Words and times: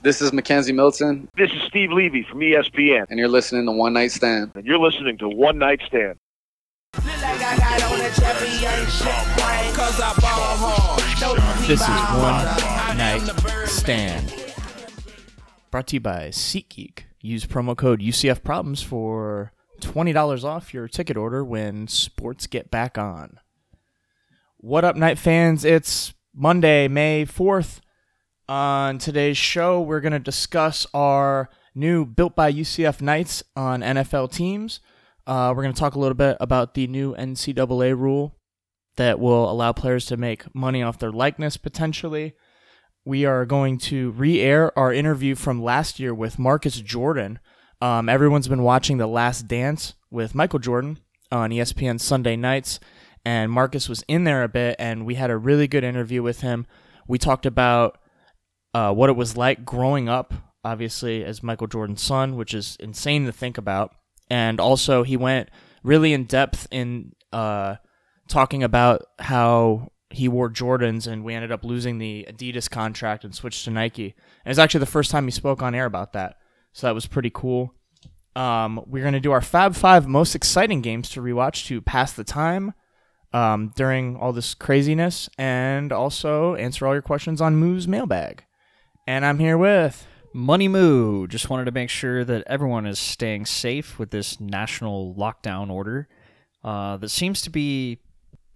This 0.00 0.22
is 0.22 0.32
Mackenzie 0.32 0.72
Milton, 0.72 1.28
This 1.36 1.50
is 1.50 1.60
Steve 1.66 1.90
Levy 1.90 2.22
from 2.22 2.38
ESPN, 2.38 3.06
and 3.10 3.18
you're 3.18 3.26
listening 3.26 3.66
to 3.66 3.72
One 3.72 3.94
Knight 3.94 4.12
Stand. 4.12 4.52
and 4.54 4.64
you're 4.64 4.78
listening 4.78 5.18
to 5.18 5.28
One 5.28 5.58
Night 5.58 5.80
Stand. 5.84 6.18
This 11.66 11.82
is 11.82 11.88
One 11.88 12.96
Night 12.96 13.20
Stand. 13.66 14.34
Brought 15.70 15.88
to 15.88 15.96
you 15.96 16.00
by 16.00 16.28
SeatGeek. 16.28 17.00
Use 17.20 17.44
promo 17.44 17.76
code 17.76 18.00
UCF 18.00 18.42
Problems 18.42 18.82
for 18.82 19.52
$20 19.82 20.44
off 20.44 20.72
your 20.72 20.88
ticket 20.88 21.18
order 21.18 21.44
when 21.44 21.86
sports 21.88 22.46
get 22.46 22.70
back 22.70 22.96
on. 22.96 23.38
What 24.56 24.84
up, 24.84 24.96
Night 24.96 25.18
fans? 25.18 25.64
It's 25.66 26.14
Monday, 26.34 26.88
May 26.88 27.26
4th. 27.26 27.80
On 28.48 28.96
today's 28.96 29.36
show, 29.36 29.82
we're 29.82 30.00
going 30.00 30.12
to 30.14 30.18
discuss 30.18 30.86
our 30.94 31.50
new 31.74 32.06
Built 32.06 32.34
by 32.34 32.50
UCF 32.50 33.02
Knights 33.02 33.42
on 33.54 33.82
NFL 33.82 34.32
teams. 34.32 34.80
Uh, 35.26 35.52
we're 35.54 35.62
going 35.62 35.74
to 35.74 35.78
talk 35.78 35.96
a 35.96 35.98
little 35.98 36.14
bit 36.14 36.38
about 36.40 36.72
the 36.72 36.86
new 36.86 37.14
NCAA 37.14 37.94
rule 37.94 38.38
that 38.96 39.20
will 39.20 39.50
allow 39.50 39.72
players 39.72 40.06
to 40.06 40.16
make 40.16 40.54
money 40.54 40.82
off 40.82 40.98
their 40.98 41.12
likeness 41.12 41.58
potentially. 41.58 42.36
We 43.04 43.26
are 43.26 43.44
going 43.44 43.76
to 43.80 44.12
re 44.12 44.40
air 44.40 44.76
our 44.78 44.94
interview 44.94 45.34
from 45.34 45.62
last 45.62 46.00
year 46.00 46.14
with 46.14 46.38
Marcus 46.38 46.80
Jordan. 46.80 47.40
Um, 47.82 48.08
everyone's 48.08 48.48
been 48.48 48.62
watching 48.62 48.96
The 48.96 49.06
Last 49.06 49.46
Dance 49.46 49.92
with 50.10 50.34
Michael 50.34 50.58
Jordan 50.58 51.00
on 51.30 51.50
ESPN 51.50 52.00
Sunday 52.00 52.34
nights, 52.34 52.80
and 53.26 53.52
Marcus 53.52 53.90
was 53.90 54.02
in 54.08 54.24
there 54.24 54.42
a 54.42 54.48
bit, 54.48 54.74
and 54.78 55.04
we 55.04 55.16
had 55.16 55.28
a 55.28 55.36
really 55.36 55.68
good 55.68 55.84
interview 55.84 56.22
with 56.22 56.40
him. 56.40 56.66
We 57.06 57.18
talked 57.18 57.44
about 57.44 57.98
uh, 58.74 58.92
what 58.92 59.10
it 59.10 59.16
was 59.16 59.36
like 59.36 59.64
growing 59.64 60.08
up, 60.08 60.34
obviously, 60.64 61.24
as 61.24 61.42
Michael 61.42 61.66
Jordan's 61.66 62.02
son, 62.02 62.36
which 62.36 62.54
is 62.54 62.76
insane 62.80 63.26
to 63.26 63.32
think 63.32 63.58
about. 63.58 63.94
And 64.30 64.60
also, 64.60 65.02
he 65.02 65.16
went 65.16 65.50
really 65.82 66.12
in 66.12 66.24
depth 66.24 66.68
in 66.70 67.12
uh, 67.32 67.76
talking 68.28 68.62
about 68.62 69.04
how 69.18 69.90
he 70.10 70.28
wore 70.28 70.50
Jordans 70.50 71.06
and 71.06 71.22
we 71.22 71.34
ended 71.34 71.52
up 71.52 71.64
losing 71.64 71.98
the 71.98 72.26
Adidas 72.30 72.70
contract 72.70 73.24
and 73.24 73.34
switched 73.34 73.64
to 73.64 73.70
Nike. 73.70 74.14
And 74.44 74.46
it 74.46 74.50
was 74.50 74.58
actually 74.58 74.80
the 74.80 74.86
first 74.86 75.10
time 75.10 75.26
he 75.26 75.30
spoke 75.30 75.62
on 75.62 75.74
air 75.74 75.84
about 75.84 76.12
that. 76.14 76.36
So 76.72 76.86
that 76.86 76.94
was 76.94 77.06
pretty 77.06 77.30
cool. 77.30 77.74
Um, 78.34 78.82
we're 78.86 79.02
going 79.02 79.14
to 79.14 79.20
do 79.20 79.32
our 79.32 79.40
Fab 79.40 79.74
Five 79.74 80.06
most 80.06 80.34
exciting 80.34 80.80
games 80.80 81.10
to 81.10 81.20
rewatch 81.20 81.66
to 81.66 81.80
pass 81.80 82.12
the 82.12 82.24
time 82.24 82.72
um, 83.32 83.72
during 83.74 84.16
all 84.16 84.32
this 84.32 84.54
craziness 84.54 85.28
and 85.36 85.92
also 85.92 86.54
answer 86.54 86.86
all 86.86 86.94
your 86.94 87.02
questions 87.02 87.40
on 87.40 87.56
Moo's 87.56 87.88
mailbag. 87.88 88.44
And 89.08 89.24
I'm 89.24 89.38
here 89.38 89.56
with. 89.56 90.06
Money 90.34 90.68
Moo 90.68 91.26
just 91.28 91.48
wanted 91.48 91.64
to 91.64 91.72
make 91.72 91.88
sure 91.88 92.26
that 92.26 92.44
everyone 92.46 92.84
is 92.84 92.98
staying 92.98 93.46
safe 93.46 93.98
with 93.98 94.10
this 94.10 94.38
national 94.38 95.14
lockdown 95.14 95.70
order. 95.70 96.08
Uh, 96.62 96.98
that 96.98 97.08
seems 97.08 97.40
to 97.40 97.48
be 97.48 98.00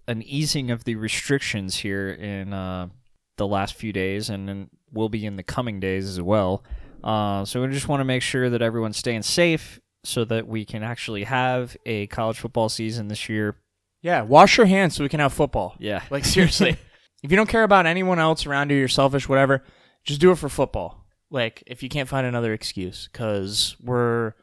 an 0.07 0.21
easing 0.21 0.69
of 0.69 0.83
the 0.83 0.93
restrictions 0.93 1.77
here 1.77 2.07
in 2.07 2.53
uh, 2.53 2.89
the 3.37 3.47
last 3.47 3.73
few 3.73 3.91
days, 3.91 4.29
and 4.29 4.69
will 4.91 5.09
be 5.09 5.25
in 5.25 5.37
the 5.37 5.43
coming 5.43 5.79
days 5.79 6.07
as 6.07 6.21
well. 6.21 6.63
Uh, 7.03 7.43
so 7.45 7.59
we 7.63 7.67
just 7.69 7.87
want 7.87 8.01
to 8.01 8.05
make 8.05 8.21
sure 8.21 8.51
that 8.51 8.61
everyone's 8.61 8.97
staying 8.97 9.23
safe, 9.23 9.79
so 10.03 10.23
that 10.23 10.47
we 10.47 10.65
can 10.65 10.83
actually 10.83 11.23
have 11.23 11.75
a 11.87 12.05
college 12.07 12.37
football 12.37 12.69
season 12.69 13.07
this 13.07 13.27
year. 13.27 13.55
Yeah, 14.03 14.21
wash 14.21 14.57
your 14.57 14.67
hands 14.67 14.93
so 14.93 15.03
we 15.03 15.09
can 15.09 15.19
have 15.19 15.33
football. 15.33 15.73
Yeah, 15.79 16.03
Like 16.11 16.25
seriously, 16.25 16.77
if 17.23 17.31
you 17.31 17.37
don't 17.37 17.49
care 17.49 17.63
about 17.63 17.87
anyone 17.87 18.19
else 18.19 18.45
around 18.45 18.69
you, 18.69 18.77
you're 18.77 18.87
selfish, 18.87 19.27
whatever. 19.27 19.63
Just 20.03 20.21
do 20.21 20.31
it 20.31 20.37
for 20.37 20.49
football. 20.49 21.05
Like 21.29 21.63
if 21.65 21.81
you 21.81 21.89
can't 21.89 22.09
find 22.09 22.27
another 22.27 22.53
excuse, 22.53 23.09
because 23.11 23.75
we're, 23.83 24.33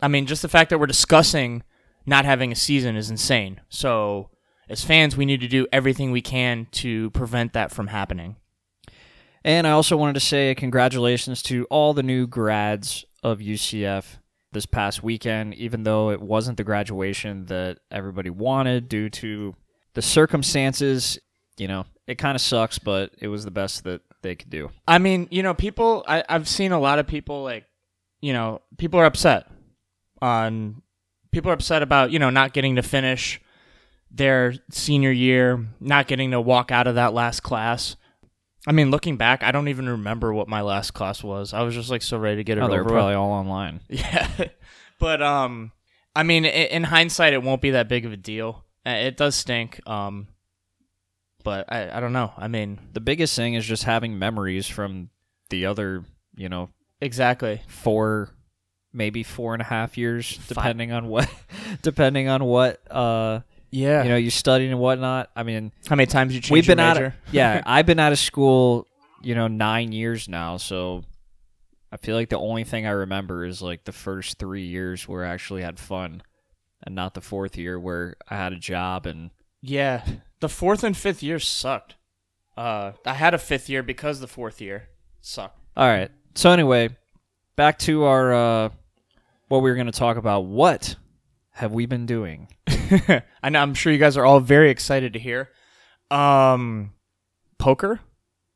I 0.00 0.08
mean, 0.08 0.26
just 0.26 0.42
the 0.42 0.48
fact 0.48 0.70
that 0.70 0.78
we're 0.78 0.86
discussing 0.86 1.62
not 2.06 2.24
having 2.24 2.52
a 2.52 2.56
season 2.56 2.96
is 2.96 3.10
insane. 3.10 3.60
So 3.68 4.30
as 4.68 4.84
fans, 4.84 5.16
we 5.16 5.26
need 5.26 5.40
to 5.40 5.48
do 5.48 5.66
everything 5.72 6.10
we 6.10 6.22
can 6.22 6.66
to 6.72 7.10
prevent 7.10 7.52
that 7.52 7.70
from 7.70 7.88
happening. 7.88 8.36
And 9.44 9.66
I 9.66 9.70
also 9.70 9.96
wanted 9.96 10.14
to 10.14 10.20
say 10.20 10.54
congratulations 10.54 11.42
to 11.44 11.66
all 11.70 11.94
the 11.94 12.02
new 12.02 12.26
grads 12.26 13.04
of 13.22 13.38
UCF 13.38 14.18
this 14.52 14.66
past 14.66 15.02
weekend, 15.02 15.54
even 15.54 15.82
though 15.84 16.10
it 16.10 16.20
wasn't 16.20 16.56
the 16.56 16.64
graduation 16.64 17.46
that 17.46 17.78
everybody 17.90 18.30
wanted 18.30 18.88
due 18.88 19.10
to 19.10 19.54
the 19.94 20.02
circumstances. 20.02 21.18
You 21.58 21.68
know, 21.68 21.86
it 22.06 22.18
kind 22.18 22.34
of 22.34 22.40
sucks, 22.40 22.78
but 22.78 23.12
it 23.20 23.28
was 23.28 23.44
the 23.44 23.50
best 23.50 23.84
that 23.84 24.00
they 24.22 24.34
could 24.34 24.50
do. 24.50 24.70
I 24.88 24.98
mean, 24.98 25.28
you 25.30 25.42
know, 25.42 25.54
people. 25.54 26.04
I, 26.08 26.24
I've 26.28 26.48
seen 26.48 26.72
a 26.72 26.80
lot 26.80 26.98
of 26.98 27.06
people 27.06 27.42
like, 27.42 27.64
you 28.20 28.32
know, 28.32 28.62
people 28.78 29.00
are 29.00 29.04
upset 29.06 29.46
on. 30.22 30.82
People 31.32 31.50
are 31.50 31.54
upset 31.54 31.82
about 31.82 32.10
you 32.10 32.18
know 32.18 32.30
not 32.30 32.52
getting 32.54 32.76
to 32.76 32.82
finish 32.82 33.40
their 34.10 34.54
senior 34.70 35.10
year, 35.10 35.66
not 35.80 36.06
getting 36.06 36.30
to 36.30 36.40
walk 36.40 36.70
out 36.70 36.86
of 36.86 36.94
that 36.94 37.12
last 37.12 37.40
class. 37.42 37.96
I 38.66 38.72
mean, 38.72 38.90
looking 38.90 39.16
back, 39.16 39.42
I 39.42 39.52
don't 39.52 39.68
even 39.68 39.88
remember 39.88 40.32
what 40.32 40.48
my 40.48 40.62
last 40.62 40.92
class 40.92 41.22
was. 41.22 41.52
I 41.52 41.62
was 41.62 41.74
just 41.74 41.90
like 41.90 42.02
so 42.02 42.16
ready 42.18 42.36
to 42.38 42.44
get 42.44 42.58
it 42.58 42.62
Oh, 42.62 42.68
they 42.68 42.74
over. 42.74 42.78
were 42.78 42.84
with. 42.84 42.92
probably 42.94 43.14
all 43.14 43.30
online. 43.30 43.80
Yeah, 43.88 44.28
but 44.98 45.22
um, 45.22 45.72
I 46.14 46.22
mean, 46.22 46.44
in 46.46 46.82
hindsight, 46.84 47.32
it 47.34 47.42
won't 47.42 47.60
be 47.60 47.72
that 47.72 47.88
big 47.88 48.06
of 48.06 48.12
a 48.12 48.16
deal. 48.16 48.64
It 48.84 49.16
does 49.16 49.34
stink. 49.36 49.80
Um, 49.86 50.28
but 51.46 51.72
I, 51.72 51.96
I 51.96 52.00
don't 52.00 52.12
know. 52.12 52.32
I 52.36 52.48
mean, 52.48 52.78
The 52.92 53.00
biggest 53.00 53.36
thing 53.36 53.54
is 53.54 53.64
just 53.64 53.84
having 53.84 54.18
memories 54.18 54.66
from 54.66 55.10
the 55.48 55.66
other, 55.66 56.04
you 56.34 56.48
know, 56.48 56.70
exactly. 57.00 57.62
four, 57.68 58.30
maybe 58.92 59.22
four 59.22 59.52
and 59.54 59.62
a 59.62 59.64
half 59.64 59.96
years, 59.96 60.38
depending 60.48 60.90
on 60.90 61.06
what, 61.06 61.30
depending 61.82 62.28
on 62.28 62.42
what, 62.44 62.80
uh, 62.90 63.40
Yeah. 63.70 64.02
you 64.02 64.08
know, 64.08 64.16
you 64.16 64.30
studied 64.30 64.70
and 64.70 64.80
whatnot. 64.80 65.30
I 65.36 65.44
mean, 65.44 65.70
How 65.86 65.94
many 65.94 66.06
times 66.06 66.34
you 66.34 66.40
changed 66.40 66.50
we've 66.50 66.66
been 66.66 66.78
your 66.78 66.86
out 66.88 67.00
of 67.00 67.12
yeah 67.30 67.62
i've 67.66 67.86
been 67.86 68.00
out 68.00 68.10
of 68.10 68.18
school 68.18 68.86
you 69.22 69.34
know 69.36 69.46
nine 69.48 69.92
years 69.92 70.28
now 70.28 70.56
so 70.56 71.02
i 71.92 71.96
feel 71.96 72.14
like 72.16 72.28
the 72.28 72.38
only 72.38 72.64
thing 72.64 72.86
i 72.86 72.90
remember 72.90 73.44
is 73.44 73.62
like 73.62 73.84
the 73.84 73.92
first 73.92 74.38
three 74.38 74.66
years 74.66 75.08
where 75.08 75.24
i 75.24 75.28
actually 75.28 75.62
had 75.62 75.78
fun 75.78 76.22
and 76.82 76.94
not 76.94 77.14
the 77.14 77.20
fourth 77.20 77.56
year 77.56 77.78
where 77.80 78.14
i 78.28 78.36
had 78.36 78.52
a 78.52 78.56
job 78.58 79.06
and 79.06 79.30
yeah, 79.62 80.04
the 80.40 80.48
fourth 80.48 80.84
and 80.84 80.96
fifth 80.96 81.22
years 81.22 81.46
sucked. 81.46 81.94
Uh, 82.56 82.92
I 83.04 83.14
had 83.14 83.34
a 83.34 83.38
fifth 83.38 83.68
year 83.68 83.82
because 83.82 84.20
the 84.20 84.26
fourth 84.26 84.60
year 84.60 84.88
sucked. 85.20 85.58
all 85.76 85.88
right 85.88 86.10
so 86.34 86.50
anyway 86.50 86.88
back 87.56 87.78
to 87.80 88.04
our 88.04 88.32
uh 88.32 88.68
what 89.48 89.58
we 89.62 89.68
were 89.70 89.76
going 89.76 89.86
to 89.86 89.92
talk 89.98 90.16
about 90.16 90.40
what 90.46 90.96
have 91.50 91.72
we 91.72 91.84
been 91.86 92.06
doing 92.06 92.48
I 93.42 93.50
know. 93.50 93.60
I'm 93.60 93.74
sure 93.74 93.92
you 93.92 93.98
guys 93.98 94.16
are 94.16 94.24
all 94.24 94.40
very 94.40 94.70
excited 94.70 95.12
to 95.14 95.18
hear. 95.18 95.50
Um, 96.10 96.92
poker. 97.58 98.00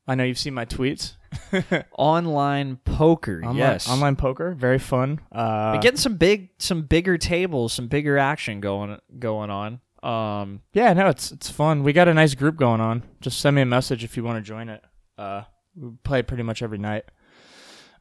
I 0.06 0.14
know 0.14 0.24
you've 0.24 0.38
seen 0.38 0.54
my 0.54 0.64
tweets. 0.64 1.16
online 1.98 2.76
poker 2.84 3.40
Online, 3.44 3.56
yes 3.56 3.88
online 3.88 4.16
poker, 4.16 4.52
very 4.52 4.78
fun. 4.80 5.20
Uh, 5.30 5.78
getting 5.78 5.98
some 5.98 6.16
big 6.16 6.50
some 6.58 6.82
bigger 6.82 7.16
tables 7.18 7.72
some 7.72 7.86
bigger 7.86 8.18
action 8.18 8.60
going 8.60 8.98
going 9.18 9.48
on 9.50 9.80
um 10.02 10.62
yeah, 10.72 10.92
no, 10.92 11.08
it's 11.08 11.30
it's 11.32 11.50
fun. 11.50 11.82
We 11.82 11.92
got 11.92 12.08
a 12.08 12.14
nice 12.14 12.34
group 12.34 12.56
going 12.56 12.80
on. 12.80 13.02
Just 13.20 13.40
send 13.40 13.56
me 13.56 13.62
a 13.62 13.66
message 13.66 14.02
if 14.04 14.16
you 14.16 14.24
want 14.24 14.38
to 14.38 14.42
join 14.48 14.68
it. 14.68 14.82
Uh, 15.18 15.42
we 15.76 15.90
play 16.02 16.22
pretty 16.22 16.42
much 16.42 16.62
every 16.62 16.78
night. 16.78 17.04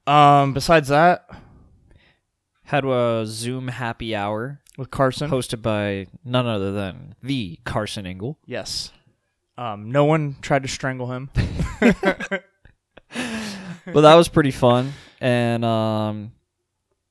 Um, 0.07 0.53
besides 0.53 0.88
that, 0.88 1.29
had 2.63 2.85
a 2.85 3.23
zoom 3.25 3.67
happy 3.67 4.15
hour 4.15 4.61
with 4.77 4.89
Carson, 4.91 5.29
hosted 5.29 5.61
by 5.61 6.07
none 6.23 6.47
other 6.47 6.71
than 6.71 7.15
the 7.21 7.59
Carson 7.65 8.05
Engel. 8.05 8.38
yes. 8.45 8.91
Um, 9.57 9.91
no 9.91 10.05
one 10.05 10.38
tried 10.41 10.61
to 10.63 10.69
strangle 10.69 11.07
him. 11.11 11.29
But 13.91 14.01
that 14.01 14.15
was 14.15 14.27
pretty 14.27 14.51
fun, 14.51 14.94
and 15.19 15.65
um, 15.65 16.31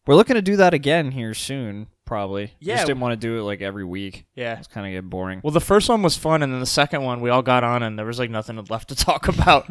we're 0.07 0.15
looking 0.15 0.37
to 0.37 0.43
do 0.43 0.57
that 0.57 0.75
again 0.75 1.11
here 1.11 1.35
soon. 1.35 1.89
Probably. 2.09 2.55
Yeah. 2.59 2.77
Just 2.77 2.87
didn't 2.87 3.01
want 3.01 3.13
to 3.13 3.17
do 3.19 3.39
it 3.39 3.43
like 3.43 3.61
every 3.61 3.85
week. 3.85 4.25
Yeah. 4.35 4.57
It's 4.59 4.67
kind 4.67 4.87
of 4.87 4.93
getting 4.93 5.11
boring. 5.11 5.43
Well, 5.45 5.51
the 5.51 5.61
first 5.61 5.91
one 5.91 6.01
was 6.01 6.17
fun, 6.17 6.43
and 6.43 6.51
then 6.51 6.59
the 6.61 6.65
second 6.65 7.03
one 7.03 7.21
we 7.21 7.29
all 7.29 7.43
got 7.43 7.65
on, 7.65 7.83
and 7.83 7.99
there 7.99 8.07
was 8.07 8.19
like 8.19 8.31
nothing 8.31 8.57
left 8.71 8.89
to 8.89 8.95
talk 8.95 9.29
about. 9.29 9.69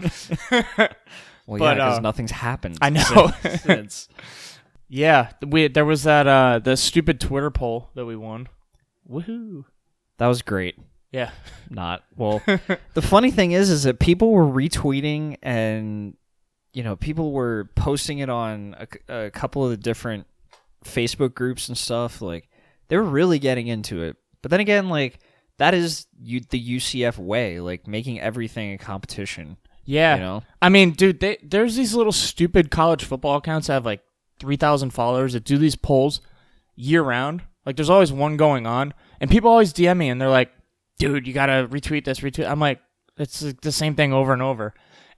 Well, 1.47 1.59
but, 1.59 1.77
yeah, 1.77 1.85
because 1.85 1.97
uh, 1.99 2.01
nothing's 2.01 2.31
happened. 2.31 2.77
I 2.81 2.89
know. 2.89 3.31
since- 3.41 3.61
since. 3.63 4.09
yeah, 4.89 5.31
we 5.47 5.69
there 5.69 5.85
was 5.85 6.03
that 6.03 6.27
uh 6.27 6.59
the 6.59 6.75
stupid 6.75 7.21
Twitter 7.21 7.49
poll 7.49 7.89
that 7.95 8.05
we 8.05 8.17
won. 8.17 8.49
Woohoo! 9.09 9.63
That 10.17 10.27
was 10.27 10.41
great. 10.41 10.75
Yeah, 11.13 11.31
Not 11.69 12.03
well. 12.17 12.41
the 12.95 13.01
funny 13.01 13.31
thing 13.31 13.53
is, 13.53 13.69
is 13.69 13.83
that 13.83 13.97
people 13.99 14.29
were 14.31 14.45
retweeting 14.45 15.37
and 15.41 16.17
you 16.73 16.83
know 16.83 16.97
people 16.97 17.31
were 17.31 17.69
posting 17.75 18.19
it 18.19 18.29
on 18.29 18.75
a, 18.77 18.87
c- 18.93 18.99
a 19.07 19.31
couple 19.31 19.63
of 19.63 19.69
the 19.71 19.77
different 19.77 20.27
Facebook 20.83 21.33
groups 21.33 21.67
and 21.67 21.77
stuff. 21.77 22.21
Like 22.21 22.49
they 22.87 22.97
were 22.97 23.03
really 23.03 23.39
getting 23.39 23.67
into 23.67 24.01
it. 24.01 24.17
But 24.41 24.51
then 24.51 24.59
again, 24.59 24.89
like 24.89 25.19
that 25.57 25.73
is 25.73 26.07
you, 26.19 26.41
the 26.41 26.77
UCF 26.77 27.17
way, 27.17 27.59
like 27.59 27.87
making 27.87 28.19
everything 28.19 28.73
a 28.73 28.77
competition. 28.77 29.57
Yeah. 29.85 30.15
You 30.15 30.21
know? 30.21 30.43
I 30.61 30.69
mean, 30.69 30.91
dude, 30.91 31.19
they, 31.19 31.37
there's 31.41 31.75
these 31.75 31.95
little 31.95 32.11
stupid 32.11 32.69
college 32.69 33.03
football 33.03 33.37
accounts 33.37 33.67
that 33.67 33.73
have 33.73 33.85
like 33.85 34.01
3,000 34.39 34.91
followers 34.91 35.33
that 35.33 35.43
do 35.43 35.57
these 35.57 35.75
polls 35.75 36.21
year 36.75 37.01
round. 37.01 37.41
Like, 37.65 37.75
there's 37.75 37.89
always 37.89 38.13
one 38.13 38.37
going 38.37 38.65
on, 38.65 38.93
and 39.19 39.29
people 39.29 39.49
always 39.49 39.73
DM 39.73 39.97
me 39.97 40.07
and 40.09 40.21
they're 40.21 40.29
like, 40.29 40.51
dude, 40.99 41.27
you 41.27 41.33
gotta 41.33 41.67
retweet 41.69 42.05
this, 42.05 42.21
retweet. 42.21 42.49
I'm 42.49 42.59
like, 42.59 42.79
it's 43.17 43.41
like 43.41 43.61
the 43.61 43.71
same 43.71 43.95
thing 43.95 44.13
over 44.13 44.33
and 44.33 44.41
over. 44.41 44.73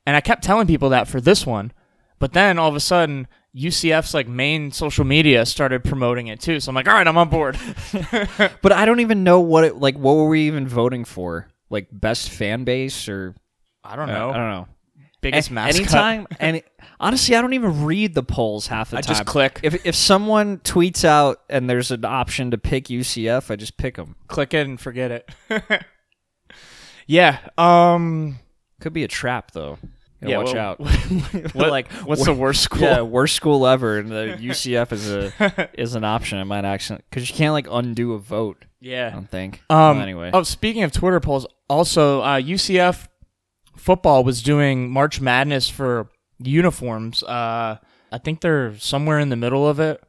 And 0.05 0.15
I 0.15 0.21
kept 0.21 0.43
telling 0.43 0.67
people 0.67 0.89
that 0.89 1.07
for 1.07 1.21
this 1.21 1.45
one, 1.45 1.71
but 2.17 2.33
then 2.33 2.57
all 2.57 2.69
of 2.69 2.75
a 2.75 2.79
sudden, 2.79 3.27
UCF's 3.55 4.13
like 4.13 4.27
main 4.27 4.71
social 4.71 5.05
media 5.05 5.45
started 5.45 5.83
promoting 5.83 6.27
it 6.27 6.39
too. 6.39 6.59
So 6.59 6.69
I'm 6.69 6.75
like, 6.75 6.87
all 6.87 6.93
right, 6.93 7.07
I'm 7.07 7.17
on 7.17 7.29
board. 7.29 7.57
But 8.61 8.71
I 8.71 8.85
don't 8.85 8.99
even 8.99 9.23
know 9.23 9.39
what 9.39 9.63
it 9.63 9.77
like. 9.77 9.95
What 9.95 10.13
were 10.13 10.27
we 10.27 10.47
even 10.47 10.67
voting 10.67 11.05
for? 11.05 11.47
Like 11.69 11.87
best 11.91 12.29
fan 12.29 12.63
base 12.63 13.07
or 13.09 13.35
I 13.83 13.95
don't 13.95 14.07
know. 14.07 14.29
I 14.29 14.33
don't 14.37 14.49
know. 14.51 14.67
Biggest 15.21 15.49
A- 15.49 15.53
mascot. 15.53 15.79
Anytime, 15.81 16.27
any 16.39 16.63
honestly, 16.99 17.35
I 17.35 17.41
don't 17.41 17.53
even 17.53 17.83
read 17.85 18.13
the 18.13 18.23
polls 18.23 18.67
half 18.67 18.91
the 18.91 18.97
I 18.97 19.01
time. 19.01 19.15
just 19.15 19.25
click. 19.25 19.59
If 19.63 19.85
if 19.85 19.95
someone 19.95 20.59
tweets 20.59 21.03
out 21.03 21.41
and 21.49 21.69
there's 21.69 21.91
an 21.91 22.05
option 22.05 22.51
to 22.51 22.57
pick 22.57 22.85
UCF, 22.85 23.51
I 23.51 23.55
just 23.55 23.77
pick 23.77 23.95
them. 23.95 24.15
Click 24.27 24.53
it 24.53 24.65
and 24.67 24.79
forget 24.79 25.11
it. 25.11 25.29
yeah. 27.07 27.39
Um. 27.57 28.39
Could 28.79 28.93
be 28.93 29.03
a 29.03 29.07
trap 29.09 29.51
though. 29.51 29.77
Yeah. 30.21 30.37
watch 30.37 30.47
what- 30.47 30.57
out. 30.57 30.79
What, 31.53 31.69
like 31.71 31.91
what's 32.03 32.25
the 32.25 32.33
worst 32.33 32.61
school? 32.67 32.81
yeah, 32.81 33.01
worst 33.01 33.35
school 33.35 33.65
ever, 33.65 33.97
and 33.99 34.09
the 34.11 34.37
UCF 34.41 34.91
is 34.91 35.09
a 35.11 35.69
is 35.79 35.95
an 35.95 36.03
option. 36.03 36.37
I 36.39 36.43
might 36.43 36.65
actually 36.65 36.99
because 37.09 37.29
you 37.29 37.35
can't 37.35 37.53
like 37.53 37.67
undo 37.71 38.13
a 38.13 38.19
vote. 38.19 38.65
Yeah, 38.81 39.07
I 39.07 39.11
don't 39.11 39.29
think. 39.29 39.61
Um, 39.69 39.97
Well, 39.97 40.01
anyway, 40.01 40.31
Oh, 40.33 40.43
speaking 40.43 40.83
of 40.83 40.91
Twitter 40.91 41.19
polls, 41.19 41.45
also 41.69 42.21
uh, 42.21 42.39
UCF 42.39 43.07
football 43.75 44.23
was 44.23 44.41
doing 44.41 44.89
March 44.89 45.19
Madness 45.21 45.69
for 45.69 46.09
uniforms. 46.39 47.23
Uh, 47.23 47.77
I 48.11 48.17
think 48.17 48.41
they're 48.41 48.77
somewhere 48.77 49.19
in 49.19 49.29
the 49.29 49.35
middle 49.35 49.67
of 49.67 49.79
it, 49.79 50.01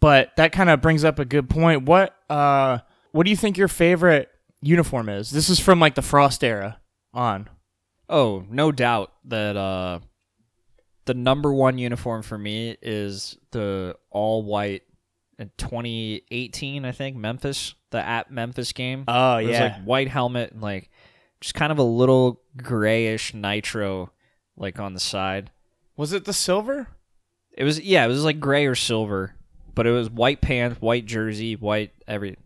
but 0.00 0.30
that 0.36 0.52
kind 0.52 0.70
of 0.70 0.80
brings 0.80 1.04
up 1.04 1.18
a 1.18 1.24
good 1.24 1.48
point. 1.50 1.82
What 1.84 2.14
uh, 2.30 2.78
what 3.12 3.24
do 3.24 3.30
you 3.30 3.36
think 3.36 3.56
your 3.58 3.68
favorite 3.68 4.28
uniform 4.62 5.08
is? 5.08 5.30
This 5.30 5.48
is 5.48 5.60
from 5.60 5.78
like 5.80 5.94
the 5.94 6.02
Frost 6.02 6.42
era 6.42 6.78
on. 7.12 7.48
Oh, 8.08 8.44
no 8.50 8.70
doubt 8.72 9.12
that 9.24 9.56
uh, 9.56 10.00
the 11.06 11.14
number 11.14 11.52
one 11.52 11.78
uniform 11.78 12.22
for 12.22 12.38
me 12.38 12.76
is 12.82 13.38
the 13.50 13.96
all 14.10 14.42
white 14.42 14.82
in 15.38 15.50
2018, 15.56 16.84
I 16.84 16.92
think 16.92 17.16
Memphis, 17.16 17.74
the 17.90 17.98
at 17.98 18.30
Memphis 18.30 18.72
game. 18.72 19.04
Oh 19.08 19.38
It 19.38 19.46
was 19.46 19.60
like 19.60 19.84
white 19.84 20.08
helmet 20.08 20.52
and 20.52 20.62
like 20.62 20.90
just 21.40 21.54
kind 21.54 21.72
of 21.72 21.78
a 21.78 21.82
little 21.84 22.40
grayish 22.56 23.34
nitro 23.34 24.12
like 24.56 24.78
on 24.78 24.94
the 24.94 25.00
side. 25.00 25.50
was 25.96 26.12
it 26.12 26.24
the 26.24 26.32
silver? 26.32 26.88
It 27.56 27.64
was 27.64 27.80
yeah, 27.80 28.04
it 28.04 28.08
was 28.08 28.24
like 28.24 28.40
gray 28.40 28.66
or 28.66 28.74
silver, 28.74 29.34
but 29.74 29.86
it 29.86 29.90
was 29.90 30.10
white 30.10 30.40
pants, 30.40 30.80
white 30.80 31.06
jersey, 31.06 31.56
white 31.56 31.92
every 32.06 32.36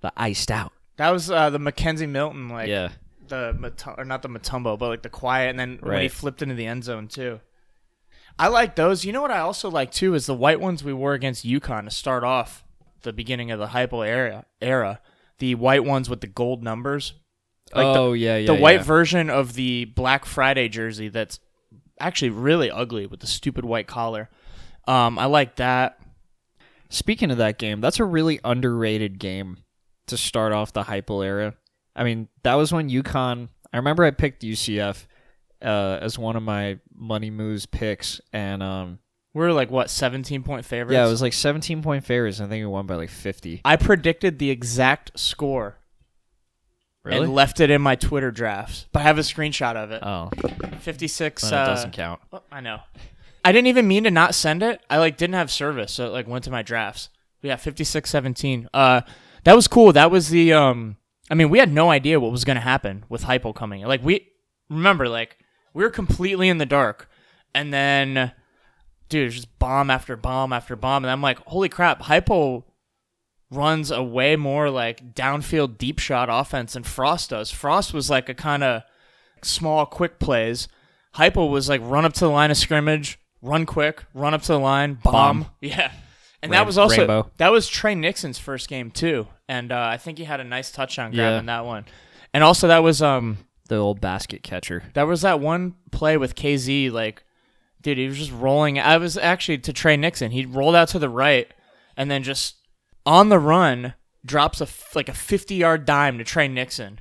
the 0.00 0.12
iced 0.16 0.50
out. 0.50 0.72
That 0.96 1.10
was 1.10 1.30
uh, 1.30 1.50
the 1.50 1.58
Mackenzie 1.58 2.06
Milton 2.06 2.48
like 2.48 2.68
yeah. 2.68 2.90
The 3.28 3.72
or 3.96 4.04
not 4.04 4.22
the 4.22 4.28
Mutombo, 4.28 4.78
but 4.78 4.88
like 4.88 5.02
the 5.02 5.08
quiet, 5.08 5.50
and 5.50 5.58
then 5.60 5.78
when 5.80 5.92
he 5.94 5.98
Right. 6.02 6.12
flipped 6.12 6.42
into 6.42 6.54
the 6.54 6.66
end 6.66 6.84
zone 6.84 7.08
too. 7.08 7.40
I 8.38 8.48
like 8.48 8.76
those. 8.76 9.04
You 9.04 9.12
know 9.12 9.22
what 9.22 9.30
I 9.30 9.38
also 9.40 9.70
like 9.70 9.90
too 9.92 10.14
is 10.14 10.26
the 10.26 10.34
white 10.34 10.60
ones 10.60 10.82
we 10.82 10.92
wore 10.92 11.12
against 11.14 11.44
UConn 11.46 11.84
to 11.84 11.90
start 11.90 12.24
off 12.24 12.64
the 13.02 13.12
beginning 13.12 13.50
of 13.50 13.58
the 13.58 13.68
Heupel 13.68 14.06
era. 14.06 14.44
Era, 14.60 15.00
the 15.38 15.54
white 15.54 15.84
ones 15.84 16.08
with 16.10 16.20
the 16.20 16.26
gold 16.26 16.62
numbers. 16.62 17.14
Like 17.74 17.84
the- 17.94 18.00
oh 18.00 18.12
yeah, 18.12 18.36
yeah. 18.38 18.46
the 18.46 18.54
white 18.54 18.80
yeah. 18.80 18.82
version 18.84 19.30
of 19.30 19.54
the 19.54 19.84
Black 19.86 20.24
Friday 20.24 20.68
jersey 20.68 21.08
that's 21.08 21.38
actually 22.00 22.30
really 22.30 22.70
ugly 22.70 23.06
with 23.06 23.20
the 23.20 23.26
stupid 23.26 23.64
white 23.64 23.86
collar. 23.86 24.28
Um, 24.88 25.18
I 25.18 25.26
like 25.26 25.56
that. 25.56 25.98
Speaking 26.90 27.30
of 27.30 27.38
that 27.38 27.58
game, 27.58 27.80
that's 27.80 28.00
a 28.00 28.04
really 28.04 28.40
underrated 28.44 29.18
game 29.18 29.58
to 30.08 30.16
start 30.16 30.52
off 30.52 30.72
the 30.72 30.82
Heupel 30.84 31.24
era. 31.24 31.54
I 31.94 32.04
mean, 32.04 32.28
that 32.42 32.54
was 32.54 32.72
when 32.72 32.88
UConn. 32.88 33.48
I 33.72 33.76
remember 33.76 34.04
I 34.04 34.10
picked 34.10 34.42
UCF 34.42 35.06
uh, 35.62 35.98
as 36.00 36.18
one 36.18 36.36
of 36.36 36.42
my 36.42 36.78
money 36.94 37.30
moves 37.30 37.66
picks, 37.66 38.20
and 38.32 38.62
um, 38.62 38.98
We 39.34 39.40
We're 39.40 39.52
like 39.52 39.70
what 39.70 39.90
seventeen 39.90 40.42
point 40.42 40.64
favorites. 40.64 40.94
yeah, 40.94 41.06
it 41.06 41.10
was 41.10 41.22
like 41.22 41.32
17 41.32 41.82
point 41.82 42.04
favorites. 42.04 42.38
and 42.38 42.46
I 42.46 42.50
think 42.50 42.62
we 42.62 42.66
won 42.66 42.86
by 42.86 42.96
like 42.96 43.10
50. 43.10 43.60
I 43.64 43.76
predicted 43.76 44.38
the 44.38 44.50
exact 44.50 45.18
score 45.18 45.78
Really? 47.04 47.24
and 47.24 47.34
left 47.34 47.58
it 47.60 47.70
in 47.70 47.82
my 47.82 47.96
Twitter 47.96 48.30
drafts, 48.30 48.86
but 48.92 49.00
I 49.00 49.02
have 49.04 49.18
a 49.18 49.22
screenshot 49.22 49.74
of 49.76 49.90
it. 49.90 50.02
oh, 50.02 50.30
56. 50.80 51.42
then 51.42 51.54
uh, 51.54 51.66
doesn't 51.66 51.92
count. 51.92 52.20
oh, 52.32 52.42
I 52.52 52.60
know. 52.60 52.80
I 53.44 53.50
didn't 53.52 53.66
even 53.66 53.88
mean 53.88 54.04
to 54.04 54.10
not 54.10 54.34
send 54.36 54.62
it. 54.62 54.80
I 54.88 54.98
like 54.98 55.16
didn't 55.16 55.34
have 55.34 55.50
service, 55.50 55.92
so 55.92 56.06
it 56.06 56.10
like 56.10 56.28
went 56.28 56.44
to 56.44 56.50
my 56.50 56.62
drafts. 56.62 57.08
But 57.40 57.48
yeah, 57.48 57.56
56-17. 57.56 58.68
Uh, 58.72 59.00
that 59.44 59.56
was 59.56 59.66
cool. 59.66 59.92
That 59.92 60.10
was 60.12 60.28
the 60.28 60.52
um. 60.52 60.96
I 61.32 61.34
mean, 61.34 61.48
we 61.48 61.58
had 61.58 61.72
no 61.72 61.90
idea 61.90 62.20
what 62.20 62.30
was 62.30 62.44
gonna 62.44 62.60
happen 62.60 63.06
with 63.08 63.24
Heupel 63.24 63.54
coming. 63.54 63.82
Like 63.86 64.04
we 64.04 64.28
remember, 64.68 65.08
like 65.08 65.38
we 65.72 65.82
were 65.82 65.88
completely 65.88 66.50
in 66.50 66.58
the 66.58 66.66
dark, 66.66 67.08
and 67.54 67.72
then, 67.72 68.32
dude, 69.08 69.32
just 69.32 69.58
bomb 69.58 69.88
after 69.88 70.14
bomb 70.14 70.52
after 70.52 70.76
bomb, 70.76 71.04
and 71.04 71.10
I'm 71.10 71.22
like, 71.22 71.38
holy 71.46 71.70
crap, 71.70 72.02
Heupel 72.02 72.64
runs 73.50 73.90
a 73.90 74.02
way 74.02 74.36
more 74.36 74.68
like 74.68 75.14
downfield 75.14 75.78
deep 75.78 75.98
shot 75.98 76.28
offense 76.30 76.74
than 76.74 76.82
Frost 76.82 77.30
does. 77.30 77.50
Frost 77.50 77.94
was 77.94 78.10
like 78.10 78.28
a 78.28 78.34
kind 78.34 78.62
of 78.62 78.82
small 79.40 79.86
quick 79.86 80.18
plays. 80.18 80.68
Heupel 81.14 81.50
was 81.50 81.66
like 81.66 81.80
run 81.82 82.04
up 82.04 82.12
to 82.12 82.26
the 82.26 82.30
line 82.30 82.50
of 82.50 82.58
scrimmage, 82.58 83.18
run 83.40 83.64
quick, 83.64 84.04
run 84.12 84.34
up 84.34 84.42
to 84.42 84.52
the 84.52 84.60
line, 84.60 84.98
bomb. 85.02 85.44
Bomb. 85.44 85.50
Yeah. 85.62 85.92
And 86.42 86.50
Rain- 86.50 86.58
that 86.58 86.66
was 86.66 86.76
also 86.78 86.98
rainbow. 86.98 87.30
that 87.36 87.52
was 87.52 87.68
Trey 87.68 87.94
Nixon's 87.94 88.38
first 88.38 88.68
game 88.68 88.90
too, 88.90 89.28
and 89.48 89.70
uh, 89.70 89.88
I 89.92 89.96
think 89.96 90.18
he 90.18 90.24
had 90.24 90.40
a 90.40 90.44
nice 90.44 90.72
touchdown 90.72 91.10
grab 91.12 91.32
Yeah. 91.34 91.38
in 91.38 91.46
that 91.46 91.64
one. 91.64 91.84
And 92.34 92.42
also 92.42 92.66
that 92.68 92.82
was 92.82 93.00
um 93.00 93.38
The 93.68 93.76
old 93.76 94.00
basket 94.00 94.42
catcher. 94.42 94.82
that 94.94 95.04
was 95.04 95.22
that 95.22 95.38
one 95.40 95.74
play 95.92 96.16
with 96.16 96.34
KZ 96.34 96.90
like 96.90 97.22
dude 97.80 97.98
he 97.98 98.06
was 98.08 98.18
just 98.18 98.32
rolling 98.32 98.78
I 98.80 98.96
was 98.96 99.16
actually 99.16 99.58
to 99.58 99.72
Trey 99.72 99.96
Nixon 99.96 100.30
he 100.32 100.44
rolled 100.46 100.74
out 100.74 100.88
to 100.88 100.98
the 100.98 101.08
right 101.08 101.46
and 101.96 102.10
then 102.10 102.22
just 102.22 102.56
on 103.06 103.28
the 103.28 103.38
run 103.38 103.94
drops 104.24 104.60
a 104.60 104.64
f- 104.64 104.94
like 104.96 105.08
a 105.08 105.12
50 105.14 105.54
yard 105.56 105.84
dime 105.84 106.16
to 106.18 106.24
Trey 106.24 106.48
Nixon 106.48 107.00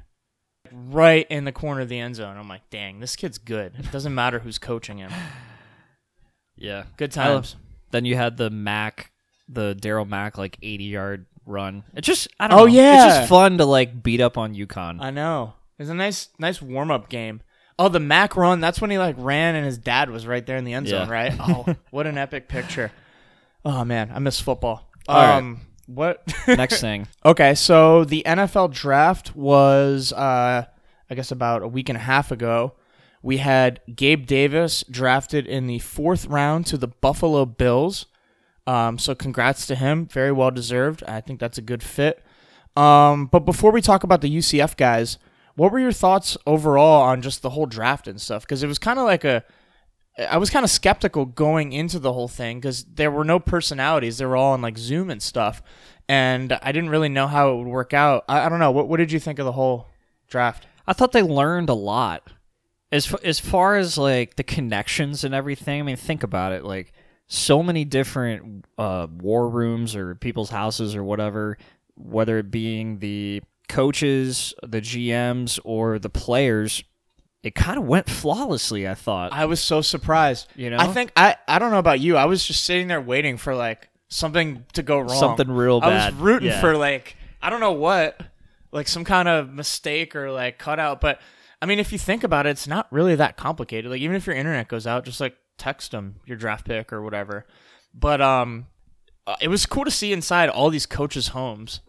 right 0.71 1.25
in 1.29 1.45
the 1.45 1.51
corner 1.51 1.81
of 1.81 1.89
the 1.89 1.99
end 1.99 2.15
zone 2.15 2.35
I'm 2.37 2.47
like 2.49 2.69
dang 2.69 2.99
this 2.99 3.15
kid's 3.15 3.37
good 3.37 3.73
it 3.79 3.91
doesn't 3.91 4.13
matter 4.15 4.39
who's 4.39 4.57
coaching 4.59 4.97
him 4.99 5.11
Yeah. 6.55 6.83
good 6.97 7.11
times 7.11 7.55
Then 7.92 8.06
you 8.06 8.16
had 8.16 8.37
the 8.37 8.49
Mac, 8.49 9.10
the 9.51 9.75
Darriel 9.79 10.07
Mack 10.07 10.37
like 10.37 10.57
80 10.61 10.83
yard 10.85 11.25
run. 11.45 11.83
It's 11.93 12.07
just 12.07 12.27
I 12.39 12.47
don't 12.47 12.57
Oh, 12.59 12.65
know. 12.65 12.71
yeah. 12.71 13.07
It's 13.07 13.15
just 13.17 13.29
fun 13.29 13.57
to 13.57 13.65
like 13.65 14.01
beat 14.01 14.21
up 14.21 14.37
on 14.37 14.55
UConn. 14.55 15.01
I 15.01 15.11
know 15.11 15.53
it 15.77 15.83
was 15.83 15.89
a 15.89 15.93
nice 15.95 16.29
nice 16.39 16.61
warm 16.61 16.91
up 16.91 17.09
game 17.09 17.41
oh 17.79 17.89
the 17.89 17.99
Mac 17.99 18.35
run 18.35 18.59
that's 18.59 18.79
when 18.79 18.91
he 18.91 18.99
like 18.99 19.15
ran 19.17 19.55
and 19.55 19.65
his 19.65 19.77
dad 19.79 20.09
was 20.11 20.27
right 20.27 20.45
there 20.45 20.57
in 20.57 20.63
the 20.65 20.73
end 20.73 20.87
zone 20.87 21.07
Yeah. 21.07 21.11
right 21.11 21.33
oh 21.39 21.75
what 21.89 22.05
an 22.05 22.17
epic 22.17 22.47
picture 22.47 22.91
oh 23.65 23.83
man 23.83 24.11
I 24.13 24.19
miss 24.19 24.39
football 24.39 24.87
All 25.07 25.15
right. 25.17 25.37
um 25.37 25.61
what 25.87 26.21
Next 26.47 26.79
thing. 26.79 27.07
Okay, 27.25 27.55
so 27.55 28.05
the 28.05 28.23
NFL 28.25 28.71
draft 28.71 29.35
was, 29.35 30.13
uh, 30.13 30.65
I 31.09 31.15
guess, 31.15 31.31
about 31.31 31.63
a 31.63 31.67
week 31.67 31.89
and 31.89 31.97
a 31.97 32.01
half 32.01 32.31
ago. 32.31 32.75
We 33.21 33.37
had 33.37 33.81
Gabe 33.93 34.25
Davis 34.25 34.85
drafted 34.89 35.47
in 35.47 35.67
the 35.67 35.79
fourth 35.79 36.27
round 36.27 36.65
to 36.67 36.77
the 36.77 36.87
Buffalo 36.87 37.45
Bills. 37.45 38.05
Um, 38.68 38.97
so 38.97 39.15
congrats 39.15 39.65
to 39.68 39.75
him. 39.75 40.06
Very 40.06 40.31
well 40.31 40.51
deserved. 40.51 41.03
I 41.07 41.21
think 41.21 41.39
that's 41.39 41.57
a 41.57 41.63
good 41.63 41.83
fit. 41.83 42.23
Um, 42.75 43.25
but 43.25 43.41
before 43.41 43.71
we 43.71 43.81
talk 43.81 44.03
about 44.03 44.21
the 44.21 44.35
UCF 44.35 44.77
guys, 44.77 45.18
what 45.56 45.71
were 45.71 45.80
your 45.80 45.91
thoughts 45.91 46.37
overall 46.45 47.01
on 47.01 47.21
just 47.21 47.41
the 47.41 47.49
whole 47.49 47.65
draft 47.65 48.07
and 48.07 48.21
stuff? 48.21 48.44
Because 48.44 48.63
it 48.63 48.68
was 48.68 48.80
kind 48.80 48.99
of 48.99 49.06
like 49.06 49.23
a, 49.23 49.44
I 50.30 50.37
was 50.37 50.49
kind 50.49 50.63
of 50.63 50.69
skeptical 50.69 51.25
going 51.25 51.73
into 51.73 51.99
the 51.99 52.13
whole 52.13 52.27
thing 52.27 52.59
because 52.59 52.85
there 52.85 53.11
were 53.11 53.23
no 53.23 53.39
personalities. 53.39 54.18
They 54.18 54.25
were 54.25 54.37
all 54.37 54.53
on 54.53 54.61
like 54.61 54.77
Zoom 54.77 55.09
and 55.09 55.21
stuff, 55.21 55.61
and 56.07 56.53
I 56.61 56.71
didn't 56.71 56.89
really 56.89 57.09
know 57.09 57.27
how 57.27 57.53
it 57.53 57.57
would 57.57 57.68
work 57.68 57.94
out. 57.94 58.25
I, 58.27 58.45
I 58.45 58.49
don't 58.49 58.59
know. 58.59 58.71
What 58.71 58.87
What 58.87 58.97
did 58.97 59.11
you 59.11 59.19
think 59.19 59.39
of 59.39 59.45
the 59.45 59.53
whole 59.53 59.87
draft? 60.27 60.68
I 60.87 60.94
thought 60.94 61.11
they 61.11 61.21
learned 61.21 61.69
a 61.69 61.73
lot. 61.73 62.30
As 62.91 63.11
f- 63.13 63.23
as 63.23 63.39
far 63.39 63.77
as 63.77 63.97
like 63.97 64.35
the 64.35 64.44
connections 64.44 65.23
and 65.23 65.33
everything, 65.33 65.80
I 65.80 65.83
mean, 65.83 65.95
think 65.95 66.23
about 66.23 66.51
it. 66.51 66.65
Like 66.65 66.94
so 67.33 67.64
many 67.64 67.85
different 67.85 68.66
uh, 68.78 69.07
war 69.09 69.47
rooms 69.47 69.95
or 69.95 70.16
people's 70.16 70.50
houses 70.50 70.97
or 70.97 71.04
whatever, 71.04 71.57
whether 71.95 72.38
it 72.40 72.52
being 72.52 73.00
the 73.00 73.42
coaches, 73.69 74.54
the 74.61 74.81
GMs, 74.81 75.57
or 75.64 75.97
the 75.97 76.09
players, 76.09 76.83
it 77.42 77.56
kind 77.56 77.78
of 77.78 77.85
went 77.85 78.09
flawlessly. 78.09 78.85
I 78.85 78.95
thought. 78.95 79.31
I 79.31 79.45
was 79.45 79.61
so 79.61 79.80
surprised. 79.81 80.47
You 80.57 80.71
know? 80.71 80.78
I 80.78 80.88
think 80.88 81.14
I 81.16 81.38
I 81.47 81.57
don't 81.57 81.71
know 81.71 81.80
about 81.80 82.02
you. 82.02 82.18
I 82.18 82.26
was 82.26 82.45
just 82.45 82.66
sitting 82.66 82.88
there 82.88 83.00
waiting 83.02 83.38
for 83.38 83.56
like 83.56 83.88
something 84.09 84.66
to 84.73 84.83
go 84.83 85.00
wrong. 85.00 85.18
Something 85.18 85.50
real 85.50 85.80
bad. 85.80 85.90
I 85.90 86.06
was 86.09 86.16
rooting 86.19 86.50
Yeah. 86.50 86.59
for 86.59 86.76
like 86.76 87.16
I 87.42 87.50
don't 87.50 87.61
know 87.61 87.71
what, 87.71 88.21
like 88.73 88.90
some 88.90 89.06
kind 89.06 89.30
of 89.30 89.54
mistake 89.54 90.18
or 90.18 90.31
like 90.31 90.57
cutout. 90.57 91.00
But 91.00 91.21
I 91.61 91.66
mean, 91.66 91.80
if 91.80 91.94
you 91.94 91.97
think 91.97 92.26
about 92.26 92.45
it, 92.45 92.50
it's 92.50 92.68
not 92.68 92.92
really 92.92 93.16
that 93.16 93.38
complicated. 93.38 93.90
Like 93.90 94.02
even 94.02 94.18
if 94.18 94.28
your 94.28 94.35
internet 94.35 94.68
goes 94.68 94.85
out, 94.85 95.06
just 95.06 95.21
like 95.21 95.38
text 95.61 95.91
them 95.91 96.15
your 96.25 96.37
draft 96.37 96.65
pick 96.65 96.91
or 96.91 97.01
whatever. 97.01 97.45
But 97.94 98.21
um, 98.21 98.68
uh, 99.27 99.35
it 99.41 99.47
was 99.49 99.65
cool 99.65 99.85
to 99.85 99.91
see 99.91 100.11
inside 100.13 100.49
all 100.49 100.69
these 100.69 100.85
coaches' 100.85 101.30
homes. 101.30 101.81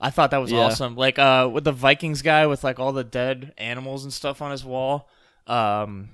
I 0.00 0.10
thought 0.10 0.30
that 0.30 0.38
was 0.38 0.50
Yeah. 0.50 0.60
awesome. 0.60 0.96
Like 0.96 1.18
uh, 1.18 1.48
with 1.52 1.64
the 1.64 1.72
Vikings 1.72 2.22
guy 2.22 2.46
with 2.46 2.64
like 2.64 2.78
all 2.80 2.92
the 2.92 3.04
dead 3.04 3.52
animals 3.58 4.02
and 4.04 4.12
stuff 4.12 4.40
on 4.42 4.50
his 4.50 4.64
wall. 4.64 5.08
Um, 5.46 6.10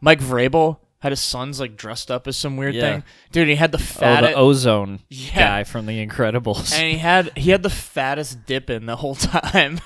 Mike 0.00 0.20
Vrabel 0.20 0.78
had 0.98 1.10
his 1.12 1.20
sons 1.20 1.58
like 1.58 1.76
dressed 1.76 2.10
up 2.10 2.26
as 2.28 2.36
some 2.36 2.56
weird 2.56 2.74
Yeah. 2.74 2.82
thing. 2.92 3.04
Dude, 3.32 3.48
he 3.48 3.56
had 3.56 3.72
the 3.72 3.78
Oh, 3.78 3.80
fattest 3.80 4.34
the 4.34 4.38
Frozone 4.40 5.00
Yeah. 5.08 5.34
guy 5.34 5.64
from 5.64 5.86
The 5.86 6.06
Incredibles. 6.06 6.72
and 6.74 6.92
he 6.92 6.98
had 6.98 7.36
he 7.36 7.50
had 7.50 7.62
the 7.62 7.70
fattest 7.70 8.44
dipping 8.46 8.86
the 8.86 8.96
whole 8.96 9.14
time. 9.16 9.80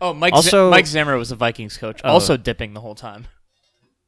oh, 0.00 0.12
Mike 0.14 0.32
Also- 0.34 0.66
Z- 0.68 0.70
Mike 0.70 0.86
Zimmer 0.86 1.16
was 1.16 1.30
the 1.30 1.36
Vikings 1.36 1.76
coach, 1.78 2.00
Oh. 2.04 2.10
also 2.12 2.36
dipping 2.36 2.74
the 2.74 2.80
whole 2.80 2.94
time. 2.94 3.26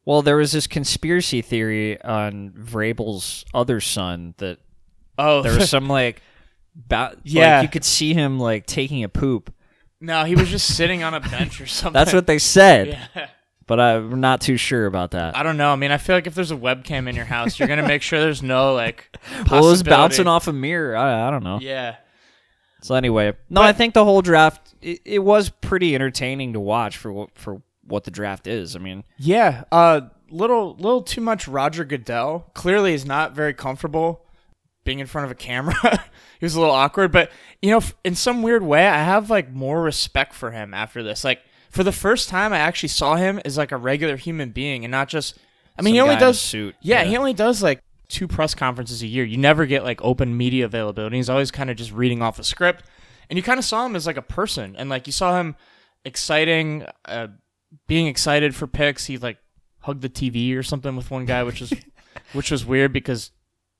Well, 0.04 0.22
there 0.22 0.36
was 0.36 0.52
this 0.52 0.66
conspiracy 0.66 1.42
theory 1.42 2.00
on 2.02 2.50
Vrabel's 2.50 3.44
other 3.54 3.80
son 3.80 4.34
that 4.38 4.58
Oh, 5.18 5.42
there 5.42 5.54
was 5.54 5.68
some 5.70 5.88
like, 5.88 6.22
ba- 6.74 7.16
Yeah. 7.24 7.56
like 7.58 7.62
you 7.64 7.68
could 7.68 7.84
see 7.84 8.14
him 8.14 8.38
like 8.38 8.66
taking 8.66 9.04
a 9.04 9.08
poop. 9.08 9.52
no, 10.00 10.24
he 10.24 10.34
was 10.34 10.48
just 10.48 10.74
sitting 10.76 11.02
on 11.02 11.12
a 11.14 11.20
bench 11.20 11.60
or 11.60 11.66
something. 11.66 11.92
That's 11.92 12.12
what 12.14 12.26
they 12.26 12.38
said, 12.38 12.88
Yeah. 13.14 13.26
but 13.66 13.78
I'm 13.78 14.20
not 14.20 14.40
too 14.40 14.56
sure 14.56 14.86
about 14.86 15.10
that. 15.10 15.36
I 15.36 15.42
don't 15.42 15.56
know. 15.58 15.72
I 15.72 15.76
mean, 15.76 15.90
I 15.92 15.98
feel 15.98 16.16
like 16.16 16.26
if 16.26 16.34
there's 16.34 16.50
a 16.50 16.56
webcam 16.56 17.08
in 17.08 17.14
your 17.14 17.26
house, 17.26 17.58
you're 17.58 17.68
gonna 17.68 17.86
make 17.86 18.00
sure 18.02 18.18
there's 18.20 18.42
no 18.42 18.72
like. 18.74 19.14
well, 19.50 19.64
it 19.66 19.70
was 19.70 19.82
bouncing 19.82 20.26
off 20.26 20.48
a 20.48 20.52
mirror. 20.52 20.96
I, 20.96 21.28
I 21.28 21.30
don't 21.30 21.44
know. 21.44 21.58
Yeah. 21.60 21.96
So 22.82 22.94
anyway, 22.94 23.34
no, 23.50 23.60
I 23.60 23.72
think 23.74 23.92
the 23.92 24.04
whole 24.04 24.22
draft 24.22 24.74
it, 24.80 25.00
it 25.04 25.18
was 25.18 25.50
pretty 25.50 25.94
entertaining 25.94 26.54
to 26.54 26.60
watch 26.60 26.96
for 26.96 27.26
for 27.34 27.60
what 27.90 28.04
the 28.04 28.10
draft 28.10 28.46
is. 28.46 28.74
I 28.76 28.78
mean, 28.78 29.04
Yeah. 29.18 29.64
Uh, 29.72 30.02
little 30.30 30.74
little 30.76 31.02
too 31.02 31.20
much 31.20 31.46
Roger 31.48 31.84
Goodell. 31.84 32.50
Clearly, 32.54 32.94
is 32.94 33.04
not 33.04 33.32
very 33.34 33.52
comfortable 33.54 34.24
being 34.84 34.98
in 35.00 35.06
front 35.06 35.24
of 35.26 35.30
a 35.30 35.34
camera. 35.34 35.74
he 36.40 36.44
was 36.46 36.54
a 36.54 36.60
little 36.60 36.74
awkward, 36.74 37.12
but 37.12 37.30
you 37.60 37.70
know, 37.70 37.80
in 38.04 38.14
some 38.14 38.42
weird 38.42 38.62
way, 38.62 38.86
I 38.86 39.02
have 39.02 39.28
like 39.30 39.50
more 39.52 39.82
respect 39.82 40.32
for 40.34 40.50
him 40.52 40.72
after 40.72 41.02
this. 41.02 41.24
Like 41.24 41.40
for 41.70 41.82
the 41.84 41.92
first 41.92 42.28
time, 42.28 42.52
I 42.52 42.58
actually 42.58 42.88
saw 42.90 43.16
him 43.16 43.40
as 43.44 43.56
like 43.58 43.72
a 43.72 43.76
regular 43.76 44.16
human 44.16 44.50
being 44.50 44.84
and 44.84 44.92
not 44.92 45.08
just. 45.08 45.38
I 45.78 45.82
mean, 45.82 45.92
Some 45.92 45.94
he 45.94 46.00
only 46.00 46.14
guy 46.14 46.18
in 46.20 46.22
a 46.24 46.26
does 46.26 46.40
suit. 46.40 46.74
Yeah, 46.80 47.02
Yeah. 47.02 47.08
he 47.08 47.16
only 47.16 47.32
does 47.32 47.62
like 47.62 47.80
two 48.08 48.26
press 48.28 48.54
conferences 48.54 49.02
a 49.02 49.06
year. 49.06 49.24
You 49.24 49.36
never 49.38 49.66
get 49.66 49.82
like 49.84 50.02
open 50.02 50.36
media 50.36 50.64
availability. 50.66 51.16
He's 51.16 51.30
always 51.30 51.50
kind 51.50 51.70
of 51.70 51.76
just 51.76 51.92
reading 51.92 52.22
off 52.22 52.38
a 52.38 52.44
script, 52.44 52.84
and 53.30 53.36
you 53.36 53.42
kind 53.42 53.58
of 53.58 53.64
saw 53.64 53.86
him 53.86 53.96
as 53.96 54.06
like 54.06 54.16
a 54.16 54.22
person, 54.22 54.74
and 54.76 54.90
like 54.90 55.06
you 55.06 55.12
saw 55.12 55.38
him 55.40 55.56
exciting, 56.04 56.84
uh, 57.06 57.28
being 57.86 58.06
excited 58.06 58.54
for 58.54 58.66
picks. 58.66 59.06
He 59.06 59.18
like 59.18 59.38
hugged 59.80 60.02
the 60.02 60.08
TV 60.08 60.56
or 60.56 60.62
something 60.62 60.96
with 60.96 61.10
one 61.10 61.24
guy, 61.26 61.42
which 61.42 61.60
was 61.60 61.72
which 62.32 62.50
was 62.50 62.64
weird 62.64 62.92
because 62.92 63.30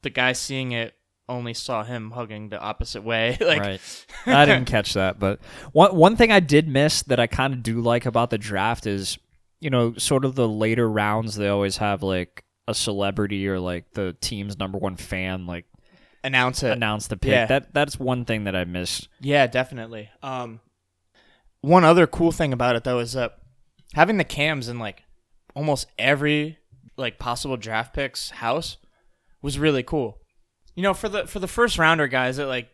the 0.03 0.11
guy 0.11 0.33
seeing 0.33 0.73
it 0.73 0.95
only 1.29 1.55
saw 1.55 1.85
him 1.85 2.11
hugging 2.11 2.49
the 2.49 2.59
opposite 2.59 3.03
way. 3.03 3.39
like, 3.41 3.61
right. 3.61 4.07
I 4.27 4.45
didn't 4.45 4.65
catch 4.67 4.95
that, 4.95 5.19
but 5.19 5.41
one 5.73 5.95
one 5.95 6.17
thing 6.17 6.33
I 6.33 6.41
did 6.41 6.69
miss 6.69 7.03
that 7.03 7.21
I 7.21 7.27
kind 7.27 7.55
of 7.55 7.63
do 7.63 7.81
like 7.81 8.07
about 8.07 8.31
the 8.31 8.39
draft 8.39 8.87
is, 8.87 9.19
you 9.61 9.71
know, 9.71 9.95
sort 9.95 10.25
of 10.25 10.35
the 10.35 10.49
later 10.49 10.89
rounds. 10.89 11.37
They 11.37 11.49
always 11.49 11.79
have 11.79 12.03
like 12.03 12.45
a 12.69 12.75
celebrity 12.75 13.49
or 13.49 13.59
like 13.59 13.93
the 13.93 14.17
team's 14.21 14.59
number 14.59 14.79
one 14.79 14.97
fan 14.97 15.47
like 15.47 15.65
announce 16.23 16.63
it. 16.63 16.73
announce 16.73 17.07
the 17.09 17.17
pick. 17.17 17.31
Yeah. 17.31 17.47
That 17.47 17.75
that's 17.75 17.99
one 17.99 18.25
thing 18.25 18.45
that 18.45 18.57
I 18.57 18.65
missed. 18.65 19.09
Yeah, 19.21 19.47
definitely. 19.47 20.11
Um, 20.23 20.61
one 21.63 21.85
other 21.85 22.07
cool 22.07 22.33
thing 22.33 22.53
about 22.53 22.77
it 22.77 22.85
though 22.85 22.99
is 22.99 23.13
that 23.13 23.39
having 23.95 24.17
the 24.17 24.25
cams 24.25 24.69
in 24.69 24.79
like 24.79 25.03
almost 25.55 25.87
every 25.99 26.59
like 26.97 27.19
possible 27.19 27.57
draft 27.57 27.95
picks 27.95 28.31
house 28.31 28.77
was 29.43 29.59
really 29.59 29.83
cool. 29.83 30.19
You 30.75 30.83
know, 30.83 30.95
for 30.95 31.09
the 31.09 31.27
for 31.27 31.39
the 31.39 31.49
first 31.49 31.79
rounder 31.79 32.07
guys 32.07 32.37
that 32.37 32.47
like 32.47 32.69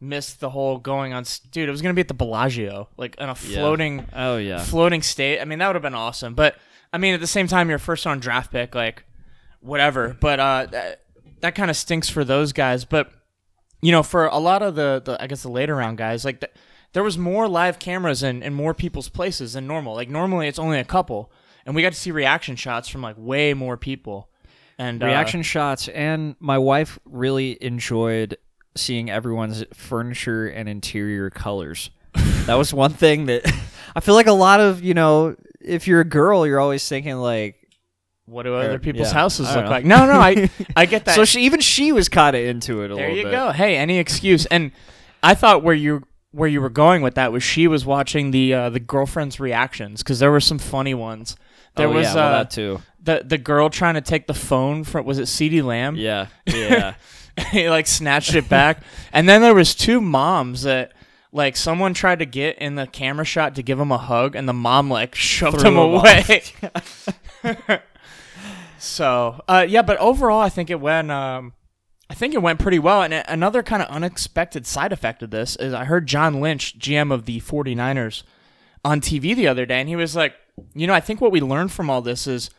missed 0.00 0.40
the 0.40 0.50
whole 0.50 0.78
going 0.78 1.12
on. 1.12 1.24
Dude, 1.50 1.68
it 1.68 1.72
was 1.72 1.82
gonna 1.82 1.94
be 1.94 2.00
at 2.00 2.08
the 2.08 2.14
Bellagio, 2.14 2.88
like 2.96 3.16
in 3.18 3.28
a 3.28 3.34
floating 3.34 4.06
Oh 4.14 4.36
yeah. 4.36 4.62
floating 4.62 5.02
state. 5.02 5.40
I 5.40 5.44
mean, 5.44 5.58
that 5.58 5.66
would 5.68 5.76
have 5.76 5.82
been 5.82 5.94
awesome. 5.94 6.34
But 6.34 6.56
I 6.92 6.98
mean, 6.98 7.14
at 7.14 7.20
the 7.20 7.26
same 7.26 7.46
time, 7.46 7.68
your 7.70 7.78
first 7.78 8.04
round 8.06 8.22
draft 8.22 8.50
pick, 8.50 8.74
like 8.74 9.04
whatever. 9.60 10.16
But 10.20 10.40
uh, 10.40 10.66
that, 10.70 11.00
that 11.40 11.54
kind 11.54 11.70
of 11.70 11.76
stinks 11.76 12.08
for 12.08 12.24
those 12.24 12.52
guys. 12.52 12.84
But 12.84 13.10
you 13.82 13.92
know, 13.92 14.02
for 14.02 14.26
a 14.26 14.38
lot 14.38 14.62
of 14.62 14.74
the, 14.74 15.02
the 15.04 15.22
I 15.22 15.26
guess 15.26 15.42
the 15.42 15.50
later 15.50 15.76
round 15.76 15.98
guys, 15.98 16.24
like 16.24 16.40
th- 16.40 16.52
there 16.96 17.04
was 17.04 17.18
more 17.18 17.46
live 17.46 17.78
cameras 17.78 18.22
in, 18.22 18.42
in 18.42 18.54
more 18.54 18.72
people's 18.72 19.10
places 19.10 19.52
than 19.52 19.66
normal. 19.66 19.94
Like 19.94 20.08
normally, 20.08 20.48
it's 20.48 20.58
only 20.58 20.78
a 20.78 20.84
couple, 20.84 21.30
and 21.66 21.74
we 21.74 21.82
got 21.82 21.92
to 21.92 21.98
see 21.98 22.10
reaction 22.10 22.56
shots 22.56 22.88
from 22.88 23.02
like 23.02 23.16
way 23.18 23.52
more 23.52 23.76
people. 23.76 24.30
And 24.78 25.02
uh, 25.02 25.06
reaction 25.06 25.42
shots 25.42 25.88
and 25.88 26.36
my 26.40 26.56
wife 26.56 26.98
really 27.04 27.62
enjoyed 27.62 28.38
seeing 28.76 29.10
everyone's 29.10 29.62
furniture 29.74 30.46
and 30.46 30.70
interior 30.70 31.28
colors 31.28 31.90
that 32.46 32.54
was 32.54 32.74
one 32.74 32.92
thing 32.92 33.24
that 33.24 33.50
i 33.96 34.00
feel 34.00 34.14
like 34.14 34.26
a 34.26 34.32
lot 34.32 34.60
of 34.60 34.82
you 34.82 34.92
know 34.92 35.34
if 35.62 35.88
you're 35.88 36.02
a 36.02 36.04
girl 36.04 36.46
you're 36.46 36.60
always 36.60 36.86
thinking 36.86 37.16
like 37.16 37.56
what 38.26 38.42
do 38.42 38.54
other 38.54 38.78
people's 38.78 39.08
yeah, 39.08 39.14
houses 39.14 39.46
look 39.46 39.62
don't 39.62 39.70
like? 39.70 39.84
No, 39.84 40.04
no, 40.04 40.20
I 40.20 40.50
I 40.76 40.84
get 40.84 41.04
that. 41.04 41.14
so 41.14 41.24
she, 41.24 41.42
even 41.42 41.60
she 41.60 41.92
was 41.92 42.08
kind 42.08 42.34
of 42.34 42.42
into 42.42 42.82
it 42.82 42.90
a 42.90 42.96
There 42.96 43.08
little 43.08 43.16
you 43.16 43.30
go. 43.30 43.52
Hey, 43.52 43.76
any 43.76 43.98
excuse. 43.98 44.46
And 44.46 44.72
I 45.22 45.34
thought 45.34 45.62
where 45.62 45.76
you 45.76 46.02
where 46.36 46.48
you 46.48 46.60
were 46.60 46.70
going 46.70 47.02
with 47.02 47.14
that 47.14 47.32
was 47.32 47.42
she 47.42 47.66
was 47.66 47.86
watching 47.86 48.30
the 48.30 48.52
uh, 48.52 48.70
the 48.70 48.80
girlfriend's 48.80 49.40
reactions 49.40 50.02
because 50.02 50.18
there 50.18 50.30
were 50.30 50.40
some 50.40 50.58
funny 50.58 50.94
ones. 50.94 51.36
There 51.74 51.88
oh, 51.88 51.92
was 51.92 52.06
yeah, 52.06 52.14
well, 52.14 52.28
uh, 52.28 52.38
that 52.38 52.50
too 52.50 52.82
the 53.02 53.22
the 53.24 53.38
girl 53.38 53.70
trying 53.70 53.94
to 53.94 54.00
take 54.02 54.26
the 54.26 54.34
phone 54.34 54.84
from 54.84 55.06
was 55.06 55.18
it 55.18 55.22
CeeDee 55.22 55.64
Lamb? 55.64 55.96
yeah 55.96 56.26
yeah 56.46 56.94
he 57.50 57.68
like 57.70 57.86
snatched 57.86 58.34
it 58.34 58.48
back, 58.48 58.82
and 59.12 59.28
then 59.28 59.42
there 59.42 59.54
was 59.54 59.74
two 59.74 60.00
moms 60.00 60.62
that. 60.62 60.92
Like 61.32 61.56
someone 61.56 61.92
tried 61.92 62.20
to 62.20 62.24
get 62.24 62.56
in 62.58 62.76
the 62.76 62.86
camera 62.86 63.26
shot 63.26 63.56
to 63.56 63.62
give 63.62 63.78
him 63.78 63.92
a 63.92 63.98
hug, 63.98 64.34
and 64.36 64.48
the 64.48 64.54
mom 64.54 64.88
like 64.88 65.14
shoved 65.14 65.60
Threw 65.60 65.68
him 65.68 65.76
him 65.76 65.80
away. 65.80 66.44
so 68.78 69.42
uh, 69.46 69.66
yeah, 69.68 69.82
but 69.82 69.98
overall, 69.98 70.40
I 70.40 70.48
think 70.48 70.70
it 70.70 70.80
went. 70.80 71.10
Um, 71.10 71.52
I 72.08 72.14
think 72.14 72.34
it 72.34 72.42
went 72.42 72.60
pretty 72.60 72.78
well. 72.78 73.02
And 73.02 73.12
another 73.12 73.62
kind 73.62 73.82
of 73.82 73.88
unexpected 73.88 74.66
side 74.66 74.92
effect 74.92 75.22
of 75.22 75.30
this 75.30 75.56
is 75.56 75.74
I 75.74 75.84
heard 75.84 76.06
John 76.06 76.40
Lynch, 76.40 76.78
GM 76.78 77.12
of 77.12 77.24
the 77.24 77.40
49ers, 77.40 78.22
on 78.84 79.00
TV 79.00 79.34
the 79.34 79.48
other 79.48 79.66
day, 79.66 79.80
and 79.80 79.88
he 79.88 79.96
was 79.96 80.14
like, 80.14 80.34
you 80.74 80.86
know, 80.86 80.94
I 80.94 81.00
think 81.00 81.20
what 81.20 81.32
we 81.32 81.40
learned 81.40 81.72
from 81.72 81.90
all 81.90 82.00
this 82.00 82.26
is, 82.28 82.50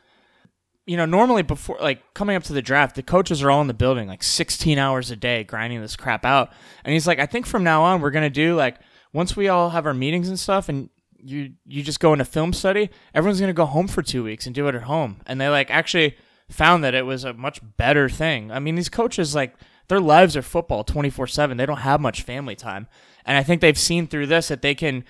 you 0.85 0.97
know, 0.97 1.05
normally 1.05 1.41
before, 1.41 1.77
like, 1.81 2.13
coming 2.13 2.35
up 2.35 2.43
to 2.43 2.53
the 2.53 2.61
draft, 2.61 2.95
the 2.95 3.03
coaches 3.03 3.41
are 3.41 3.49
all 3.49 3.61
in 3.61 3.67
the 3.67 3.73
building, 3.73 4.07
like 4.07 4.23
16 4.23 4.77
hours 4.77 5.09
a 5.09 5.15
day, 5.15 5.43
grinding 5.43 5.81
this 5.81 5.95
crap 5.95 6.25
out. 6.25 6.51
And 6.83 6.93
he's 6.93 7.07
like, 7.07 7.19
I 7.19 7.25
think 7.25 7.45
from 7.45 7.63
now 7.63 7.83
on, 7.83 8.01
we're 8.01 8.11
going 8.11 8.23
to 8.23 8.29
do, 8.29 8.55
like, 8.55 8.77
once 9.13 9.35
we 9.35 9.47
all 9.47 9.69
have 9.69 9.85
our 9.85 9.93
meetings 9.93 10.27
and 10.27 10.39
stuff, 10.39 10.69
and 10.69 10.89
you 11.19 11.53
you 11.65 11.81
just 11.81 11.99
go 11.99 12.13
into 12.13 12.25
film 12.25 12.53
study, 12.53 12.89
everyone's 13.13 13.39
going 13.39 13.49
to 13.49 13.53
go 13.53 13.65
home 13.65 13.87
for 13.87 14.01
two 14.01 14.23
weeks 14.23 14.45
and 14.45 14.53
do 14.53 14.67
it 14.67 14.75
at 14.75 14.83
home. 14.83 15.21
And 15.25 15.39
they, 15.41 15.47
like, 15.47 15.71
actually 15.71 16.15
found 16.49 16.83
that 16.83 16.93
it 16.93 17.05
was 17.05 17.23
a 17.23 17.33
much 17.33 17.59
better 17.77 18.09
thing. 18.09 18.51
I 18.51 18.59
mean, 18.59 18.75
these 18.75 18.89
coaches, 18.89 19.35
like, 19.35 19.55
their 19.89 19.99
lives 19.99 20.35
are 20.35 20.41
football 20.41 20.83
24 20.83 21.27
7. 21.27 21.57
They 21.57 21.65
don't 21.65 21.77
have 21.77 22.01
much 22.01 22.21
family 22.23 22.55
time. 22.55 22.87
And 23.25 23.37
I 23.37 23.43
think 23.43 23.61
they've 23.61 23.77
seen 23.77 24.07
through 24.07 24.27
this 24.27 24.47
that 24.49 24.61
they 24.61 24.75
can 24.75 25.03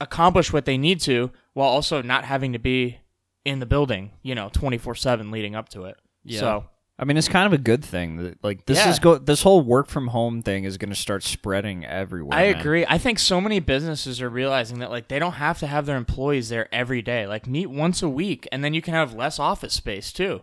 accomplish 0.00 0.52
what 0.52 0.64
they 0.64 0.76
need 0.78 1.00
to 1.00 1.30
while 1.54 1.68
also 1.68 2.02
not 2.02 2.24
having 2.24 2.52
to 2.52 2.58
be 2.58 2.98
in 3.44 3.60
the 3.60 3.66
building, 3.66 4.12
you 4.22 4.34
know, 4.34 4.48
24 4.52 4.94
7 4.94 5.30
leading 5.30 5.54
up 5.54 5.68
to 5.70 5.84
it. 5.84 5.96
Yeah. 6.24 6.40
So, 6.40 6.64
I 6.98 7.04
mean, 7.04 7.16
it's 7.16 7.28
kind 7.28 7.46
of 7.46 7.52
a 7.52 7.62
good 7.62 7.84
thing 7.84 8.16
that 8.18 8.42
like 8.44 8.66
this 8.66 8.78
Yeah. 8.78 8.90
is 8.90 8.98
go 9.00 9.18
this 9.18 9.42
whole 9.42 9.60
work 9.62 9.88
from 9.88 10.08
home 10.08 10.42
thing 10.42 10.64
is 10.64 10.76
going 10.76 10.90
to 10.90 10.96
start 10.96 11.22
spreading 11.24 11.84
everywhere. 11.84 12.38
I 12.38 12.52
man. 12.52 12.60
agree. 12.60 12.86
I 12.88 12.98
think 12.98 13.18
so 13.18 13.40
many 13.40 13.58
businesses 13.58 14.20
are 14.22 14.28
realizing 14.28 14.78
that 14.80 14.90
like 14.90 15.08
they 15.08 15.18
don't 15.18 15.32
have 15.32 15.58
to 15.60 15.66
have 15.66 15.86
their 15.86 15.96
employees 15.96 16.48
there 16.48 16.68
every 16.72 17.02
day. 17.02 17.26
Like 17.26 17.46
meet 17.48 17.70
once 17.70 18.02
a 18.02 18.08
week 18.08 18.46
and 18.52 18.62
then 18.64 18.74
you 18.74 18.82
can 18.82 18.94
have 18.94 19.14
less 19.14 19.38
office 19.40 19.74
space 19.74 20.12
too. 20.12 20.42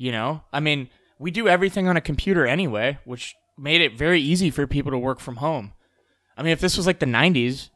You 0.00 0.12
know? 0.12 0.42
I 0.50 0.60
mean, 0.60 0.88
we 1.18 1.30
do 1.30 1.46
everything 1.46 1.86
on 1.86 1.94
a 1.94 2.00
computer 2.00 2.46
anyway, 2.46 2.98
which 3.04 3.36
made 3.58 3.82
it 3.82 3.98
very 3.98 4.18
easy 4.18 4.50
for 4.50 4.66
people 4.66 4.90
to 4.92 4.98
work 4.98 5.20
from 5.20 5.36
home. 5.36 5.74
I 6.38 6.42
mean, 6.42 6.52
if 6.52 6.60
this 6.60 6.78
was 6.78 6.86
like 6.86 7.00
the 7.00 7.06
90s, 7.06 7.68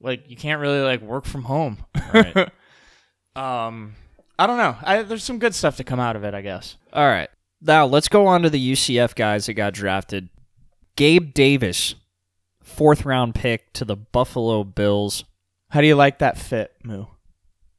like 0.00 0.24
you 0.26 0.36
can't 0.36 0.58
really 0.58 0.80
like 0.80 1.02
work 1.02 1.26
from 1.26 1.42
home. 1.42 1.76
Right. 2.14 2.34
um 3.36 3.94
I 4.38 4.46
don't 4.46 4.56
know. 4.56 4.76
I, 4.82 5.02
there's 5.02 5.22
some 5.22 5.38
good 5.38 5.54
stuff 5.54 5.76
to 5.76 5.84
come 5.84 6.00
out 6.00 6.16
of 6.16 6.24
it, 6.24 6.32
I 6.32 6.40
guess. 6.40 6.76
All 6.94 7.06
right. 7.06 7.28
Now 7.60 7.84
let's 7.84 8.08
go 8.08 8.26
on 8.26 8.40
to 8.42 8.50
the 8.50 8.72
UCF 8.72 9.14
guys 9.14 9.44
that 9.44 9.54
got 9.54 9.74
drafted. 9.74 10.30
Gabe 10.96 11.34
Davis, 11.34 11.94
fourth 12.62 13.04
round 13.04 13.34
pick 13.34 13.70
to 13.74 13.84
the 13.84 13.96
Buffalo 13.96 14.64
Bills. 14.64 15.24
How 15.68 15.82
do 15.82 15.86
you 15.86 15.94
like 15.94 16.20
that 16.20 16.38
fit, 16.38 16.72
Moo? 16.82 17.04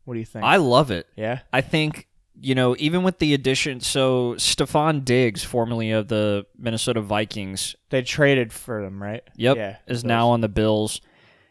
What 0.05 0.13
do 0.13 0.19
you 0.19 0.25
think? 0.25 0.45
I 0.45 0.57
love 0.57 0.91
it. 0.91 1.07
yeah. 1.15 1.39
I 1.51 1.61
think 1.61 2.06
you 2.39 2.53
know 2.55 2.75
even 2.79 3.03
with 3.03 3.19
the 3.19 3.33
addition, 3.33 3.79
so 3.79 4.33
Stefon 4.35 5.03
Diggs, 5.05 5.43
formerly 5.43 5.91
of 5.91 6.07
the 6.07 6.45
Minnesota 6.57 7.01
Vikings, 7.01 7.75
They 7.89 8.01
traded 8.01 8.53
for 8.53 8.83
them, 8.83 9.01
right? 9.01 9.23
Yep, 9.35 9.57
Yeah. 9.57 9.75
is 9.87 10.03
now 10.03 10.29
on 10.29 10.41
the 10.41 10.49
Bills. 10.49 11.01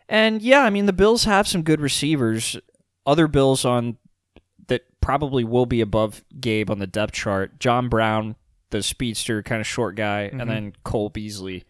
And 0.09 0.41
yeah, 0.43 0.61
I 0.63 0.71
mean 0.71 0.87
the 0.87 0.93
Bills 0.93 1.25
have 1.25 1.49
some 1.49 1.63
good 1.63 1.81
receivers. 1.81 2.57
Other 3.05 3.27
Bills 3.29 3.65
on 3.65 3.97
that 4.69 4.83
probably 5.01 5.43
will 5.45 5.67
be 5.67 5.81
above 5.81 6.25
Gabe 6.41 6.71
on 6.71 6.79
the 6.79 6.87
depth 6.87 7.13
chart. 7.15 7.59
John 7.59 7.89
Brown, 7.89 8.37
the 8.71 8.83
speedster, 8.83 9.43
kind 9.43 9.61
of 9.61 9.67
short 9.67 9.97
guy, 9.97 10.31
Mhm. 10.33 10.41
and 10.41 10.51
then 10.51 10.73
Cole 10.85 11.09
Beasley. 11.09 11.65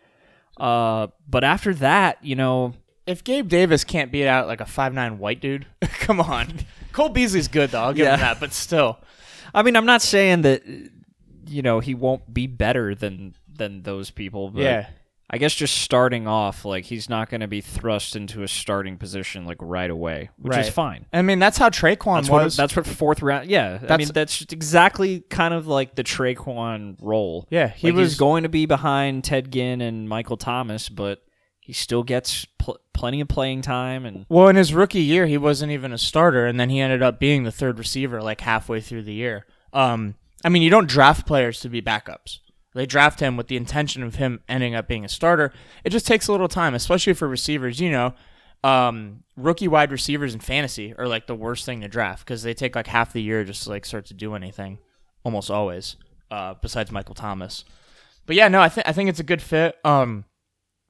Uh, 0.59 1.09
but 1.29 1.45
after 1.45 1.75
that, 1.75 2.19
you 2.23 2.35
know, 2.35 2.75
If 3.07 3.23
Gabe 3.23 3.49
Davis 3.49 3.85
can't 3.85 4.11
beat 4.11 4.27
out 4.27 4.49
like 4.49 4.61
a 4.61 4.67
five 4.67 4.93
nine 4.93 5.19
white 5.19 5.41
dude, 5.41 5.65
come 6.01 6.21
on. 6.21 6.49
Cole 6.93 7.09
Beasley's 7.11 7.47
good 7.49 7.71
though. 7.71 7.81
I'll 7.83 7.93
give 7.93 8.05
Yeah. 8.07 8.15
him 8.15 8.21
that, 8.21 8.41
but 8.41 8.53
still. 8.53 8.99
I 9.57 9.63
mean, 9.63 9.75
I'm 9.75 9.87
not 9.87 10.03
saying 10.03 10.43
that 10.43 10.63
you 11.49 11.63
know 11.63 11.81
he 11.81 11.95
won't 11.95 12.33
be 12.33 12.47
better 12.47 12.95
than 12.95 13.35
than 13.53 13.83
those 13.83 14.11
people, 14.11 14.51
but 14.51 14.63
Yeah. 14.63 14.87
I 15.29 15.39
guess 15.39 15.53
just 15.57 15.79
starting 15.79 16.29
off, 16.29 16.65
like 16.65 16.85
he's 16.85 17.09
not 17.09 17.29
going 17.29 17.41
to 17.41 17.49
be 17.49 17.61
thrust 17.61 18.15
into 18.15 18.45
a 18.45 18.49
starting 18.49 18.97
position 18.97 19.45
like 19.45 19.57
right 19.61 19.91
away, 19.91 20.31
which 20.39 20.57
is 20.57 20.69
fine. 20.69 21.07
I 21.13 21.23
mean, 21.23 21.41
that's 21.41 21.59
how 21.59 21.69
Tre'Quan 21.69 22.19
That's 22.19 22.31
what 22.31 22.45
was. 22.45 22.57
that's 22.57 22.77
what 22.77 22.87
fourth 22.87 23.23
round. 23.23 23.51
Yeah, 23.51 23.81
I 23.89 23.97
mean 23.97 24.07
that's 24.15 24.39
just 24.39 24.53
exactly 24.53 25.25
kind 25.29 25.53
of 25.53 25.67
like 25.67 25.97
the 25.97 26.05
Tre'Quan 26.05 26.97
role. 27.01 27.49
yeah, 27.51 27.67
he 27.67 27.91
was 27.91 28.01
was 28.11 28.15
going 28.17 28.45
to 28.45 28.49
be 28.49 28.67
behind 28.67 29.25
Ted 29.25 29.51
Ginn 29.51 29.81
and 29.81 30.09
Michael 30.09 30.37
Thomas, 30.37 30.89
but 30.89 31.25
he 31.67 31.73
still 31.73 32.05
gets 32.05 32.45
pl- 32.59 32.79
plenty 32.93 33.21
of 33.21 33.27
playing 33.27 33.61
time. 33.61 34.07
And 34.07 34.25
Well, 34.29 34.47
in 34.47 34.55
his 34.55 34.73
rookie 34.73 35.03
year, 35.03 35.27
he 35.27 35.37
wasn't 35.37 35.73
even 35.73 35.93
a 35.93 35.99
starter, 35.99 36.47
and 36.47 36.61
then 36.61 36.71
he 36.71 36.79
ended 36.79 37.03
up 37.03 37.19
being 37.19 37.43
the 37.43 37.51
third 37.51 37.77
receiver 37.77 38.23
like 38.23 38.41
halfway 38.41 38.81
through 38.81 39.03
the 39.03 39.13
year. 39.13 39.47
Um, 39.73 40.15
I 40.45 40.49
mean, 40.49 40.63
you 40.63 40.71
don't 40.71 40.89
draft 40.89 41.27
players 41.27 41.59
to 41.61 41.69
be 41.69 41.83
backups. 41.83 42.39
They 42.73 42.87
draft 42.87 43.19
him 43.19 43.37
with 43.37 43.49
the 43.49 43.57
intention 43.57 44.05
of 44.05 44.15
him 44.15 44.43
ending 44.49 44.77
up 44.77 44.87
being 44.87 45.05
a 45.05 45.09
starter. 45.09 45.53
It 45.83 45.91
just 45.91 46.07
takes 46.07 46.29
a 46.29 46.33
little 46.33 46.47
time, 46.47 46.73
especially 46.73 47.15
for 47.15 47.27
receivers. 47.27 47.81
You 47.81 47.91
know, 47.91 48.15
um, 48.63 49.25
rookie 49.37 49.67
wide 49.67 49.91
receivers 49.91 50.33
in 50.33 50.39
fantasy 50.39 50.95
are 50.97 51.09
like 51.09 51.27
the 51.27 51.35
worst 51.35 51.65
thing 51.65 51.81
to 51.81 51.89
draft 51.89 52.25
because 52.25 52.45
they 52.45 52.55
take 52.55 52.77
like 52.77 52.87
half 52.87 53.13
the 53.13 53.23
year 53.23 53.43
just 53.43 53.65
to 53.65 53.71
like 53.71 53.85
start 53.85 54.07
to 54.07 54.15
do 54.15 54.37
anything, 54.37 54.79
almost 55.25 55.51
always. 55.51 55.97
Uh, 56.31 56.55
besides 56.63 56.93
Michael 56.93 57.15
Thomas, 57.17 57.65
but 58.25 58.37
yeah, 58.37 58.47
no, 58.47 58.61
I 58.61 58.69
think 58.69 58.87
I 58.89 58.93
think 58.93 59.09
it's 59.11 59.21
a 59.21 59.25
good 59.25 59.43
fit. 59.43 59.77
Um, 59.85 60.27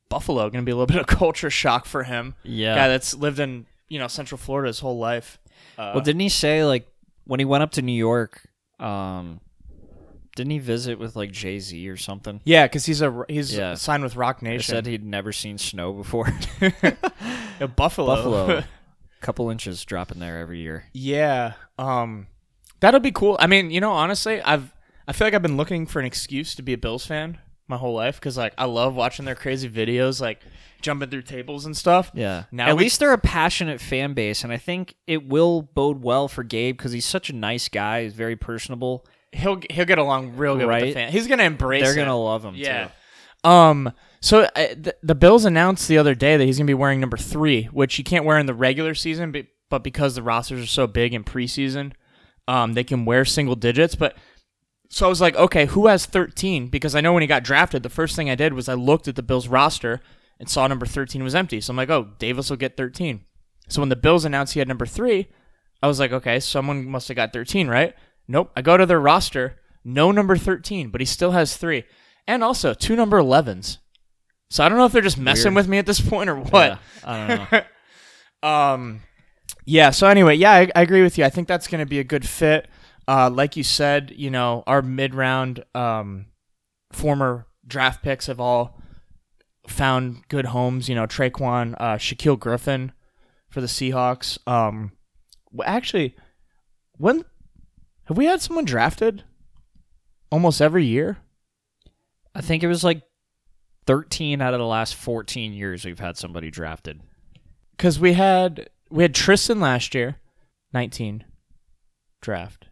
Buffalo 0.09 0.43
going 0.51 0.63
to 0.65 0.67
be 0.67 0.73
a 0.73 0.77
little 0.77 0.87
bit 0.95 0.97
of 0.99 1.07
culture 1.07 1.51
shock 1.51 1.87
for 1.87 2.03
him 2.05 2.35
yeah, 2.43 2.75
guy 2.75 2.89
that's 2.89 3.15
lived 3.15 3.39
in 3.41 3.67
you 3.89 3.99
know 3.99 4.07
Central 4.09 4.39
Florida 4.39 4.69
his 4.69 4.81
whole 4.81 4.99
life. 4.99 5.39
Uh, 5.79 5.93
well, 5.95 6.03
didn't 6.05 6.21
he 6.21 6.29
say 6.29 6.65
like 6.65 6.87
when 7.27 7.41
he 7.41 7.45
went 7.47 7.63
up 7.63 7.73
to 7.73 7.83
New 7.83 7.93
York? 7.93 8.43
Um, 8.79 9.41
didn't 10.37 10.51
he 10.53 10.59
visit 10.59 10.99
with 10.99 11.17
like 11.17 11.33
Jay 11.33 11.59
Z 11.59 11.89
or 11.89 11.97
something? 11.97 12.41
yeah, 12.45 12.67
because 12.67 12.85
he's 12.87 13.01
a 13.03 13.25
he's 13.29 13.57
Yeah. 13.57 13.75
signed 13.75 14.03
with 14.03 14.17
Roc 14.17 14.41
They 14.41 14.51
Nation. 14.51 14.75
said 14.75 14.87
he'd 14.87 15.05
never 15.05 15.33
seen 15.33 15.59
snow 15.59 15.93
before. 15.93 16.31
Yeah, 17.59 17.69
Buffalo. 17.69 18.15
Buffalo, 18.15 18.65
couple 19.23 19.49
inches 19.49 19.83
dropping 19.87 20.19
there 20.19 20.39
every 20.41 20.61
year. 20.61 20.85
yeah, 20.93 21.55
um, 21.79 22.27
that'll 22.81 23.01
be 23.01 23.11
cool. 23.13 23.39
I 23.41 23.47
mean, 23.47 23.71
you 23.71 23.81
know, 23.81 23.93
honestly, 23.93 24.43
I've 24.43 24.75
I 25.09 25.13
feel 25.15 25.27
like 25.27 25.33
I've 25.35 25.41
been 25.41 25.57
looking 25.57 25.87
for 25.87 25.99
an 25.99 26.05
excuse 26.05 26.55
to 26.57 26.63
be 26.63 26.75
a 26.75 26.79
Bills 26.79 27.07
fan 27.07 27.39
my 27.69 27.77
whole 27.77 27.95
life 27.95 28.17
because 28.21 28.37
like 28.37 28.55
I 28.59 28.65
love 28.67 28.95
watching 28.95 29.25
their 29.25 29.35
crazy 29.35 29.69
videos, 29.69 30.21
like 30.21 30.41
jumping 30.83 31.11
through 31.11 31.23
tables 31.23 31.67
and 31.67 31.77
stuff. 31.77 32.11
Yeah. 32.15 32.45
Now 32.53 32.69
At 32.69 32.77
we- 32.77 32.85
least 32.85 33.01
they're 33.01 33.13
a 33.13 33.19
passionate 33.19 33.81
fan 33.81 34.15
base, 34.15 34.45
and 34.45 34.53
I 34.53 34.57
think 34.57 34.95
it 35.07 35.27
will 35.29 35.63
bode 35.63 36.03
well 36.03 36.29
for 36.29 36.43
Gabe 36.45 36.77
because 36.77 36.93
he's 36.93 37.07
such 37.07 37.31
a 37.31 37.35
nice 37.35 37.69
guy. 37.69 38.05
He's 38.05 38.15
very 38.15 38.37
personable. 38.37 39.05
He'll 39.33 39.61
he'll 39.71 39.85
get 39.85 39.99
along 39.99 40.37
real 40.37 40.55
good 40.57 40.67
with 40.67 40.79
the 40.79 40.85
Right. 40.87 40.95
fan. 40.95 41.13
He's 41.13 41.27
gonna 41.27 41.43
embrace. 41.45 41.83
They're 41.83 41.93
it. 41.93 41.97
gonna 41.97 42.17
love 42.19 42.45
him. 42.45 42.55
Yeah. 42.55 42.89
Too. 43.45 43.49
Um. 43.49 43.93
So 44.21 44.43
uh, 44.43 44.49
the, 44.75 44.97
the 45.03 45.15
Bills 45.15 45.45
announced 45.45 45.87
the 45.89 45.99
other 45.99 46.15
day 46.15 46.37
that 46.37 46.45
he's 46.45 46.59
gonna 46.59 46.67
be 46.67 46.75
wearing 46.75 47.01
number 47.01 47.17
three, 47.17 47.65
which 47.65 47.95
he 47.97 48.03
can't 48.03 48.25
wear 48.25 48.39
in 48.39 48.47
the 48.47 48.55
regular 48.55 48.95
season, 48.95 49.31
but, 49.31 49.47
but 49.69 49.85
because 49.85 50.15
the 50.15 50.23
rosters 50.23 50.63
are 50.63 50.67
so 50.67 50.87
big 50.87 51.15
in 51.15 51.23
preseason, 51.23 51.93
um, 52.49 52.73
they 52.73 52.83
can 52.85 53.05
wear 53.05 53.25
single 53.25 53.55
digits. 53.55 53.95
But 53.95 54.17
so 54.89 55.07
I 55.07 55.09
was 55.09 55.21
like, 55.21 55.37
okay, 55.37 55.67
who 55.67 55.87
has 55.87 56.07
thirteen? 56.07 56.69
Because 56.69 56.95
I 56.95 57.01
know 57.01 57.13
when 57.13 57.23
he 57.23 57.27
got 57.27 57.45
drafted, 57.45 57.83
the 57.83 57.89
first 57.89 58.17
thing 58.17 58.31
I 58.31 58.35
did 58.35 58.53
was 58.53 58.69
I 58.69 58.75
looked 58.75 59.09
at 59.09 59.17
the 59.17 59.23
Bills 59.23 59.49
roster 59.49 60.01
and 60.39 60.49
saw 60.49 60.67
number 60.67 60.87
thirteen 60.87 61.23
was 61.23 61.35
empty. 61.35 61.61
So 61.61 61.73
I'm 61.73 61.77
like, 61.77 61.91
oh, 61.91 62.11
Davis 62.19 62.51
will 62.51 62.57
get 62.57 62.77
thirteen. 62.77 63.25
So 63.69 63.83
when 63.83 63.89
the 63.89 63.97
Bills 63.97 64.25
announced 64.25 64.53
he 64.55 64.61
had 64.61 64.69
number 64.69 64.87
three, 64.87 65.29
I 65.83 65.89
was 65.89 65.99
like, 65.99 66.13
okay, 66.13 66.41
someone 66.41 66.87
must 66.87 67.09
have 67.09 67.17
got 67.17 67.33
thirteen, 67.33 67.69
right? 67.69 67.95
Nope. 68.29 68.51
I 68.57 68.63
go 68.63 68.77
to 68.77 68.87
their 68.87 69.01
roster, 69.01 69.57
no 69.85 70.11
number 70.11 70.37
thirteen, 70.37 70.91
but 70.91 71.01
he 71.01 71.05
still 71.05 71.33
has 71.33 71.57
three, 71.57 71.85
and 72.27 72.45
also 72.45 72.75
two 72.75 72.97
number 72.97 73.19
elevens. 73.19 73.79
So 74.51 74.65
I 74.65 74.69
don't 74.69 74.79
know 74.79 74.85
if 74.85 74.93
they're 74.93 75.03
just 75.03 75.19
messing 75.19 75.55
Weird. 75.55 75.65
with 75.65 75.69
me 75.69 75.79
at 75.79 75.87
this 75.87 76.01
point 76.01 76.31
or 76.31 76.37
what. 76.37 76.53
Yeah, 76.53 76.79
I 77.05 77.27
don't 77.27 77.53
know. 77.53 77.61
Um, 78.43 79.01
yeah. 79.65 79.91
So 79.91 80.07
anyway, 80.07 80.37
yeah, 80.37 80.53
I, 80.53 80.71
I 80.77 80.83
agree 80.83 81.03
with 81.03 81.19
you. 81.19 81.25
I 81.25 81.31
think 81.31 81.49
that's 81.49 81.67
going 81.67 81.81
to 81.81 81.89
be 81.89 81.99
a 81.99 82.05
good 82.05 82.29
fit. 82.29 82.69
Uh, 83.09 83.31
like 83.31 83.57
you 83.57 83.63
said, 83.63 84.13
you 84.17 84.31
know, 84.31 84.65
our 84.67 84.83
mid-round 84.83 85.65
um, 85.75 86.27
former 86.93 87.47
draft 87.67 88.03
picks 88.03 88.27
have 88.27 88.41
all 88.41 88.81
found 89.69 90.27
good 90.29 90.47
homes. 90.47 90.89
You 90.89 90.95
know, 90.95 91.07
Tre'Quan, 91.07 91.75
uh, 91.79 91.97
Shaquill 91.97 92.39
Griffin 92.39 92.93
for 93.49 93.61
the 93.61 93.67
Seahawks. 93.69 94.39
Um, 94.49 94.93
actually, 95.65 96.17
when 96.99 97.25
have 98.05 98.17
we 98.17 98.27
had 98.27 98.41
someone 98.43 98.65
drafted 98.65 99.23
almost 100.31 100.61
every 100.61 100.85
year? 100.85 101.19
I 102.35 102.41
think 102.41 102.63
it 102.63 102.69
was 102.69 102.85
like 102.85 103.03
13 103.87 104.41
out 104.43 104.53
of 104.53 104.59
the 104.61 104.67
last 104.67 104.95
14 104.97 105.53
years 105.53 105.85
we've 105.85 105.99
had 106.01 106.17
somebody 106.17 106.51
drafted. 106.51 107.01
because 107.77 107.99
we 108.01 108.15
had 108.15 108.69
we 108.91 109.03
had 109.03 109.15
Tristan 109.15 109.59
last 109.61 109.95
year, 109.95 110.17
nineteen 110.73 111.25
draft, 112.21 112.69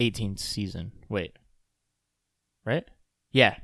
eighteen 0.00 0.36
season. 0.36 0.92
Wait, 1.08 1.36
right? 2.64 2.84
Yeah, 3.32 3.56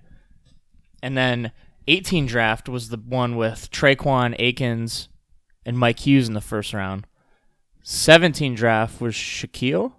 and 1.03 1.17
then 1.17 1.53
eighteen 1.87 2.27
draft 2.27 2.69
was 2.69 2.89
the 2.89 2.97
one 2.97 3.37
with 3.37 3.71
Tre'Quan 3.71 4.35
Akins 4.39 5.09
and 5.65 5.79
Mike 5.79 6.01
Hughes 6.01 6.29
in 6.29 6.35
the 6.35 6.41
first 6.41 6.73
round. 6.73 7.07
Seventeen 7.83 8.55
draft 8.55 9.01
was 9.01 9.15
Shaquill. 9.15 9.93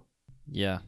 Yeah. 0.50 0.78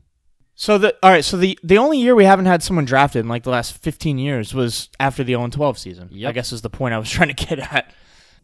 So 0.57 0.78
the 0.78 0.96
all 1.02 1.11
right, 1.11 1.24
so 1.24 1.37
the 1.37 1.59
the 1.64 1.78
only 1.78 1.98
year 1.98 2.14
we 2.14 2.24
haven't 2.24 2.46
had 2.46 2.62
someone 2.62 2.85
drafted 2.85 3.20
in 3.20 3.28
like 3.28 3.42
the 3.42 3.50
last 3.50 3.76
15 3.78 4.18
years 4.18 4.54
was 4.54 4.88
after 5.00 5.24
the 5.24 5.33
0 5.33 5.48
12 5.48 5.78
season. 5.78 6.11
I 6.28 6.33
guess 6.33 6.52
is 6.52 6.62
the 6.62 6.70
point 6.70 6.94
I 6.94 6.98
was 6.98 7.11
trying 7.11 7.35
to 7.35 7.46
get 7.46 7.59
at. 7.59 7.92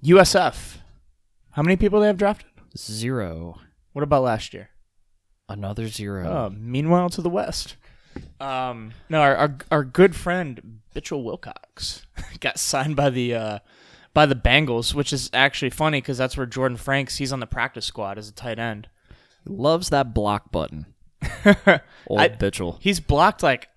USF. 0.03 0.79
How 1.53 1.63
many 1.63 1.77
people 1.77 2.01
they 2.01 2.07
have 2.07 2.17
drafted? 2.17 2.49
Zero. 2.77 3.59
What 3.93 4.03
about 4.03 4.23
last 4.23 4.55
year? 4.55 4.71
Another 5.51 5.89
zero. 5.89 6.29
Oh, 6.29 6.55
meanwhile 6.57 7.11
to 7.11 7.21
the 7.21 7.29
west. 7.29 7.77
Um, 8.41 8.93
no, 9.09 9.21
our 9.21 9.37
our, 9.37 9.59
our 9.71 9.85
good 9.85 10.15
friend 10.15 10.81
Mitchell 10.95 11.25
Wilcox 11.25 12.07
got 12.41 12.59
signed 12.59 12.97
by 12.97 13.11
the 13.11 13.35
uh, 13.35 13.59
by 14.15 14.27
the 14.27 14.35
Bengals, 14.35 14.95
which 14.95 15.13
is 15.13 15.29
actually 15.33 15.71
funny 15.71 16.01
because 16.01 16.19
that's 16.19 16.37
where 16.37 16.47
Jordan 16.47 16.77
Franks 16.77 17.17
he's 17.17 17.33
on 17.33 17.41
the 17.41 17.47
practice 17.47 17.87
squad 17.87 18.17
as 18.17 18.29
a 18.29 18.33
tight 18.33 18.59
end. 18.59 18.89
Loves 19.45 19.91
that 19.91 20.15
block 20.15 20.53
button. 20.53 20.87
Old 22.07 22.21
I- 22.21 22.29
Bitchel. 22.29 22.79
He's 22.81 23.01
blocked 23.01 23.43
like 23.43 23.69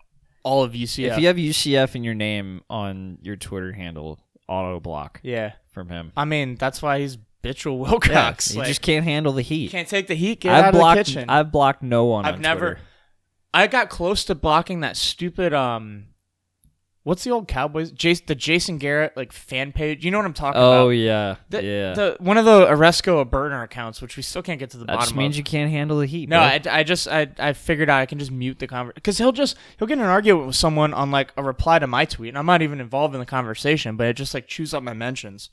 all 0.43 0.63
of 0.63 0.73
UCF. 0.73 1.13
If 1.13 1.19
you 1.19 1.27
have 1.27 1.37
UCF 1.37 1.95
in 1.95 2.03
your 2.03 2.13
name 2.13 2.61
on 2.69 3.17
your 3.21 3.35
Twitter 3.35 3.71
handle, 3.71 4.19
auto 4.47 4.79
block 4.79 5.19
yeah, 5.23 5.53
from 5.71 5.89
him. 5.89 6.11
I 6.15 6.25
mean 6.25 6.55
that's 6.55 6.81
why 6.81 6.99
he's 6.99 7.17
Mitchell 7.43 7.77
Yeah, 7.77 7.89
Wilcox. 7.91 8.51
he 8.51 8.59
Like, 8.59 8.67
just 8.67 8.81
can't 8.81 9.03
handle 9.03 9.33
the 9.33 9.41
heat. 9.41 9.71
can't 9.71 9.87
take 9.87 10.07
the 10.07 10.15
heat. 10.15 10.41
Get 10.41 10.53
I've 10.53 10.65
out 10.65 10.73
blocked. 10.73 10.99
of 11.01 11.05
the 11.07 11.11
kitchen. 11.13 11.29
I've 11.29 11.51
blocked 11.51 11.83
no 11.83 12.05
one. 12.05 12.25
I've 12.25 12.35
on 12.35 12.41
never. 12.41 12.59
Twitter. 12.75 12.79
I 13.53 13.67
got 13.67 13.89
close 13.89 14.23
to 14.25 14.35
blocking 14.35 14.79
that 14.81 14.97
stupid 14.97 15.53
um. 15.53 16.05
What's 17.05 17.25
the 17.25 17.31
old 17.31 17.49
Cowboys? 17.49 17.91
Jason, 17.91 18.23
the 18.27 18.33
Jason 18.35 18.77
Garrett 18.77 19.17
like 19.17 19.33
fan 19.33 19.73
page. 19.73 20.05
You 20.05 20.11
know 20.11 20.19
what 20.19 20.25
I'm 20.25 20.33
talking 20.33 20.61
Oh 20.61 20.67
about? 20.71 20.81
Oh 20.85 20.89
yeah, 20.89 21.35
The, 21.49 21.61
yeah. 21.61 21.93
The 21.93 22.15
one 22.19 22.37
of 22.37 22.45
the 22.45 22.65
Oresco 22.65 23.29
burner 23.29 23.61
accounts, 23.61 24.01
which 24.01 24.15
we 24.15 24.23
still 24.23 24.41
can't 24.41 24.57
get 24.57 24.69
to 24.69 24.77
the 24.77 24.85
that 24.85 24.93
bottom 24.93 25.01
just 25.09 25.15
means 25.17 25.33
of. 25.35 25.39
you 25.39 25.43
can't 25.43 25.69
handle 25.69 25.99
the 25.99 26.05
heat. 26.05 26.29
no. 26.29 26.39
I, 26.39 26.61
I 26.71 26.83
just 26.83 27.09
I, 27.09 27.27
I 27.37 27.51
figured 27.51 27.89
out 27.89 27.99
I 27.99 28.05
can 28.05 28.19
just 28.19 28.31
mute 28.31 28.59
the 28.59 28.67
conversation 28.67 28.95
because 28.95 29.17
he'll 29.17 29.33
just 29.33 29.57
he'll 29.77 29.87
get 29.89 29.95
in 29.97 29.99
an 30.05 30.09
argument 30.09 30.47
with 30.47 30.55
someone 30.55 30.93
on 30.93 31.11
like 31.11 31.33
a 31.35 31.43
reply 31.43 31.77
to 31.77 31.87
my 31.87 32.05
tweet, 32.05 32.29
and 32.29 32.37
I'm 32.37 32.45
not 32.45 32.61
even 32.61 32.79
involved 32.79 33.13
in 33.13 33.19
the 33.19 33.25
conversation, 33.25 33.97
but 33.97 34.07
it 34.07 34.13
just 34.13 34.33
like 34.33 34.47
chews 34.47 34.73
up 34.73 34.81
my 34.81 34.93
mentions. 34.93 35.49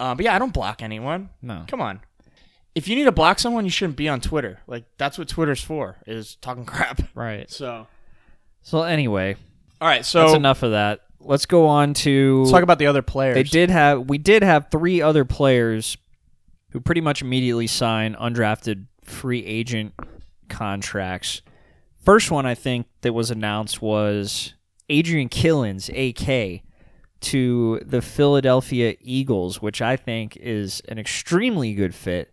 Uh, 0.00 0.14
but 0.14 0.24
yeah, 0.24 0.34
I 0.34 0.38
don't 0.38 0.52
block 0.52 0.82
anyone. 0.82 1.30
no. 1.42 1.64
Come 1.68 1.80
on. 1.80 2.00
If 2.74 2.88
you 2.88 2.96
need 2.96 3.04
to 3.04 3.12
block 3.12 3.38
someone, 3.38 3.64
you 3.64 3.70
shouldn't 3.70 3.96
be 3.96 4.08
on 4.08 4.20
Twitter. 4.20 4.58
Like 4.66 4.84
that's 4.98 5.16
what 5.16 5.28
Twitter's 5.28 5.62
for, 5.62 5.96
is 6.06 6.36
talking 6.36 6.64
crap. 6.66 7.00
Right. 7.14 7.48
So, 7.50 7.86
So 8.62 8.82
anyway, 8.82 9.36
all 9.80 9.86
right. 9.88 10.04
So 10.04 10.20
that's 10.22 10.34
enough 10.34 10.62
of 10.64 10.72
that. 10.72 11.00
Let's 11.20 11.46
go 11.46 11.66
on 11.68 11.94
to. 11.94 12.40
let's 12.40 12.50
talk 12.50 12.62
about 12.64 12.78
the 12.78 12.86
other 12.88 13.02
players. 13.02 13.34
They 13.34 13.44
did 13.44 13.70
have. 13.70 14.08
We 14.08 14.18
did 14.18 14.42
have 14.42 14.70
three 14.70 15.00
other 15.00 15.24
players 15.24 15.96
who 16.70 16.80
pretty 16.80 17.00
much 17.00 17.22
immediately 17.22 17.68
signed 17.68 18.16
undrafted 18.16 18.86
free 19.04 19.44
agent 19.46 19.94
contracts. 20.48 21.42
First 22.04 22.30
one 22.30 22.44
I 22.44 22.54
think 22.54 22.86
that 23.02 23.12
was 23.12 23.30
announced 23.30 23.80
was 23.80 24.54
Adrian 24.88 25.28
Killens, 25.28 25.88
AK, 25.88 26.62
to 27.24 27.80
the 27.84 28.00
Philadelphia 28.02 28.94
Eagles, 29.00 29.60
which 29.62 29.80
I 29.82 29.96
think 29.96 30.36
is 30.36 30.80
an 30.88 30.98
extremely 30.98 31.74
good 31.74 31.94
fit 31.94 32.32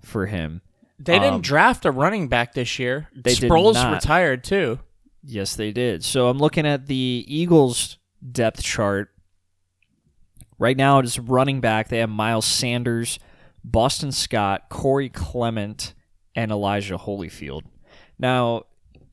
for 0.00 0.26
him. 0.26 0.62
They 0.98 1.18
didn't 1.18 1.34
Um, 1.34 1.40
draft 1.40 1.84
a 1.86 1.90
running 1.90 2.28
back 2.28 2.52
this 2.54 2.78
year. 2.78 3.08
They 3.14 3.34
did 3.34 3.50
Sproles 3.50 3.74
retired 3.94 4.44
too. 4.44 4.80
Yes, 5.22 5.54
they 5.56 5.72
did. 5.72 6.04
So 6.04 6.28
I'm 6.28 6.38
looking 6.38 6.66
at 6.66 6.86
the 6.86 7.24
Eagles 7.26 7.98
depth 8.32 8.62
chart. 8.62 9.10
Right 10.58 10.76
now, 10.76 10.98
it's 10.98 11.18
running 11.18 11.60
back. 11.60 11.88
They 11.88 11.98
have 11.98 12.10
Miles 12.10 12.44
Sanders, 12.44 13.18
Boston 13.64 14.12
Scott, 14.12 14.68
Corey 14.68 15.08
Clement, 15.08 15.94
and 16.34 16.50
Elijah 16.50 16.98
Holyfield. 16.98 17.62
Now, 18.18 18.64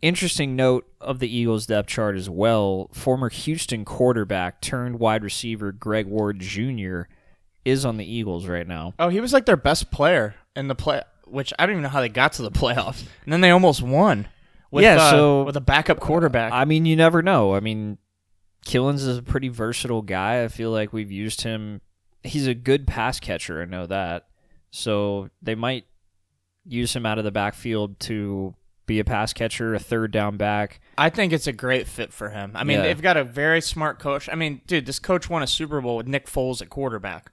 interesting 0.02 0.56
note 0.56 0.86
of 1.02 1.20
the 1.20 1.34
Eagles 1.36 1.66
depth 1.66 1.90
chart 1.90 2.16
as 2.16 2.30
well 2.30 2.90
former 2.94 3.30
Houston 3.30 3.84
quarterback 3.86 4.62
turned 4.62 5.00
wide 5.00 5.24
receiver 5.24 5.72
Greg 5.72 6.06
Ward 6.08 6.40
Jr. 6.40 7.04
is 7.66 7.86
on 7.86 7.98
the 7.98 8.06
Eagles 8.06 8.46
right 8.48 8.68
now. 8.68 8.94
Oh, 9.00 9.10
he 9.10 9.20
was 9.20 9.34
like 9.34 9.46
their 9.46 9.58
best 9.58 9.92
player 9.92 10.36
in 10.56 10.68
the 10.68 10.76
play, 10.76 11.02
which 11.26 11.54
I 11.58 11.66
don't 11.66 11.74
even 11.74 11.84
know 11.84 11.90
how 11.90 12.02
they 12.02 12.10
got 12.10 12.34
to 12.34 12.42
the 12.44 12.52
playoffs. 12.60 13.04
And 13.24 13.34
then 13.34 13.42
they 13.42 13.52
almost 13.52 13.82
won. 13.82 14.28
With, 14.72 14.84
Yeah, 14.84 14.98
uh, 14.98 15.12
so- 15.12 15.44
with 15.44 15.56
a 15.58 15.62
backup 15.62 16.00
quarterback. 16.00 16.52
I 16.54 16.66
mean, 16.66 16.86
you 16.86 16.96
never 16.96 17.22
know. 17.22 17.56
I 17.56 17.60
mean, 17.60 17.98
Killens 18.66 19.08
is 19.08 19.18
a 19.18 19.24
pretty 19.24 19.48
versatile 19.50 20.02
guy. 20.02 20.44
I 20.44 20.48
feel 20.50 20.72
like 20.72 20.92
we've 20.94 21.12
used 21.12 21.42
him. 21.42 21.82
He's 22.24 22.48
a 22.48 22.54
good 22.54 22.86
pass 22.86 23.20
catcher. 23.20 23.62
I 23.62 23.66
know 23.66 23.86
that. 23.86 24.28
So 24.72 25.30
they 25.42 25.56
might 25.56 25.86
use 26.66 26.94
him 26.94 27.06
out 27.06 27.18
of 27.18 27.24
the 27.24 27.32
backfield 27.32 27.98
to 28.02 28.54
be 28.88 29.00
a 29.00 29.04
pass 29.04 29.34
catcher, 29.34 29.76
a 29.76 29.80
third 29.80 30.12
down 30.12 30.38
back. 30.38 30.80
I 30.98 31.10
think 31.12 31.32
it's 31.34 31.46
a 31.46 31.54
great 31.54 31.88
fit 31.88 32.12
for 32.12 32.30
him. 32.30 32.52
I 32.56 32.64
mean, 32.64 32.78
Yeah. 32.78 32.84
they've 32.84 33.02
got 33.02 33.18
a 33.18 33.24
very 33.24 33.62
smart 33.62 34.00
coach. 34.00 34.28
I 34.32 34.36
mean, 34.36 34.62
dude, 34.66 34.86
this 34.88 34.98
coach 34.98 35.30
won 35.30 35.44
a 35.44 35.48
Super 35.48 35.80
Bowl 35.82 35.98
with 35.98 36.08
Nick 36.08 36.26
Foles 36.26 36.62
at 36.62 36.70
quarterback. 36.70 37.32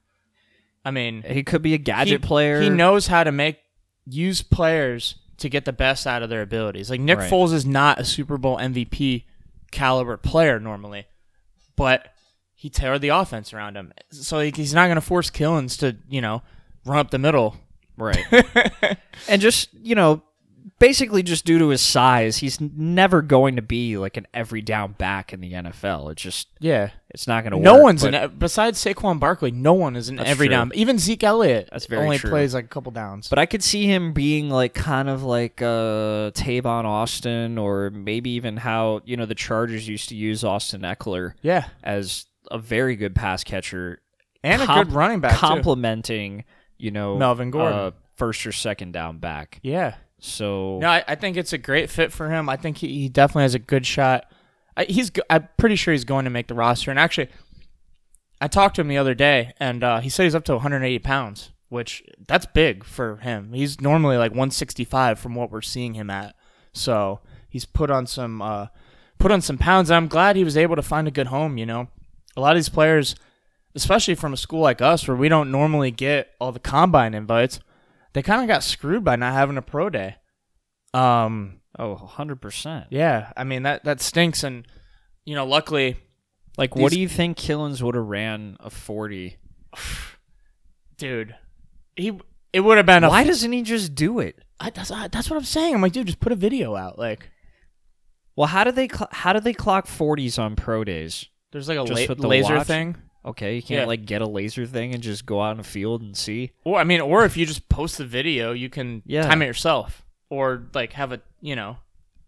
I 0.84 0.90
mean, 0.90 1.22
He 1.22 1.42
could 1.42 1.62
be 1.62 1.72
a 1.72 1.78
gadget 1.78 2.20
he, 2.20 2.26
player. 2.26 2.60
He 2.60 2.68
knows 2.68 3.06
how 3.06 3.24
to 3.24 3.32
make 3.32 3.58
use 4.04 4.42
players 4.42 5.14
to 5.38 5.48
get 5.48 5.64
the 5.64 5.72
best 5.72 6.06
out 6.06 6.22
of 6.22 6.28
their 6.28 6.42
abilities. 6.42 6.90
Like 6.90 7.00
Nick 7.00 7.18
Right. 7.18 7.30
Foles 7.32 7.52
is 7.54 7.64
not 7.64 7.98
a 7.98 8.04
Super 8.04 8.36
Bowl 8.36 8.58
MVP 8.58 9.24
caliber 9.70 10.16
player 10.18 10.60
normally, 10.60 11.06
but 11.76 12.08
he 12.54 12.68
tailored 12.68 13.00
the 13.00 13.08
offense 13.08 13.52
around 13.52 13.76
him. 13.76 13.92
So 14.10 14.40
he- 14.40 14.52
he's 14.54 14.74
not 14.74 14.86
going 14.86 14.94
to 14.96 15.00
force 15.00 15.30
Killens 15.30 15.78
to, 15.78 15.96
you 16.08 16.20
know, 16.20 16.42
run 16.84 16.98
up 16.98 17.10
the 17.10 17.18
middle. 17.18 17.56
Right. 17.96 18.24
and 19.28 19.40
just, 19.40 19.68
you 19.74 19.94
know, 19.94 20.22
basically 20.84 21.22
just 21.22 21.46
due 21.46 21.58
to 21.58 21.68
his 21.68 21.80
size, 21.80 22.36
he's 22.36 22.60
never 22.60 23.22
going 23.22 23.56
to 23.56 23.62
be 23.62 23.96
like 23.96 24.18
an 24.18 24.26
every 24.34 24.60
down 24.60 24.92
back 24.92 25.32
in 25.32 25.40
the 25.40 25.52
NFL. 25.52 26.12
It's 26.12 26.20
just, 26.22 26.48
Yeah. 26.60 26.90
it's 27.08 27.26
not 27.26 27.42
going 27.42 27.52
to 27.52 27.56
work. 27.56 27.64
No 27.64 27.78
one's 27.78 28.04
an 28.04 28.34
besides 28.38 28.84
Saquon 28.84 29.18
Barkley. 29.18 29.50
No 29.50 29.72
one 29.72 29.96
is 29.96 30.10
an 30.10 30.18
every 30.20 30.46
true. 30.48 30.54
down. 30.56 30.72
Even 30.74 30.98
Zeke 30.98 31.24
Elliott 31.24 31.70
That's 31.72 31.86
very 31.86 32.00
true, 32.00 32.04
only 32.04 32.18
true. 32.18 32.30
plays 32.30 32.52
like 32.52 32.66
a 32.66 32.68
couple 32.68 32.92
downs. 32.92 33.28
But 33.28 33.38
I 33.38 33.46
could 33.46 33.62
see 33.62 33.86
him 33.86 34.12
being 34.12 34.50
like 34.50 34.74
kind 34.74 35.08
of 35.08 35.22
like 35.22 35.62
uh, 35.62 36.30
Tavon 36.32 36.84
Austin, 36.84 37.56
or 37.56 37.88
maybe 37.90 38.30
even 38.30 38.58
how 38.58 39.00
you 39.06 39.16
know 39.16 39.24
the 39.26 39.34
Chargers 39.34 39.88
used 39.88 40.10
to 40.10 40.14
use 40.16 40.44
Austin 40.44 40.82
Ekeler 40.82 41.32
yeah, 41.40 41.68
as 41.82 42.26
a 42.50 42.58
very 42.58 42.94
good 42.96 43.14
pass 43.14 43.42
catcher, 43.42 44.00
and 44.42 44.60
a 44.60 44.66
good 44.66 44.92
running 44.92 45.20
back 45.20 45.32
complementing 45.38 46.44
you 46.76 46.90
know 46.90 47.16
Melvin 47.16 47.50
Gordon. 47.50 47.78
uh, 47.78 47.90
first 48.16 48.46
or 48.46 48.52
second 48.52 48.92
down 48.92 49.18
back. 49.18 49.60
Yeah. 49.62 49.94
So 50.24 50.78
No, 50.78 50.88
I, 50.88 51.04
I 51.06 51.14
think 51.16 51.36
it's 51.36 51.52
a 51.52 51.58
great 51.58 51.90
fit 51.90 52.10
for 52.10 52.30
him. 52.30 52.48
I 52.48 52.56
think 52.56 52.78
he, 52.78 52.88
he 52.88 53.08
definitely 53.10 53.42
has 53.42 53.54
a 53.54 53.58
good 53.58 53.84
shot. 53.84 54.24
I, 54.74 54.84
he's 54.84 55.10
I'm 55.28 55.48
pretty 55.58 55.76
sure 55.76 55.92
he's 55.92 56.06
going 56.06 56.24
to 56.24 56.30
make 56.30 56.48
the 56.48 56.54
roster. 56.54 56.90
And 56.90 56.98
actually, 56.98 57.28
I 58.40 58.48
talked 58.48 58.76
to 58.76 58.80
him 58.80 58.88
the 58.88 58.96
other 58.96 59.14
day, 59.14 59.52
and 59.60 59.84
uh, 59.84 60.00
he 60.00 60.08
said 60.08 60.24
he's 60.24 60.34
up 60.34 60.44
to 60.44 60.54
180 60.54 60.98
pounds, 61.00 61.52
which 61.68 62.02
that's 62.26 62.46
big 62.46 62.84
for 62.84 63.16
him. 63.16 63.52
He's 63.52 63.82
normally 63.82 64.16
like 64.16 64.32
165 64.32 65.18
from 65.18 65.34
what 65.34 65.50
we're 65.50 65.60
seeing 65.60 65.92
him 65.92 66.08
at. 66.08 66.34
So 66.72 67.20
he's 67.48 67.66
put 67.66 67.90
on 67.90 68.06
some 68.06 68.40
uh, 68.40 68.68
put 69.18 69.30
on 69.30 69.42
some 69.42 69.58
pounds. 69.58 69.90
I'm 69.90 70.08
glad 70.08 70.36
he 70.36 70.44
was 70.44 70.56
able 70.56 70.76
to 70.76 70.82
find 70.82 71.06
a 71.06 71.12
good 71.12 71.26
home. 71.26 71.58
You 71.58 71.66
know, 71.66 71.88
a 72.34 72.40
lot 72.40 72.52
of 72.52 72.56
these 72.56 72.70
players, 72.70 73.14
especially 73.74 74.14
from 74.14 74.32
a 74.32 74.38
school 74.38 74.60
like 74.60 74.80
us 74.80 75.06
where 75.06 75.16
we 75.18 75.28
don't 75.28 75.50
normally 75.50 75.90
get 75.90 76.30
all 76.40 76.50
the 76.50 76.60
combine 76.60 77.12
invites, 77.12 77.60
they 78.14 78.22
kind 78.22 78.40
of 78.42 78.48
got 78.48 78.62
screwed 78.64 79.04
by 79.04 79.16
not 79.16 79.32
having 79.34 79.56
a 79.58 79.62
pro 79.62 79.90
day. 79.90 80.16
Um, 80.94 81.60
oh, 81.78 81.94
100 81.94 82.40
percent. 82.40 82.86
yeah, 82.90 83.32
I 83.36 83.44
mean 83.44 83.64
that 83.64 83.84
that 83.84 84.00
stinks, 84.00 84.42
and 84.42 84.66
you 85.24 85.34
know, 85.34 85.44
luckily, 85.46 85.96
Like, 86.56 86.74
what 86.76 86.90
These- 86.90 86.96
do 86.96 87.00
you 87.00 87.08
think 87.08 87.36
Killens 87.36 87.82
would 87.82 87.94
have 87.96 88.06
ran 88.06 88.56
a 88.60 88.70
40? 88.70 89.36
dude, 90.96 91.34
he 91.96 92.18
it 92.52 92.60
would 92.60 92.76
have 92.76 92.86
been 92.86 93.04
a. 93.04 93.08
Why 93.08 93.24
doesn't 93.24 93.50
he 93.52 93.62
just 93.62 93.94
do 93.94 94.20
it? 94.20 94.36
I, 94.60 94.70
that's 94.70 94.88
that's 94.90 95.28
what 95.30 95.36
I'm 95.36 95.44
saying. 95.44 95.74
I'm 95.74 95.80
like, 95.82 95.92
dude, 95.92 96.06
just 96.06 96.20
put 96.20 96.32
a 96.32 96.36
video 96.36 96.76
out. 96.76 96.98
Like, 96.98 97.28
Well, 98.36 98.46
how 98.46 98.62
do 98.64 98.70
they 98.70 98.88
cl- 98.88 99.08
how 99.10 99.32
do 99.32 99.40
they 99.40 99.52
clock 99.52 99.86
40s 99.86 100.38
on 100.38 100.56
pro 100.56 100.84
days? 100.84 101.26
there's 101.52 101.68
like 101.68 101.78
a 101.78 101.82
la- 101.82 102.28
laser 102.28 102.56
watch? 102.56 102.66
thing. 102.66 102.96
Okay, 103.24 103.56
you 103.56 103.62
can't 103.62 103.80
Yeah. 103.82 103.86
like 103.86 104.04
get 104.04 104.20
a 104.22 104.26
laser 104.26 104.66
thing 104.66 104.92
and 104.92 105.02
just 105.02 105.24
go 105.24 105.40
out 105.40 105.52
in 105.52 105.56
the 105.58 105.62
field 105.64 106.02
and 106.02 106.16
see. 106.16 106.52
Or 106.64 106.78
I 106.78 106.84
mean, 106.84 107.00
or 107.00 107.24
if 107.24 107.36
you 107.36 107.46
just 107.46 107.68
post 107.68 107.98
the 107.98 108.04
video, 108.04 108.52
you 108.52 108.68
can 108.68 109.02
Yeah. 109.06 109.22
time 109.26 109.40
it 109.42 109.46
yourself, 109.46 110.04
or 110.30 110.64
like 110.74 110.92
have 110.94 111.12
a 111.12 111.20
you 111.40 111.56
know 111.56 111.78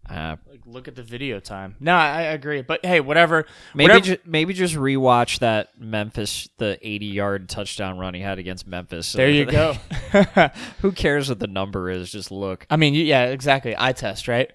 Uh, 0.09 0.37
like 0.49 0.61
look 0.65 0.87
at 0.87 0.95
the 0.95 1.03
video 1.03 1.37
time. 1.39 1.75
No, 1.81 1.93
I, 1.93 2.07
I 2.07 2.21
agree, 2.31 2.61
but 2.61 2.85
hey, 2.85 3.01
whatever. 3.01 3.45
maybe 3.75 3.89
whatever, 3.91 4.05
ju- 4.15 4.21
maybe 4.25 4.53
just 4.53 4.73
rewatch 4.75 5.39
that 5.39 5.79
Memphis 5.79 6.47
the 6.57 6.79
80 6.81 7.05
yard 7.07 7.49
touchdown 7.49 7.97
run 7.99 8.13
he 8.13 8.21
had 8.21 8.39
against 8.39 8.65
Memphis. 8.65 9.11
there 9.11 9.29
you 9.29 9.43
go. 9.43 9.73
Who 10.81 10.93
cares 10.93 11.27
what 11.27 11.39
the 11.39 11.47
number 11.47 11.89
is? 11.89 12.09
Just 12.09 12.31
look. 12.31 12.65
I 12.69 12.77
mean, 12.77 12.93
yeah, 12.93 13.25
exactly. 13.25 13.75
Eye 13.77 13.91
test, 13.91 14.27
right? 14.29 14.49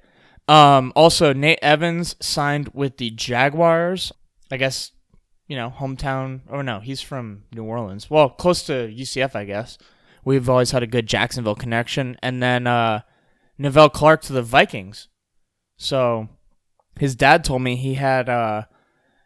Um, 0.49 0.91
also, 0.97 1.33
Nate 1.35 1.59
Evans 1.63 2.17
signed 2.19 2.71
with 2.73 2.97
the 2.97 3.11
Jaguars. 3.11 4.11
I 4.51 4.57
guess, 4.57 4.91
you 5.47 5.57
know, 5.57 5.73
hometown. 5.77 6.41
Oh 6.51 6.63
no, 6.63 6.81
he's 6.81 7.01
from 7.01 7.45
New 7.53 7.65
Orleans. 7.65 8.11
Well, 8.11 8.31
close 8.31 8.63
to 8.65 8.73
UCF, 8.73 9.35
I 9.35 9.45
guess. 9.45 9.79
We've 10.25 10.49
always 10.49 10.71
had 10.71 10.83
a 10.83 10.87
good 10.87 11.07
Jacksonville 11.07 11.57
connection, 11.57 12.17
and 12.23 12.43
then 12.43 12.67
uh, 12.67 13.01
Nevelle 13.59 13.93
Clarke 13.93 14.23
to 14.23 14.33
the 14.33 14.43
Vikings. 14.43 15.09
So, 15.77 16.29
his 16.99 17.17
dad 17.17 17.45
told 17.45 17.63
me 17.63 17.75
he 17.75 17.95
had 17.95 18.29
uh, 18.29 18.63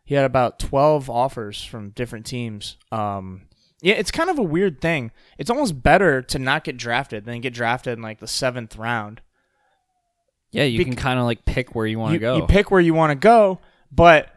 he 0.04 0.14
had 0.14 0.24
about 0.24 0.58
twelve 0.58 1.10
offers 1.10 1.62
from 1.62 1.90
different 1.90 2.24
teams. 2.24 2.76
Um, 2.90 3.42
yeah, 3.82 3.94
it's 3.94 4.10
kind 4.10 4.30
of 4.30 4.38
a 4.38 4.42
weird 4.42 4.80
thing. 4.80 5.10
It's 5.36 5.50
almost 5.50 5.82
better 5.82 6.22
to 6.22 6.38
not 6.38 6.64
get 6.64 6.78
drafted 6.78 7.24
than 7.26 7.40
get 7.42 7.52
drafted 7.52 7.98
in 7.98 8.02
like 8.02 8.20
the 8.20 8.26
seventh 8.26 8.76
round. 8.76 9.20
Yeah, 10.50 10.64
you 10.64 10.78
Bec- 10.78 10.86
can 10.86 10.96
kind 10.96 11.18
of 11.18 11.26
like 11.26 11.44
pick 11.44 11.74
where 11.74 11.86
you 11.86 11.98
want 11.98 12.14
to 12.14 12.18
go. 12.18 12.36
you 12.36 12.46
pick 12.46 12.70
where 12.70 12.80
you 12.80 12.94
want 12.94 13.10
to 13.10 13.16
go, 13.16 13.60
but 13.92 14.30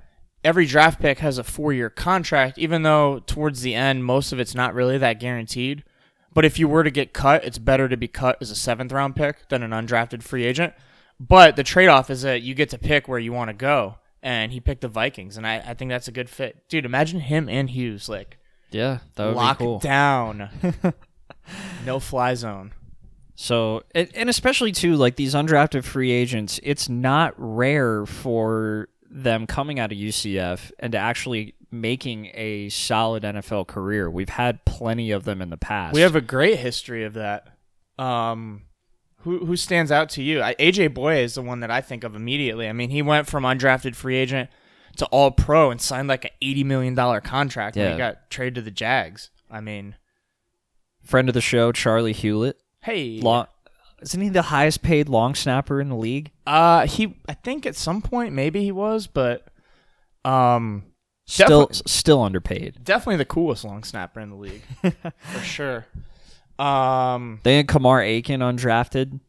every 0.44 0.66
draft 0.66 1.00
pick 1.00 1.20
has 1.20 1.38
a 1.38 1.44
four 1.44 1.74
year 1.74 1.90
contract, 1.90 2.58
even 2.58 2.84
though 2.84 3.20
towards 3.26 3.62
the 3.62 3.76
end, 3.76 4.06
most 4.06 4.32
of 4.32 4.40
it's 4.40 4.56
not 4.56 4.74
really 4.74 4.98
that 4.98 5.20
guaranteed. 5.20 5.84
But 6.34 6.46
if 6.46 6.60
you 6.60 6.68
were 6.68 6.84
to 6.84 6.92
get 6.92 7.14
cut, 7.14 7.44
it's 7.44 7.58
better 7.58 7.90
to 7.90 7.98
be 7.98 8.08
cut 8.08 8.38
as 8.40 8.52
a 8.52 8.56
seventh 8.56 8.92
round 8.92 9.16
pick 9.16 9.50
than 9.50 9.64
an 9.64 9.72
undrafted 9.72 10.24
free 10.24 10.46
agent. 10.46 10.74
But 11.20 11.56
the 11.56 11.64
trade 11.64 11.88
off 11.88 12.10
is 12.10 12.22
that 12.22 12.42
you 12.42 12.54
get 12.54 12.70
to 12.70 12.78
pick 12.78 13.08
where 13.08 13.20
you 13.20 13.34
want 13.34 13.50
to 13.50 13.54
go. 13.54 13.96
And 14.22 14.52
he 14.52 14.60
picked 14.60 14.82
the 14.82 14.90
Vikings, 14.90 15.38
and 15.38 15.48
I, 15.48 15.60
I 15.60 15.74
think 15.74 15.90
that's 15.90 16.10
a 16.10 16.12
good 16.12 16.30
fit. 16.30 16.68
Dude, 16.68 16.84
imagine 16.84 17.22
him 17.22 17.48
and 17.48 17.70
Hughes 17.70 18.10
like 18.10 18.38
yeah, 18.70 19.00
that 19.16 19.28
would 19.28 19.36
lock 19.36 19.60
be 19.60 19.66
cool. 19.66 19.80
down. 19.80 20.50
no 21.86 22.00
fly 22.00 22.34
zone. 22.34 22.74
So, 23.36 23.84
and, 23.96 24.10
and 24.14 24.30
especially 24.30 24.74
too, 24.74 24.96
like 24.96 25.16
these 25.16 25.34
undrafted 25.34 25.86
free 25.86 26.12
agents, 26.12 26.60
it's 26.64 26.90
not 26.90 27.34
rare 27.38 28.06
for 28.06 28.90
them 29.10 29.48
coming 29.48 29.80
out 29.80 29.92
of 29.92 29.98
UCF 29.98 30.72
and 30.80 30.92
to 30.94 30.98
actually 30.98 31.56
making 31.72 32.28
a 32.34 32.70
solid 32.70 33.24
NFL 33.24 33.68
career. 33.68 34.10
We've 34.10 34.30
had 34.30 34.64
plenty 34.66 35.12
of 35.12 35.24
them 35.24 35.42
in 35.42 35.50
the 35.50 35.58
past. 35.58 35.94
We 35.96 36.02
have 36.02 36.16
a 36.16 36.22
great 36.22 36.60
history 36.60 37.04
of 37.04 37.14
that. 37.14 37.48
Um, 37.98 38.64
who 39.24 39.46
who 39.46 39.56
stands 39.58 39.92
out 39.92 40.10
to 40.12 40.24
you? 40.24 40.42
I, 40.42 40.56
AJ 40.56 40.90
Bouye 40.94 41.24
is 41.24 41.36
the 41.36 41.42
one 41.42 41.60
that 41.60 41.70
I 41.72 41.82
think 41.82 42.04
of 42.04 42.16
immediately. 42.16 42.68
I 42.70 42.74
mean, 42.74 42.90
he 42.90 43.02
went 43.02 43.28
from 43.28 43.44
undrafted 43.44 43.96
free 43.96 44.16
agent 44.16 44.50
to 44.98 45.06
All 45.08 45.32
Pro 45.32 45.72
and 45.72 45.82
signed 45.82 46.08
like 46.08 46.26
an 46.26 46.32
eighty 46.42 46.64
million 46.64 46.96
dollar 46.96 47.20
contract 47.20 47.76
Yeah. 47.76 47.92
he 47.92 47.98
got 47.98 48.30
traded 48.30 48.56
to 48.56 48.62
the 48.62 48.72
Jags. 48.72 49.30
I 49.52 49.60
mean, 49.60 49.96
friend 51.04 51.28
of 51.28 51.34
the 51.34 51.42
show, 51.42 51.72
Charley 51.72 52.14
Hughlett. 52.14 52.54
hey, 52.82 53.20
Long, 53.22 53.48
isn't 54.02 54.22
he 54.22 54.30
the 54.30 54.42
highest 54.44 54.82
paid 54.82 55.10
long 55.10 55.36
snapper 55.36 55.80
in 55.82 55.90
the 55.90 55.96
league? 55.96 56.32
uh, 56.48 56.86
he 56.88 57.16
I 57.28 57.34
think 57.34 57.66
at 57.66 57.76
some 57.76 58.02
point 58.02 58.34
maybe 58.34 58.64
he 58.64 58.72
was, 58.72 59.08
but 59.08 59.48
um, 60.26 60.84
Still, 61.28 61.70
still 61.72 62.22
underpaid. 62.24 62.84
definitely 62.84 63.18
the 63.18 63.26
coolest 63.26 63.64
long 63.64 63.84
snapper 63.84 64.20
in 64.20 64.30
the 64.32 64.36
league 64.36 64.64
for 65.20 65.40
sure. 65.40 65.86
Um, 66.58 67.40
They 67.44 67.58
had 67.58 67.68
Kamar 67.68 68.02
Aiken 68.02 68.42
undrafted. 68.42 69.20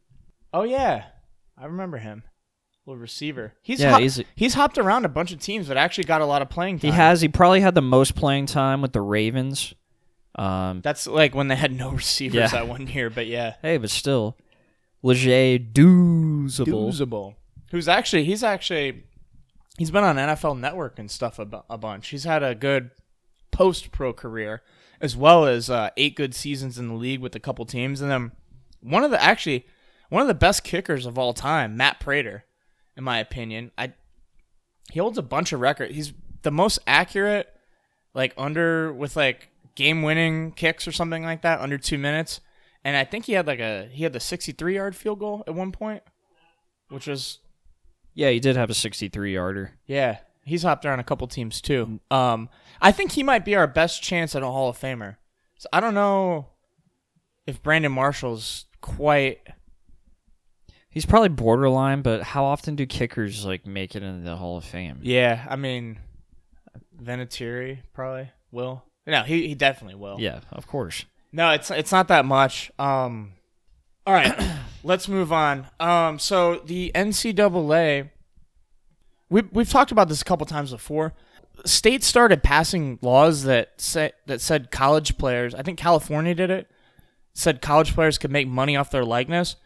Oh 0.52 0.62
yeah, 0.64 1.04
I 1.59 1.66
remember 1.66 1.98
him. 1.98 2.24
Little 2.87 3.00
receiver. 3.00 3.52
He's 3.62 3.80
Yeah, 3.80 3.90
hop- 3.92 4.00
he's- 4.00 4.20
he's 4.35 4.54
hopped 4.54 4.78
around 4.78 5.04
a 5.04 5.09
bunch 5.09 5.33
of 5.33 5.38
teams, 5.40 5.68
but 5.68 5.76
actually 5.76 6.04
got 6.04 6.22
a 6.22 6.26
lot 6.26 6.42
of 6.42 6.48
playing 6.48 6.78
time. 6.80 6.90
He 6.90 6.96
has. 6.96 7.20
He 7.20 7.28
probably 7.28 7.61
had 7.61 7.74
the 7.74 7.83
most 7.83 8.14
playing 8.16 8.46
time 8.46 8.80
with 8.83 8.92
the 8.92 9.00
Ravens. 9.02 9.74
Um, 10.35 10.80
That's 10.80 11.06
like 11.06 11.35
when 11.35 11.48
they 11.48 11.56
had 11.56 11.72
no 11.72 11.90
receivers 11.90 12.35
Yeah. 12.37 12.48
that 12.48 12.68
one 12.68 12.87
year, 12.87 13.11
but 13.11 13.26
yeah. 13.26 13.54
hey, 13.62 13.76
but 13.76 13.90
still, 13.90 14.37
Leger 15.02 15.58
Douzable. 15.58 17.34
Who's 17.70 17.88
actually 17.88 18.24
he's 18.24 18.42
actually 18.42 19.04
he's 19.78 19.90
been 19.90 20.04
on 20.04 20.16
NFL 20.16 20.58
Network 20.58 20.98
and 20.98 21.10
stuff 21.10 21.38
a, 21.38 21.64
a 21.68 21.78
bunch. 21.78 22.08
He's 22.08 22.24
had 22.24 22.42
a 22.42 22.54
good 22.54 22.90
post 23.50 23.92
pro 23.92 24.12
career 24.12 24.62
as 25.00 25.16
well 25.16 25.46
as 25.46 25.70
uh, 25.70 25.90
eight 25.96 26.14
good 26.14 26.34
seasons 26.34 26.78
in 26.78 26.88
the 26.88 26.94
league 26.94 27.20
with 27.20 27.34
a 27.34 27.40
couple 27.40 27.64
teams, 27.64 28.00
and 28.00 28.10
then 28.10 28.32
one 28.82 29.02
of 29.02 29.10
the 29.10 29.22
actually 29.22 29.66
one 30.10 30.22
of 30.22 30.28
the 30.28 30.34
best 30.34 30.64
kickers 30.64 31.06
of 31.06 31.18
all 31.18 31.32
time, 31.32 31.76
Matt 31.76 32.00
Prater, 32.00 32.44
in 32.96 33.04
my 33.04 33.18
opinion. 33.18 33.70
I 33.78 33.94
he 34.90 34.98
holds 34.98 35.18
a 35.18 35.22
bunch 35.22 35.52
of 35.52 35.60
records. 35.60 35.94
He's 35.94 36.12
the 36.42 36.50
most 36.50 36.80
accurate, 36.86 37.54
like 38.12 38.34
under 38.36 38.92
with 38.92 39.16
like 39.16 39.50
game 39.74 40.02
winning 40.02 40.52
kicks 40.52 40.86
or 40.86 40.92
something 40.92 41.22
like 41.22 41.42
that 41.42 41.60
under 41.60 41.78
two 41.78 41.98
minutes. 41.98 42.40
And 42.85 42.97
I 42.97 43.05
think 43.05 43.27
he 43.27 43.35
had 43.35 43.47
like 43.47 43.61
a 43.61 43.88
he 43.93 44.03
had 44.05 44.12
the 44.12 44.21
sixty 44.21 44.53
three 44.53 44.75
yard 44.75 44.97
field 44.97 45.19
goal 45.19 45.45
at 45.47 45.55
one 45.55 45.71
point, 45.73 46.03
which 46.88 47.07
was 47.07 47.38
Yeah, 48.14 48.31
he 48.31 48.40
did 48.40 48.57
have 48.57 48.71
a 48.71 48.75
63 48.75 49.33
yarder. 49.35 49.73
yeah. 49.87 50.19
He's 50.43 50.62
hopped 50.62 50.85
around 50.87 50.99
a 51.01 51.05
couple 51.05 51.27
teams 51.29 51.61
too. 51.61 52.01
Um, 52.11 52.49
I 52.81 52.90
think 52.93 53.12
he 53.12 53.23
might 53.23 53.45
be 53.45 53.55
our 53.55 53.66
best 53.66 54.03
chance 54.03 54.35
at 54.35 54.43
a 54.43 54.47
Hall 54.47 54.71
of 54.71 54.79
Famer. 54.79 55.16
So 55.59 55.69
I 55.73 55.79
don't 55.81 55.95
know 55.95 56.47
if 57.47 57.62
Brandon 57.62 57.93
Marshall's 57.93 58.64
quite. 58.81 59.40
He's 60.88 61.07
probably 61.07 61.29
borderline, 61.29 62.01
but 62.03 62.23
how 62.23 62.45
often 62.45 62.75
do 62.75 62.85
kickers 62.87 63.45
like 63.45 63.64
make 63.66 63.95
it 63.95 64.03
into 64.03 64.25
the 64.25 64.37
Hall 64.37 64.57
of 64.57 64.64
Fame? 64.64 64.99
Yeah, 65.03 65.47
I 65.49 65.55
mean, 65.57 65.99
Vinatieri 67.01 67.81
probably 67.93 68.31
will. 68.51 68.83
No, 69.07 69.23
he 69.23 69.47
he 69.49 69.55
definitely 69.55 69.95
will. 69.97 70.16
Yeah, 70.19 70.40
of 70.51 70.66
course. 70.66 71.05
No, 71.33 71.51
it's 71.51 71.71
it's 71.71 71.93
not 71.93 72.09
that 72.09 72.25
much. 72.25 72.71
Um, 72.79 73.33
all 74.07 74.14
right, 74.14 74.35
let's 74.85 75.09
move 75.09 75.33
on. 75.33 75.66
Um, 75.79 76.19
so 76.19 76.57
the 76.64 76.90
NCAA, 76.95 78.11
we 79.29 79.43
we've 79.53 79.71
talked 79.71 79.93
about 79.93 80.09
this 80.09 80.23
a 80.23 80.25
couple 80.25 80.47
times 80.47 80.73
before. 80.73 81.14
States 81.64 82.07
started 82.07 82.43
passing 82.43 82.99
laws 83.03 83.45
that 83.45 83.81
say 83.81 84.12
that 84.27 84.40
said 84.40 84.71
college 84.71 85.19
players. 85.19 85.55
I 85.55 85.62
think 85.62 85.79
California 85.79 86.35
did 86.35 86.51
it. 86.51 86.71
Said 87.33 87.62
college 87.62 87.95
players 87.95 88.19
could 88.19 88.33
make 88.33 88.49
money 88.49 88.77
off 88.77 88.90
their 88.90 89.05
likeness, 89.05 89.57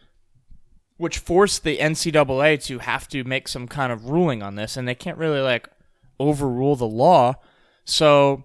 which 0.98 1.18
forced 1.18 1.64
the 1.64 1.79
NCAA 1.79 2.62
to 2.66 2.79
have 2.81 3.09
to 3.09 3.24
make 3.24 3.48
some 3.48 3.66
kind 3.66 3.90
of 3.90 4.11
ruling 4.11 4.42
on 4.42 4.57
this, 4.57 4.77
and 4.77 4.87
they 4.87 4.94
can't 4.94 5.16
really 5.16 5.40
like 5.40 5.68
overrule 6.20 6.77
the 6.77 6.87
law. 6.87 7.35
So 7.85 8.44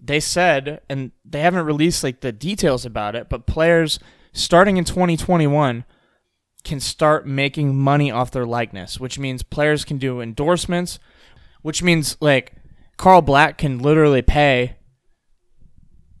they 0.00 0.20
said, 0.20 0.80
and 0.88 1.12
they 1.24 1.40
haven't 1.40 1.66
released 1.66 2.02
like 2.02 2.20
the 2.20 2.32
details 2.32 2.84
about 2.84 3.14
it, 3.14 3.28
but 3.28 3.46
players 3.46 3.98
starting 4.32 4.76
in 4.76 4.84
2021 4.84 5.84
can 6.64 6.80
start 6.80 7.26
making 7.26 7.76
money 7.76 8.10
off 8.10 8.30
their 8.30 8.46
likeness, 8.46 8.98
which 9.00 9.18
means 9.18 9.42
players 9.42 9.84
can 9.84 9.98
do 9.98 10.20
endorsements, 10.20 10.98
which 11.62 11.82
means 11.82 12.16
like 12.20 12.52
Carl 12.96 13.22
Black 13.22 13.58
can 13.58 13.78
literally 13.78 14.22
pay, 14.22 14.76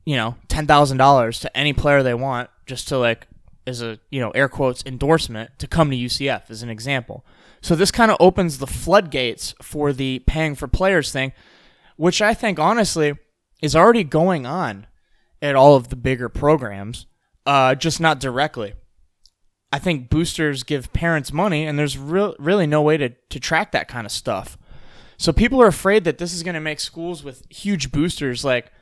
you 0.04 0.16
know, 0.16 0.36
ten 0.48 0.66
thousand 0.66 0.96
dollars 0.96 1.40
to 1.40 1.56
any 1.56 1.72
player 1.72 2.02
they 2.02 2.14
want 2.14 2.50
just 2.66 2.88
to 2.88 2.98
like 2.98 3.26
as 3.66 3.82
a 3.82 3.98
you 4.10 4.20
know 4.20 4.30
air 4.30 4.48
quotes 4.48 4.82
endorsement 4.86 5.50
to 5.58 5.66
come 5.66 5.90
to 5.90 5.96
UCF 5.96 6.50
as 6.50 6.62
an 6.62 6.70
example. 6.70 7.24
So 7.60 7.76
this 7.76 7.90
kind 7.90 8.10
of 8.10 8.16
opens 8.18 8.58
the 8.58 8.66
floodgates 8.66 9.54
for 9.60 9.92
the 9.92 10.20
paying 10.20 10.54
for 10.54 10.66
players 10.66 11.12
thing, 11.12 11.32
which 11.96 12.22
I 12.22 12.32
think 12.32 12.58
honestly 12.58 13.14
is 13.62 13.76
already 13.76 14.04
going 14.04 14.46
on 14.46 14.86
at 15.42 15.54
all 15.54 15.74
of 15.76 15.88
the 15.88 15.96
bigger 15.96 16.28
programs, 16.28 17.06
uh, 17.46 17.74
just 17.74 18.00
not 18.00 18.20
directly. 18.20 18.74
I 19.72 19.78
think 19.78 20.10
boosters 20.10 20.62
give 20.62 20.92
parents 20.92 21.32
money, 21.32 21.64
and 21.64 21.78
there's 21.78 21.96
real, 21.96 22.34
really 22.38 22.66
no 22.66 22.82
way 22.82 22.96
to, 22.96 23.10
to 23.10 23.40
track 23.40 23.72
that 23.72 23.88
kind 23.88 24.04
of 24.04 24.12
stuff. 24.12 24.58
So 25.16 25.32
people 25.32 25.62
are 25.62 25.66
afraid 25.68 26.04
that 26.04 26.18
this 26.18 26.32
is 26.32 26.42
going 26.42 26.54
to 26.54 26.60
make 26.60 26.80
schools 26.80 27.22
with 27.22 27.44
huge 27.50 27.92
boosters, 27.92 28.44
like, 28.44 28.72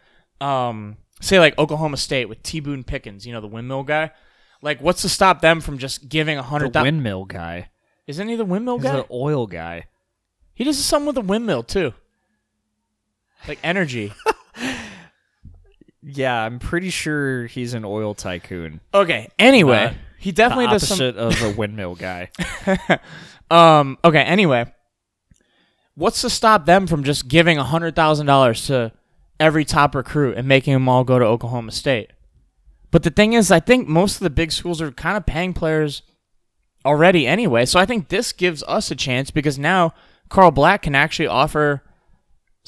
um, 0.41 0.97
say, 1.21 1.39
like 1.39 1.59
Oklahoma 1.59 1.97
State 1.97 2.29
with 2.29 2.43
T. 2.43 2.61
Boone 2.61 2.85
Pickens, 2.85 3.27
you 3.27 3.33
know, 3.33 3.41
the 3.41 3.49
windmill 3.49 3.83
guy. 3.83 4.13
Like, 4.63 4.81
what's 4.81 5.03
to 5.03 5.09
stop 5.09 5.41
them 5.41 5.61
from 5.61 5.79
just 5.79 6.09
giving 6.09 6.39
a 6.39 6.43
hundred? 6.43 6.73
The 6.73 6.83
windmill 6.83 7.27
guy. 7.27 7.71
Isn't 8.07 8.29
he 8.29 8.37
the 8.37 8.45
windmill 8.45 8.79
He's 8.79 8.85
guy? 8.85 8.97
the 8.97 9.07
oil 9.11 9.47
guy. 9.47 9.87
He 10.55 10.65
does 10.65 10.83
something 10.83 11.07
with 11.07 11.19
a 11.19 11.21
windmill 11.21 11.63
too, 11.63 11.93
like 13.47 13.59
energy. 13.63 14.13
Yeah, 16.11 16.43
I'm 16.43 16.59
pretty 16.59 16.89
sure 16.91 17.47
he's 17.47 17.75
an 17.75 17.85
oil 17.85 18.15
tycoon. 18.15 18.81
Okay. 18.95 19.29
Anyway, 19.39 19.85
Uh, 19.85 19.93
he 20.19 20.33
definitely 20.33 20.67
the 20.67 20.73
does 20.73 20.89
some. 20.89 20.95
opposite 20.97 21.17
of 21.17 21.43
a 21.43 21.57
windmill 21.57 21.95
guy. 21.95 22.31
Um. 23.51 23.97
Okay. 24.05 24.21
Anyway, 24.21 24.67
what's 25.95 26.21
to 26.21 26.29
stop 26.31 26.67
them 26.67 26.87
from 26.87 27.03
just 27.03 27.29
giving 27.29 27.57
a 27.57 27.65
hundred 27.65 27.97
thousand 27.97 28.27
dollars 28.27 28.67
to 28.67 28.93
every 29.41 29.65
top 29.65 29.95
recruit 29.95 30.37
and 30.37 30.47
making 30.47 30.75
them 30.75 30.87
all 30.89 31.03
go 31.03 31.19
to 31.19 31.25
Oklahoma 31.25 31.73
State? 31.73 32.11
But 32.91 33.05
the 33.05 33.11
thing 33.11 33.33
is, 33.33 33.51
I 33.51 33.61
think 33.61 33.89
most 33.89 34.17
of 34.17 34.21
the 34.21 34.31
big 34.31 34.53
schools 34.53 34.83
are 34.83 34.91
kind 34.93 35.17
of 35.17 35.25
paying 35.25 35.55
players 35.55 36.03
already 36.85 37.27
anyway. 37.27 37.65
So 37.65 37.81
I 37.81 37.87
think 37.87 38.09
this 38.09 38.33
gives 38.33 38.63
us 38.65 38.91
a 38.91 38.95
chance 38.97 39.31
because 39.31 39.59
now 39.59 39.95
Carl 40.29 40.51
Black 40.51 40.83
can 40.83 40.95
actually 40.95 41.29
offer 41.29 41.83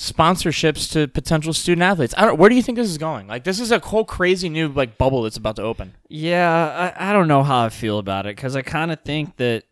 sponsorships 0.00 0.90
to 0.90 1.06
potential 1.06 1.52
student 1.52 1.82
athletes. 1.82 2.14
I 2.16 2.24
don't. 2.24 2.38
Where 2.38 2.48
do 2.48 2.56
you 2.56 2.62
think 2.62 2.76
this 2.76 2.88
is 2.88 2.96
going? 2.96 3.26
Like, 3.26 3.44
this 3.44 3.60
is 3.60 3.70
a 3.70 3.78
whole 3.78 4.06
crazy 4.06 4.48
new 4.48 4.68
like 4.68 4.96
bubble 4.96 5.22
that's 5.22 5.36
about 5.36 5.56
to 5.56 5.62
open. 5.62 5.94
Yeah, 6.08 6.94
I, 6.98 7.10
I 7.10 7.12
don't 7.12 7.28
know 7.28 7.42
how 7.42 7.66
I 7.66 7.68
feel 7.68 7.98
about 7.98 8.24
it 8.24 8.34
because 8.34 8.56
I 8.56 8.62
kind 8.62 8.90
of 8.90 9.00
think 9.02 9.36
that 9.36 9.64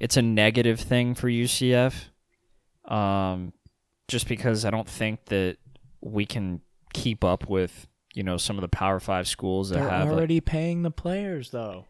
it's 0.00 0.16
a 0.16 0.22
negative 0.22 0.80
thing 0.80 1.14
for 1.14 1.28
UCF. 1.28 1.94
Um, 2.84 3.52
just 4.08 4.26
because 4.26 4.64
I 4.64 4.70
don't 4.70 4.88
think 4.88 5.26
that 5.26 5.56
we 6.00 6.26
can 6.26 6.60
keep 6.92 7.22
up 7.22 7.48
with 7.48 7.86
you 8.14 8.24
know 8.24 8.36
some 8.36 8.56
of 8.56 8.62
the 8.62 8.68
Power 8.68 8.98
Five 8.98 9.28
schools 9.28 9.70
that 9.70 9.78
They're 9.78 9.88
have. 9.88 10.08
like- 10.08 10.16
already 10.18 10.40
paying 10.40 10.82
the 10.82 10.90
players 10.90 11.50
though. 11.50 11.86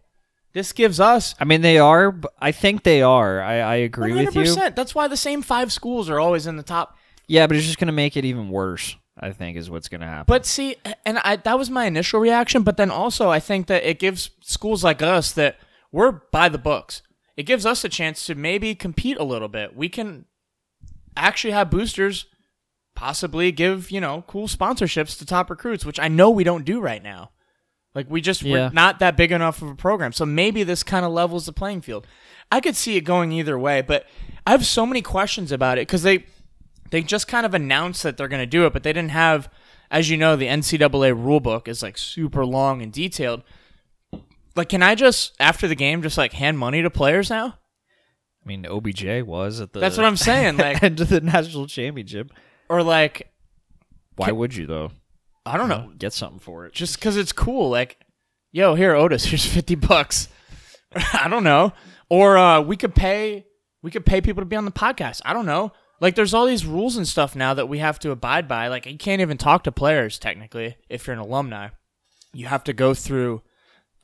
This 0.53 0.73
gives 0.75 1.01
us 1.01 1.35
I 1.41 1.45
mean, 1.45 1.63
they 1.63 1.79
are. 1.79 2.15
I 2.39 2.53
think 2.53 2.83
they 2.83 3.01
are. 3.01 3.41
I, 3.41 3.55
I 3.61 3.75
agree 3.77 4.13
with 4.13 4.37
you. 4.37 4.55
That's 4.55 4.95
why 4.95 5.09
the 5.09 5.17
same 5.17 5.41
five 5.41 5.73
schools 5.73 6.11
are 6.11 6.21
always 6.21 6.47
in 6.47 6.59
the 6.59 6.63
top. 6.63 6.99
Yeah, 7.29 7.47
but 7.47 7.57
it's 7.57 7.67
just 7.67 7.79
gonna 7.79 7.93
make 7.93 8.17
it 8.17 8.25
even 8.25 8.49
worse. 8.49 8.97
I 9.21 9.31
think 9.33 9.57
is 9.57 9.69
what's 9.71 9.89
gonna 9.89 10.07
happen. 10.07 10.25
But 10.27 10.47
see, 10.47 10.77
and 11.05 11.19
I 11.19 11.37
that 11.37 11.59
was 11.59 11.71
my 11.71 11.85
initial 11.87 12.19
reaction, 12.21 12.63
but 12.63 12.77
then 12.77 12.91
also 12.91 13.29
I 13.31 13.41
think 13.41 13.67
that 13.67 13.85
it 13.85 13.99
gives 13.99 14.31
schools 14.41 14.83
like 14.83 15.03
us 15.03 15.33
that 15.33 15.59
we're 15.91 16.13
by 16.13 16.49
the 16.49 16.59
books. 16.59 17.03
It 17.37 17.45
gives 17.45 17.65
us 17.67 17.85
a 17.85 17.89
chance 17.89 18.27
to 18.27 18.35
maybe 18.35 18.75
compete 18.75 19.19
a 19.19 19.25
little 19.25 19.49
bit. 19.49 19.77
We 19.77 19.89
can 19.89 20.25
actually 21.17 21.53
have 21.53 21.71
boosters 21.71 22.27
possibly 22.95 23.53
give, 23.53 23.91
you 23.91 24.01
know, 24.01 24.25
cool 24.27 24.49
sponsorships 24.49 25.19
to 25.19 25.27
top 25.27 25.51
recruits, 25.51 25.85
which 25.85 25.99
I 26.01 26.09
know 26.09 26.31
we 26.31 26.45
don't 26.45 26.65
do 26.65 26.81
right 26.81 27.03
now. 27.03 27.31
Like 27.95 28.07
we 28.11 28.21
just 28.21 28.43
Yeah. 28.43 28.69
we're 28.69 28.71
not 28.73 28.99
that 29.01 29.17
big 29.17 29.33
enough 29.33 29.61
of 29.63 29.69
a 29.69 29.75
program. 29.75 30.13
So 30.13 30.25
maybe 30.27 30.63
this 30.63 30.83
kind 30.83 31.05
of 31.05 31.13
levels 31.13 31.47
the 31.47 31.53
playing 31.53 31.83
field. 31.83 32.07
I 32.51 32.61
could 32.61 32.77
see 32.77 32.97
it 32.97 33.03
going 33.03 33.33
either 33.33 33.59
way, 33.59 33.81
but 33.83 34.07
I 34.47 34.51
have 34.53 34.65
so 34.67 34.85
many 34.87 35.03
questions 35.03 35.53
about 35.53 35.79
it 35.79 35.83
because 35.87 36.03
they 36.03 36.25
they 36.93 37.03
just 37.03 37.27
kind 37.27 37.47
of 37.47 37.55
announced 37.55 38.03
that 38.03 38.17
they're 38.19 38.29
going 38.29 38.43
to 38.43 38.47
do 38.47 38.67
it, 38.67 38.73
but 38.75 38.83
they 38.83 38.93
didn't 38.93 39.13
have, 39.13 39.49
as 39.91 40.11
you 40.11 40.19
know, 40.19 40.37
the 40.37 40.47
NCAA 40.47 41.15
rulebook 41.17 41.67
is 41.67 41.83
like 41.83 41.97
super 41.97 42.45
long 42.45 42.83
and 42.83 42.93
detailed. 42.93 43.43
Like, 44.55 44.69
can 44.69 44.83
I 44.83 44.95
just 44.95 45.33
after 45.41 45.67
the 45.67 45.75
game 45.75 46.03
just 46.03 46.19
like 46.19 46.35
hand 46.35 46.59
money 46.59 46.83
to 46.83 46.91
players 46.91 47.31
now? 47.31 47.59
I 48.45 48.49
mean, 48.49 48.67
OBJ 48.67 49.23
was 49.25 49.61
at 49.61 49.73
the. 49.73 49.81
That's 49.81 49.97
what 49.97 50.05
I'm 50.05 50.17
saying. 50.19 50.59
Like, 50.59 50.83
end 50.83 51.01
of 51.01 51.09
the 51.09 51.23
national 51.23 51.67
championship. 51.67 52.31
or 52.69 52.83
like 52.83 53.33
Why 54.17 54.31
would 54.31 54.55
you 54.55 54.67
though? 54.67 54.93
I 55.47 55.57
don't 55.57 55.69
know, 55.71 55.93
Get 55.99 56.13
something 56.13 56.39
for 56.39 56.67
it. 56.67 56.73
just 56.75 56.99
because 56.99 57.17
it's 57.17 57.33
cool. 57.33 57.71
Like, 57.71 57.99
yo, 58.53 58.75
here, 58.75 58.95
Otis, 58.95 59.25
here's 59.31 59.47
fifty 59.47 59.75
bucks. 59.77 60.29
I 60.95 61.29
don't 61.29 61.45
know, 61.45 61.73
or 62.11 62.37
uh, 62.37 62.61
we 62.61 62.77
could 62.77 62.95
pay 62.95 63.47
we 63.83 63.91
could 63.91 64.05
pay 64.05 64.21
people 64.21 64.43
to 64.43 64.47
be 64.47 64.57
on 64.57 64.67
the 64.67 64.71
podcast. 64.71 65.23
I 65.25 65.33
don't 65.33 65.47
know. 65.47 65.73
Like, 66.03 66.17
there's 66.17 66.35
all 66.35 66.45
these 66.45 66.67
rules 66.67 66.99
and 66.99 67.09
stuff 67.09 67.35
now 67.35 67.55
that 67.55 67.69
we 67.69 67.79
have 67.79 67.99
to 68.01 68.11
abide 68.11 68.47
by. 68.47 68.69
Like, 68.69 68.85
you 68.85 68.99
can't 68.99 69.23
even 69.23 69.39
talk 69.39 69.65
to 69.65 69.73
players 69.73 70.19
technically 70.19 70.77
if 70.91 71.07
you're 71.07 71.15
an 71.15 71.21
alumni. 71.21 71.69
You 72.35 72.47
have 72.47 72.65
to 72.65 72.75
go 72.75 72.93
through, 72.93 73.41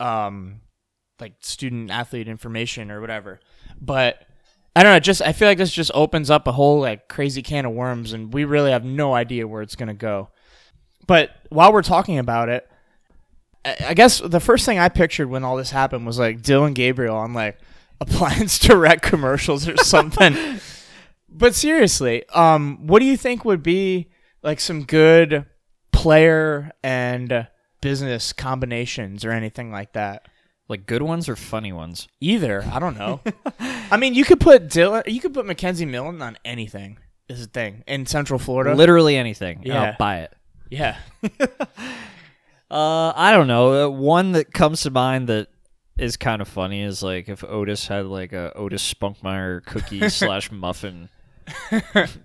um, 0.01 0.63
like 1.21 1.35
student 1.41 1.91
athlete 1.91 2.29
information 2.29 2.91
or 2.91 3.01
whatever. 3.01 3.41
But 3.81 4.27
I 4.77 4.83
don't 4.83 4.93
know. 4.93 5.01
Just 5.01 5.23
I 5.23 5.33
feel 5.33 5.49
like 5.49 5.59
this 5.59 5.73
just 5.73 5.91
opens 5.95 6.31
up 6.31 6.47
a 6.47 6.53
whole 6.53 6.81
like 6.81 7.09
crazy 7.09 7.43
can 7.43 7.67
of 7.67 7.73
worms, 7.73 8.13
and 8.13 8.33
we 8.33 8.45
really 8.45 8.71
have 8.71 8.85
no 8.85 9.15
idea 9.15 9.49
where 9.49 9.63
it's 9.63 9.77
gonna 9.77 9.95
go. 9.95 10.31
But 11.07 11.31
while 11.49 11.73
we're 11.73 11.83
talking 11.83 12.19
about 12.19 12.49
it, 12.49 12.69
I 13.65 13.95
guess 13.95 14.21
the 14.21 14.41
first 14.41 14.65
thing 14.65 14.79
I 14.79 14.89
pictured 14.89 15.29
when 15.29 15.45
all 15.45 15.57
this 15.57 15.71
happened 15.71 16.07
was 16.07 16.19
like 16.19 16.43
Dillon 16.43 16.75
Gabriel 16.75 17.17
on 17.17 17.35
like 17.35 17.59
appliance 18.01 18.59
direct 18.59 19.03
commercials 19.03 19.67
or 19.67 19.77
something. 19.79 20.61
but 21.29 21.55
seriously, 21.55 22.27
um, 22.31 22.87
what 22.87 23.01
do 23.01 23.07
you 23.07 23.17
think 23.17 23.45
would 23.45 23.63
be 23.63 24.09
like 24.43 24.61
some 24.61 24.85
good 24.85 25.47
player 25.93 26.71
and 26.83 27.49
business 27.81 28.33
combinations 28.33 29.25
or 29.25 29.31
anything 29.31 29.71
like 29.71 29.93
that? 29.93 30.27
Like 30.69 30.87
good 30.87 31.03
ones 31.03 31.29
or 31.29 31.37
funny 31.37 31.73
ones? 31.73 32.09
Either 32.21 32.63
I 32.71 32.79
don't 32.79 32.99
know. 32.99 33.21
I 33.61 33.97
mean, 33.97 34.15
you 34.15 34.25
could 34.25 34.41
put 34.41 34.69
Dillon, 34.69 35.03
you 35.07 35.21
could 35.21 35.33
put 35.35 35.47
Mackenzie 35.47 35.87
Milton 35.87 36.21
on 36.23 36.37
anything. 36.45 36.99
Is 37.29 37.41
the 37.41 37.51
thing 37.53 37.85
in 37.87 38.07
Central 38.07 38.39
Florida. 38.39 38.75
Literally 38.75 39.17
anything. 39.17 39.61
Yeah. 39.63 39.83
I'll 39.83 39.97
buy 39.99 40.21
it. 40.21 40.35
yeah, 40.71 40.97
Uh, 42.71 43.13
I 43.17 43.33
don't 43.33 43.47
know. 43.47 43.87
Uh, 43.87 43.89
One 43.91 44.33
that 44.33 44.53
comes 44.53 44.83
to 44.83 44.91
mind 44.91 45.29
that 45.29 45.49
is 45.99 46.17
kind 46.17 46.43
of 46.43 46.49
funny 46.49 46.83
is 46.83 47.03
like 47.03 47.29
if 47.29 47.43
Otis 47.43 47.87
had 47.89 48.07
like 48.07 48.33
a 48.33 48.53
Otis 48.55 48.93
Spunkmeyer 48.95 49.65
cookie 49.65 50.09
slash 50.11 50.51
muffin 50.53 51.09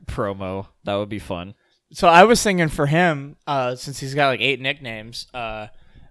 promo. 0.07 0.67
That 0.83 0.95
would 0.95 1.09
be 1.09 1.19
fun. 1.19 1.53
So 1.91 2.07
I 2.07 2.23
was 2.23 2.41
thinking 2.41 2.69
for 2.69 2.85
him, 2.87 3.35
uh, 3.45 3.75
since 3.75 3.99
he's 3.99 4.15
got 4.15 4.27
like 4.29 4.41
eight 4.41 4.59
nicknames, 4.59 5.27
uh, 5.33 5.67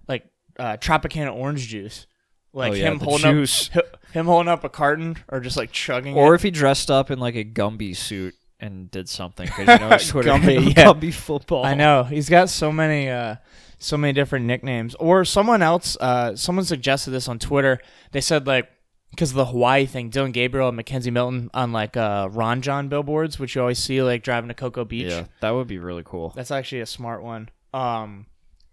like 0.07 0.25
uh, 0.57 0.77
Tropicana 0.77 1.33
orange 1.35 1.67
juice, 1.67 2.07
like 2.53 2.71
Oh, 2.71 2.75
yeah, 2.75 2.91
him 2.91 2.99
the 2.99 3.05
holding 3.05 3.31
juice. 3.31 3.69
up 3.75 3.97
him 4.13 4.25
holding 4.27 4.47
up 4.49 4.63
a 4.63 4.69
carton 4.69 5.17
or 5.27 5.39
just 5.39 5.57
like 5.57 5.71
chugging 5.71 6.15
Or 6.15 6.33
it. 6.33 6.35
if 6.37 6.43
he 6.43 6.51
dressed 6.51 6.89
up 6.91 7.09
in 7.11 7.19
like 7.19 7.35
a 7.35 7.43
Gumby 7.43 7.95
suit 7.95 8.35
and 8.59 8.89
did 8.91 9.09
something 9.09 9.45
because 9.47 9.67
you 9.81 9.89
know 9.89 9.97
Twitter 10.07 10.29
Gumby, 10.29 10.73
Gumby, 10.73 11.03
yeah. 11.05 11.11
football. 11.11 11.65
I 11.65 11.73
know 11.73 12.03
he's 12.03 12.29
got 12.29 12.49
so 12.49 12.71
many, 12.71 13.09
uh, 13.09 13.35
so 13.79 13.97
many 13.97 14.13
different 14.13 14.45
nicknames. 14.45 14.95
Or 14.95 15.25
someone 15.25 15.61
else, 15.61 15.97
uh, 15.99 16.35
someone 16.37 16.63
suggested 16.63 17.11
this 17.11 17.27
on 17.27 17.39
Twitter. 17.39 17.79
They 18.11 18.21
said 18.21 18.47
like 18.47 18.69
because 19.13 19.29
of 19.29 19.35
the 19.35 19.45
Hawaii 19.45 19.85
thing, 19.85 20.09
Dillon 20.09 20.31
Gabriel 20.31 20.69
and 20.69 20.77
McKenzie 20.79 21.13
Milton 21.13 21.49
on 21.53 21.71
like 21.71 21.95
uh, 21.95 22.29
Ron 22.31 22.61
Jon 22.61 22.87
billboards, 22.89 23.37
which 23.37 23.53
you 23.55 23.61
always 23.61 23.77
see 23.79 24.01
like 24.01 24.23
driving 24.23 24.47
to 24.47 24.53
Cocoa 24.55 24.85
Beach. 24.85 25.11
Yeah, 25.11 25.25
that 25.41 25.51
would 25.51 25.67
be 25.67 25.77
really 25.77 26.03
cool. 26.03 26.31
That's 26.35 26.51
actually 26.51 26.81
a 26.81 26.85
smart 26.87 27.21
one. 27.23 27.49
Um, 27.73 28.25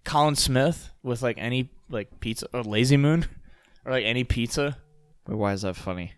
Colin 0.05 0.37
Smith 0.37 0.91
with 1.03 1.23
like 1.23 1.37
any 1.39 1.69
like 1.91 2.21
pizza 2.21 2.47
or 2.55 2.63
Lazy 2.63 2.97
Moon 2.97 3.27
or 3.85 3.93
like 3.93 4.05
any 4.05 4.25
pizza 4.25 4.79
Wait, 5.29 5.37
why 5.37 5.53
is 5.53 5.63
that 5.63 5.77
funny? 5.77 6.13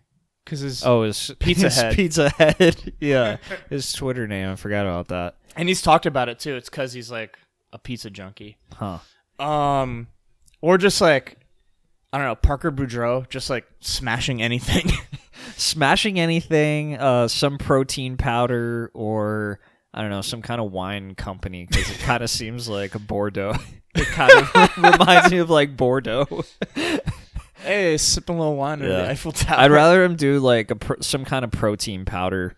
because 0.45 0.59
his 0.61 0.83
Oh, 0.85 1.03
his 1.03 1.31
Pizza 1.39 1.65
his 1.65 1.75
Head. 1.75 1.93
Pizza 1.95 2.29
Head. 2.29 2.93
yeah, 2.99 3.37
his 3.69 3.91
Twitter 3.93 4.27
name. 4.27 4.49
I 4.49 4.55
forgot 4.55 4.85
about 4.85 5.07
that. 5.09 5.35
and 5.55 5.67
he's 5.69 5.81
talked 5.81 6.05
about 6.05 6.29
it 6.29 6.39
too. 6.39 6.55
It's 6.55 6.69
because 6.69 6.93
he's 6.93 7.11
like 7.11 7.37
a 7.71 7.77
pizza 7.79 8.09
junkie. 8.09 8.57
Huh. 8.73 8.99
Um, 9.39 10.07
or 10.61 10.77
just 10.77 11.01
like 11.01 11.37
I 12.13 12.17
don't 12.19 12.27
know 12.27 12.35
Parker 12.35 12.71
Boudreaux, 12.71 13.27
just 13.27 13.49
like 13.49 13.65
smashing 13.81 14.41
anything. 14.41 14.89
Smashing 15.57 16.19
anything, 16.19 16.95
uh, 16.97 17.27
some 17.27 17.57
protein 17.57 18.15
powder, 18.17 18.89
or 18.93 19.59
I 19.93 20.01
don't 20.01 20.09
know, 20.09 20.21
some 20.21 20.41
kind 20.41 20.61
of 20.61 20.71
wine 20.71 21.15
company 21.15 21.65
because 21.65 21.89
it 21.89 21.99
kind 21.99 22.23
of 22.23 22.29
seems 22.29 22.69
like 22.69 22.95
a 22.95 22.99
Bordeaux. 22.99 23.55
it 23.95 24.07
kind 24.07 24.31
of 24.31 24.77
reminds 24.77 25.31
me 25.31 25.39
of 25.39 25.49
like 25.49 25.75
Bordeaux. 25.75 26.43
hey, 27.63 27.97
sipping 27.97 28.35
a 28.35 28.39
little 28.39 28.55
wine 28.55 28.79
Yeah. 28.79 28.87
the 28.87 29.09
Eiffel 29.09 29.31
Tower. 29.31 29.59
I'd 29.59 29.71
rather 29.71 30.03
him 30.03 30.15
do 30.15 30.39
like 30.39 30.71
a 30.71 30.75
pro- 30.75 31.01
some 31.01 31.25
kind 31.25 31.43
of 31.43 31.51
protein 31.51 32.05
powder 32.05 32.55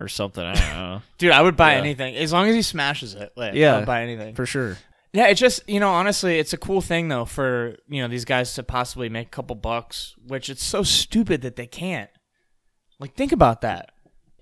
or 0.00 0.08
something. 0.08 0.44
I 0.44 0.54
don't 0.54 0.68
know. 0.76 1.02
dude. 1.18 1.32
I 1.32 1.42
would 1.42 1.56
buy 1.56 1.72
Yeah. 1.74 1.80
anything 1.80 2.16
as 2.16 2.32
long 2.32 2.48
as 2.48 2.54
he 2.54 2.62
smashes 2.62 3.14
it. 3.14 3.32
Like, 3.36 3.54
Yeah. 3.54 3.76
I'll 3.76 3.84
buy 3.86 4.02
anything. 4.02 4.34
For 4.34 4.46
sure. 4.46 4.76
Yeah, 5.14 5.28
it's 5.28 5.40
just 5.40 5.66
you 5.68 5.78
know 5.78 5.90
honestly, 5.90 6.40
it's 6.40 6.52
a 6.52 6.56
cool 6.56 6.80
thing 6.80 7.08
though 7.08 7.24
for 7.24 7.76
you 7.88 8.02
know 8.02 8.08
these 8.08 8.24
guys 8.24 8.52
to 8.54 8.64
possibly 8.64 9.08
make 9.08 9.28
a 9.28 9.30
couple 9.30 9.54
bucks, 9.54 10.16
which 10.26 10.50
it's 10.50 10.64
so 10.64 10.82
stupid 10.82 11.40
that 11.42 11.54
they 11.54 11.68
can't. 11.68 12.10
Like 12.98 13.14
think 13.14 13.30
about 13.30 13.60
that. 13.60 13.92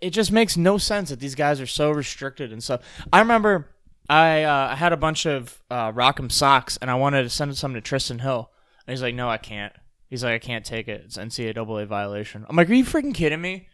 It 0.00 0.11
just 0.11 0.32
makes 0.32 0.56
no 0.56 0.78
sense 0.78 1.11
that 1.11 1.20
these 1.20 1.35
guys 1.35 1.61
are 1.61 1.66
so 1.66 1.90
restricted 1.90 2.52
and 2.52 2.64
stuff. 2.64 2.80
I 3.12 3.18
remember 3.18 3.68
I 4.08 4.44
uh, 4.44 4.68
I 4.72 4.76
had 4.76 4.94
a 4.94 4.96
bunch 4.96 5.26
of 5.26 5.62
uh, 5.70 5.92
Rock'em 5.92 6.32
socks 6.32 6.78
and 6.80 6.90
I 6.90 6.94
wanted 6.94 7.24
to 7.24 7.28
send 7.28 7.54
some 7.58 7.74
to 7.74 7.82
Trysten 7.82 8.22
Hill, 8.22 8.50
and 8.87 8.92
he's 8.92 9.02
like, 9.02 9.14
"No, 9.14 9.28
I 9.28 9.37
can't." 9.37 9.74
He's 10.08 10.24
like, 10.24 10.32
"I 10.32 10.38
can't 10.38 10.64
take 10.64 10.88
it. 10.88 11.02
It's 11.04 11.18
NCAA 11.18 11.87
violation." 11.87 12.46
I'm 12.48 12.56
like, 12.56 12.70
"Are 12.70 12.74
you 12.74 12.85
freaking 12.85 13.14
kidding 13.14 13.42
me? 13.42 13.68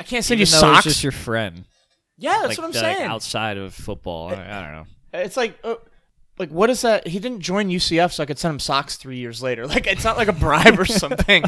I 0.00 0.04
can't 0.04 0.24
send 0.24 0.38
Even 0.40 0.40
you 0.40 0.46
socks." 0.46 0.86
it's 0.86 0.94
just 0.94 1.02
your 1.04 1.12
friend. 1.12 1.66
yeah, 2.16 2.38
that's 2.40 2.48
like, 2.48 2.58
what 2.58 2.64
I'm 2.64 2.72
the- 2.72 2.82
like, 2.82 2.96
saying. 2.96 3.10
outside 3.10 3.58
of 3.58 3.74
football, 3.74 4.28
I, 4.28 4.32
I 4.32 4.62
don't 4.62 4.72
know. 4.72 4.84
It's 5.12 5.36
like, 5.36 5.58
uh, 5.64 5.76
like 6.38 6.50
what 6.50 6.70
is 6.70 6.82
that? 6.82 7.06
He 7.06 7.18
didn't 7.18 7.40
join 7.40 7.68
UCF, 7.68 8.12
so 8.12 8.22
I 8.22 8.26
could 8.26 8.38
send 8.38 8.52
him 8.54 8.58
socks 8.60 8.96
three 8.96 9.18
years 9.18 9.42
later. 9.42 9.66
Like 9.68 9.86
it's 9.86 10.04
not 10.04 10.16
like 10.16 10.28
a 10.28 10.32
bribe 10.32 10.78
or 10.78 10.84
something. 10.86 11.44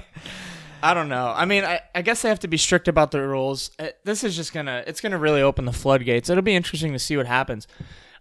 I 0.83 0.95
don't 0.95 1.09
know. 1.09 1.33
I 1.37 1.45
mean, 1.45 1.65
I, 1.65 1.81
I 1.95 2.03
guess 2.03 2.23
they 2.23 2.31
have 2.31 2.41
to 2.41 2.49
be 2.49 2.57
strict 2.57 2.89
about 2.89 3.11
their 3.11 3.29
rules. 3.29 3.71
Uh, 3.79 3.89
This 4.05 4.25
is 4.25 4.35
just 4.35 4.55
gonna, 4.55 4.83
it's 4.87 5.01
gonna 5.03 5.19
really 5.19 5.43
open 5.43 5.67
the 5.67 5.73
floodgates. 5.73 6.31
It'll 6.31 6.43
be 6.43 6.55
interesting 6.55 6.93
to 6.95 6.99
see 6.99 7.17
what 7.19 7.27
happens. 7.27 7.69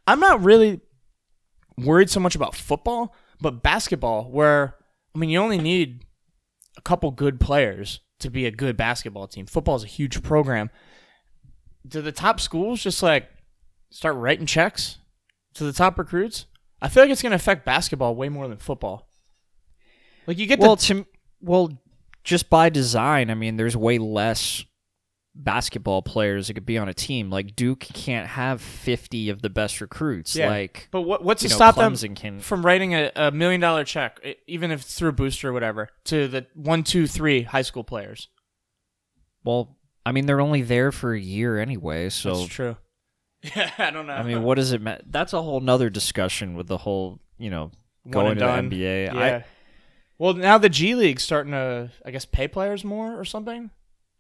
I'm 0.06 0.20
not 0.20 0.44
really 0.44 0.82
worried 1.78 2.10
so 2.10 2.20
much 2.20 2.36
about 2.36 2.56
football, 2.56 3.16
but 3.40 3.64
basketball, 3.64 4.30
where 4.30 4.76
I 5.16 5.20
mean, 5.20 5.30
you 5.30 5.40
only 5.40 5.58
need 5.58 6.06
a 6.78 6.82
couple 6.82 7.12
good 7.12 7.40
players 7.40 8.02
to 8.20 8.30
be 8.30 8.46
a 8.46 8.52
good 8.52 8.76
basketball 8.76 9.28
team. 9.28 9.46
Football 9.46 9.76
is 9.78 9.84
a 9.84 9.88
huge 9.88 10.22
program. 10.22 10.70
Do 11.88 12.02
the 12.02 12.12
top 12.12 12.40
schools 12.42 12.84
just 12.84 13.02
like 13.02 13.30
start 13.90 14.16
writing 14.16 14.46
checks 14.46 14.98
to 15.54 15.64
the 15.64 15.74
top 15.74 15.98
recruits? 15.98 16.46
I 16.82 16.88
feel 16.88 17.04
like 17.04 17.12
it's 17.12 17.22
going 17.22 17.32
to 17.32 17.36
affect 17.38 17.66
basketball 17.66 18.16
way 18.16 18.30
more 18.30 18.48
than 18.48 18.58
football. 18.58 19.10
Like 20.28 20.38
you 20.38 20.46
get 20.46 20.60
Well, 20.60 20.76
the 20.76 20.82
to 20.84 21.06
well, 21.42 21.72
just 22.24 22.50
by 22.50 22.70
design, 22.70 23.30
I 23.30 23.36
mean, 23.36 23.58
there's 23.58 23.76
way 23.76 23.98
less 23.98 24.64
basketball 25.36 26.02
players 26.02 26.48
that 26.48 26.54
could 26.54 26.66
be 26.66 26.78
on 26.78 26.90
a 26.90 26.94
team. 26.94 27.30
Like 27.30 27.56
Duke 27.56 27.80
can't 27.80 28.28
have 28.28 28.62
50 28.62 29.30
of 29.30 29.42
the 29.42 29.50
best 29.50 29.82
recruits. 29.82 30.36
Yeah. 30.36 30.50
Like 30.50 30.90
but 30.92 31.02
what, 31.02 31.24
what's 31.24 31.42
to 31.44 31.50
know, 31.50 31.56
stop 31.56 31.76
them 31.76 31.96
can. 32.16 32.40
from 32.40 32.66
writing 32.66 32.94
a, 32.94 33.12
a 33.16 33.32
million 33.32 33.62
dollar 33.62 33.84
check, 33.84 34.20
even 34.48 34.72
if 34.72 34.82
it's 34.82 34.96
through 34.96 35.10
a 35.10 35.14
booster 35.14 35.50
or 35.50 35.54
whatever, 35.54 35.90
to 36.06 36.28
the 36.28 36.46
one, 36.54 36.84
two, 36.84 37.08
three 37.08 37.44
high 37.44 37.62
school 37.62 37.84
players? 37.84 38.28
Well, 39.44 39.78
I 40.06 40.12
mean, 40.12 40.26
they're 40.26 40.42
only 40.42 40.62
there 40.62 40.92
for 40.92 41.14
a 41.14 41.20
year 41.20 41.58
anyway. 41.58 42.10
So 42.10 42.36
That's 42.36 42.48
true. 42.48 42.78
Yeah, 43.56 43.72
I 43.78 43.90
don't 43.92 44.06
know. 44.06 44.14
I 44.14 44.24
mean, 44.24 44.44
what 44.44 44.56
does 44.56 44.74
it 44.74 44.82
matter? 44.82 45.02
That's 45.10 45.32
a 45.34 45.42
whole 45.42 45.62
nother 45.62 45.90
discussion 45.90 46.56
with 46.56 46.68
the 46.68 46.78
whole, 46.78 47.20
you 47.38 47.50
know, 47.50 47.72
going 48.10 48.36
to 48.36 48.40
done. 48.40 48.70
the 48.70 48.76
NBA. 48.76 49.06
Yeah. 49.14 49.20
I 49.20 49.46
well, 50.18 50.34
now 50.34 50.58
the 50.58 50.68
G 50.68 50.96
League's 50.96 51.24
starting 51.24 51.54
to, 51.54 51.90
I 52.06 52.12
guess, 52.12 52.26
pay 52.26 52.48
players 52.50 52.84
more 52.84 53.18
or 53.18 53.24
something. 53.24 53.70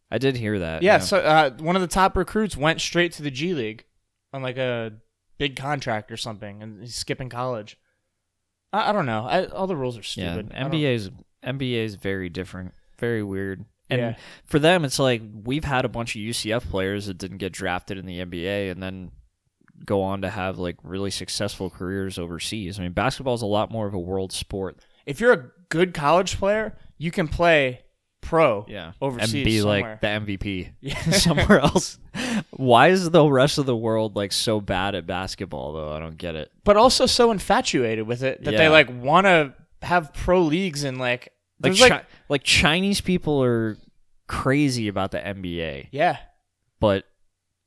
I 0.10 0.18
did 0.18 0.38
hear 0.38 0.58
that. 0.60 0.82
Yeah, 0.82 1.00
so 1.00 1.18
uh, 1.20 1.52
one 1.60 1.76
of 1.76 1.82
the 1.82 1.88
top 1.88 2.16
recruits 2.16 2.56
went 2.56 2.80
straight 2.82 3.12
to 3.14 3.22
the 3.24 3.30
G 3.30 3.54
League 3.54 3.84
on 4.32 4.42
like 4.42 4.58
a 4.58 4.94
big 5.38 5.56
contract 5.58 6.12
or 6.12 6.18
something, 6.18 6.64
and 6.64 6.80
he's 6.82 6.96
skipping 6.96 7.30
college. 7.30 7.78
I, 8.72 8.90
I 8.90 8.92
don't 8.94 9.06
know. 9.06 9.26
I, 9.26 9.46
all 9.48 9.68
the 9.68 9.76
rules 9.76 9.98
are 9.98 10.04
stupid. 10.04 10.50
Don't- 10.50 10.72
NBA's 10.72 11.12
NBA 11.44 11.84
is 11.84 11.96
very 11.96 12.30
different, 12.30 12.74
very 12.98 13.22
weird. 13.22 13.66
And 13.89 14.02
Yeah. 14.02 14.15
for 14.45 14.60
them, 14.60 14.86
it's 14.86 14.99
like 14.99 15.21
we've 15.43 15.63
had 15.63 15.86
a 15.86 15.89
bunch 15.89 16.15
of 16.15 16.21
UCF 16.21 16.69
players 16.69 17.08
that 17.08 17.17
didn't 17.17 17.38
get 17.38 17.52
drafted 17.54 17.97
in 17.97 18.06
the 18.06 18.19
NBA 18.19 18.69
and 18.71 18.82
then 18.84 19.12
go 19.86 20.02
on 20.02 20.21
to 20.21 20.30
have 20.30 20.58
like 20.60 20.75
really 20.84 21.10
successful 21.12 21.69
careers 21.69 22.19
overseas. 22.19 22.80
I 22.80 22.84
mean, 22.84 22.91
basketball 22.91 23.34
is 23.34 23.41
a 23.41 23.45
lot 23.47 23.71
more 23.71 23.88
of 23.88 23.93
a 23.93 23.99
world 23.99 24.32
sport. 24.32 24.78
If 25.06 25.19
you're 25.19 25.34
a 25.34 25.45
good 25.69 25.93
college 25.93 26.38
player, 26.38 26.78
you 26.97 27.12
can 27.12 27.28
play 27.28 27.82
pro. 28.21 28.65
Yeah, 28.67 28.91
Overseas 29.02 29.34
and 29.34 29.43
be 29.45 29.60
somewhere. 29.60 29.91
like 29.91 30.02
the 30.02 30.08
MVP 30.08 30.69
Yeah. 30.82 30.99
somewhere 31.12 31.60
else. 31.62 31.97
Why 32.52 32.89
is 32.89 33.10
the 33.10 33.25
rest 33.25 33.58
of 33.58 33.65
the 33.65 33.75
world 33.75 34.15
like 34.17 34.34
so 34.34 34.60
bad 34.60 34.93
at 34.95 35.08
basketball 35.08 35.73
though? 35.73 35.93
I 35.93 35.99
don't 35.99 36.17
get 36.17 36.36
it. 36.36 36.52
but 36.65 36.75
also 36.78 37.06
so 37.06 37.32
infatuated 37.32 38.06
with 38.06 38.21
it 38.21 38.43
that 38.43 38.52
they 38.52 38.67
like 38.69 38.89
want 39.02 39.25
to 39.25 39.54
have 39.82 40.13
pro 40.13 40.41
leagues 40.41 40.84
and 40.84 40.97
like 40.99 41.32
Like, 41.62 41.74
there's 41.74 41.82
like, 41.82 42.06
like 42.30 42.43
Chinese 42.43 43.02
people 43.02 43.43
are 43.43 43.78
crazy 44.28 44.88
about 44.88 45.12
the 45.12 45.19
NBA. 45.19 45.88
yeah, 45.91 46.17
but 46.80 47.06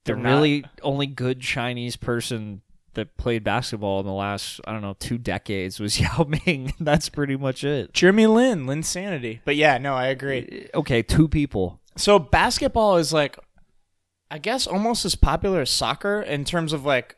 the 0.05 0.13
They're 0.13 0.17
not. 0.17 0.29
really 0.31 0.65
only 0.83 1.07
good 1.07 1.41
Chinese 1.41 1.97
person 1.97 2.63
that 2.95 3.17
played 3.17 3.43
basketball 3.43 4.01
in 4.01 4.07
the 4.07 4.13
last 4.13 4.61
I 4.67 4.73
don't 4.73 4.83
know 4.83 4.97
two 4.99 5.17
decades 5.19 5.81
was 5.81 5.99
Yao 6.01 6.25
Ming. 6.25 6.73
That's 6.81 7.09
pretty 7.09 7.37
much 7.37 7.65
it. 7.65 7.93
Jeremy 7.93 8.27
Lin, 8.27 8.67
Lin 8.67 8.83
Sanity. 8.83 9.41
But 9.45 9.57
yeah, 9.57 9.79
no, 9.79 9.95
I 9.95 10.07
agree. 10.07 10.69
Eh, 10.75 10.77
okay, 10.79 11.03
two 11.03 11.29
people. 11.29 11.81
So 11.97 12.19
basketball 12.19 12.97
is 12.97 13.13
like, 13.13 13.39
I 14.31 14.39
guess, 14.39 14.67
almost 14.67 15.05
as 15.05 15.15
popular 15.15 15.61
as 15.61 15.71
soccer 15.71 16.23
in 16.23 16.45
terms 16.45 16.73
of 16.73 16.85
like, 16.85 17.17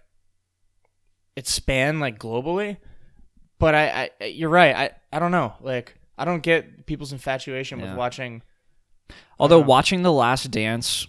its 1.36 1.50
span 1.50 1.98
like 2.00 2.18
globally. 2.18 2.76
But 3.58 3.74
I, 3.74 4.10
I 4.20 4.24
you're 4.26 4.50
right. 4.50 4.74
I, 4.76 4.90
I 5.12 5.18
don't 5.18 5.32
know. 5.32 5.54
Like, 5.60 5.96
I 6.16 6.24
don't 6.24 6.42
get 6.42 6.86
people's 6.86 7.12
infatuation 7.12 7.80
with 7.80 7.94
watching. 7.94 8.42
Although 9.38 9.60
watching 9.60 10.02
The 10.02 10.12
Last 10.12 10.50
Dance, 10.50 11.06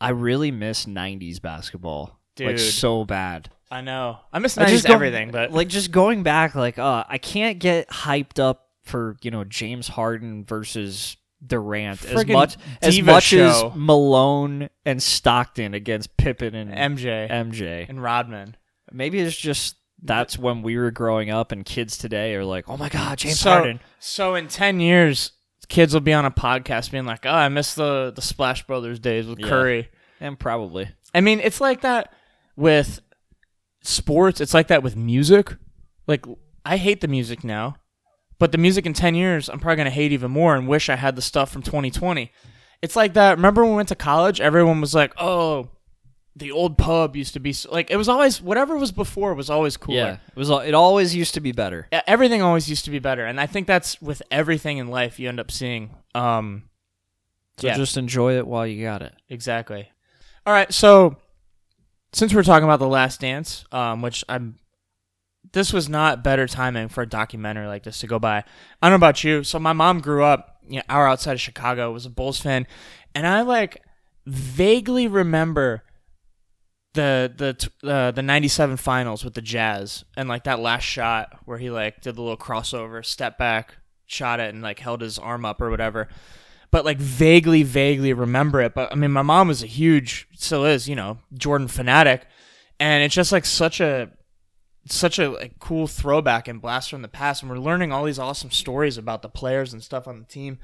I 0.00 0.10
really 0.10 0.50
miss 0.50 0.86
'90s 0.86 1.40
basketball. 1.40 2.20
Like 2.38 2.56
Dude. 2.56 2.60
so 2.60 3.04
bad. 3.04 3.50
I 3.70 3.80
know. 3.80 4.18
I 4.32 4.38
miss 4.38 4.58
I 4.58 4.64
90s 4.66 4.68
just 4.68 4.86
go- 4.86 4.94
everything, 4.94 5.30
but 5.30 5.52
like 5.52 5.68
just 5.68 5.90
going 5.90 6.22
back, 6.22 6.54
like 6.54 6.78
uh, 6.78 7.04
I 7.08 7.18
can't 7.18 7.58
get 7.58 7.88
hyped 7.88 8.38
up 8.38 8.68
for 8.84 9.16
you 9.22 9.30
know 9.30 9.42
James 9.44 9.88
Harden 9.88 10.44
versus 10.44 11.16
Durant 11.44 12.04
as 12.04 12.26
much 12.26 12.56
as 12.82 13.02
much 13.02 13.24
show. 13.24 13.68
as 13.70 13.76
Malone 13.76 14.68
and 14.84 15.02
Stockton 15.02 15.74
against 15.74 16.16
Pippen 16.16 16.54
and 16.54 16.70
MJ 16.98 17.28
MJ. 17.28 17.88
and 17.88 18.02
Rodman. 18.02 18.56
Maybe 18.92 19.18
it's 19.18 19.36
just 19.36 19.76
that's 20.06 20.38
when 20.38 20.62
we 20.62 20.76
were 20.76 20.90
growing 20.90 21.30
up, 21.30 21.52
and 21.52 21.64
kids 21.64 21.96
today 21.98 22.34
are 22.34 22.44
like, 22.44 22.68
"Oh 22.68 22.76
my 22.76 22.88
God, 22.88 23.18
James 23.18 23.40
so, 23.40 23.50
Harden." 23.50 23.80
So 23.98 24.34
in 24.34 24.48
ten 24.48 24.80
years, 24.80 25.32
kids 25.68 25.92
will 25.92 26.00
be 26.00 26.12
on 26.12 26.24
a 26.24 26.30
podcast 26.30 26.90
being 26.90 27.04
like, 27.04 27.26
"Oh, 27.26 27.30
I 27.30 27.48
miss 27.48 27.74
the 27.74 28.12
the 28.14 28.22
Splash 28.22 28.66
Brothers 28.66 28.98
days 28.98 29.26
with 29.26 29.38
Yeah. 29.38 29.48
Curry." 29.48 29.88
And 30.20 30.38
probably. 30.38 30.88
I 31.14 31.20
mean, 31.20 31.40
it's 31.40 31.60
like 31.60 31.82
that 31.82 32.12
with 32.56 33.00
sports. 33.82 34.40
It's 34.40 34.54
like 34.54 34.68
that 34.68 34.82
with 34.82 34.96
music. 34.96 35.54
Like 36.06 36.24
I 36.64 36.76
hate 36.76 37.00
the 37.00 37.08
music 37.08 37.44
now, 37.44 37.76
but 38.38 38.52
the 38.52 38.58
music 38.58 38.86
in 38.86 38.92
ten 38.94 39.14
years, 39.14 39.48
I'm 39.48 39.58
probably 39.60 39.76
gonna 39.76 39.90
hate 39.90 40.12
even 40.12 40.30
more 40.30 40.54
and 40.56 40.68
wish 40.68 40.88
I 40.88 40.96
had 40.96 41.16
the 41.16 41.22
stuff 41.22 41.50
from 41.50 41.62
2020. 41.62 42.32
It's 42.82 42.96
like 42.96 43.14
that. 43.14 43.36
Remember 43.36 43.62
when 43.62 43.72
we 43.72 43.76
went 43.76 43.88
to 43.88 43.94
college? 43.94 44.40
Everyone 44.40 44.80
was 44.80 44.94
like, 44.94 45.12
"Oh." 45.20 45.70
The 46.38 46.52
old 46.52 46.76
pub 46.76 47.16
used 47.16 47.32
to 47.32 47.40
be 47.40 47.54
like 47.70 47.90
it 47.90 47.96
was 47.96 48.08
always 48.10 48.42
whatever 48.42 48.76
was 48.76 48.92
before 48.92 49.32
was 49.34 49.48
always 49.48 49.78
cooler. 49.78 49.96
Yeah, 49.96 50.12
it 50.28 50.36
was. 50.36 50.50
It 50.50 50.74
always 50.74 51.14
used 51.14 51.32
to 51.34 51.40
be 51.40 51.52
better. 51.52 51.88
Everything 52.06 52.42
always 52.42 52.68
used 52.68 52.84
to 52.84 52.90
be 52.90 52.98
better 52.98 53.24
and 53.24 53.40
i 53.40 53.46
think 53.46 53.66
that's 53.66 54.00
with 54.02 54.22
everything 54.30 54.76
in 54.78 54.88
life 54.88 55.18
you 55.18 55.28
end 55.28 55.40
up 55.40 55.50
seeing 55.50 55.90
um 56.14 56.64
So 57.58 57.66
yeah 57.68 57.76
just 57.76 57.96
enjoy 57.96 58.36
it 58.36 58.46
while 58.46 58.66
you 58.66 58.82
got 58.84 59.00
it. 59.02 59.14
exactly 59.30 59.88
all 60.44 60.52
right 60.52 60.72
so 60.72 61.16
since 62.12 62.32
we're 62.34 62.42
talking 62.44 62.64
about 62.64 62.78
the 62.80 62.86
last 62.88 63.20
dance 63.20 63.64
um 63.72 64.02
which 64.02 64.22
i'm 64.28 64.58
this 65.52 65.72
was 65.72 65.88
not 65.88 66.22
better 66.22 66.46
timing 66.46 66.88
for 66.88 67.02
a 67.02 67.08
documentary 67.08 67.66
like 67.66 67.82
this 67.82 68.00
to 68.00 68.06
go 68.06 68.18
by 68.18 68.38
i 68.38 68.44
don't 68.82 68.90
know 68.90 68.96
about 68.96 69.24
you 69.24 69.42
so 69.42 69.58
my 69.58 69.72
mom 69.72 70.00
grew 70.00 70.22
up 70.22 70.58
you 70.68 70.76
know 70.76 70.82
hour 70.88 71.08
outside 71.08 71.32
of 71.32 71.40
chicago 71.40 71.90
was 71.92 72.04
a 72.06 72.10
bulls 72.10 72.38
fan 72.38 72.66
and 73.14 73.26
i 73.26 73.40
like 73.42 73.82
vaguely 74.26 75.06
remember 75.08 75.82
the 76.96 77.70
the 77.82 77.88
uh, 77.88 78.10
the 78.10 78.22
97 78.22 78.76
finals 78.76 79.24
with 79.24 79.34
the 79.34 79.40
jazz 79.40 80.04
and 80.16 80.28
like 80.28 80.44
that 80.44 80.58
last 80.58 80.82
shot 80.82 81.38
where 81.44 81.58
he 81.58 81.70
like 81.70 82.00
did 82.00 82.16
the 82.16 82.22
little 82.22 82.36
crossover 82.36 83.04
step 83.04 83.38
back 83.38 83.76
shot 84.06 84.40
it 84.40 84.52
and 84.52 84.62
like 84.62 84.80
held 84.80 85.00
his 85.00 85.18
arm 85.18 85.44
up 85.44 85.60
or 85.60 85.70
whatever. 85.70 86.08
But 86.72 86.84
like 86.84 86.98
vaguely 86.98 87.62
vaguely 87.62 88.12
remember 88.12 88.60
it. 88.60 88.74
But 88.74 88.90
i 88.90 88.96
mean 88.96 89.12
my 89.12 89.22
mom 89.22 89.48
was 89.48 89.62
a 89.62 89.66
huge 89.66 90.26
still 90.34 90.64
is 90.64 90.88
you 90.88 90.96
know 90.96 91.18
jordan 91.32 91.68
fanatic. 91.68 92.26
And 92.80 93.04
it's 93.04 93.14
just 93.14 93.32
like 93.32 93.44
such 93.46 93.80
a 93.80 94.10
such 94.88 95.18
a 95.18 95.30
like, 95.30 95.58
cool 95.58 95.86
throwback 95.86 96.48
and 96.48 96.60
blast 96.60 96.90
from 96.90 97.02
the 97.02 97.08
past. 97.08 97.42
And 97.42 97.50
we're 97.50 97.58
learning 97.58 97.92
all 97.92 98.04
these 98.04 98.18
awesome 98.18 98.50
stories 98.50 98.98
about 98.98 99.22
the 99.22 99.28
players 99.28 99.72
and 99.72 99.82
stuff 99.82 100.08
on 100.08 100.18
the 100.18 100.26
team. 100.26 100.58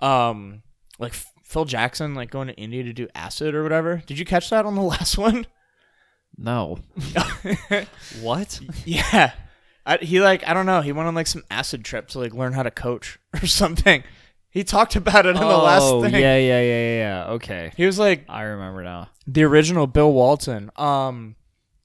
Um 0.00 0.62
like 0.98 1.14
phil 1.44 1.64
jackson 1.64 2.14
like 2.14 2.28
going 2.28 2.48
to 2.48 2.54
india 2.54 2.82
to 2.82 2.92
do 2.92 3.08
acid 3.14 3.54
or 3.54 3.62
whatever. 3.62 4.02
Did 4.06 4.18
you 4.18 4.24
catch 4.24 4.50
that 4.50 4.66
on 4.66 4.74
the 4.74 4.82
last 4.96 5.16
one 5.16 5.46
No. 6.38 6.78
what? 8.20 8.60
yeah 8.84 9.32
I, 9.86 9.98
he 9.98 10.20
like 10.20 10.46
i 10.46 10.52
don't 10.52 10.66
know 10.66 10.80
he 10.80 10.92
went 10.92 11.08
on 11.08 11.14
like 11.14 11.26
some 11.28 11.44
acid 11.50 11.84
trip 11.84 12.08
to 12.08 12.18
like 12.18 12.34
learn 12.34 12.52
how 12.52 12.62
to 12.62 12.70
coach 12.70 13.18
or 13.34 13.46
something 13.46 14.02
he 14.50 14.64
talked 14.64 14.96
about 14.96 15.26
it 15.26 15.36
in 15.36 15.36
the 15.36 15.46
last 15.46 15.82
oh, 15.84 16.02
thing 16.02 16.14
yeah, 16.14 16.36
yeah, 16.36 16.60
yeah, 16.60 16.60
yeah, 16.62 16.96
yeah. 16.96 17.26
Okay, 17.32 17.72
he 17.76 17.84
was 17.84 17.98
like 17.98 18.24
I 18.26 18.42
remember 18.42 18.82
now. 18.82 19.10
the 19.26 19.44
original 19.44 19.86
Bill 19.86 20.10
Walton. 20.10 20.70
Um, 20.76 21.36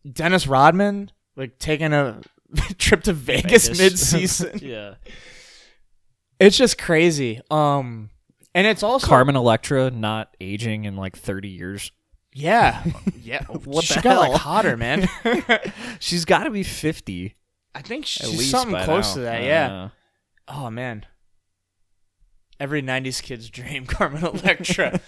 Dennis 0.09 0.47
Rodman 0.47 1.11
like 1.35 1.59
taking 1.59 1.91
a 1.91 2.21
trip 2.77 3.03
to 3.03 3.13
Vegas, 3.13 3.67
Vegas. 3.67 3.77
mid-season. 3.77 4.59
yeah. 4.61 4.95
it's 6.39 6.57
just 6.57 6.77
crazy. 6.77 7.41
Um, 7.49 8.09
and 8.53 8.67
it's 8.67 8.83
also 8.83 9.05
Carmen 9.05 9.35
Electra 9.35 9.91
not 9.91 10.35
aging 10.39 10.85
in 10.85 10.95
like 10.95 11.17
30 11.17 11.49
years. 11.49 11.91
Yeah, 12.33 12.83
yeah. 13.21 13.43
What 13.65 13.83
she 13.83 13.95
the 13.95 14.01
got 14.01 14.29
like 14.29 14.39
hotter, 14.41 14.77
man. 14.77 15.09
She's 15.99 16.25
got 16.25 16.43
to 16.45 16.49
be 16.49 16.63
50 16.63 17.35
I 17.73 17.81
think 17.81 18.03
at 18.03 18.07
she's 18.07 18.37
least 18.37 18.51
something 18.51 18.73
by 18.73 18.85
close 18.85 19.09
now. 19.09 19.13
to 19.15 19.19
that. 19.21 19.43
Yeah. 19.43 19.89
Oh 20.47 20.69
man. 20.69 21.05
Every 22.59 22.81
'90s 22.81 23.23
kid's 23.23 23.49
dream, 23.49 23.85
Carmen 23.85 24.23
Electra. 24.23 24.99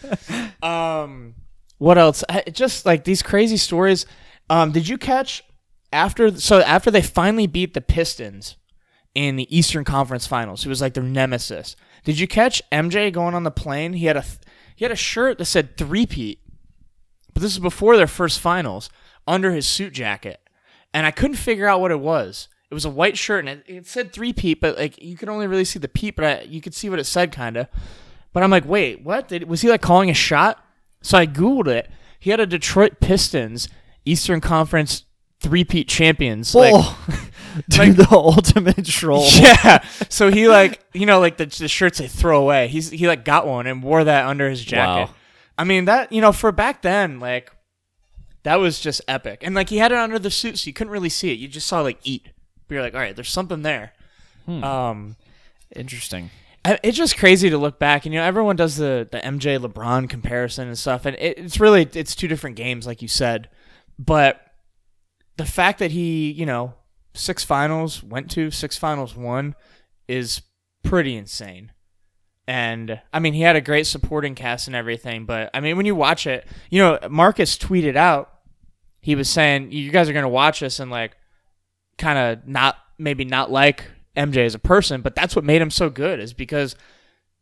um, 0.63 1.36
what 1.78 1.97
else? 1.97 2.24
I, 2.30 2.41
just 2.49 2.86
like 2.86 3.03
these 3.03 3.21
crazy 3.21 3.57
stories. 3.57 4.05
Um, 4.49 4.71
did 4.71 4.88
you 4.88 4.97
catch 4.97 5.43
after? 5.91 6.39
So 6.39 6.61
after 6.61 6.89
they 6.89 7.01
finally 7.01 7.45
beat 7.47 7.74
the 7.74 7.82
Pistons 7.82 8.55
in 9.13 9.36
the 9.36 9.55
Eastern 9.55 9.84
Conference 9.84 10.26
Finals, 10.26 10.65
it 10.65 10.69
was 10.69 10.82
like 10.82 10.93
their 10.93 11.03
nemesis. 11.03 11.76
Did 12.05 12.17
you 12.17 12.28
catch 12.28 12.61
MJ 12.71 13.11
going 13.11 13.36
on 13.36 13.43
the 13.43 13.51
plane? 13.51 13.93
He 13.93 14.05
had 14.05 14.17
a 14.17 14.24
he 14.76 14.86
had 14.86 14.91
a 14.91 14.95
shirt 14.95 15.38
that 15.38 15.45
said 15.45 15.78
three-peat, 15.78 16.39
but 17.34 17.41
this 17.41 17.51
is 17.51 17.59
before 17.59 17.97
their 17.97 18.07
first 18.07 18.39
finals 18.39 18.89
under 19.27 19.51
his 19.51 19.67
suit 19.67 19.93
jacket, 19.93 20.39
and 20.93 21.05
I 21.05 21.11
couldn't 21.11 21.38
figure 21.38 21.67
out 21.67 21.81
what 21.81 21.91
it 21.91 21.99
was. 21.99 22.47
It 22.69 22.73
was 22.73 22.86
a 22.86 22.89
white 22.89 23.17
shirt 23.17 23.45
and 23.45 23.49
it, 23.49 23.63
it 23.67 23.86
said 23.88 24.11
three-peat, 24.11 24.59
but 24.59 24.77
like 24.77 25.01
you 25.01 25.15
could 25.15 25.29
only 25.29 25.45
really 25.45 25.65
see 25.65 25.77
the 25.79 25.88
peat, 25.88 26.15
but 26.15 26.25
I, 26.25 26.41
you 26.41 26.59
could 26.59 26.73
see 26.73 26.89
what 26.89 26.97
it 26.99 27.03
said 27.05 27.31
kind 27.31 27.55
of. 27.55 27.67
But 28.34 28.41
I'm 28.41 28.49
like, 28.49 28.65
wait, 28.65 29.03
what? 29.03 29.27
Did, 29.27 29.47
was 29.47 29.61
he 29.61 29.69
like 29.69 29.81
calling 29.81 30.09
a 30.09 30.13
shot? 30.15 30.65
So 31.01 31.17
I 31.17 31.27
googled 31.27 31.67
it. 31.67 31.89
He 32.19 32.31
had 32.31 32.39
a 32.39 32.47
Detroit 32.47 32.99
Pistons 32.99 33.67
Eastern 34.05 34.41
Conference 34.41 35.03
three-peat 35.39 35.88
champions. 35.88 36.55
Like, 36.55 36.73
Oh, 36.75 37.05
dude, 37.69 37.97
the 37.97 38.07
ultimate 38.09 38.86
troll. 38.86 39.27
yeah. 39.34 39.84
So 40.09 40.31
he 40.31 40.47
like, 40.47 40.84
you 40.93 41.05
know, 41.05 41.19
like 41.19 41.38
the, 41.38 41.45
the 41.45 41.67
shirts 41.67 41.99
they 41.99 42.07
throw 42.07 42.41
away. 42.41 42.69
He's 42.69 42.89
he 42.89 43.07
like 43.07 43.23
got 43.23 43.45
one 43.45 43.67
and 43.67 43.84
wore 43.84 44.03
that 44.03 44.25
under 44.25 44.49
his 44.49 44.63
jacket. 44.63 45.11
Wow. 45.11 45.15
I 45.58 45.64
mean 45.64 45.86
that 45.86 46.12
you 46.12 46.22
know 46.22 46.32
for 46.32 46.51
back 46.51 46.82
then 46.82 47.20
like 47.20 47.51
that 48.43 48.56
was 48.58 48.80
just 48.80 49.01
epic. 49.08 49.39
And 49.43 49.56
like 49.56 49.70
he 49.70 49.78
had 49.78 49.91
it 49.91 49.97
under 49.97 50.20
the 50.20 50.30
suit, 50.32 50.60
so 50.60 50.68
you 50.68 50.74
couldn't 50.74 50.91
really 50.91 51.10
see 51.10 51.32
it. 51.32 51.39
You 51.39 51.47
just 51.47 51.68
saw 51.68 51.82
like 51.82 51.99
eat. 52.04 52.28
But 52.68 52.76
you're 52.76 52.84
like, 52.84 52.93
all 52.93 52.99
right, 52.99 53.16
there's 53.16 53.30
something 53.30 53.62
there. 53.62 53.93
Um, 54.47 55.16
Interesting. 55.76 56.30
I- 56.66 56.80
it's 56.84 56.97
just 56.97 57.18
crazy 57.18 57.49
to 57.49 57.58
look 57.58 57.80
back 57.80 58.06
and 58.06 58.14
you 58.14 58.20
know 58.20 58.26
everyone 58.26 58.56
does 58.58 58.76
the 58.78 59.08
the 59.12 59.20
MJ 59.20 59.58
LeBron 59.60 60.10
comparison 60.10 60.68
and 60.68 60.78
stuff 60.78 61.06
and 61.06 61.16
it, 61.18 61.38
it's 61.38 61.60
really 61.60 61.88
it's 61.93 62.16
two 62.16 62.28
different 62.28 62.56
games 62.58 62.86
like 62.88 63.01
you 63.01 63.08
said 63.08 63.49
but 63.99 64.39
the 65.38 65.45
fact 65.45 65.80
that 65.80 65.91
he 65.91 66.32
you 66.32 66.45
know 66.45 66.74
six 67.14 67.43
finals 67.43 68.01
went 68.04 68.30
to 68.32 68.49
six 68.51 68.78
finals 68.78 69.16
won 69.16 69.56
is 70.08 70.41
pretty 70.84 71.16
insane 71.16 71.72
and 72.48 73.00
I 73.14 73.20
mean 73.20 73.34
he 73.34 73.41
had 73.41 73.56
a 73.56 73.62
great 73.62 73.88
supporting 73.88 74.36
cast 74.36 74.68
and 74.68 74.76
everything 74.76 75.26
but 75.26 75.50
I 75.54 75.60
mean 75.60 75.78
when 75.78 75.86
you 75.86 75.96
watch 75.96 76.28
it 76.28 76.46
you 76.70 76.82
know 76.82 77.00
Marcus 77.10 77.58
tweeted 77.58 77.96
out 77.96 78.34
he 79.00 79.16
was 79.16 79.30
saying 79.30 79.72
you 79.72 79.91
guys 79.91 80.10
are 80.10 80.14
going 80.14 80.24
to 80.24 80.30
watch 80.30 80.60
this 80.62 80.80
and 80.80 80.89
like 80.91 81.16
kind 81.98 82.18
of 82.18 82.48
not 82.48 82.78
maybe 82.98 83.26
not 83.26 83.52
like 83.52 83.86
MJ 84.16 84.46
as 84.46 84.54
a 84.56 84.60
person, 84.60 85.02
but 85.02 85.16
that's 85.16 85.36
what 85.36 85.44
made 85.44 85.62
him 85.62 85.72
so 85.72 85.89
good 85.89 86.20
is 86.20 86.34
because 86.34 86.76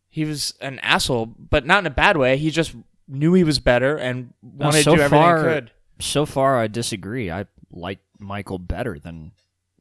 he 0.09 0.23
was 0.25 0.53
an 0.61 0.79
asshole, 0.79 1.25
but 1.25 1.65
not 1.65 1.79
in 1.79 1.85
a 1.87 1.89
bad 1.91 2.15
way. 2.17 2.37
He 2.37 2.49
just 2.49 2.73
knew 3.07 3.33
he 3.33 3.43
was 3.43 3.59
better 3.59 3.97
and 3.97 4.33
wanted 4.41 4.83
so 4.83 4.91
to 4.91 4.97
do 4.97 5.03
everything 5.03 5.21
far, 5.23 5.37
he 5.37 5.43
could. 5.55 5.71
So 5.99 6.25
far, 6.25 6.57
I 6.57 6.67
disagree. 6.67 7.29
I 7.29 7.45
like 7.71 7.99
Michael 8.19 8.57
better 8.57 8.97
than 8.97 9.33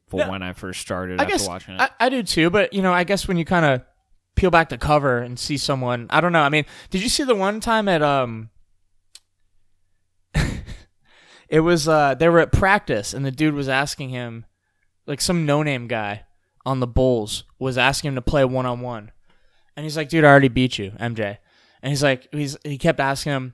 for 0.07 0.19
Yeah. 0.19 0.29
when 0.29 0.43
I 0.43 0.53
first 0.53 0.81
started 0.81 1.19
I 1.19 1.23
after 1.23 1.31
guess 1.33 1.47
watching 1.47 1.75
it. 1.75 1.81
I, 1.81 1.89
I 1.99 2.09
do 2.09 2.21
too, 2.23 2.49
but 2.49 2.73
you 2.73 2.81
know, 2.81 2.91
I 2.93 3.05
guess 3.05 3.27
when 3.27 3.37
you 3.37 3.45
kind 3.45 3.65
of 3.65 3.81
peel 4.41 4.49
back 4.49 4.69
the 4.69 4.77
cover 4.77 5.19
and 5.19 5.37
see 5.37 5.55
someone, 5.55 6.07
I 6.09 6.19
don't 6.19 6.33
know. 6.33 6.41
I 6.41 6.49
mean, 6.49 6.65
did 6.89 7.03
you 7.03 7.09
see 7.09 7.23
the 7.23 7.35
one 7.35 7.59
time 7.59 7.87
at 7.87 8.01
um? 8.01 8.49
it 11.47 11.59
was 11.59 11.87
uh 11.87 12.15
they 12.15 12.27
were 12.27 12.39
at 12.39 12.51
practice 12.51 13.13
and 13.13 13.23
the 13.23 13.31
dude 13.31 13.53
was 13.53 13.69
asking 13.69 14.09
him, 14.09 14.45
like 15.05 15.21
some 15.21 15.45
no 15.45 15.61
name 15.61 15.87
guy 15.87 16.23
on 16.65 16.79
the 16.79 16.87
Bulls 16.87 17.43
was 17.59 17.77
asking 17.77 18.09
him 18.09 18.15
to 18.15 18.21
play 18.21 18.43
one 18.43 18.65
on 18.65 18.81
one, 18.81 19.11
and 19.77 19.83
he's 19.83 19.95
like, 19.95 20.09
dude, 20.09 20.23
I 20.23 20.29
already 20.29 20.47
beat 20.47 20.79
you, 20.79 20.91
MJ, 20.99 21.37
and 21.83 21.91
he's 21.91 22.01
like, 22.01 22.27
he's 22.31 22.57
he 22.63 22.79
kept 22.79 22.99
asking 22.99 23.33
him, 23.33 23.53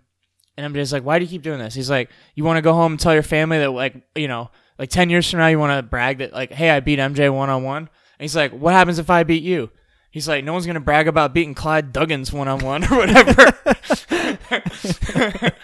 and 0.56 0.74
MJ's 0.74 0.94
like, 0.94 1.04
why 1.04 1.20
do 1.20 1.26
you 1.26 1.30
keep 1.30 1.42
doing 1.42 1.60
this? 1.60 1.74
He's 1.74 1.90
like, 1.90 2.10
you 2.34 2.46
want 2.46 2.58
to 2.58 2.62
go 2.62 2.74
home 2.74 2.94
and 2.94 3.00
tell 3.00 3.14
your 3.14 3.24
family 3.24 3.58
that 3.58 3.72
like 3.72 4.02
you 4.16 4.30
know 4.30 4.52
like 4.80 4.90
10 4.90 5.10
years 5.10 5.30
from 5.30 5.40
now 5.40 5.48
you 5.48 5.60
want 5.60 5.78
to 5.78 5.84
brag 5.84 6.20
that 6.20 6.32
like 6.32 6.52
hey 6.52 6.70
i 6.70 6.80
beat 6.80 7.00
mj 7.00 7.34
one-on-one 7.34 7.78
and 7.78 7.90
he's 8.20 8.36
like 8.36 8.52
what 8.52 8.74
happens 8.74 9.00
if 9.00 9.10
i 9.10 9.24
beat 9.24 9.42
you 9.42 9.72
he's 10.18 10.28
like 10.28 10.44
no 10.44 10.52
one's 10.52 10.66
going 10.66 10.74
to 10.74 10.80
brag 10.80 11.08
about 11.08 11.32
beating 11.32 11.54
clyde 11.54 11.94
duggins 11.94 12.34
one-on-one 12.34 12.84
or 12.86 12.98
whatever. 12.98 13.54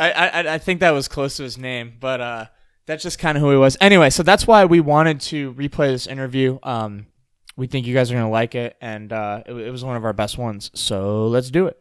I, 0.00 0.10
I 0.10 0.54
i 0.54 0.58
think 0.58 0.80
that 0.80 0.90
was 0.90 1.06
close 1.06 1.36
to 1.36 1.44
his 1.44 1.56
name 1.56 1.94
but 2.00 2.20
uh 2.20 2.46
that's 2.86 3.04
just 3.04 3.20
kind 3.20 3.38
of 3.38 3.42
who 3.42 3.52
he 3.52 3.56
was. 3.56 3.76
Anyway 3.80 4.10
so 4.10 4.24
that's 4.24 4.48
why 4.48 4.64
we 4.64 4.80
wanted 4.80 5.20
to 5.20 5.54
replay 5.54 5.92
this 5.92 6.08
interview. 6.08 6.58
Um 6.64 7.06
we 7.56 7.68
think 7.68 7.86
you 7.86 7.94
guys 7.94 8.10
are 8.10 8.14
going 8.14 8.26
to 8.26 8.30
like 8.30 8.56
it 8.56 8.76
and 8.80 9.12
uh 9.12 9.44
it, 9.46 9.52
it 9.52 9.70
was 9.70 9.84
one 9.84 9.96
of 9.96 10.04
our 10.04 10.12
best 10.12 10.36
ones. 10.36 10.72
So 10.74 11.28
let's 11.28 11.50
do 11.50 11.68
it. 11.68 11.80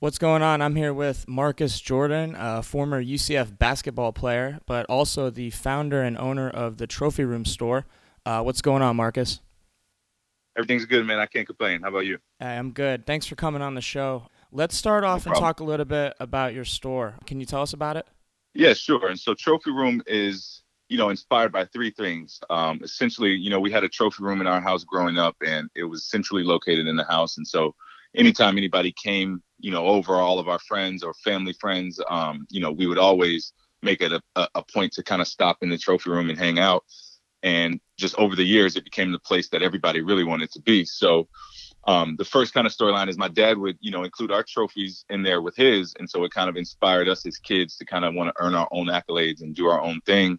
What's 0.00 0.18
going 0.18 0.42
on? 0.42 0.60
I'm 0.60 0.76
here 0.76 0.94
with 0.94 1.26
Marcus 1.28 1.80
Jordan, 1.80 2.36
a 2.38 2.62
former 2.62 3.02
UCF 3.02 3.58
basketball 3.58 4.12
player, 4.12 4.60
but 4.66 4.86
also 4.86 5.28
the 5.28 5.50
founder 5.50 6.02
and 6.02 6.16
owner 6.18 6.48
of 6.48 6.78
the 6.78 6.86
Trophy 6.86 7.24
Room 7.24 7.44
store. 7.44 7.84
Uh, 8.24 8.42
what's 8.42 8.62
going 8.62 8.82
on, 8.82 8.96
Marcus? 8.96 9.40
Everything's 10.56 10.86
good, 10.86 11.06
man. 11.06 11.18
I 11.18 11.26
can't 11.26 11.46
complain. 11.46 11.82
How 11.82 11.88
about 11.88 12.06
you? 12.06 12.18
Hey, 12.40 12.56
I'm 12.56 12.72
good. 12.72 13.06
Thanks 13.06 13.26
for 13.26 13.36
coming 13.36 13.62
on 13.62 13.74
the 13.74 13.80
show. 13.80 14.26
Let's 14.50 14.76
start 14.76 15.04
off 15.04 15.26
and 15.26 15.34
talk 15.34 15.60
a 15.60 15.64
little 15.64 15.86
bit 15.86 16.14
about 16.18 16.54
your 16.54 16.64
store. 16.64 17.14
Can 17.26 17.38
you 17.38 17.46
tell 17.46 17.62
us 17.62 17.72
about 17.72 17.96
it? 17.96 18.06
Yeah, 18.54 18.74
sure. 18.74 19.08
And 19.08 19.20
so 19.20 19.34
Trophy 19.34 19.70
Room 19.70 20.02
is, 20.06 20.62
you 20.88 20.98
know, 20.98 21.10
inspired 21.10 21.52
by 21.52 21.66
three 21.66 21.90
things. 21.90 22.40
Um, 22.50 22.80
essentially, 22.82 23.30
you 23.30 23.50
know, 23.50 23.60
we 23.60 23.70
had 23.70 23.84
a 23.84 23.88
trophy 23.88 24.24
room 24.24 24.40
in 24.40 24.46
our 24.46 24.60
house 24.60 24.84
growing 24.84 25.18
up, 25.18 25.36
and 25.46 25.70
it 25.76 25.84
was 25.84 26.10
centrally 26.10 26.42
located 26.42 26.88
in 26.88 26.96
the 26.96 27.04
house. 27.04 27.36
And 27.36 27.46
so, 27.46 27.74
anytime 28.16 28.58
anybody 28.58 28.92
came, 28.92 29.42
you 29.60 29.70
know, 29.70 29.86
over 29.86 30.14
all 30.14 30.38
of 30.38 30.48
our 30.48 30.58
friends 30.58 31.04
or 31.04 31.14
family 31.14 31.52
friends, 31.52 32.00
um, 32.08 32.46
you 32.50 32.60
know, 32.60 32.72
we 32.72 32.86
would 32.86 32.98
always 32.98 33.52
make 33.82 34.00
it 34.00 34.12
a, 34.12 34.48
a 34.54 34.62
point 34.62 34.92
to 34.94 35.04
kind 35.04 35.22
of 35.22 35.28
stop 35.28 35.58
in 35.62 35.68
the 35.68 35.78
trophy 35.78 36.10
room 36.10 36.30
and 36.30 36.38
hang 36.38 36.58
out. 36.58 36.84
And 37.42 37.80
just 37.96 38.14
over 38.16 38.34
the 38.34 38.44
years, 38.44 38.76
it 38.76 38.84
became 38.84 39.12
the 39.12 39.18
place 39.18 39.48
that 39.50 39.62
everybody 39.62 40.00
really 40.00 40.24
wanted 40.24 40.50
to 40.52 40.60
be. 40.60 40.84
So, 40.84 41.28
um, 41.86 42.16
the 42.16 42.24
first 42.24 42.52
kind 42.52 42.66
of 42.66 42.72
storyline 42.72 43.08
is 43.08 43.16
my 43.16 43.28
dad 43.28 43.56
would, 43.56 43.78
you 43.80 43.90
know, 43.90 44.04
include 44.04 44.30
our 44.30 44.42
trophies 44.42 45.06
in 45.08 45.22
there 45.22 45.40
with 45.40 45.56
his, 45.56 45.94
and 45.98 46.08
so 46.08 46.22
it 46.24 46.32
kind 46.32 46.50
of 46.50 46.56
inspired 46.56 47.08
us 47.08 47.24
as 47.24 47.38
kids 47.38 47.76
to 47.78 47.86
kind 47.86 48.04
of 48.04 48.14
want 48.14 48.28
to 48.28 48.42
earn 48.42 48.54
our 48.54 48.68
own 48.72 48.88
accolades 48.88 49.40
and 49.40 49.54
do 49.54 49.66
our 49.68 49.80
own 49.80 50.00
thing. 50.02 50.38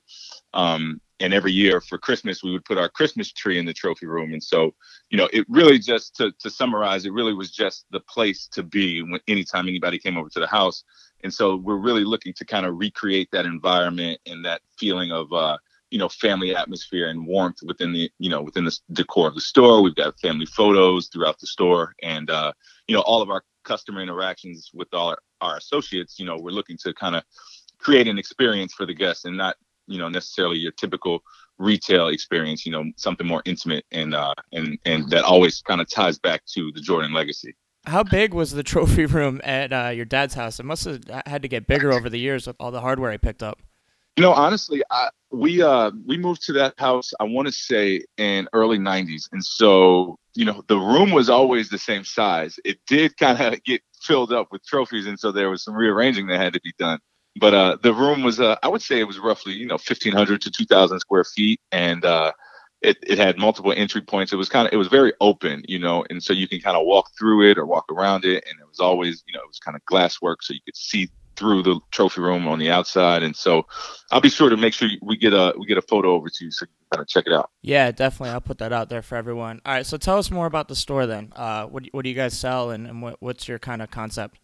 Um, 0.53 1.01
and 1.19 1.33
every 1.33 1.51
year 1.51 1.81
for 1.81 1.97
Christmas, 1.97 2.43
we 2.43 2.51
would 2.51 2.65
put 2.65 2.77
our 2.77 2.87
Christmas 2.87 3.31
tree 3.33 3.57
in 3.57 3.65
the 3.65 3.73
trophy 3.73 4.05
room, 4.05 4.31
and 4.31 4.43
so, 4.43 4.75
you 5.09 5.17
know, 5.17 5.27
it 5.33 5.45
really 5.49 5.79
just 5.79 6.15
to 6.17 6.31
to 6.39 6.49
summarize, 6.51 7.05
it 7.05 7.13
really 7.13 7.33
was 7.33 7.51
just 7.51 7.85
the 7.89 8.01
place 8.01 8.47
to 8.51 8.61
be 8.61 9.01
when 9.01 9.19
anytime 9.27 9.67
anybody 9.67 9.97
came 9.97 10.17
over 10.17 10.29
to 10.29 10.39
the 10.39 10.47
house. 10.47 10.83
And 11.23 11.33
so 11.33 11.55
we're 11.55 11.77
really 11.77 12.05
looking 12.05 12.33
to 12.33 12.45
kind 12.45 12.65
of 12.65 12.77
recreate 12.77 13.29
that 13.31 13.45
environment 13.45 14.21
and 14.25 14.45
that 14.45 14.61
feeling 14.77 15.11
of 15.11 15.33
uh, 15.33 15.57
you 15.91 15.97
know 15.97 16.09
family 16.09 16.55
atmosphere 16.55 17.09
and 17.09 17.25
warmth 17.25 17.59
within 17.63 17.93
the 17.93 18.09
you 18.19 18.29
know 18.29 18.41
within 18.41 18.65
the 18.65 18.77
decor 18.93 19.27
of 19.27 19.35
the 19.35 19.41
store. 19.41 19.81
We've 19.81 19.95
got 19.95 20.19
family 20.19 20.45
photos 20.45 21.07
throughout 21.07 21.39
the 21.39 21.47
store 21.47 21.93
and 22.01 22.29
uh, 22.29 22.53
you 22.87 22.95
know 22.95 23.01
all 23.01 23.21
of 23.21 23.29
our 23.29 23.43
customer 23.63 24.01
interactions 24.01 24.71
with 24.73 24.87
all 24.93 25.09
our, 25.09 25.19
our 25.41 25.57
associates 25.57 26.17
you 26.17 26.25
know 26.25 26.37
we're 26.37 26.51
looking 26.51 26.77
to 26.77 26.93
kind 26.93 27.15
of 27.15 27.23
create 27.77 28.07
an 28.07 28.17
experience 28.17 28.73
for 28.73 28.85
the 28.85 28.93
guests 28.93 29.25
and 29.25 29.37
not 29.37 29.55
you 29.87 29.97
know 29.97 30.09
necessarily 30.09 30.57
your 30.57 30.71
typical 30.71 31.19
retail 31.57 32.07
experience 32.07 32.65
you 32.65 32.71
know 32.71 32.85
something 32.95 33.27
more 33.27 33.41
intimate 33.45 33.85
and 33.91 34.15
uh 34.15 34.33
and 34.53 34.77
and 34.85 35.09
that 35.09 35.23
always 35.23 35.61
kind 35.61 35.81
of 35.81 35.89
ties 35.89 36.17
back 36.17 36.41
to 36.45 36.71
the 36.73 36.81
jordan 36.81 37.13
legacy. 37.13 37.55
How 37.85 38.03
big 38.03 38.33
was 38.33 38.51
the 38.51 38.63
trophy 38.63 39.05
room 39.17 39.39
at 39.43 39.71
uh, 39.71 39.87
your 39.87 40.05
dad's 40.05 40.33
house? 40.33 40.59
It 40.59 40.65
must 40.65 40.83
have 40.83 41.01
had 41.25 41.41
to 41.41 41.47
get 41.47 41.65
bigger 41.65 41.93
over 41.93 42.09
the 42.09 42.19
years 42.19 42.45
with 42.45 42.57
all 42.59 42.71
the 42.71 42.81
hardware 42.81 43.11
he 43.11 43.17
picked 43.17 43.41
up 43.41 43.59
you 44.15 44.23
know, 44.23 44.33
honestly, 44.33 44.81
I, 44.91 45.09
we 45.31 45.61
uh 45.61 45.91
we 46.05 46.17
moved 46.17 46.43
to 46.43 46.53
that 46.53 46.73
house. 46.77 47.13
I 47.19 47.23
want 47.25 47.47
to 47.47 47.51
say 47.51 48.03
in 48.17 48.47
early 48.53 48.77
'90s, 48.77 49.29
and 49.31 49.43
so 49.43 50.17
you 50.35 50.45
know 50.45 50.63
the 50.67 50.77
room 50.77 51.11
was 51.11 51.29
always 51.29 51.69
the 51.69 51.77
same 51.77 52.03
size. 52.03 52.59
It 52.65 52.79
did 52.87 53.17
kind 53.17 53.39
of 53.39 53.63
get 53.63 53.81
filled 54.01 54.33
up 54.33 54.47
with 54.51 54.65
trophies, 54.65 55.05
and 55.05 55.19
so 55.19 55.31
there 55.31 55.49
was 55.49 55.63
some 55.63 55.75
rearranging 55.75 56.27
that 56.27 56.39
had 56.39 56.53
to 56.53 56.61
be 56.61 56.73
done. 56.77 56.99
But 57.39 57.53
uh, 57.53 57.77
the 57.81 57.93
room 57.93 58.23
was, 58.23 58.39
uh, 58.39 58.57
I 58.63 58.67
would 58.67 58.81
say, 58.81 58.99
it 58.99 59.05
was 59.05 59.19
roughly 59.19 59.53
you 59.53 59.67
know 59.67 59.75
1,500 59.75 60.41
to 60.41 60.51
2,000 60.51 60.99
square 60.99 61.23
feet, 61.23 61.61
and 61.71 62.03
uh, 62.03 62.31
it 62.81 62.97
it 63.03 63.17
had 63.17 63.37
multiple 63.37 63.73
entry 63.75 64.01
points. 64.01 64.33
It 64.33 64.37
was 64.37 64.49
kind 64.49 64.67
of 64.67 64.73
it 64.73 64.77
was 64.77 64.87
very 64.87 65.13
open, 65.21 65.63
you 65.67 65.79
know, 65.79 66.05
and 66.09 66.23
so 66.23 66.33
you 66.33 66.47
can 66.47 66.59
kind 66.59 66.77
of 66.77 66.85
walk 66.85 67.11
through 67.17 67.49
it 67.49 67.57
or 67.57 67.65
walk 67.65 67.85
around 67.91 68.25
it, 68.25 68.43
and 68.49 68.59
it 68.59 68.67
was 68.67 68.79
always 68.79 69.23
you 69.27 69.33
know 69.33 69.41
it 69.41 69.47
was 69.47 69.59
kind 69.59 69.75
of 69.75 69.85
glass 69.85 70.21
work, 70.21 70.41
so 70.41 70.53
you 70.53 70.61
could 70.65 70.75
see 70.75 71.09
through 71.39 71.63
the 71.63 71.79
trophy 71.91 72.21
room 72.21 72.47
on 72.47 72.59
the 72.59 72.69
outside. 72.69 73.23
And 73.23 73.35
so 73.35 73.65
I'll 74.11 74.21
be 74.21 74.29
sure 74.29 74.49
to 74.49 74.57
make 74.57 74.73
sure 74.73 74.89
we 75.01 75.17
get 75.17 75.33
a 75.33 75.53
we 75.57 75.65
get 75.65 75.77
a 75.77 75.81
photo 75.81 76.11
over 76.11 76.29
to 76.29 76.45
you 76.45 76.51
so 76.51 76.65
you 76.65 76.67
can 76.67 76.97
kind 76.97 77.01
of 77.01 77.07
check 77.07 77.23
it 77.25 77.33
out. 77.33 77.49
Yeah, 77.61 77.91
definitely. 77.91 78.31
I'll 78.31 78.41
put 78.41 78.57
that 78.59 78.73
out 78.73 78.89
there 78.89 79.01
for 79.01 79.15
everyone. 79.15 79.61
All 79.65 79.73
right, 79.73 79.85
so 79.85 79.97
tell 79.97 80.17
us 80.17 80.29
more 80.29 80.45
about 80.45 80.67
the 80.67 80.75
store 80.75 81.05
then. 81.07 81.31
Uh, 81.35 81.65
what 81.65 81.85
what 81.91 82.03
do 82.03 82.09
you 82.09 82.15
guys 82.15 82.37
sell 82.37 82.71
and, 82.71 82.85
and 82.85 83.01
what, 83.01 83.15
what's 83.21 83.47
your 83.47 83.57
kind 83.57 83.81
of 83.81 83.89
concept? 83.89 84.39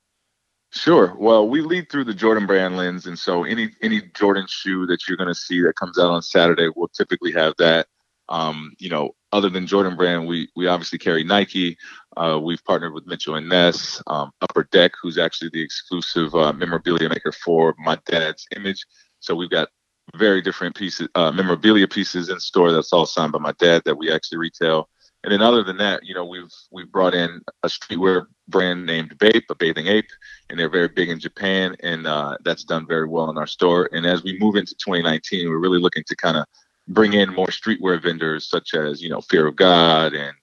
Sure. 0.71 1.15
Well, 1.17 1.47
we 1.47 1.61
lead 1.61 1.89
through 1.89 2.05
the 2.05 2.13
Jordan 2.13 2.47
brand 2.47 2.75
lens, 2.75 3.05
and 3.05 3.19
so 3.19 3.43
any 3.43 3.69
any 3.81 4.01
Jordan 4.13 4.45
shoe 4.47 4.85
that 4.87 5.07
you're 5.07 5.17
going 5.17 5.29
to 5.29 5.35
see 5.35 5.61
that 5.61 5.75
comes 5.75 5.99
out 5.99 6.11
on 6.11 6.21
Saturday 6.21 6.69
will 6.75 6.89
typically 6.89 7.31
have 7.33 7.53
that. 7.59 7.87
Um, 8.29 8.73
you 8.79 8.89
know, 8.89 9.15
other 9.31 9.49
than 9.49 9.67
Jordan 9.67 9.95
brand, 9.95 10.27
we 10.27 10.49
we 10.55 10.67
obviously 10.67 10.97
carry 10.97 11.23
Nike. 11.23 11.77
Uh, 12.17 12.39
we've 12.41 12.63
partnered 12.63 12.93
with 12.93 13.05
Mitchell 13.05 13.35
and 13.35 13.49
Ness, 13.49 14.01
um, 14.07 14.31
Upper 14.41 14.67
Deck, 14.71 14.93
who's 15.01 15.17
actually 15.17 15.49
the 15.53 15.61
exclusive 15.61 16.33
uh, 16.33 16.53
memorabilia 16.53 17.09
maker 17.09 17.31
for 17.31 17.75
my 17.77 17.97
dad's 18.05 18.47
image. 18.55 18.85
So 19.19 19.35
we've 19.35 19.49
got 19.49 19.69
very 20.15 20.41
different 20.41 20.75
pieces, 20.75 21.07
uh, 21.15 21.31
memorabilia 21.31 21.87
pieces 21.87 22.29
in 22.29 22.39
store 22.39 22.71
that's 22.71 22.93
all 22.93 23.05
signed 23.05 23.33
by 23.33 23.39
my 23.39 23.53
dad 23.53 23.81
that 23.85 23.97
we 23.97 24.11
actually 24.11 24.37
retail. 24.37 24.89
And 25.23 25.31
then 25.31 25.41
other 25.41 25.63
than 25.63 25.77
that, 25.77 26.05
you 26.05 26.13
know, 26.13 26.23
we've 26.23 26.53
we've 26.71 26.91
brought 26.91 27.15
in 27.15 27.41
a 27.63 27.67
streetwear 27.67 28.27
brand 28.47 28.85
named 28.85 29.17
Bape, 29.17 29.45
a 29.49 29.55
bathing 29.55 29.87
ape, 29.87 30.09
and 30.49 30.59
they're 30.59 30.69
very 30.69 30.87
big 30.87 31.09
in 31.09 31.19
Japan, 31.19 31.75
and 31.79 32.05
uh, 32.05 32.37
that's 32.45 32.63
done 32.63 32.85
very 32.87 33.07
well 33.07 33.31
in 33.31 33.37
our 33.37 33.47
store. 33.47 33.89
And 33.91 34.05
as 34.05 34.23
we 34.23 34.37
move 34.37 34.55
into 34.55 34.75
2019, 34.75 35.49
we're 35.49 35.57
really 35.57 35.79
looking 35.79 36.03
to 36.05 36.15
kind 36.15 36.37
of 36.37 36.45
bring 36.87 37.13
in 37.13 37.33
more 37.33 37.47
streetwear 37.47 38.01
vendors 38.01 38.49
such 38.49 38.73
as 38.73 39.01
you 39.01 39.09
know 39.09 39.21
Fear 39.21 39.47
of 39.47 39.55
God 39.55 40.13
and 40.13 40.33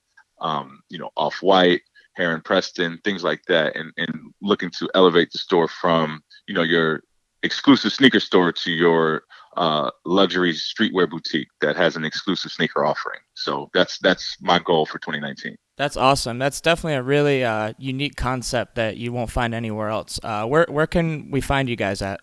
um, 0.43 0.83
you 0.89 0.99
know, 0.99 1.09
Off 1.15 1.41
White, 1.41 1.81
Heron 2.15 2.41
Preston, 2.41 2.99
things 3.03 3.23
like 3.23 3.41
that, 3.47 3.75
and 3.75 3.91
and 3.97 4.33
looking 4.41 4.69
to 4.77 4.89
elevate 4.93 5.31
the 5.31 5.39
store 5.39 5.67
from 5.67 6.21
you 6.47 6.53
know 6.53 6.61
your 6.61 7.01
exclusive 7.41 7.91
sneaker 7.91 8.19
store 8.19 8.51
to 8.51 8.71
your 8.71 9.23
uh, 9.57 9.89
luxury 10.05 10.53
streetwear 10.53 11.09
boutique 11.09 11.47
that 11.61 11.75
has 11.75 11.95
an 11.95 12.05
exclusive 12.05 12.51
sneaker 12.51 12.85
offering. 12.85 13.19
So 13.33 13.69
that's 13.73 13.97
that's 13.99 14.37
my 14.41 14.59
goal 14.59 14.85
for 14.85 14.99
2019. 14.99 15.55
That's 15.75 15.97
awesome. 15.97 16.37
That's 16.37 16.61
definitely 16.61 16.95
a 16.95 17.03
really 17.03 17.43
uh, 17.43 17.73
unique 17.79 18.15
concept 18.15 18.75
that 18.75 18.97
you 18.97 19.11
won't 19.11 19.31
find 19.31 19.55
anywhere 19.55 19.89
else. 19.89 20.19
Uh, 20.21 20.45
where 20.45 20.67
where 20.69 20.87
can 20.87 21.31
we 21.31 21.41
find 21.41 21.67
you 21.67 21.75
guys 21.75 22.01
at? 22.01 22.19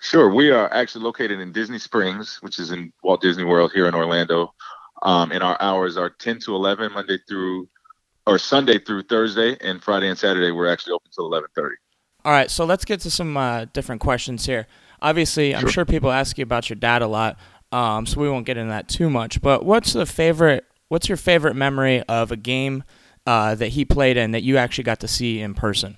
Sure, 0.00 0.32
we 0.32 0.50
are 0.50 0.72
actually 0.72 1.04
located 1.04 1.40
in 1.40 1.52
Disney 1.52 1.78
Springs, 1.78 2.38
which 2.40 2.58
is 2.58 2.72
in 2.72 2.92
Walt 3.02 3.20
Disney 3.20 3.44
World 3.44 3.70
here 3.72 3.86
in 3.86 3.94
Orlando. 3.94 4.54
Um, 5.02 5.30
and 5.30 5.42
our 5.42 5.60
hours 5.60 5.96
are 5.96 6.10
10 6.10 6.40
to 6.40 6.54
11 6.54 6.92
Monday 6.92 7.18
through 7.28 7.68
or 8.26 8.38
Sunday 8.38 8.78
through 8.78 9.02
Thursday, 9.04 9.56
and 9.60 9.82
Friday 9.82 10.08
and 10.08 10.18
Saturday 10.18 10.50
we're 10.50 10.70
actually 10.70 10.92
open 10.92 11.10
till 11.14 11.30
11:30. 11.30 11.70
All 12.24 12.32
right, 12.32 12.50
so 12.50 12.64
let's 12.64 12.84
get 12.84 13.00
to 13.00 13.10
some 13.10 13.36
uh, 13.36 13.64
different 13.72 14.00
questions 14.00 14.44
here. 14.46 14.66
Obviously, 15.00 15.54
I'm 15.54 15.68
sure 15.68 15.84
people 15.84 16.10
ask 16.10 16.36
you 16.36 16.42
about 16.42 16.68
your 16.68 16.76
dad 16.76 17.00
a 17.00 17.06
lot, 17.06 17.38
um, 17.72 18.04
so 18.04 18.20
we 18.20 18.28
won't 18.28 18.44
get 18.44 18.58
into 18.58 18.70
that 18.70 18.88
too 18.88 19.08
much. 19.08 19.40
But 19.40 19.64
what's 19.64 19.94
the 19.94 20.06
favorite? 20.06 20.64
What's 20.88 21.08
your 21.08 21.16
favorite 21.16 21.56
memory 21.56 22.02
of 22.02 22.30
a 22.30 22.36
game 22.36 22.84
uh, 23.26 23.54
that 23.54 23.68
he 23.68 23.84
played 23.84 24.16
in 24.16 24.32
that 24.32 24.42
you 24.42 24.58
actually 24.58 24.84
got 24.84 25.00
to 25.00 25.08
see 25.08 25.40
in 25.40 25.54
person? 25.54 25.96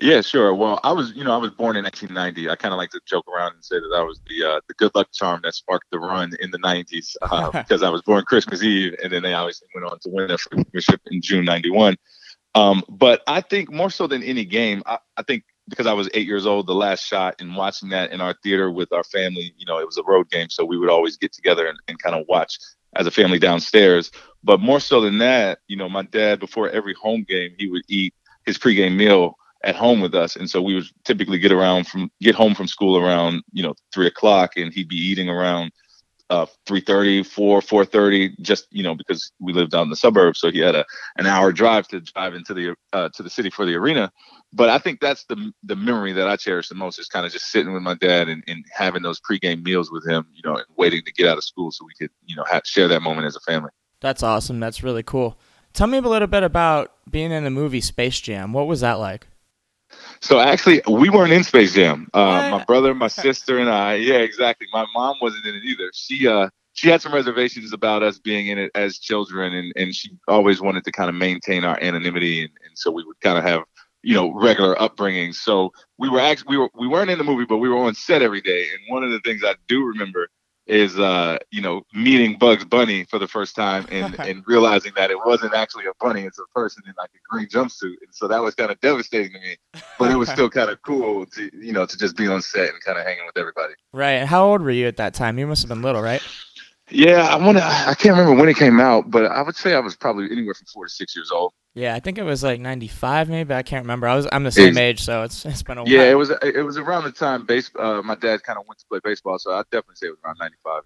Yeah, 0.00 0.22
sure. 0.22 0.52
Well, 0.54 0.80
I 0.82 0.92
was, 0.92 1.12
you 1.14 1.22
know, 1.22 1.32
I 1.32 1.36
was 1.36 1.52
born 1.52 1.76
in 1.76 1.84
1990. 1.84 2.50
I 2.50 2.56
kind 2.56 2.74
of 2.74 2.78
like 2.78 2.90
to 2.90 3.00
joke 3.06 3.26
around 3.28 3.54
and 3.54 3.64
say 3.64 3.76
that 3.76 3.94
I 3.96 4.02
was 4.02 4.20
the 4.26 4.44
uh, 4.44 4.60
the 4.66 4.74
good 4.74 4.90
luck 4.94 5.08
charm 5.12 5.40
that 5.44 5.54
sparked 5.54 5.86
the 5.92 6.00
run 6.00 6.32
in 6.40 6.50
the 6.50 6.58
90s 6.58 7.14
uh, 7.22 7.50
because 7.52 7.82
I 7.82 7.90
was 7.90 8.02
born 8.02 8.24
Christmas 8.24 8.62
Eve, 8.62 8.96
and 9.02 9.12
then 9.12 9.22
they 9.22 9.34
obviously 9.34 9.68
went 9.74 9.86
on 9.86 9.98
to 10.00 10.08
win 10.10 10.26
their 10.26 10.36
championship 10.36 11.00
in 11.06 11.22
June 11.22 11.44
'91. 11.44 11.96
Um, 12.56 12.82
but 12.88 13.22
I 13.26 13.40
think 13.40 13.70
more 13.70 13.90
so 13.90 14.06
than 14.06 14.22
any 14.22 14.44
game, 14.44 14.82
I, 14.86 14.98
I 15.16 15.22
think 15.22 15.44
because 15.68 15.86
I 15.86 15.92
was 15.92 16.08
eight 16.12 16.26
years 16.26 16.44
old, 16.44 16.66
the 16.66 16.74
last 16.74 17.06
shot, 17.06 17.36
and 17.38 17.56
watching 17.56 17.88
that 17.90 18.12
in 18.12 18.20
our 18.20 18.34
theater 18.42 18.70
with 18.70 18.92
our 18.92 19.04
family, 19.04 19.54
you 19.56 19.66
know, 19.66 19.78
it 19.78 19.86
was 19.86 19.96
a 19.96 20.04
road 20.04 20.28
game, 20.28 20.50
so 20.50 20.64
we 20.64 20.76
would 20.76 20.90
always 20.90 21.16
get 21.16 21.32
together 21.32 21.66
and, 21.66 21.78
and 21.86 22.02
kind 22.02 22.16
of 22.16 22.26
watch 22.28 22.58
as 22.96 23.06
a 23.06 23.12
family 23.12 23.38
downstairs. 23.38 24.10
But 24.42 24.60
more 24.60 24.80
so 24.80 25.00
than 25.00 25.18
that, 25.18 25.60
you 25.68 25.76
know, 25.76 25.88
my 25.88 26.02
dad 26.02 26.40
before 26.40 26.68
every 26.68 26.94
home 26.94 27.24
game, 27.26 27.54
he 27.58 27.68
would 27.68 27.82
eat 27.88 28.12
his 28.44 28.58
pregame 28.58 28.96
meal 28.96 29.36
at 29.64 29.74
home 29.74 30.00
with 30.00 30.14
us, 30.14 30.36
and 30.36 30.48
so 30.48 30.62
we 30.62 30.74
would 30.74 30.84
typically 31.04 31.38
get 31.38 31.50
around 31.50 31.88
from 31.88 32.10
get 32.20 32.34
home 32.34 32.54
from 32.54 32.68
school 32.68 32.96
around 32.96 33.42
you 33.52 33.62
know 33.62 33.74
three 33.92 34.06
o'clock, 34.06 34.52
and 34.56 34.72
he'd 34.72 34.88
be 34.88 34.96
eating 34.96 35.28
around 35.28 35.72
uh 36.30 36.46
3:30, 36.66 37.26
4, 37.26 37.60
4:30, 37.60 38.40
just 38.40 38.66
you 38.70 38.82
know 38.82 38.94
because 38.94 39.32
we 39.40 39.52
lived 39.52 39.74
out 39.74 39.82
in 39.82 39.90
the 39.90 39.96
suburbs, 39.96 40.40
so 40.40 40.50
he 40.50 40.58
had 40.58 40.74
a 40.74 40.84
an 41.16 41.26
hour 41.26 41.50
drive 41.52 41.88
to 41.88 42.00
drive 42.00 42.34
into 42.34 42.54
the 42.54 42.74
uh, 42.92 43.08
to 43.14 43.22
the 43.22 43.30
city 43.30 43.50
for 43.50 43.64
the 43.64 43.74
arena. 43.74 44.12
But 44.52 44.68
I 44.68 44.78
think 44.78 45.00
that's 45.00 45.24
the 45.24 45.52
the 45.62 45.76
memory 45.76 46.12
that 46.12 46.28
I 46.28 46.36
cherish 46.36 46.68
the 46.68 46.74
most 46.74 46.98
is 46.98 47.08
kind 47.08 47.26
of 47.26 47.32
just 47.32 47.50
sitting 47.50 47.72
with 47.72 47.82
my 47.82 47.94
dad 47.94 48.28
and, 48.28 48.44
and 48.46 48.64
having 48.72 49.02
those 49.02 49.20
pregame 49.20 49.64
meals 49.64 49.90
with 49.90 50.06
him, 50.06 50.26
you 50.32 50.42
know, 50.44 50.56
and 50.56 50.66
waiting 50.76 51.02
to 51.04 51.12
get 51.12 51.26
out 51.26 51.38
of 51.38 51.44
school 51.44 51.72
so 51.72 51.84
we 51.84 51.94
could 51.98 52.14
you 52.26 52.36
know 52.36 52.44
have, 52.50 52.62
share 52.64 52.88
that 52.88 53.00
moment 53.00 53.26
as 53.26 53.36
a 53.36 53.40
family. 53.40 53.70
That's 54.00 54.22
awesome. 54.22 54.60
That's 54.60 54.82
really 54.82 55.02
cool. 55.02 55.38
Tell 55.72 55.86
me 55.86 55.98
a 55.98 56.02
little 56.02 56.28
bit 56.28 56.42
about 56.42 56.92
being 57.10 57.32
in 57.32 57.44
the 57.44 57.50
movie 57.50 57.80
Space 57.80 58.20
Jam. 58.20 58.52
What 58.52 58.66
was 58.66 58.80
that 58.80 58.94
like? 58.94 59.26
So 60.24 60.40
actually, 60.40 60.80
we 60.90 61.10
weren't 61.10 61.34
in 61.34 61.44
Space 61.44 61.74
Jam. 61.74 62.08
Uh, 62.14 62.48
my 62.50 62.64
brother, 62.64 62.94
my 62.94 63.08
sister, 63.08 63.58
and 63.58 63.68
I. 63.68 63.96
Yeah, 63.96 64.16
exactly. 64.16 64.66
My 64.72 64.86
mom 64.94 65.16
wasn't 65.20 65.44
in 65.44 65.54
it 65.54 65.64
either. 65.64 65.90
She 65.92 66.26
uh 66.26 66.48
she 66.72 66.88
had 66.88 67.02
some 67.02 67.12
reservations 67.12 67.74
about 67.74 68.02
us 68.02 68.18
being 68.18 68.46
in 68.46 68.56
it 68.56 68.70
as 68.74 68.98
children, 68.98 69.52
and 69.54 69.72
and 69.76 69.94
she 69.94 70.16
always 70.26 70.62
wanted 70.62 70.84
to 70.84 70.92
kind 70.92 71.10
of 71.10 71.14
maintain 71.14 71.64
our 71.64 71.78
anonymity, 71.82 72.40
and, 72.40 72.50
and 72.66 72.78
so 72.78 72.90
we 72.90 73.04
would 73.04 73.20
kind 73.20 73.36
of 73.36 73.44
have 73.44 73.64
you 74.02 74.14
know 74.14 74.32
regular 74.32 74.80
upbringing. 74.80 75.34
So 75.34 75.72
we 75.98 76.08
were 76.08 76.20
actually 76.20 76.56
we 76.56 76.56
were 76.56 76.70
we 76.74 76.88
weren't 76.88 77.10
in 77.10 77.18
the 77.18 77.24
movie, 77.24 77.44
but 77.44 77.58
we 77.58 77.68
were 77.68 77.76
on 77.76 77.94
set 77.94 78.22
every 78.22 78.40
day. 78.40 78.62
And 78.62 78.80
one 78.88 79.04
of 79.04 79.10
the 79.10 79.20
things 79.20 79.42
I 79.44 79.56
do 79.68 79.84
remember 79.84 80.28
is 80.66 80.98
uh, 80.98 81.38
you 81.50 81.60
know, 81.60 81.82
meeting 81.92 82.38
Bugs 82.38 82.64
Bunny 82.64 83.04
for 83.04 83.18
the 83.18 83.28
first 83.28 83.54
time 83.54 83.86
and 83.90 84.18
and 84.28 84.42
realizing 84.46 84.92
that 84.96 85.10
it 85.10 85.18
wasn't 85.24 85.54
actually 85.54 85.86
a 85.86 85.92
bunny, 86.00 86.22
it's 86.22 86.38
a 86.38 86.46
person 86.54 86.82
in 86.86 86.94
like 86.96 87.10
a 87.14 87.18
green 87.28 87.48
jumpsuit. 87.48 87.96
And 88.02 88.12
so 88.12 88.28
that 88.28 88.42
was 88.42 88.54
kind 88.54 88.70
of 88.70 88.80
devastating 88.80 89.32
to 89.32 89.40
me. 89.40 89.56
But 89.98 90.10
it 90.10 90.16
was 90.16 90.28
still 90.30 90.48
kind 90.48 90.70
of 90.70 90.80
cool 90.82 91.26
to 91.26 91.50
you 91.54 91.72
know 91.72 91.86
to 91.86 91.98
just 91.98 92.16
be 92.16 92.26
on 92.26 92.42
set 92.42 92.70
and 92.70 92.82
kind 92.82 92.98
of 92.98 93.04
hanging 93.04 93.26
with 93.26 93.36
everybody. 93.36 93.74
Right. 93.92 94.24
How 94.24 94.46
old 94.46 94.62
were 94.62 94.70
you 94.70 94.86
at 94.86 94.96
that 94.96 95.14
time? 95.14 95.38
You 95.38 95.46
must 95.46 95.62
have 95.62 95.68
been 95.68 95.82
little, 95.82 96.02
right? 96.02 96.22
Yeah, 96.90 97.26
I 97.26 97.36
want 97.36 97.58
to. 97.58 97.64
I 97.64 97.94
can't 97.94 98.16
remember 98.16 98.34
when 98.38 98.48
it 98.48 98.56
came 98.56 98.78
out, 98.78 99.10
but 99.10 99.24
I 99.26 99.40
would 99.42 99.56
say 99.56 99.74
I 99.74 99.80
was 99.80 99.96
probably 99.96 100.26
anywhere 100.30 100.54
from 100.54 100.66
four 100.66 100.84
to 100.84 100.90
six 100.90 101.16
years 101.16 101.30
old. 101.32 101.52
Yeah, 101.74 101.94
I 101.94 102.00
think 102.00 102.18
it 102.18 102.22
was 102.24 102.42
like 102.44 102.60
'95, 102.60 103.28
maybe. 103.30 103.54
I 103.54 103.62
can't 103.62 103.82
remember. 103.84 104.06
I 104.06 104.14
was 104.14 104.28
I'm 104.32 104.44
the 104.44 104.52
same 104.52 104.68
It's- 104.76 104.78
age, 104.78 105.02
so 105.02 105.22
it's 105.22 105.44
it's 105.46 105.62
been 105.62 105.78
a 105.78 105.82
while. 105.82 105.90
Yeah, 105.90 106.02
it 106.10 106.14
was. 106.14 106.30
It 106.42 106.64
was 106.64 106.76
around 106.76 107.04
the 107.04 107.12
time 107.12 107.46
base. 107.46 107.70
Uh, 107.78 108.02
my 108.04 108.14
dad 108.16 108.42
kind 108.42 108.58
of 108.58 108.66
went 108.68 108.78
to 108.80 108.86
play 108.86 109.00
baseball, 109.02 109.38
so 109.38 109.52
I'd 109.52 109.64
definitely 109.70 109.96
say 109.96 110.06
it 110.08 110.10
was 110.10 110.18
around 110.24 110.36
'95. 110.40 110.82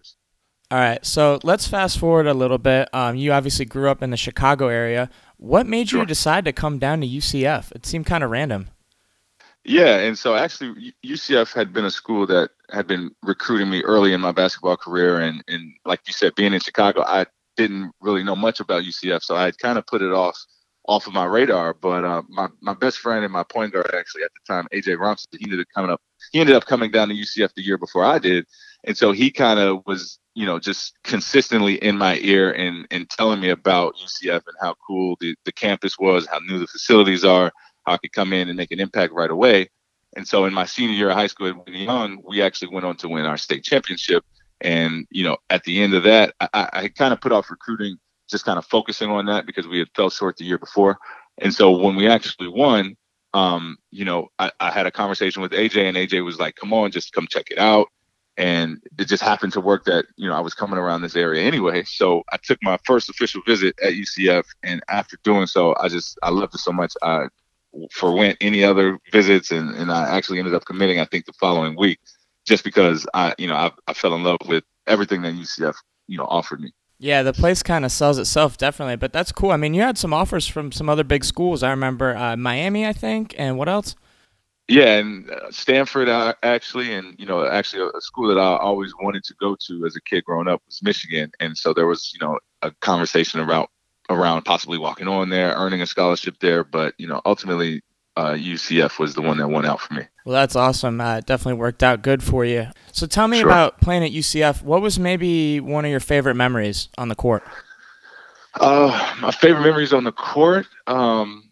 All 0.70 0.78
right, 0.78 1.04
so 1.04 1.38
let's 1.42 1.66
fast 1.66 1.98
forward 1.98 2.26
a 2.26 2.34
little 2.34 2.58
bit. 2.58 2.88
Um, 2.92 3.16
you 3.16 3.32
obviously 3.32 3.64
grew 3.64 3.88
up 3.90 4.02
in 4.02 4.10
the 4.10 4.16
Chicago 4.18 4.68
area. 4.68 5.08
What 5.38 5.66
made 5.66 5.92
you 5.92 6.04
decide 6.04 6.44
to 6.44 6.52
come 6.52 6.78
down 6.78 7.00
to 7.00 7.06
UCF? 7.08 7.72
It 7.72 7.86
seemed 7.86 8.04
kind 8.06 8.22
of 8.22 8.30
random. 8.30 8.68
Yeah, 9.68 9.98
and 9.98 10.18
so 10.18 10.34
actually, 10.34 10.94
UCF 11.04 11.52
had 11.52 11.74
been 11.74 11.84
a 11.84 11.90
school 11.90 12.26
that 12.26 12.52
had 12.70 12.86
been 12.86 13.10
recruiting 13.22 13.68
me 13.68 13.82
early 13.82 14.14
in 14.14 14.20
my 14.20 14.32
basketball 14.32 14.78
career, 14.78 15.20
and 15.20 15.44
and 15.46 15.74
like 15.84 16.00
you 16.06 16.14
said, 16.14 16.34
being 16.34 16.54
in 16.54 16.60
Chicago, 16.60 17.02
I 17.02 17.26
didn't 17.58 17.92
really 18.00 18.24
know 18.24 18.34
much 18.34 18.60
about 18.60 18.84
UCF, 18.84 19.22
so 19.22 19.36
I 19.36 19.44
had 19.44 19.58
kind 19.58 19.76
of 19.76 19.86
put 19.86 20.00
it 20.00 20.10
off 20.10 20.38
off 20.86 21.06
of 21.06 21.12
my 21.12 21.26
radar. 21.26 21.74
But 21.74 22.02
uh, 22.02 22.22
my 22.30 22.48
my 22.62 22.72
best 22.72 22.98
friend 23.00 23.24
and 23.24 23.32
my 23.32 23.42
point 23.42 23.74
guard 23.74 23.94
actually 23.94 24.22
at 24.22 24.30
the 24.32 24.54
time, 24.54 24.68
AJ 24.72 24.96
Rompza, 24.96 25.26
he 25.38 25.44
ended 25.44 25.60
up 25.60 25.66
coming 25.74 25.90
up. 25.90 26.00
He 26.32 26.40
ended 26.40 26.56
up 26.56 26.64
coming 26.64 26.90
down 26.90 27.08
to 27.08 27.14
UCF 27.14 27.52
the 27.54 27.62
year 27.62 27.76
before 27.76 28.06
I 28.06 28.18
did, 28.18 28.46
and 28.84 28.96
so 28.96 29.12
he 29.12 29.30
kind 29.30 29.60
of 29.60 29.82
was, 29.84 30.18
you 30.32 30.46
know, 30.46 30.58
just 30.58 30.94
consistently 31.04 31.74
in 31.74 31.98
my 31.98 32.16
ear 32.20 32.52
and 32.52 32.86
and 32.90 33.10
telling 33.10 33.38
me 33.38 33.50
about 33.50 33.96
UCF 33.96 34.46
and 34.46 34.56
how 34.62 34.76
cool 34.86 35.18
the 35.20 35.34
the 35.44 35.52
campus 35.52 35.98
was, 35.98 36.26
how 36.26 36.38
new 36.38 36.58
the 36.58 36.66
facilities 36.66 37.22
are, 37.22 37.52
how 37.88 37.94
I 37.94 37.98
could 37.98 38.12
come 38.12 38.32
in 38.32 38.48
and 38.48 38.56
make 38.56 38.70
an 38.70 38.80
impact 38.80 39.12
right 39.12 39.30
away. 39.30 39.68
And 40.16 40.26
so 40.26 40.44
in 40.44 40.54
my 40.54 40.64
senior 40.64 40.94
year 40.94 41.10
of 41.10 41.16
high 41.16 41.26
school 41.26 41.48
at 41.48 41.72
Young, 41.72 42.22
we 42.26 42.42
actually 42.42 42.74
went 42.74 42.86
on 42.86 42.96
to 42.98 43.08
win 43.08 43.24
our 43.24 43.36
state 43.36 43.64
championship. 43.64 44.24
And 44.60 45.06
you 45.10 45.24
know, 45.24 45.36
at 45.50 45.64
the 45.64 45.80
end 45.80 45.94
of 45.94 46.02
that, 46.04 46.34
I, 46.40 46.48
I 46.54 46.68
I 46.72 46.88
kind 46.88 47.12
of 47.12 47.20
put 47.20 47.32
off 47.32 47.50
recruiting, 47.50 47.96
just 48.28 48.44
kind 48.44 48.58
of 48.58 48.66
focusing 48.66 49.10
on 49.10 49.26
that 49.26 49.46
because 49.46 49.68
we 49.68 49.78
had 49.78 49.88
fell 49.94 50.10
short 50.10 50.36
the 50.36 50.44
year 50.44 50.58
before. 50.58 50.98
And 51.38 51.54
so 51.54 51.70
when 51.70 51.94
we 51.94 52.08
actually 52.08 52.48
won, 52.48 52.96
um, 53.34 53.76
you 53.90 54.04
know, 54.04 54.28
I, 54.38 54.50
I 54.58 54.70
had 54.70 54.86
a 54.86 54.90
conversation 54.90 55.42
with 55.42 55.52
AJ, 55.52 55.84
and 55.84 55.96
AJ 55.96 56.24
was 56.24 56.40
like, 56.40 56.56
"Come 56.56 56.72
on, 56.72 56.90
just 56.90 57.12
come 57.12 57.28
check 57.28 57.50
it 57.50 57.58
out." 57.58 57.88
And 58.36 58.78
it 58.98 59.06
just 59.06 59.22
happened 59.22 59.52
to 59.52 59.60
work 59.60 59.84
that 59.84 60.06
you 60.16 60.28
know 60.28 60.34
I 60.34 60.40
was 60.40 60.54
coming 60.54 60.78
around 60.78 61.02
this 61.02 61.16
area 61.16 61.42
anyway. 61.44 61.84
So 61.84 62.22
I 62.32 62.38
took 62.42 62.58
my 62.62 62.78
first 62.84 63.08
official 63.08 63.42
visit 63.46 63.76
at 63.82 63.92
UCF, 63.92 64.44
and 64.64 64.82
after 64.88 65.16
doing 65.22 65.46
so, 65.46 65.76
I 65.78 65.88
just 65.88 66.18
I 66.22 66.30
loved 66.30 66.54
it 66.54 66.58
so 66.58 66.72
much. 66.72 66.94
I 67.02 67.28
forwent 67.92 68.36
any 68.40 68.64
other 68.64 68.98
visits, 69.12 69.50
and 69.50 69.74
and 69.74 69.90
I 69.90 70.08
actually 70.08 70.38
ended 70.38 70.54
up 70.54 70.64
committing. 70.64 71.00
I 71.00 71.04
think 71.04 71.26
the 71.26 71.32
following 71.34 71.76
week, 71.76 71.98
just 72.46 72.64
because 72.64 73.06
I 73.14 73.34
you 73.38 73.46
know 73.46 73.54
I, 73.54 73.70
I 73.86 73.92
fell 73.92 74.14
in 74.14 74.22
love 74.22 74.38
with 74.46 74.64
everything 74.86 75.22
that 75.22 75.34
UCF 75.34 75.74
you 76.06 76.18
know 76.18 76.26
offered 76.26 76.60
me. 76.60 76.72
Yeah, 77.00 77.22
the 77.22 77.32
place 77.32 77.62
kind 77.62 77.84
of 77.84 77.92
sells 77.92 78.18
itself, 78.18 78.58
definitely. 78.58 78.96
But 78.96 79.12
that's 79.12 79.30
cool. 79.30 79.52
I 79.52 79.56
mean, 79.56 79.72
you 79.72 79.82
had 79.82 79.96
some 79.96 80.12
offers 80.12 80.48
from 80.48 80.72
some 80.72 80.88
other 80.88 81.04
big 81.04 81.24
schools. 81.24 81.62
I 81.62 81.70
remember 81.70 82.16
uh, 82.16 82.36
Miami, 82.36 82.86
I 82.86 82.92
think, 82.92 83.36
and 83.38 83.56
what 83.56 83.68
else? 83.68 83.94
Yeah, 84.66 84.96
and 84.96 85.30
uh, 85.30 85.50
Stanford 85.50 86.08
uh, 86.08 86.34
actually, 86.42 86.92
and 86.92 87.14
you 87.18 87.24
know, 87.24 87.46
actually 87.46 87.82
a, 87.82 87.86
a 87.96 88.00
school 88.00 88.28
that 88.28 88.38
I 88.38 88.56
always 88.58 88.92
wanted 89.00 89.24
to 89.24 89.34
go 89.40 89.56
to 89.66 89.86
as 89.86 89.96
a 89.96 90.00
kid 90.02 90.24
growing 90.24 90.48
up 90.48 90.60
was 90.66 90.82
Michigan, 90.82 91.30
and 91.40 91.56
so 91.56 91.72
there 91.72 91.86
was 91.86 92.12
you 92.12 92.20
know 92.26 92.38
a 92.62 92.70
conversation 92.82 93.40
around 93.40 93.68
around 94.10 94.42
possibly 94.42 94.78
walking 94.78 95.08
on 95.08 95.28
there, 95.28 95.52
earning 95.54 95.82
a 95.82 95.86
scholarship 95.86 96.36
there, 96.40 96.64
but 96.64 96.94
you 96.98 97.06
know 97.06 97.20
ultimately 97.26 97.82
uh, 98.16 98.32
UCF 98.34 98.98
was 98.98 99.14
the 99.14 99.22
one 99.22 99.38
that 99.38 99.48
won 99.48 99.64
out 99.64 99.80
for 99.80 99.94
me. 99.94 100.02
Well, 100.24 100.34
that's 100.34 100.56
awesome. 100.56 101.00
Uh, 101.00 101.18
it 101.18 101.26
definitely 101.26 101.58
worked 101.60 101.82
out 101.84 102.02
good 102.02 102.22
for 102.22 102.44
you. 102.44 102.66
So 102.92 103.06
tell 103.06 103.28
me 103.28 103.38
Sure. 103.40 103.48
about 103.48 103.80
playing 103.80 104.02
at 104.04 104.10
UCF. 104.10 104.62
What 104.62 104.82
was 104.82 104.98
maybe 104.98 105.60
one 105.60 105.84
of 105.84 105.90
your 105.90 106.00
favorite 106.00 106.34
memories 106.34 106.88
on 106.98 107.08
the 107.08 107.14
court? 107.14 107.44
Uh, 108.60 109.14
my 109.20 109.30
favorite 109.30 109.62
memories 109.62 109.92
on 109.92 110.02
the 110.04 110.10
court 110.12 110.66
um, 110.88 111.50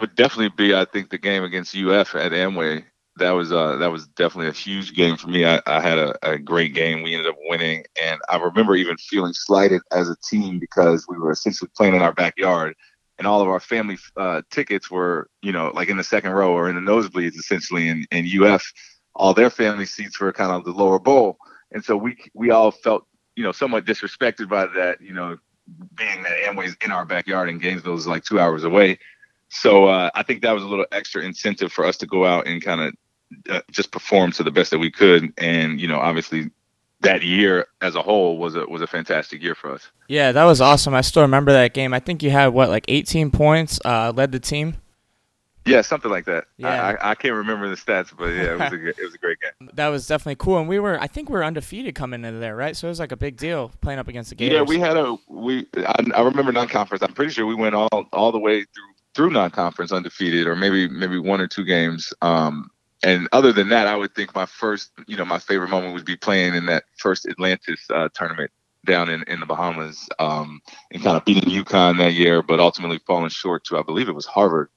would 0.00 0.14
definitely 0.14 0.52
be, 0.56 0.74
I 0.74 0.86
think, 0.86 1.10
the 1.10 1.18
game 1.18 1.44
against 1.44 1.76
UF 1.76 2.14
at 2.14 2.32
Amway. 2.32 2.84
That 3.16 3.30
was 3.30 3.52
uh, 3.52 3.76
that 3.76 3.92
was 3.92 4.08
definitely 4.08 4.48
a 4.48 4.52
huge 4.52 4.94
game 4.94 5.16
for 5.16 5.28
me. 5.28 5.44
I, 5.44 5.60
I 5.66 5.80
had 5.80 5.98
a, 5.98 6.32
a 6.32 6.38
great 6.38 6.74
game. 6.74 7.02
We 7.02 7.14
ended 7.14 7.30
up 7.30 7.36
winning, 7.44 7.84
and 8.02 8.20
I 8.28 8.38
remember 8.38 8.74
even 8.74 8.96
feeling 8.96 9.32
slighted 9.32 9.82
as 9.92 10.08
a 10.08 10.16
team 10.16 10.58
because 10.58 11.06
we 11.08 11.16
were 11.16 11.30
essentially 11.30 11.70
playing 11.76 11.94
in 11.94 12.02
our 12.02 12.12
backyard, 12.12 12.74
and 13.18 13.26
all 13.26 13.40
of 13.40 13.48
our 13.48 13.60
family 13.60 13.98
uh, 14.16 14.42
tickets 14.50 14.90
were, 14.90 15.28
you 15.42 15.52
know, 15.52 15.70
like 15.74 15.88
in 15.88 15.96
the 15.96 16.04
second 16.04 16.32
row 16.32 16.52
or 16.52 16.68
in 16.68 16.74
the 16.74 16.80
nosebleeds, 16.80 17.36
essentially. 17.36 17.88
And, 17.88 18.04
and 18.10 18.26
UF, 18.26 18.64
all 19.14 19.32
their 19.32 19.50
family 19.50 19.86
seats 19.86 20.18
were 20.20 20.32
kind 20.32 20.50
of 20.50 20.64
the 20.64 20.72
lower 20.72 20.98
bowl, 20.98 21.38
and 21.70 21.84
so 21.84 21.96
we 21.96 22.16
we 22.34 22.50
all 22.50 22.72
felt, 22.72 23.06
you 23.36 23.44
know, 23.44 23.52
somewhat 23.52 23.84
disrespected 23.84 24.48
by 24.48 24.66
that, 24.66 25.00
you 25.00 25.12
know, 25.12 25.36
being 25.94 26.22
that 26.24 26.38
Amway's 26.48 26.76
in 26.84 26.90
our 26.90 27.04
backyard 27.04 27.48
and 27.48 27.60
Gainesville 27.60 27.94
is 27.94 28.06
like 28.06 28.24
two 28.24 28.40
hours 28.40 28.64
away. 28.64 28.98
So 29.48 29.86
uh, 29.86 30.10
I 30.14 30.22
think 30.24 30.42
that 30.42 30.52
was 30.52 30.64
a 30.64 30.66
little 30.66 30.86
extra 30.90 31.22
incentive 31.22 31.72
for 31.72 31.84
us 31.84 31.96
to 31.98 32.06
go 32.06 32.24
out 32.24 32.46
and 32.46 32.62
kind 32.62 32.80
of 32.80 32.94
uh, 33.50 33.60
just 33.70 33.90
perform 33.90 34.32
to 34.32 34.42
the 34.42 34.50
best 34.50 34.70
that 34.70 34.78
we 34.78 34.90
could. 34.90 35.32
And 35.38 35.80
you 35.80 35.88
know, 35.88 35.98
obviously, 35.98 36.50
that 37.00 37.22
year 37.22 37.66
as 37.80 37.94
a 37.94 38.02
whole 38.02 38.38
was 38.38 38.54
a 38.54 38.66
was 38.66 38.82
a 38.82 38.86
fantastic 38.86 39.42
year 39.42 39.54
for 39.54 39.72
us. 39.72 39.90
Yeah, 40.08 40.32
that 40.32 40.44
was 40.44 40.60
awesome. 40.60 40.94
I 40.94 41.02
still 41.02 41.22
remember 41.22 41.52
that 41.52 41.74
game. 41.74 41.94
I 41.94 42.00
think 42.00 42.22
you 42.22 42.30
had 42.30 42.48
what, 42.48 42.68
like 42.68 42.84
18 42.88 43.30
points, 43.30 43.80
uh, 43.84 44.12
led 44.14 44.32
the 44.32 44.40
team. 44.40 44.76
Yeah, 45.66 45.80
something 45.80 46.10
like 46.10 46.26
that. 46.26 46.44
Yeah. 46.58 46.96
I, 47.00 47.12
I, 47.12 47.14
can't 47.14 47.34
remember 47.34 47.70
the 47.70 47.76
stats, 47.76 48.14
but 48.14 48.26
yeah, 48.26 48.52
it 48.52 48.58
was 48.58 48.72
a 48.72 48.88
it 48.88 49.02
was 49.02 49.14
a 49.14 49.18
great 49.18 49.38
game. 49.40 49.70
That 49.74 49.88
was 49.88 50.06
definitely 50.06 50.36
cool. 50.36 50.58
And 50.58 50.68
we 50.68 50.78
were, 50.78 51.00
I 51.00 51.06
think 51.06 51.30
we 51.30 51.34
were 51.34 51.44
undefeated 51.44 51.94
coming 51.94 52.22
into 52.22 52.38
there, 52.38 52.54
right? 52.54 52.76
So 52.76 52.86
it 52.86 52.90
was 52.90 53.00
like 53.00 53.12
a 53.12 53.16
big 53.16 53.38
deal 53.38 53.72
playing 53.80 53.98
up 53.98 54.06
against 54.06 54.28
the 54.28 54.36
Gators. 54.36 54.56
Yeah, 54.56 54.62
we 54.62 54.78
had 54.78 54.96
a 54.96 55.16
we. 55.26 55.66
I, 55.76 56.04
I 56.14 56.20
remember 56.20 56.52
non-conference. 56.52 57.02
I'm 57.02 57.14
pretty 57.14 57.32
sure 57.32 57.46
we 57.46 57.54
went 57.54 57.74
all 57.74 58.06
all 58.12 58.30
the 58.30 58.38
way 58.38 58.60
through 58.60 58.84
through 59.14 59.30
non-conference 59.30 59.90
undefeated, 59.90 60.46
or 60.46 60.54
maybe 60.54 60.86
maybe 60.88 61.18
one 61.18 61.40
or 61.40 61.46
two 61.46 61.64
games. 61.64 62.12
Um, 62.20 62.70
and 63.04 63.28
other 63.32 63.52
than 63.52 63.68
that, 63.68 63.86
I 63.86 63.96
would 63.96 64.14
think 64.14 64.34
my 64.34 64.46
first, 64.46 64.90
you 65.06 65.16
know, 65.16 65.24
my 65.24 65.38
favorite 65.38 65.70
moment 65.70 65.94
would 65.94 66.04
be 66.04 66.16
playing 66.16 66.54
in 66.54 66.66
that 66.66 66.84
first 66.98 67.26
Atlantis 67.26 67.80
uh, 67.90 68.08
tournament 68.14 68.50
down 68.84 69.08
in, 69.08 69.22
in 69.24 69.40
the 69.40 69.46
Bahamas, 69.46 70.08
um, 70.18 70.60
and 70.90 71.02
kind 71.02 71.16
of 71.16 71.24
beating 71.24 71.50
UConn 71.50 71.98
that 71.98 72.12
year, 72.14 72.42
but 72.42 72.60
ultimately 72.60 72.98
falling 73.06 73.30
short 73.30 73.64
to 73.64 73.78
I 73.78 73.82
believe 73.82 74.08
it 74.08 74.14
was 74.14 74.26
Harvard. 74.26 74.68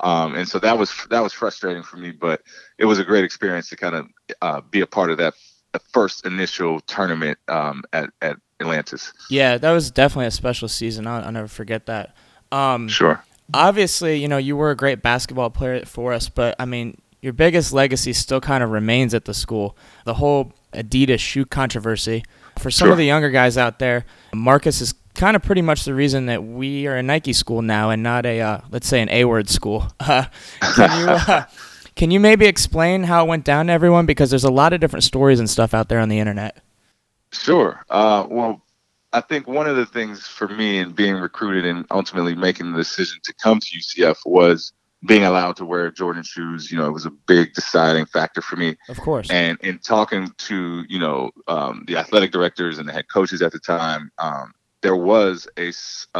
Um, 0.00 0.34
and 0.34 0.48
so 0.48 0.58
that 0.58 0.78
was 0.78 0.92
that 1.10 1.20
was 1.20 1.32
frustrating 1.32 1.82
for 1.82 1.96
me, 1.96 2.10
but 2.10 2.42
it 2.78 2.86
was 2.86 2.98
a 2.98 3.04
great 3.04 3.24
experience 3.24 3.68
to 3.68 3.76
kind 3.76 3.94
of 3.94 4.06
uh, 4.40 4.60
be 4.62 4.80
a 4.80 4.86
part 4.86 5.10
of 5.10 5.18
that 5.18 5.34
the 5.72 5.80
first 5.92 6.26
initial 6.26 6.80
tournament 6.80 7.38
um, 7.48 7.82
at 7.92 8.10
at 8.20 8.36
Atlantis. 8.60 9.12
Yeah, 9.30 9.58
that 9.58 9.70
was 9.72 9.90
definitely 9.90 10.26
a 10.26 10.32
special 10.32 10.68
season. 10.68 11.06
I'll, 11.06 11.24
I'll 11.24 11.32
never 11.32 11.48
forget 11.48 11.86
that. 11.86 12.14
Um, 12.52 12.88
Sure. 12.88 13.22
obviously, 13.54 14.16
you 14.18 14.28
know, 14.28 14.36
you 14.36 14.56
were 14.56 14.70
a 14.70 14.76
great 14.76 15.02
basketball 15.02 15.50
player 15.50 15.84
for 15.84 16.12
us, 16.12 16.28
but 16.28 16.54
I 16.58 16.64
mean, 16.66 17.00
your 17.22 17.32
biggest 17.32 17.72
legacy 17.72 18.12
still 18.12 18.40
kind 18.40 18.62
of 18.62 18.70
remains 18.70 19.14
at 19.14 19.24
the 19.24 19.32
school. 19.32 19.76
The 20.04 20.14
whole 20.14 20.52
Adidas 20.74 21.20
shoe 21.20 21.46
controversy. 21.46 22.24
For 22.58 22.70
some 22.70 22.86
Sure. 22.86 22.92
of 22.92 22.98
the 22.98 23.04
younger 23.06 23.30
guys 23.30 23.56
out 23.56 23.78
there, 23.78 24.04
Marcus 24.34 24.80
is 24.80 24.92
kind 25.14 25.36
of 25.36 25.42
pretty 25.42 25.62
much 25.62 25.84
the 25.84 25.94
reason 25.94 26.26
that 26.26 26.42
we 26.44 26.86
are 26.86 26.96
a 26.96 27.02
Nike 27.02 27.32
school 27.32 27.62
now 27.62 27.90
and 27.90 28.02
not 28.02 28.26
a, 28.26 28.40
uh, 28.40 28.60
let's 28.70 28.86
say, 28.86 29.00
an 29.00 29.08
A 29.10 29.24
word 29.24 29.48
school. 29.48 29.86
Uh, 30.00 30.24
can 30.74 31.00
you? 31.00 31.06
Uh, 31.06 31.44
Can 31.94 32.10
you 32.10 32.20
maybe 32.20 32.46
explain 32.46 33.02
how 33.02 33.22
it 33.22 33.28
went 33.28 33.44
down 33.44 33.66
to 33.66 33.72
everyone? 33.74 34.06
Because 34.06 34.30
there's 34.30 34.44
a 34.44 34.50
lot 34.50 34.72
of 34.72 34.80
different 34.80 35.04
stories 35.04 35.38
and 35.38 35.48
stuff 35.50 35.74
out 35.74 35.90
there 35.90 36.00
on 36.00 36.08
the 36.08 36.18
internet. 36.18 36.56
Sure. 37.32 37.84
Uh, 37.90 38.26
well, 38.30 38.62
I 39.12 39.20
think 39.20 39.46
one 39.46 39.66
of 39.66 39.76
the 39.76 39.84
things 39.84 40.26
for 40.26 40.48
me 40.48 40.78
in 40.78 40.92
being 40.92 41.16
recruited 41.16 41.66
and 41.66 41.84
ultimately 41.90 42.34
making 42.34 42.72
the 42.72 42.78
decision 42.78 43.20
to 43.24 43.34
come 43.34 43.60
to 43.60 43.66
UCF 43.78 44.16
was 44.24 44.72
being 45.04 45.24
allowed 45.24 45.56
to 45.56 45.64
wear 45.64 45.90
Jordan 45.90 46.22
shoes. 46.22 46.70
You 46.70 46.78
know, 46.78 46.86
it 46.86 46.92
was 46.92 47.06
a 47.06 47.10
big 47.10 47.54
deciding 47.54 48.06
factor 48.06 48.40
for 48.40 48.56
me. 48.56 48.76
Of 48.88 48.98
course. 48.98 49.30
And 49.30 49.58
in 49.60 49.78
talking 49.78 50.32
to 50.38 50.84
you 50.88 50.98
know 50.98 51.30
um, 51.48 51.84
the 51.86 51.96
athletic 51.96 52.32
directors 52.32 52.78
and 52.78 52.88
the 52.88 52.92
head 52.92 53.06
coaches 53.12 53.42
at 53.42 53.52
the 53.52 53.58
time, 53.58 54.10
um, 54.18 54.52
there 54.82 54.96
was 54.96 55.48
a 55.56 55.72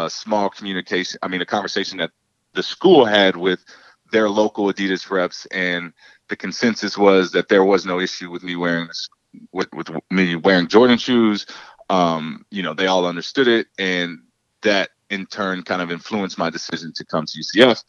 small 0.09 0.49
communication. 0.49 1.19
I 1.23 1.29
mean, 1.29 1.41
a 1.41 1.47
conversation 1.47 1.99
that 1.99 2.11
the 2.55 2.63
school 2.63 3.05
had 3.05 3.37
with 3.37 3.65
their 4.11 4.29
local 4.29 4.67
Adidas 4.67 5.11
reps, 5.11 5.47
and 5.47 5.93
the 6.29 6.37
consensus 6.37 6.99
was 6.99 7.33
that 7.33 7.49
there 7.49 7.65
was 7.65 7.87
no 7.87 7.99
issue 7.99 8.31
with 8.31 8.43
me 8.43 8.57
wearing 8.57 8.87
this, 8.87 9.09
with 9.53 9.73
with 9.73 9.91
me 10.11 10.37
wearing 10.37 10.69
Jordan 10.69 10.99
shoes. 10.99 11.47
Um, 11.89 12.47
you 12.51 12.63
know, 12.63 12.75
they 12.75 12.87
all 12.87 13.07
understood 13.07 13.49
it, 13.49 13.69
and 13.79 14.19
that 14.63 14.91
in 15.11 15.27
turn 15.27 15.63
kind 15.63 15.83
of 15.83 15.93
influenced 15.93 16.39
my 16.39 16.49
decision 16.49 16.93
to 16.95 17.05
come 17.05 17.27
to 17.27 17.39
UCF. 17.39 17.83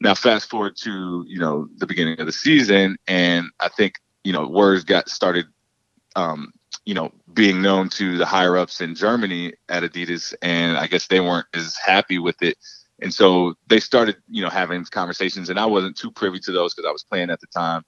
Now, 0.00 0.14
fast 0.14 0.48
forward 0.48 0.76
to 0.82 1.24
you 1.26 1.38
know 1.38 1.68
the 1.76 1.86
beginning 1.86 2.20
of 2.20 2.26
the 2.26 2.32
season, 2.32 2.96
and 3.06 3.46
I 3.60 3.68
think 3.68 3.94
you 4.24 4.32
know 4.32 4.46
words 4.46 4.84
got 4.84 5.08
started, 5.08 5.46
um, 6.14 6.52
you 6.84 6.94
know, 6.94 7.10
being 7.32 7.60
known 7.60 7.88
to 7.90 8.16
the 8.16 8.26
higher 8.26 8.56
ups 8.56 8.80
in 8.80 8.94
Germany 8.94 9.54
at 9.68 9.82
Adidas, 9.82 10.34
and 10.40 10.76
I 10.76 10.86
guess 10.86 11.08
they 11.08 11.20
weren't 11.20 11.46
as 11.54 11.76
happy 11.84 12.18
with 12.18 12.40
it. 12.42 12.56
And 13.00 13.14
so 13.14 13.54
they 13.68 13.78
started, 13.80 14.16
you 14.28 14.42
know, 14.42 14.50
having 14.50 14.84
conversations, 14.84 15.50
and 15.50 15.58
I 15.58 15.66
wasn't 15.66 15.96
too 15.96 16.10
privy 16.10 16.38
to 16.40 16.52
those 16.52 16.74
because 16.74 16.88
I 16.88 16.92
was 16.92 17.04
playing 17.04 17.30
at 17.30 17.40
the 17.40 17.46
time. 17.48 17.84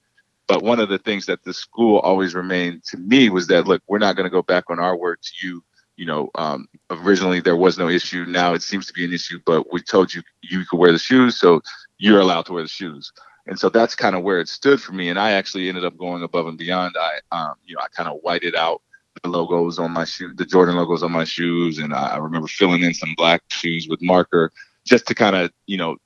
But 0.46 0.64
one 0.64 0.80
of 0.80 0.88
the 0.88 0.98
things 0.98 1.26
that 1.26 1.44
the 1.44 1.54
school 1.54 2.00
always 2.00 2.34
remained 2.34 2.82
to 2.86 2.96
me 2.96 3.30
was 3.30 3.46
that, 3.48 3.68
look, 3.68 3.82
we're 3.86 3.98
not 3.98 4.16
going 4.16 4.24
to 4.24 4.30
go 4.30 4.42
back 4.42 4.64
on 4.68 4.80
our 4.80 4.96
word 4.96 5.18
to 5.22 5.46
you. 5.46 5.62
You 5.96 6.06
know, 6.06 6.30
um, 6.34 6.66
originally 6.90 7.40
there 7.40 7.56
was 7.56 7.78
no 7.78 7.88
issue. 7.88 8.24
Now 8.26 8.54
it 8.54 8.62
seems 8.62 8.86
to 8.86 8.92
be 8.92 9.04
an 9.04 9.12
issue, 9.12 9.38
but 9.44 9.72
we 9.72 9.80
told 9.80 10.12
you 10.12 10.22
you 10.42 10.64
could 10.64 10.78
wear 10.78 10.92
the 10.92 10.98
shoes, 10.98 11.38
so 11.38 11.60
you're 12.00 12.20
allowed 12.20 12.46
to 12.46 12.52
wear 12.52 12.62
the 12.62 12.68
shoes. 12.68 13.12
And 13.46 13.58
so 13.58 13.68
that's 13.68 13.94
kind 13.94 14.16
of 14.16 14.22
where 14.22 14.40
it 14.40 14.48
stood 14.48 14.80
for 14.80 14.92
me. 14.92 15.08
And 15.08 15.18
I 15.18 15.32
actually 15.32 15.68
ended 15.68 15.84
up 15.84 15.96
going 15.96 16.22
above 16.22 16.46
and 16.46 16.58
beyond. 16.58 16.96
I, 16.98 17.20
um, 17.30 17.54
you 17.64 17.76
know, 17.76 17.82
I 17.82 17.88
kind 17.88 18.08
of 18.08 18.20
whited 18.22 18.54
out 18.56 18.82
the 19.22 19.28
logos 19.28 19.78
on 19.78 19.90
my 19.90 20.04
shoe, 20.04 20.32
the 20.34 20.46
Jordan 20.46 20.76
logos 20.76 21.02
on 21.02 21.12
my 21.12 21.24
shoes, 21.24 21.78
and 21.78 21.92
I, 21.92 22.14
I 22.14 22.16
remember 22.16 22.48
filling 22.48 22.82
in 22.82 22.94
some 22.94 23.14
black 23.16 23.42
shoes 23.48 23.86
with 23.88 24.00
marker 24.00 24.50
just 24.86 25.06
to 25.08 25.14
kind 25.14 25.36
of, 25.36 25.52
you 25.66 25.76
know, 25.76 25.96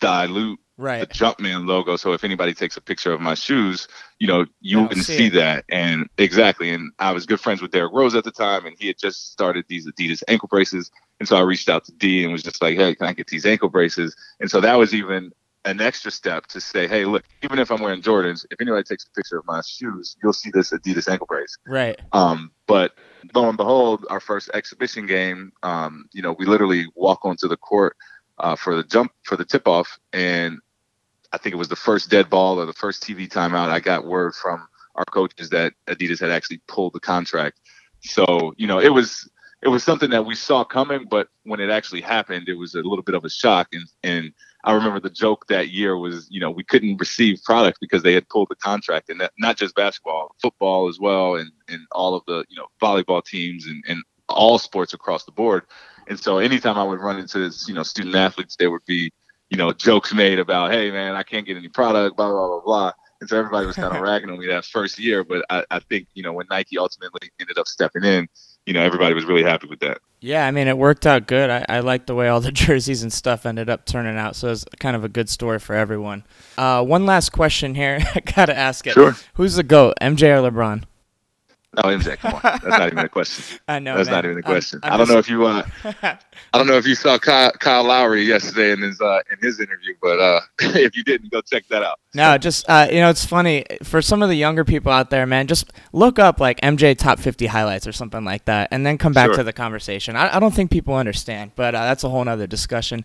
dilute 0.00 0.60
Right. 0.80 1.00
the 1.00 1.12
Jumpman 1.12 1.66
logo. 1.66 1.96
So 1.96 2.12
if 2.12 2.22
anybody 2.22 2.54
takes 2.54 2.76
a 2.76 2.80
picture 2.80 3.12
of 3.12 3.20
my 3.20 3.34
shoes, 3.34 3.88
you 4.20 4.28
know, 4.28 4.46
you 4.60 4.80
wouldn't 4.80 5.04
see 5.04 5.16
see 5.16 5.28
that. 5.30 5.64
And 5.68 6.08
exactly. 6.18 6.70
And 6.70 6.92
I 7.00 7.10
was 7.10 7.26
good 7.26 7.40
friends 7.40 7.60
with 7.60 7.72
Derrick 7.72 7.92
Rose 7.92 8.14
at 8.14 8.22
the 8.22 8.30
time, 8.30 8.64
and 8.64 8.76
he 8.78 8.86
had 8.86 8.96
just 8.96 9.32
started 9.32 9.64
these 9.66 9.88
Adidas 9.88 10.22
ankle 10.28 10.46
braces. 10.46 10.92
And 11.18 11.28
so 11.28 11.36
I 11.36 11.40
reached 11.40 11.68
out 11.68 11.84
to 11.86 11.92
D 11.92 12.22
and 12.22 12.32
was 12.32 12.44
just 12.44 12.62
like, 12.62 12.76
hey, 12.76 12.94
can 12.94 13.08
I 13.08 13.12
get 13.12 13.26
these 13.26 13.44
ankle 13.44 13.68
braces? 13.68 14.14
And 14.38 14.48
so 14.48 14.60
that 14.60 14.78
was 14.78 14.94
even 14.94 15.32
an 15.64 15.80
extra 15.80 16.10
step 16.10 16.46
to 16.46 16.60
say, 16.60 16.86
hey, 16.86 17.04
look, 17.04 17.24
even 17.42 17.58
if 17.58 17.70
I'm 17.70 17.80
wearing 17.80 18.00
Jordans, 18.00 18.46
if 18.50 18.60
anybody 18.60 18.84
takes 18.84 19.04
a 19.04 19.10
picture 19.10 19.38
of 19.38 19.46
my 19.46 19.60
shoes, 19.66 20.16
you'll 20.22 20.32
see 20.32 20.50
this 20.52 20.70
Adidas 20.70 21.10
ankle 21.10 21.26
brace. 21.26 21.56
Right. 21.66 21.98
Um, 22.12 22.52
but 22.66 22.92
lo 23.34 23.48
and 23.48 23.56
behold, 23.56 24.06
our 24.08 24.20
first 24.20 24.50
exhibition 24.54 25.06
game, 25.06 25.52
um, 25.62 26.08
you 26.12 26.22
know, 26.22 26.34
we 26.38 26.46
literally 26.46 26.86
walk 26.94 27.24
onto 27.24 27.48
the 27.48 27.56
court 27.56 27.96
uh, 28.38 28.56
for 28.56 28.76
the 28.76 28.84
jump 28.84 29.12
for 29.24 29.36
the 29.36 29.44
tip 29.44 29.66
off, 29.66 29.98
and 30.12 30.58
I 31.32 31.38
think 31.38 31.54
it 31.54 31.58
was 31.58 31.68
the 31.68 31.76
first 31.76 32.10
dead 32.10 32.30
ball 32.30 32.60
or 32.60 32.66
the 32.66 32.72
first 32.72 33.02
TV 33.02 33.28
timeout. 33.28 33.68
I 33.68 33.80
got 33.80 34.06
word 34.06 34.34
from 34.34 34.66
our 34.94 35.04
coaches 35.04 35.50
that 35.50 35.74
Adidas 35.86 36.20
had 36.20 36.30
actually 36.30 36.60
pulled 36.68 36.92
the 36.92 37.00
contract. 37.00 37.58
So 38.00 38.54
you 38.56 38.66
know, 38.66 38.78
it 38.78 38.90
was 38.90 39.28
it 39.62 39.68
was 39.68 39.82
something 39.82 40.10
that 40.10 40.24
we 40.24 40.34
saw 40.34 40.64
coming, 40.64 41.06
but 41.10 41.28
when 41.42 41.60
it 41.60 41.70
actually 41.70 42.00
happened, 42.00 42.48
it 42.48 42.54
was 42.54 42.74
a 42.74 42.78
little 42.78 43.02
bit 43.02 43.14
of 43.14 43.24
a 43.24 43.30
shock. 43.30 43.68
And 43.72 43.84
and 44.04 44.32
I 44.64 44.72
remember 44.72 45.00
the 45.00 45.10
joke 45.10 45.46
that 45.48 45.68
year 45.68 45.96
was, 45.96 46.26
you 46.30 46.40
know, 46.40 46.50
we 46.50 46.64
couldn't 46.64 46.96
receive 46.98 47.42
product 47.44 47.78
because 47.80 48.02
they 48.02 48.12
had 48.12 48.28
pulled 48.28 48.48
the 48.50 48.56
contract, 48.56 49.08
and 49.08 49.20
that, 49.20 49.32
not 49.38 49.56
just 49.56 49.74
basketball, 49.74 50.34
football 50.42 50.88
as 50.88 50.98
well, 50.98 51.36
and 51.36 51.50
and 51.68 51.80
all 51.92 52.14
of 52.14 52.24
the 52.26 52.44
you 52.48 52.56
know 52.56 52.66
volleyball 52.82 53.24
teams 53.24 53.66
and 53.66 53.82
and 53.88 54.02
all 54.28 54.58
sports 54.58 54.92
across 54.94 55.24
the 55.24 55.32
board. 55.32 55.64
And 56.08 56.18
so 56.18 56.38
anytime 56.38 56.76
I 56.76 56.84
would 56.84 57.00
run 57.00 57.18
into 57.18 57.38
this, 57.38 57.68
you 57.68 57.74
know, 57.74 57.82
student 57.82 58.14
athletes, 58.14 58.56
there 58.56 58.70
would 58.70 58.84
be, 58.86 59.12
you 59.50 59.56
know, 59.56 59.72
jokes 59.72 60.12
made 60.12 60.38
about, 60.38 60.72
hey 60.72 60.90
man, 60.90 61.14
I 61.14 61.22
can't 61.22 61.46
get 61.46 61.56
any 61.56 61.68
product, 61.68 62.16
blah 62.16 62.30
blah 62.30 62.46
blah 62.48 62.60
blah. 62.60 62.92
And 63.20 63.28
so 63.28 63.38
everybody 63.38 63.66
was 63.66 63.76
kind 63.76 63.94
of 63.94 64.00
ragging 64.02 64.30
on 64.30 64.38
me 64.38 64.46
that 64.48 64.64
first 64.64 64.98
year. 64.98 65.24
But 65.24 65.44
I, 65.50 65.64
I 65.70 65.80
think, 65.80 66.08
you 66.14 66.22
know, 66.22 66.32
when 66.32 66.46
Nike 66.50 66.78
ultimately 66.78 67.30
ended 67.40 67.58
up 67.58 67.66
stepping 67.66 68.04
in, 68.04 68.28
you 68.66 68.74
know, 68.74 68.82
everybody 68.82 69.14
was 69.14 69.24
really 69.24 69.42
happy 69.42 69.66
with 69.66 69.80
that. 69.80 69.98
Yeah, 70.20 70.46
I 70.46 70.50
mean, 70.50 70.66
it 70.66 70.76
worked 70.76 71.06
out 71.06 71.26
good. 71.26 71.48
I, 71.48 71.64
I 71.68 71.80
like 71.80 72.06
the 72.06 72.14
way 72.14 72.28
all 72.28 72.40
the 72.40 72.52
jerseys 72.52 73.02
and 73.02 73.12
stuff 73.12 73.46
ended 73.46 73.68
up 73.70 73.84
turning 73.84 74.16
out. 74.16 74.36
So 74.36 74.50
it's 74.50 74.64
kind 74.80 74.96
of 74.96 75.04
a 75.04 75.08
good 75.08 75.28
story 75.28 75.58
for 75.58 75.74
everyone. 75.74 76.24
Uh, 76.56 76.84
one 76.84 77.06
last 77.06 77.30
question 77.30 77.74
here. 77.74 78.00
I 78.14 78.20
got 78.20 78.46
to 78.46 78.56
ask 78.56 78.86
it. 78.86 78.94
Sure. 78.94 79.16
Who's 79.34 79.54
the 79.54 79.62
GOAT, 79.62 79.94
MJ 80.00 80.22
or 80.36 80.50
LeBron? 80.50 80.84
Oh, 81.76 81.82
MJ, 81.82 82.16
come 82.16 82.32
on, 82.34 82.40
that's 82.42 82.64
not 82.64 82.86
even 82.86 82.98
a 83.00 83.08
question. 83.10 83.58
I 83.68 83.78
know. 83.78 83.94
That's 83.94 84.08
man. 84.08 84.16
not 84.16 84.24
even 84.24 84.36
a 84.38 84.40
I'm- 84.40 84.42
question. 84.52 84.80
I'm 84.82 84.92
I 84.94 84.96
don't 84.96 85.08
know 85.08 85.18
if 85.18 85.28
you 85.28 85.44
uh, 85.46 85.62
I 86.02 86.18
don't 86.54 86.66
know 86.66 86.78
if 86.78 86.86
you 86.86 86.94
saw 86.94 87.18
Kyle, 87.18 87.52
Kyle 87.52 87.84
Lowry 87.84 88.22
yesterday 88.22 88.72
in 88.72 88.80
his 88.80 88.98
uh, 89.02 89.20
in 89.30 89.36
his 89.42 89.60
interview, 89.60 89.94
but 90.00 90.18
uh, 90.18 90.40
if 90.60 90.96
you 90.96 91.04
didn't, 91.04 91.30
go 91.30 91.42
check 91.42 91.68
that 91.68 91.82
out. 91.82 92.00
No, 92.14 92.38
just 92.38 92.64
uh, 92.70 92.88
you 92.90 93.00
know, 93.00 93.10
it's 93.10 93.26
funny 93.26 93.66
for 93.82 94.00
some 94.00 94.22
of 94.22 94.30
the 94.30 94.34
younger 94.34 94.64
people 94.64 94.90
out 94.90 95.10
there, 95.10 95.26
man. 95.26 95.46
Just 95.46 95.70
look 95.92 96.18
up 96.18 96.40
like 96.40 96.58
MJ 96.62 96.96
top 96.96 97.18
fifty 97.20 97.46
highlights 97.46 97.86
or 97.86 97.92
something 97.92 98.24
like 98.24 98.46
that, 98.46 98.68
and 98.70 98.86
then 98.86 98.96
come 98.96 99.12
back 99.12 99.26
Sure. 99.26 99.36
to 99.36 99.42
the 99.44 99.52
conversation. 99.52 100.16
I, 100.16 100.36
I 100.36 100.40
don't 100.40 100.54
think 100.54 100.70
people 100.70 100.94
understand, 100.94 101.52
but 101.54 101.74
uh, 101.74 101.84
that's 101.84 102.02
a 102.02 102.08
whole 102.08 102.24
nother 102.24 102.46
discussion. 102.46 103.04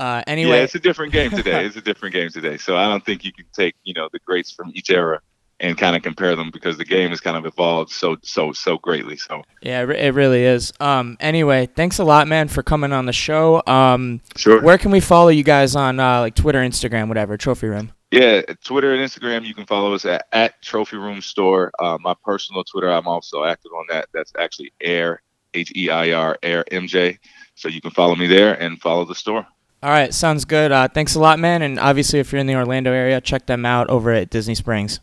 Uh, 0.00 0.22
Yeah, 0.26 0.32
anyway, 0.32 0.60
it's 0.62 0.74
a 0.74 0.80
different 0.80 1.12
game 1.12 1.30
today. 1.30 1.64
It's 1.64 1.76
a 1.76 1.80
different 1.82 2.12
game 2.14 2.30
today. 2.30 2.56
So 2.56 2.76
I 2.76 2.88
don't 2.88 3.04
think 3.06 3.22
you 3.24 3.32
can 3.32 3.44
take 3.52 3.76
you 3.84 3.94
know 3.94 4.08
the 4.12 4.18
greats 4.18 4.50
from 4.50 4.72
each 4.74 4.90
era 4.90 5.20
and 5.60 5.76
kind 5.76 5.94
of 5.94 6.02
compare 6.02 6.34
them 6.34 6.50
because 6.50 6.78
the 6.78 6.84
game 6.84 7.10
has 7.10 7.20
kind 7.20 7.36
of 7.36 7.44
evolved 7.46 7.92
so 7.92 8.16
so 8.22 8.52
so 8.52 8.78
greatly. 8.78 9.16
So 9.16 9.42
yeah, 9.62 9.82
it 9.82 10.14
really 10.14 10.42
is. 10.44 10.72
Um, 10.80 11.16
anyway, 11.20 11.66
thanks 11.66 11.98
a 11.98 12.04
lot, 12.04 12.26
man, 12.26 12.48
for 12.48 12.62
coming 12.62 12.92
on 12.92 13.06
the 13.06 13.12
show. 13.12 13.62
Um, 13.66 14.20
sure. 14.36 14.62
where 14.62 14.78
can 14.78 14.90
we 14.90 15.00
follow 15.00 15.28
you 15.28 15.44
guys 15.44 15.76
on 15.76 16.00
uh, 16.00 16.20
like 16.20 16.34
Twitter, 16.34 16.60
Instagram, 16.60 17.08
whatever, 17.08 17.36
Trophy 17.36 17.68
Room? 17.68 17.92
Yeah, 18.10 18.42
Twitter 18.64 18.92
and 18.92 19.08
Instagram, 19.08 19.46
you 19.46 19.54
can 19.54 19.66
follow 19.66 19.94
us 19.94 20.04
at, 20.04 20.26
at 20.32 20.60
Trophy 20.62 20.96
Room 20.96 21.20
Store. 21.20 21.70
Uh, 21.78 21.96
my 22.00 22.14
personal 22.24 22.64
Twitter, 22.64 22.90
I'm 22.90 23.06
also 23.06 23.44
active 23.44 23.70
on 23.72 23.86
that. 23.88 24.08
That's 24.12 24.32
actually 24.36 24.72
Air, 24.80 25.22
H 25.54 25.72
E 25.76 25.90
I 25.90 26.10
R, 26.10 26.36
Air 26.42 26.64
MJ. 26.72 27.18
So 27.54 27.68
you 27.68 27.80
can 27.80 27.92
follow 27.92 28.16
me 28.16 28.26
there 28.26 28.60
and 28.60 28.80
follow 28.80 29.04
the 29.04 29.14
store. 29.14 29.46
All 29.82 29.90
right, 29.90 30.12
sounds 30.12 30.44
good. 30.44 30.72
Uh, 30.72 30.88
thanks 30.88 31.14
a 31.14 31.20
lot, 31.20 31.38
man. 31.38 31.62
And 31.62 31.78
obviously, 31.78 32.18
if 32.18 32.32
you're 32.32 32.40
in 32.40 32.46
the 32.46 32.56
Orlando 32.56 32.92
area, 32.92 33.20
check 33.20 33.46
them 33.46 33.64
out 33.64 33.88
over 33.88 34.10
at 34.10 34.28
Disney 34.28 34.54
Springs. 34.54 34.98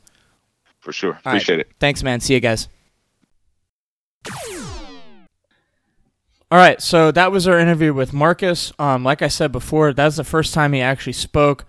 For 0.88 0.94
sure. 0.94 1.12
right. 1.26 1.34
Appreciate 1.34 1.60
it. 1.60 1.70
Thanks, 1.82 2.02
man. 2.02 2.22
See 2.22 2.34
you 2.34 2.40
guys. 2.40 2.70
All 6.50 6.58
right, 6.58 6.82
so 6.82 7.12
that 7.12 7.30
was 7.34 7.46
our 7.46 7.60
interview 7.60 7.94
with 7.94 8.14
Marcus. 8.14 8.72
Um, 8.80 9.04
like 9.04 9.22
I 9.22 9.28
said 9.28 9.52
before, 9.52 9.92
that's 9.92 10.16
the 10.16 10.24
first 10.24 10.54
time 10.54 10.72
he 10.72 10.80
actually 10.80 11.12
spoke 11.12 11.66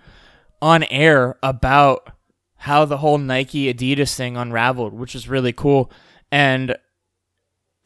on 0.62 0.84
air 0.84 1.36
about 1.42 2.12
how 2.58 2.84
the 2.84 2.98
whole 2.98 3.18
Nike 3.18 3.72
Adidas 3.74 4.14
thing 4.14 4.36
unraveled, 4.36 4.94
which 4.94 5.16
is 5.16 5.28
really 5.28 5.52
cool. 5.52 5.90
And 6.30 6.76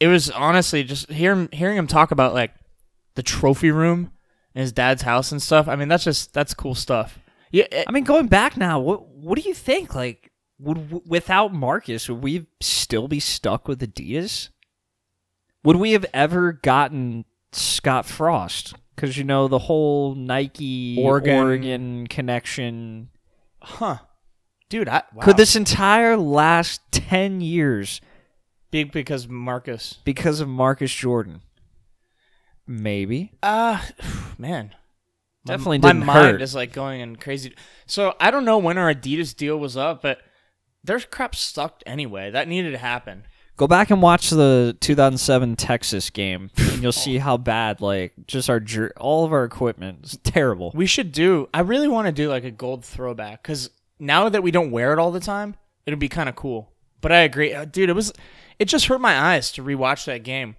it 0.01 0.09
was 0.09 0.31
honestly 0.31 0.85
just 0.85 1.11
hearing 1.11 1.49
hearing 1.51 1.79
him 1.79 1.87
talk 1.87 2.11
about 2.11 2.35
like 2.35 2.53
the 3.15 3.23
trophy 3.23 3.71
room 3.71 4.13
in 4.55 4.61
his 4.61 4.73
dad's 4.73 5.01
house 5.01 5.33
and 5.33 5.41
stuff. 5.41 5.69
I 5.69 5.77
mean, 5.77 5.89
that's 5.89 6.05
just 6.05 6.35
that's 6.35 6.53
cool 6.53 6.75
stuff. 6.75 7.19
Yeah, 7.51 7.65
it- 7.73 7.87
I 7.89 7.93
mean, 7.93 8.05
going 8.05 8.27
back 8.27 8.59
now, 8.59 8.81
what 8.81 9.09
what 9.09 9.39
do 9.41 9.49
you 9.49 9.55
think? 9.55 9.95
Like, 9.95 10.31
would 10.63 11.09
without 11.09 11.53
Marcus, 11.53 12.09
would 12.09 12.23
we 12.23 12.47
still 12.61 13.09
be 13.09 13.21
stuck 13.21 13.69
with 13.69 13.81
Adidas? 13.81 14.49
Would 15.65 15.77
we 15.77 15.93
have 15.93 16.07
ever 16.13 16.53
gotten 16.53 17.25
Scott 17.53 18.07
Frost? 18.07 18.75
Because 18.95 19.17
you 19.17 19.25
know 19.25 19.49
the 19.49 19.59
whole 19.59 20.15
Nike 20.15 20.97
Oregon- 20.99 21.37
Oregon 21.37 22.07
connection. 22.07 23.09
huh, 23.61 23.99
dude. 24.69 24.89
I, 24.89 25.03
wow. 25.15 25.23
Could 25.23 25.37
this 25.37 25.57
entire 25.57 26.17
last 26.17 26.81
ten 26.91 27.41
years 27.41 28.01
be 28.71 28.85
because 28.85 29.29
Marcus? 29.29 29.99
because 30.05 30.41
of 30.41 30.49
Marcus 30.49 30.93
Jordan? 30.93 31.43
Maybe. 32.67 33.33
Uh, 33.43 33.81
man. 34.39 34.75
Definitely 35.45 35.79
my, 35.79 35.89
didn't 35.93 36.07
mind 36.07 36.33
hurt. 36.33 36.43
is 36.43 36.55
like 36.55 36.73
going 36.73 37.01
in 37.01 37.17
crazy. 37.17 37.55
So 37.87 38.15
I 38.21 38.31
don't 38.31 38.45
know 38.45 38.59
when 38.59 38.79
our 38.79 38.95
Adidas 38.95 39.35
deal 39.37 39.57
was 39.59 39.77
up, 39.77 40.01
but 40.01 40.19
their 40.85 41.01
crap 41.01 41.35
sucked 41.35 41.83
anyway. 41.87 42.31
That 42.31 42.49
needed 42.49 42.73
to 42.73 42.79
happen. 42.79 43.25
Go 43.57 43.67
back 43.67 43.91
and 43.91 44.01
watch 44.01 44.31
the 44.31 44.77
2007 44.81 45.57
Texas 45.57 46.11
game, 46.11 46.51
and 46.57 46.83
you'll 46.83 46.91
see 46.91 47.19
how 47.19 47.37
bad, 47.37 47.81
like, 47.81 48.13
just 48.27 48.49
our 48.49 48.59
jer- 48.61 48.95
all 48.97 49.25
of 49.25 49.33
our 49.33 49.45
equipment 49.45 50.05
is 50.05 50.19
terrible. 50.25 50.73
We 50.75 50.87
should 50.87 51.13
do. 51.13 51.49
I 51.53 51.61
really 51.61 51.87
want 51.89 52.07
to 52.07 52.13
do 52.13 52.29
like 52.29 52.45
a 52.45 52.51
gold 52.51 52.85
throwback 52.85 53.43
because 53.43 53.71
now 53.99 54.29
that 54.29 54.43
we 54.43 54.51
don't 54.51 54.71
wear 54.71 54.93
it 54.93 54.99
all 54.99 55.11
the 55.13 55.21
time, 55.21 55.55
it'd 55.87 55.99
be 55.99 56.09
kind 56.09 56.29
of 56.29 56.35
cool. 56.35 56.73
But 57.01 57.13
I 57.13 57.19
agree, 57.21 57.53
Uh, 57.53 57.65
dude. 57.65 57.91
It 57.91 57.95
was. 57.95 58.13
It 58.59 58.67
just 58.67 58.87
hurt 58.87 59.01
my 59.01 59.19
eyes 59.19 59.51
to 59.53 59.63
rewatch 59.63 60.05
that 60.07 60.23
game, 60.23 60.57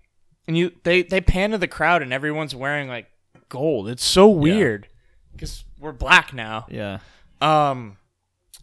and 0.47 0.57
you 0.57 0.71
they 0.83 1.01
they 1.03 1.21
pan 1.21 1.51
to 1.51 1.57
the 1.57 1.67
crowd 1.69 2.01
and 2.01 2.11
everyone's 2.13 2.53
wearing 2.55 2.87
like 2.89 3.07
gold. 3.49 3.87
It's 3.89 4.03
so 4.03 4.27
weird 4.27 4.87
because 5.31 5.63
we're 5.79 5.93
black 5.93 6.33
now. 6.33 6.65
Yeah. 6.69 6.99
Um, 7.41 7.97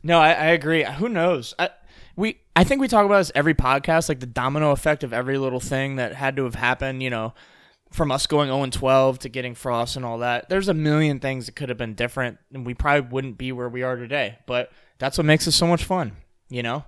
no, 0.03 0.19
I, 0.19 0.33
I 0.33 0.47
agree. 0.47 0.85
Who 0.85 1.09
knows? 1.09 1.55
I 1.59 1.71
we 2.17 2.41
I 2.57 2.65
think 2.65 2.81
we 2.81 2.89
talk 2.89 3.07
about 3.07 3.19
this 3.19 3.33
every 3.35 3.55
podcast, 3.55 4.09
like 4.09 4.21
the 4.21 4.27
domino 4.27 4.71
effect 4.71 5.05
of 5.05 5.13
every 5.13 5.39
little 5.39 5.61
thing 5.61 5.97
that 5.97 6.15
had 6.15 6.37
to 6.37 6.45
have 6.45 6.55
happened. 6.55 7.03
You 7.03 7.11
know, 7.11 7.35
from 7.91 8.13
us 8.13 8.27
going 8.27 8.49
0 8.49 8.63
and 8.63 8.73
12 8.73 9.21
to 9.21 9.29
getting 9.29 9.55
Frost 9.55 9.97
and 9.97 10.05
all 10.05 10.19
that. 10.19 10.49
There's 10.49 10.69
a 10.69 10.75
million 10.75 11.19
things 11.19 11.47
that 11.47 11.57
could 11.57 11.69
have 11.69 11.79
been 11.79 11.95
different, 11.95 12.39
and 12.53 12.65
we 12.65 12.75
probably 12.75 13.11
wouldn't 13.11 13.39
be 13.39 13.53
where 13.53 13.69
we 13.69 13.83
are 13.83 13.97
today. 13.97 14.39
But 14.47 14.71
that's 14.99 15.19
what 15.19 15.25
makes 15.25 15.47
it 15.47 15.53
so 15.53 15.67
much 15.67 15.85
fun. 15.85 16.13
You 16.49 16.63
know. 16.63 16.85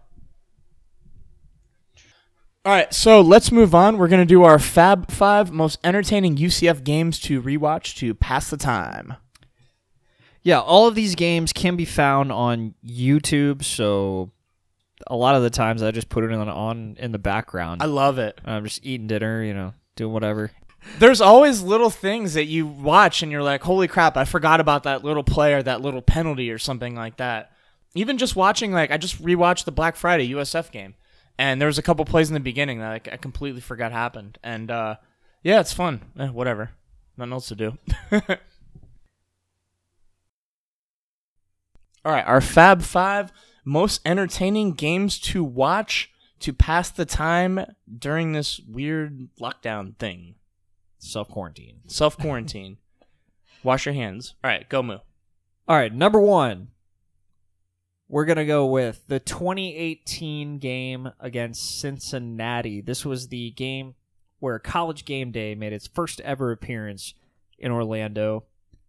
All 2.65 2.73
right, 2.73 2.95
so 2.95 3.21
let's 3.21 3.51
move 3.51 3.75
on. 3.75 3.99
We're 3.99 4.09
gonna 4.09 4.25
do 4.25 4.45
our 4.45 4.59
Fab 4.59 5.11
Five 5.11 5.51
most 5.51 5.81
entertaining 5.83 6.37
UCF 6.37 6.85
games 6.85 7.19
to 7.21 7.43
rewatch 7.43 7.97
to 7.97 8.15
pass 8.15 8.51
the 8.51 8.57
time. 8.57 9.15
Yeah, 10.43 10.61
all 10.61 10.89
of 10.89 10.95
these 10.95 11.15
games 11.15 11.53
can 11.53 11.77
be 11.77 11.85
found 11.85 12.33
on 12.33 12.75
YouTube, 12.85 13.63
so 13.63 14.31
a 15.07 15.17
lot 15.17 15.35
of 15.35 15.43
the 15.43 15.51
times 15.51 15.83
I 15.83 15.91
just 15.91 16.09
put 16.09 16.25
it 16.25 16.33
on 16.33 16.49
on 16.49 16.97
in 16.99 17.13
the 17.13 17.19
background. 17.19 17.83
I 17.83 17.87
love 17.87 18.19
it. 18.19 18.41
I'm 18.45 18.65
just 18.65 18.85
eating 18.85 19.07
dinner, 19.07 19.43
you 19.43 19.55
know, 19.55 19.75
doing 19.97 20.13
whatever. 20.13 20.51
There's 20.99 21.21
always 21.21 21.63
little 21.63 21.91
things 21.91 22.35
that 22.35 22.47
you 22.47 22.67
watch 22.67 23.23
and 23.23 23.31
you're 23.31 23.43
like, 23.43 23.63
holy 23.63 23.87
crap, 23.87 24.17
I 24.17 24.25
forgot 24.25 24.59
about 24.61 24.83
that 24.83 25.05
little 25.05 25.23
play 25.23 25.55
or 25.55 25.63
that 25.63 25.81
little 25.81 26.03
penalty 26.03 26.51
or 26.51 26.59
something 26.59 26.97
like 26.97 27.19
that. 27.19 27.53
Even 27.95 28.19
just 28.19 28.35
watching, 28.35 28.73
like, 28.73 28.91
I 28.91 28.97
just 28.97 29.23
rewatched 29.23 29.65
the 29.65 29.71
Black 29.71 29.97
Friday 29.97 30.33
USF 30.33 30.73
game, 30.73 30.95
and 31.39 31.61
there 31.61 31.67
was 31.67 31.79
a 31.79 31.83
couple 31.83 32.05
plays 32.05 32.31
in 32.31 32.35
the 32.35 32.41
beginning 32.41 32.81
that 32.81 32.89
like, 32.89 33.09
I 33.13 33.17
completely 33.17 33.61
forgot 33.61 33.93
happened. 33.93 34.39
And 34.43 34.71
uh, 34.71 34.97
yeah, 35.43 35.61
it's 35.61 35.73
fun. 35.73 36.01
Eh, 36.19 36.29
whatever. 36.29 36.71
Nothing 37.17 37.33
else 37.33 37.49
to 37.49 37.55
do. 37.55 37.79
All 42.05 42.13
right, 42.13 42.27
our 42.27 42.41
Fab 42.41 42.83
Five 42.83 43.33
most 43.65 44.01
entertaining 44.05 44.73
games 44.73 45.19
to 45.21 45.45
watch 45.45 46.11
to 46.41 46.53
pass 46.53 46.91
the 46.91 47.05
time 47.05 47.65
during 47.99 48.33
this 48.33 48.61
weird 48.69 49.29
lockdown 49.41 49.97
thing. 49.99 50.35
Self 50.99 51.29
quarantine. 51.29 51.81
Self 51.87 52.19
quarantine. 52.19 52.79
Wash 53.63 53.87
your 53.87 53.95
hands. 53.95 54.35
All 54.43 54.51
right, 54.51 54.69
go 54.69 54.83
moo. 54.83 54.99
All 55.69 55.77
right, 55.77 55.95
number 55.95 56.21
one. 56.21 56.69
We're 58.09 58.25
gonna 58.25 58.45
go 58.45 58.67
with 58.67 59.07
the 59.07 59.21
2018 59.21 60.59
game 60.59 61.11
against 61.21 61.81
Cincinnati. 61.81 62.81
This 62.81 63.07
was 63.07 63.29
the 63.29 63.53
game 63.53 63.95
where 64.41 64.59
College 64.59 65.05
Game 65.05 65.31
Day 65.31 65.55
made 65.55 65.73
its 65.73 65.87
first 65.87 66.21
ever 66.23 66.51
appearance 66.51 67.15
in 67.59 67.71
Orlando. 67.71 68.45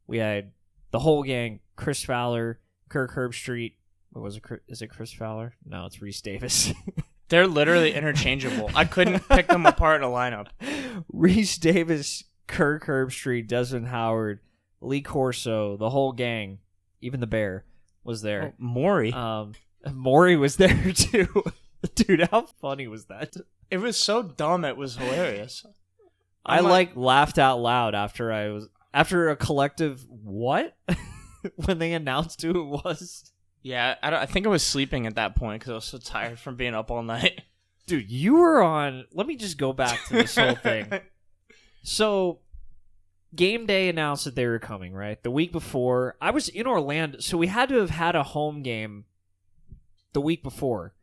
We 0.08 0.18
had 0.18 0.52
the 0.92 1.00
whole 1.00 1.24
gang: 1.24 1.60
Chris 1.76 2.04
Fowler, 2.04 2.60
Kirk 2.94 3.16
Herbstreit. 3.16 3.74
What 4.12 4.22
was 4.22 4.38
it? 4.38 4.44
Chris- 4.44 4.82
it 4.82 4.88
Chris 4.88 5.12
Fowler? 5.12 5.56
No, 5.66 5.88
it's 5.88 5.98
Rece 5.98 6.22
Davis. 6.22 6.72
They're 7.30 7.48
literally 7.48 7.92
interchangeable. 7.92 8.70
I 8.76 8.86
couldn't 8.86 9.28
pick 9.28 9.48
them 9.48 9.66
apart 9.66 10.02
in 10.02 10.08
a 10.08 10.12
lineup. 10.12 10.50
Rece 11.12 11.60
Davis, 11.60 12.24
Kirk 12.46 12.86
Herbstreit, 12.86 13.48
Desmond 13.48 13.88
Howard, 13.88 14.42
Lee 14.80 15.02
Corso, 15.02 15.76
the 15.76 15.90
whole 15.90 16.12
gang, 16.12 16.60
even 17.02 17.20
the 17.20 17.26
bear 17.26 17.66
was 18.04 18.22
there. 18.22 18.54
Oh, 18.54 18.54
Maury. 18.60 19.12
Um, 19.12 19.54
Maury 19.92 20.36
was 20.36 20.58
there 20.58 20.92
too. 20.94 21.44
Dude, 21.96 22.28
how 22.30 22.46
funny 22.62 22.88
was 22.88 23.06
that? 23.06 23.36
it 23.72 23.80
was 23.80 23.98
so 23.98 24.22
dumb. 24.22 24.64
It 24.66 24.78
was 24.78 24.98
hilarious. 24.98 25.66
i 26.46 26.60
I'm 26.60 26.66
like 26.66 26.96
laughed 26.96 27.40
out 27.40 27.60
loud 27.60 27.96
after 27.96 28.32
I 28.32 28.50
was 28.50 28.70
after 28.94 29.30
a 29.30 29.36
collective 29.36 30.06
what 30.08 30.78
when 31.66 31.80
they 31.80 31.94
announced 31.94 32.42
who 32.42 32.50
it 32.50 32.84
was. 32.84 33.32
Yeah, 33.62 33.96
I, 34.04 34.10
don't, 34.10 34.20
I 34.20 34.26
think 34.26 34.46
I 34.46 34.50
was 34.50 34.64
sleeping 34.64 35.08
at 35.08 35.16
that 35.16 35.36
point 35.36 35.62
because 35.62 35.72
I 35.72 35.76
was 35.76 35.86
so 35.86 35.98
tired 35.98 36.40
from 36.40 36.56
being 36.56 36.76
up 36.76 36.92
all 36.92 37.04
night. 37.04 37.42
Dude, 37.88 38.10
you 38.10 38.36
were 38.36 38.62
on. 38.62 39.06
Let 39.14 39.28
me 39.28 39.36
just 39.36 39.58
go 39.58 39.74
back 39.74 40.06
to 40.08 40.14
this 40.14 40.36
whole 40.36 40.56
thing. 40.56 40.88
So, 41.86 42.40
game 43.36 43.66
day 43.66 43.90
announced 43.90 44.24
that 44.24 44.36
they 44.36 44.46
were 44.46 44.58
coming, 44.58 44.94
right? 44.94 45.22
The 45.22 45.30
week 45.30 45.52
before, 45.52 46.16
I 46.22 46.32
was 46.32 46.48
in 46.48 46.66
Orlando, 46.66 47.20
so 47.20 47.38
we 47.38 47.48
had 47.48 47.68
to 47.68 47.76
have 47.76 47.90
had 47.90 48.16
a 48.16 48.24
home 48.24 48.64
game 48.64 49.04
the 50.14 50.22
week 50.22 50.44
before 50.44 50.94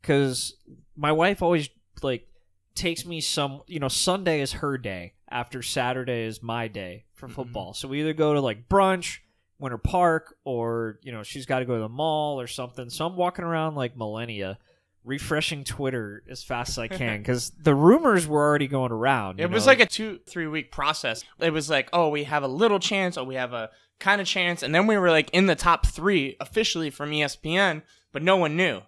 because 0.00 0.54
my 0.94 1.10
wife 1.10 1.42
always 1.42 1.68
like 2.02 2.28
takes 2.76 3.04
me 3.04 3.20
some. 3.20 3.62
You 3.66 3.80
know, 3.80 3.88
Sunday 3.88 4.40
is 4.40 4.52
her 4.52 4.78
day 4.78 5.14
after 5.28 5.60
Saturday 5.60 6.24
is 6.24 6.40
my 6.40 6.68
day 6.68 7.04
for 7.14 7.26
mm-hmm. 7.26 7.34
football. 7.34 7.74
So 7.74 7.88
we 7.88 8.00
either 8.00 8.14
go 8.14 8.32
to 8.32 8.40
like 8.40 8.68
brunch. 8.68 9.18
Winter 9.58 9.78
Park, 9.78 10.36
or 10.44 10.98
you 11.02 11.12
know, 11.12 11.22
she's 11.22 11.46
got 11.46 11.58
to 11.60 11.64
go 11.64 11.74
to 11.74 11.80
the 11.80 11.88
mall 11.88 12.40
or 12.40 12.46
something. 12.46 12.90
So 12.90 13.06
I'm 13.06 13.16
walking 13.16 13.44
around 13.44 13.74
like 13.74 13.96
Millenia, 13.96 14.58
refreshing 15.04 15.64
Twitter 15.64 16.22
as 16.30 16.42
fast 16.42 16.70
as 16.70 16.78
I 16.78 16.88
can 16.88 17.18
because 17.22 17.50
the 17.50 17.74
rumors 17.74 18.26
were 18.26 18.40
already 18.46 18.68
going 18.68 18.92
around. 18.92 19.38
you 19.38 19.44
It 19.44 19.50
was 19.50 19.64
know? 19.66 19.70
like 19.70 19.80
a 19.80 19.86
two, 19.86 20.20
three 20.28 20.46
week 20.46 20.70
process. 20.70 21.24
It 21.40 21.52
was 21.52 21.68
like, 21.68 21.88
oh, 21.92 22.08
we 22.08 22.24
have 22.24 22.42
a 22.42 22.48
little 22.48 22.78
chance, 22.78 23.16
or 23.16 23.24
we 23.24 23.34
have 23.36 23.52
a 23.52 23.70
kind 23.98 24.20
of 24.20 24.26
chance, 24.26 24.62
and 24.62 24.72
then 24.74 24.86
we 24.86 24.96
were 24.96 25.10
like 25.10 25.28
in 25.32 25.46
the 25.46 25.56
top 25.56 25.86
three 25.86 26.36
officially 26.40 26.88
from 26.90 27.10
ESPN, 27.10 27.82
but 28.12 28.22
no 28.22 28.36
one 28.36 28.56
knew. 28.56 28.82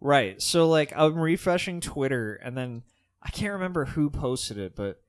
right. 0.00 0.40
So 0.40 0.66
like 0.68 0.92
I'm 0.96 1.16
refreshing 1.18 1.80
Twitter, 1.82 2.34
and 2.42 2.56
then 2.56 2.82
I 3.22 3.28
can't 3.28 3.52
remember 3.52 3.84
who 3.84 4.08
posted 4.08 4.56
it, 4.56 4.74
but 4.74 5.02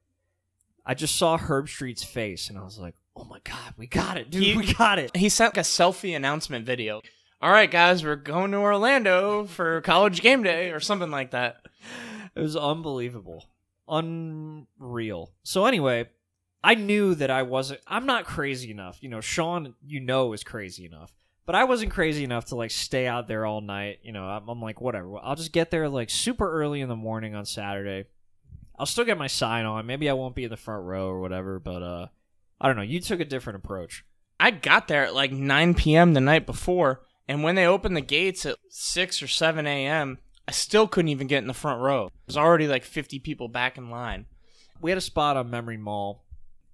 I 0.86 0.96
just 0.96 1.16
saw 1.16 1.38
Herbstreit's 1.38 2.04
face, 2.04 2.50
and 2.50 2.58
I 2.58 2.64
was 2.64 2.78
like, 2.78 2.96
"Oh 3.22 3.26
my 3.26 3.40
god, 3.44 3.76
we 3.78 3.86
got 3.88 4.18
it, 4.18 4.32
dude! 4.32 4.44
He- 4.44 4.58
we 4.58 4.74
got 4.74 4.98
it!" 5.00 5.16
He 5.16 5.30
sent 5.30 5.56
like 5.56 5.64
a 5.66 5.68
selfie 5.68 6.16
announcement 6.16 6.66
video. 6.66 7.02
All 7.42 7.52
right, 7.52 7.70
guys, 7.70 8.04
we're 8.04 8.16
going 8.16 8.52
to 8.52 8.58
Orlando 8.58 9.46
for 9.46 9.82
college 9.82 10.22
game 10.22 10.44
day 10.44 10.72
or 10.72 10.80
something 10.80 11.10
like 11.12 11.32
that. 11.32 11.66
It 12.36 12.40
was 12.40 12.56
unbelievable. 12.56 13.46
Unreal. 13.88 15.32
So 15.44 15.66
anyway, 15.66 16.10
I 16.64 16.76
knew 16.76 17.16
that 17.16 17.32
I 17.32 17.44
wasn't 17.44 17.82
I'm 17.88 18.06
not 18.06 18.26
crazy 18.26 18.72
enough. 18.72 19.00
You 19.02 19.10
know, 19.10 19.22
Sean, 19.22 19.76
you 19.86 20.00
know, 20.00 20.34
is 20.34 20.44
crazy 20.44 20.86
enough. 20.86 21.14
But 21.46 21.56
I 21.56 21.64
wasn't 21.64 21.92
crazy 21.92 22.24
enough 22.24 22.46
to 22.46 22.56
like 22.56 22.72
stay 22.72 23.08
out 23.08 23.28
there 23.28 23.46
all 23.46 23.62
night. 23.62 24.00
You 24.04 24.12
know, 24.12 24.26
I'm, 24.26 24.48
I'm 24.48 24.62
like, 24.62 24.80
whatever. 24.80 25.18
I'll 25.18 25.36
just 25.36 25.52
get 25.52 25.72
there 25.72 25.90
like 25.90 26.10
super 26.10 26.50
early 26.50 26.82
in 26.82 26.90
the 26.90 26.96
morning 26.96 27.36
on 27.36 27.46
Saturday. 27.46 28.08
I'll 28.78 28.86
still 28.86 29.06
get 29.06 29.18
my 29.18 29.28
sign 29.28 29.66
on. 29.66 29.86
Maybe 29.86 30.10
I 30.10 30.14
won't 30.14 30.36
be 30.36 30.44
in 30.44 30.50
the 30.50 30.58
front 30.58 30.86
row 30.86 31.08
or 31.08 31.20
whatever, 31.20 31.60
but 31.60 31.84
uh 31.84 32.08
I 32.62 32.68
don't 32.68 32.76
know. 32.78 32.84
You 32.84 33.02
took 33.02 33.20
a 33.20 33.26
different 33.26 33.58
approach. 33.58 34.06
I 34.40 34.52
got 34.52 34.88
there 34.88 35.06
at 35.06 35.16
like 35.16 35.32
9 35.32 35.74
p.m. 35.74 36.14
the 36.14 36.22
night 36.22 36.46
before, 36.46 37.02
and 37.28 37.44
when 37.44 37.56
they 37.56 37.66
opened 37.66 37.98
the 37.98 38.02
gates 38.02 38.46
at 38.46 38.58
6 38.70 39.22
or 39.22 39.28
7 39.28 39.66
a.m., 39.66 40.20
I 40.48 40.52
still 40.52 40.88
couldn't 40.88 41.10
even 41.10 41.28
get 41.28 41.40
in 41.40 41.48
the 41.48 41.54
front 41.54 41.82
row. 41.82 42.12
There's 42.26 42.38
already 42.38 42.68
like 42.68 42.84
50 42.84 43.20
people 43.20 43.48
back 43.48 43.78
in 43.78 43.90
line. 43.90 44.28
we 44.80 44.92
had 44.92 44.98
a 44.98 45.02
spot 45.02 45.38
on 45.38 45.50
Memory 45.50 45.78
Mall, 45.78 46.24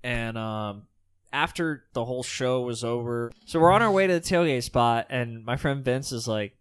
and 0.03 0.37
um, 0.37 0.87
after 1.31 1.85
the 1.93 2.05
whole 2.05 2.23
show 2.23 2.61
was 2.61 2.83
over, 2.83 3.31
so 3.45 3.59
we're 3.59 3.71
on 3.71 3.81
our 3.81 3.91
way 3.91 4.07
to 4.07 4.13
the 4.13 4.21
tailgate 4.21 4.63
spot, 4.63 5.07
and 5.09 5.43
my 5.45 5.55
friend 5.57 5.83
Vince 5.83 6.11
is 6.11 6.27
like, 6.27 6.57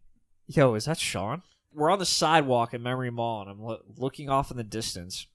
"Yo, 0.46 0.74
is 0.74 0.84
that 0.84 0.98
Sean?" 0.98 1.42
We're 1.72 1.90
on 1.90 1.98
the 1.98 2.06
sidewalk 2.06 2.74
at 2.74 2.80
Memory 2.80 3.10
Mall, 3.10 3.42
and 3.42 3.50
I'm 3.50 3.60
lo- 3.60 3.82
looking 3.96 4.28
off 4.28 4.50
in 4.50 4.56
the 4.56 4.64
distance, 4.64 5.26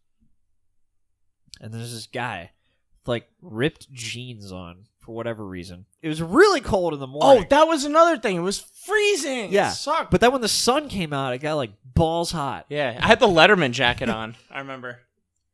and 1.60 1.74
there's 1.74 1.94
this 1.94 2.08
guy, 2.08 2.52
with, 2.61 2.61
like 3.06 3.28
ripped 3.42 3.92
jeans 3.92 4.52
on 4.52 4.86
for 5.00 5.14
whatever 5.16 5.46
reason. 5.46 5.86
It 6.02 6.08
was 6.10 6.22
really 6.22 6.62
cold 6.62 6.94
in 6.94 7.00
the 7.00 7.08
morning. 7.08 7.44
Oh, 7.44 7.48
that 7.50 7.64
was 7.68 7.84
another 7.86 8.18
thing. 8.18 8.36
It 8.36 8.42
was 8.42 8.60
freezing. 8.60 9.52
Yeah, 9.52 9.72
It 9.72 9.76
sucked. 9.76 10.12
but 10.12 10.22
then 10.22 10.32
when 10.32 10.42
the 10.42 10.48
sun 10.48 10.90
came 10.90 11.12
out, 11.14 11.34
it 11.34 11.40
got 11.40 11.56
like 11.56 11.72
balls 11.84 12.32
hot. 12.32 12.66
yeah, 12.70 13.00
I 13.02 13.08
had 13.08 13.20
the 13.20 13.28
Letterman 13.28 13.72
jacket 13.72 14.10
on. 14.10 14.36
I 14.52 14.60
remember. 14.60 15.00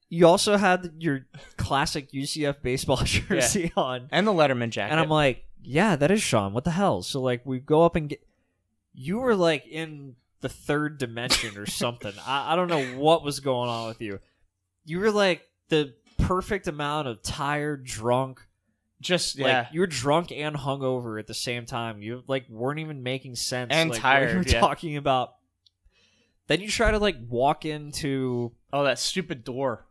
You 0.09 0.25
also 0.27 0.55
had 0.57 0.91
your 0.99 1.25
classic 1.57 2.11
UCF 2.11 2.61
baseball 2.61 2.97
jersey 3.03 3.71
on. 3.75 4.07
And 4.11 4.25
the 4.25 4.31
Letterman 4.31 4.69
jacket. 4.69 4.91
And 4.91 4.99
I'm 5.01 5.09
like, 5.09 5.43
yeah, 5.61 5.95
that 5.97 6.11
is 6.11 6.21
Sean. 6.21 6.53
What 6.53 6.63
the 6.63 6.71
hell? 6.71 7.01
So 7.01 7.21
like 7.21 7.45
we 7.45 7.59
go 7.59 7.83
up 7.83 7.95
and 7.95 8.09
get 8.09 8.21
you 8.93 9.19
were 9.19 9.35
like 9.35 9.67
in 9.67 10.15
the 10.41 10.49
third 10.49 10.97
dimension 10.97 11.57
or 11.57 11.65
something. 11.65 12.13
I, 12.27 12.53
I 12.53 12.55
don't 12.55 12.69
know 12.69 12.83
what 12.99 13.23
was 13.23 13.39
going 13.41 13.69
on 13.69 13.87
with 13.89 14.01
you. 14.01 14.19
You 14.85 14.99
were 14.99 15.11
like 15.11 15.41
the 15.69 15.93
perfect 16.28 16.67
amount 16.67 17.07
of 17.07 17.21
tired, 17.21 17.86
drunk. 17.86 18.41
just 19.01 19.39
Like 19.39 19.47
yeah. 19.47 19.67
you 19.71 19.80
were 19.80 19.88
drunk 19.88 20.32
and 20.32 20.55
hungover 20.55 21.19
at 21.19 21.28
the 21.28 21.34
same 21.34 21.65
time. 21.65 22.01
You 22.01 22.23
like 22.28 22.49
weren't 22.49 22.80
even 22.80 23.03
making 23.03 23.36
sense. 23.36 23.69
And 23.71 23.91
like, 23.91 24.01
tired, 24.01 24.32
you 24.32 24.38
were 24.38 24.43
yeah. 24.43 24.59
talking 24.59 24.97
about. 24.97 25.36
Then 26.47 26.61
you 26.61 26.69
try 26.69 26.91
to 26.91 26.99
like 26.99 27.17
walk 27.28 27.65
into 27.65 28.53
oh, 28.71 28.84
that 28.86 28.99
stupid 28.99 29.43
door. 29.43 29.86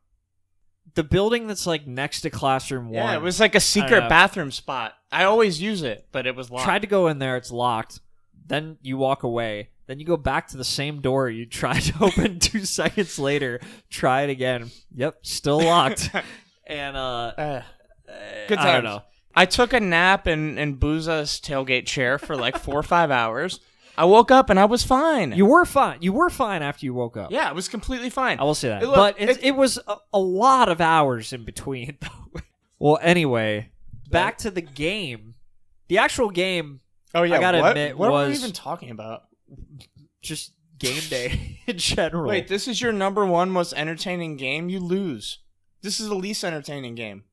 the 0.94 1.04
building 1.04 1.46
that's 1.46 1.66
like 1.66 1.86
next 1.86 2.22
to 2.22 2.30
classroom 2.30 2.86
one. 2.86 2.94
Yeah, 2.94 3.14
it 3.14 3.22
was 3.22 3.40
like 3.40 3.54
a 3.54 3.60
secret 3.60 4.08
bathroom 4.08 4.50
spot. 4.50 4.94
I 5.10 5.24
always 5.24 5.60
use 5.60 5.82
it, 5.82 6.06
but 6.12 6.26
it 6.26 6.34
was 6.34 6.50
locked. 6.50 6.64
tried 6.64 6.82
to 6.82 6.88
go 6.88 7.08
in 7.08 7.18
there, 7.18 7.36
it's 7.36 7.50
locked. 7.50 8.00
Then 8.46 8.78
you 8.82 8.96
walk 8.96 9.22
away. 9.22 9.70
Then 9.86 9.98
you 10.00 10.04
go 10.06 10.16
back 10.16 10.48
to 10.48 10.56
the 10.56 10.64
same 10.64 11.00
door 11.00 11.28
you 11.30 11.46
tried 11.62 11.82
to 11.82 11.94
open 12.04 12.38
two 12.40 12.64
seconds 12.64 13.18
later. 13.18 13.60
Try 13.90 14.22
it 14.22 14.30
again. 14.30 14.70
Yep, 14.94 15.18
still 15.22 15.60
locked. 15.62 16.10
and 16.66 16.96
uh, 16.96 17.32
Uh, 17.36 17.62
good 18.48 18.58
I 18.58 18.72
don't 18.74 18.84
know. 18.84 19.02
I 19.34 19.44
took 19.44 19.72
a 19.74 19.80
nap 19.80 20.26
in 20.26 20.56
in 20.58 20.76
Booza's 20.78 21.40
tailgate 21.40 21.86
chair 21.86 22.18
for 22.18 22.36
like 22.36 22.56
four 22.58 22.78
or 22.78 22.82
five 22.82 23.10
hours. 23.10 23.60
I 23.98 24.04
woke 24.04 24.30
up 24.30 24.50
and 24.50 24.58
I 24.60 24.64
was 24.66 24.82
fine. 24.82 25.32
You 25.32 25.46
were 25.46 25.64
fine. 25.64 26.02
You 26.02 26.12
were 26.12 26.28
fine 26.30 26.62
after 26.62 26.84
you 26.84 26.92
woke 26.92 27.16
up. 27.16 27.30
yeah, 27.30 27.48
I 27.48 27.52
was 27.52 27.66
completely 27.68 28.10
fine. 28.10 28.38
I 28.38 28.44
will 28.44 28.54
say 28.54 28.68
that. 28.68 28.82
Look, 28.82 28.94
but 28.94 29.20
it, 29.20 29.30
it- 29.30 29.44
it 29.44 29.50
was 29.56 29.78
a, 29.86 29.96
a 30.12 30.18
lot 30.18 30.68
of 30.68 30.80
hours 30.82 31.32
in 31.32 31.44
between. 31.44 31.96
though. 32.00 32.40
well, 32.78 32.98
anyway, 33.00 33.70
back 34.10 34.38
to 34.38 34.50
the 34.50 34.60
game. 34.62 35.34
The 35.88 35.98
actual 35.98 36.30
game, 36.30 36.80
oh 37.14 37.22
yeah, 37.22 37.36
I 37.36 37.40
gotta 37.40 37.60
what, 37.60 37.68
admit, 37.70 37.96
what 37.96 38.10
are 38.10 38.26
we 38.26 38.34
even 38.34 38.52
talking 38.52 38.90
about? 38.90 39.24
Just 40.22 40.52
game 40.78 41.02
day 41.08 41.60
in 41.66 41.78
general. 41.78 42.28
Wait, 42.28 42.48
this 42.48 42.68
is 42.68 42.80
your 42.80 42.92
number 42.92 43.24
one 43.24 43.50
most 43.50 43.72
entertaining 43.74 44.36
game. 44.36 44.68
You 44.68 44.80
lose. 44.80 45.40
This 45.82 46.00
is 46.00 46.08
the 46.08 46.14
least 46.14 46.44
entertaining 46.44 46.94
game. 46.94 47.24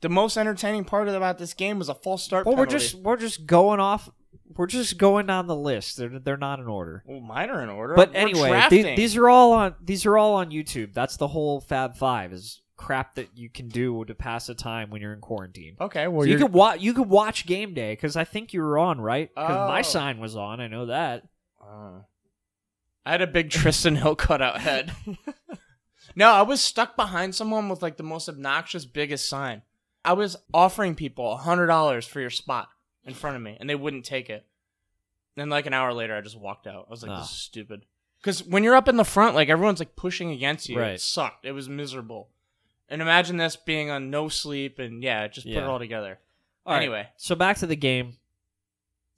The 0.00 0.08
most 0.10 0.36
entertaining 0.36 0.84
part 0.84 1.08
about 1.08 1.38
this 1.38 1.54
game 1.54 1.78
was 1.78 1.88
a 1.88 1.94
false 1.94 2.22
start. 2.22 2.44
well, 2.46 2.56
we're 2.56 2.66
just 2.66 2.94
we're 2.96 3.16
just 3.16 3.46
going 3.46 3.80
off 3.80 4.10
we're 4.56 4.66
just 4.66 4.98
going 4.98 5.26
down 5.26 5.46
the 5.46 5.56
list. 5.56 5.96
They're 5.96 6.18
they're 6.18 6.36
not 6.36 6.60
in 6.60 6.66
order. 6.66 7.02
Well, 7.06 7.20
mine 7.20 7.48
are 7.50 7.62
in 7.62 7.70
order. 7.70 7.94
But 7.94 8.10
We're 8.12 8.18
anyway, 8.18 8.42
the- 8.42 8.48
drafting. 8.48 8.96
these 8.96 9.16
are 9.16 9.28
all 9.28 9.52
on 9.52 9.74
these 9.82 10.04
are 10.04 10.18
all 10.18 10.34
on 10.34 10.50
YouTube. 10.50 10.92
That's 10.92 11.16
the 11.16 11.28
whole 11.28 11.60
Fab 11.60 11.96
Five 11.96 12.32
is 12.32 12.60
crap 12.76 13.14
that 13.14 13.28
you 13.38 13.48
can 13.48 13.68
do 13.68 14.04
to 14.04 14.14
pass 14.14 14.46
the 14.48 14.54
time 14.54 14.90
when 14.90 15.00
you're 15.00 15.14
in 15.14 15.20
quarantine. 15.20 15.76
okay. 15.80 16.06
Well, 16.08 16.22
So 16.26 16.30
you 16.30 16.36
could 16.38 16.52
watch 16.52 16.80
you 16.80 16.92
could 16.92 17.08
watch 17.08 17.46
game 17.46 17.72
day 17.72 17.92
because 17.92 18.16
I 18.16 18.24
think 18.24 18.52
you 18.52 18.60
were 18.60 18.76
on 18.78 19.00
right 19.00 19.30
because 19.34 19.68
my 19.68 19.78
Oh. 19.78 19.82
sign 19.82 20.18
was 20.18 20.36
on. 20.36 20.60
I 20.60 20.66
know 20.68 20.86
that. 20.86 21.22
Uh, 21.66 22.00
I 23.06 23.10
had 23.12 23.22
a 23.22 23.26
big 23.26 23.50
Trysten 23.50 23.96
Hill 23.98 24.16
cutout 24.16 24.60
head. 24.60 24.92
no, 26.16 26.30
I 26.32 26.42
was 26.42 26.60
stuck 26.60 26.96
behind 26.96 27.34
someone 27.34 27.68
with 27.68 27.82
like 27.82 27.96
the 27.96 28.02
most 28.02 28.28
obnoxious, 28.28 28.84
biggest 28.86 29.28
sign. 29.28 29.62
I 30.04 30.12
was 30.12 30.36
offering 30.52 30.94
people 30.94 31.32
a 31.32 31.36
hundred 31.36 31.66
dollars 31.66 32.06
for 32.06 32.20
your 32.20 32.30
spot 32.30 32.68
in 33.04 33.14
front 33.14 33.36
of 33.36 33.42
me, 33.42 33.56
and 33.58 33.68
they 33.68 33.74
wouldn't 33.74 34.04
take 34.04 34.28
it. 34.30 34.46
And 35.36 35.50
like 35.50 35.66
an 35.66 35.74
hour 35.74 35.92
later, 35.92 36.16
I 36.16 36.20
just 36.20 36.38
walked 36.38 36.66
out. 36.66 36.86
I 36.88 36.90
was 36.90 37.02
like, 37.02 37.10
Ah. 37.10 37.20
"This 37.20 37.30
is 37.30 37.36
stupid." 37.36 37.84
Because 38.20 38.42
when 38.44 38.64
you're 38.64 38.74
up 38.76 38.88
in 38.88 38.96
the 38.96 39.04
front, 39.04 39.34
like 39.34 39.48
everyone's 39.48 39.80
like 39.80 39.96
pushing 39.96 40.30
against 40.30 40.68
you. 40.68 40.78
Right. 40.78 40.92
It 40.94 41.00
sucked. 41.00 41.44
It 41.44 41.52
was 41.52 41.68
miserable. 41.68 42.30
And 42.88 43.02
imagine 43.02 43.36
this 43.38 43.56
being 43.56 43.90
on 43.90 44.10
no 44.10 44.28
sleep, 44.28 44.78
and 44.78 45.02
yeah, 45.02 45.26
just 45.28 45.46
put 45.46 45.52
Yeah. 45.54 45.60
it 45.62 45.64
all 45.66 45.78
together. 45.78 46.18
All 46.66 46.72
right, 46.74 46.82
anyway, 46.82 47.08
so 47.16 47.34
back 47.34 47.58
to 47.58 47.66
the 47.66 47.76
game. 47.76 48.16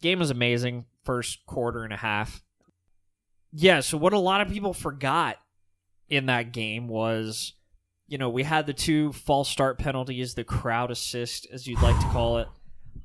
Game 0.02 0.18
was 0.18 0.30
amazing. 0.30 0.86
First 1.06 1.46
quarter 1.46 1.84
and 1.84 1.92
a 1.92 1.96
half. 1.96 2.42
Yeah. 3.52 3.80
So 3.80 3.96
what 3.96 4.12
a 4.12 4.18
lot 4.18 4.40
of 4.42 4.48
people 4.48 4.74
forgot 4.74 5.36
in 6.08 6.26
that 6.26 6.52
game 6.52 6.88
was, 6.88 7.54
you 8.08 8.18
know, 8.18 8.28
we 8.28 8.42
had 8.42 8.66
the 8.66 8.72
two 8.74 9.12
false 9.12 9.48
start 9.48 9.78
penalties, 9.78 10.34
the 10.34 10.44
crowd 10.44 10.90
assist, 10.90 11.46
as 11.52 11.66
you'd 11.66 11.80
like 11.80 11.98
to 12.00 12.06
call 12.08 12.38
it. 12.38 12.48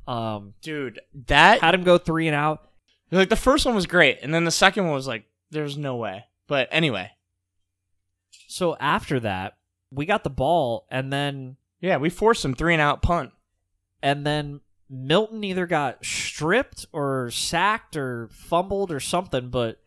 Um, 0.07 0.55
dude, 0.61 0.99
that 1.27 1.61
had 1.61 1.73
him 1.75 1.83
go 1.83 1.97
three 1.97 2.27
and 2.27 2.35
out. 2.35 2.67
Like 3.11 3.29
the 3.29 3.35
first 3.35 3.65
one 3.65 3.75
was 3.75 3.85
great, 3.85 4.19
and 4.21 4.33
then 4.33 4.43
the 4.45 4.51
second 4.51 4.85
one 4.85 4.93
was 4.93 5.07
like, 5.07 5.25
"There's 5.51 5.77
no 5.77 5.95
way." 5.95 6.25
But 6.47 6.67
anyway, 6.71 7.11
So 8.47 8.75
after 8.79 9.19
that, 9.21 9.57
we 9.91 10.05
got 10.05 10.23
the 10.23 10.29
ball, 10.29 10.85
and 10.89 11.11
then 11.13 11.57
yeah, 11.79 11.97
we 11.97 12.09
forced 12.09 12.43
him 12.43 12.55
three 12.55 12.73
and 12.73 12.81
out 12.81 13.01
punt. 13.01 13.31
and 14.01 14.25
then 14.25 14.61
Milton 14.91 15.43
either 15.43 15.65
got 15.65 16.03
stripped 16.05 16.85
or 16.91 17.31
sacked 17.31 17.95
or 17.95 18.27
fumbled 18.33 18.91
or 18.91 18.99
something. 18.99 19.49
But 19.49 19.77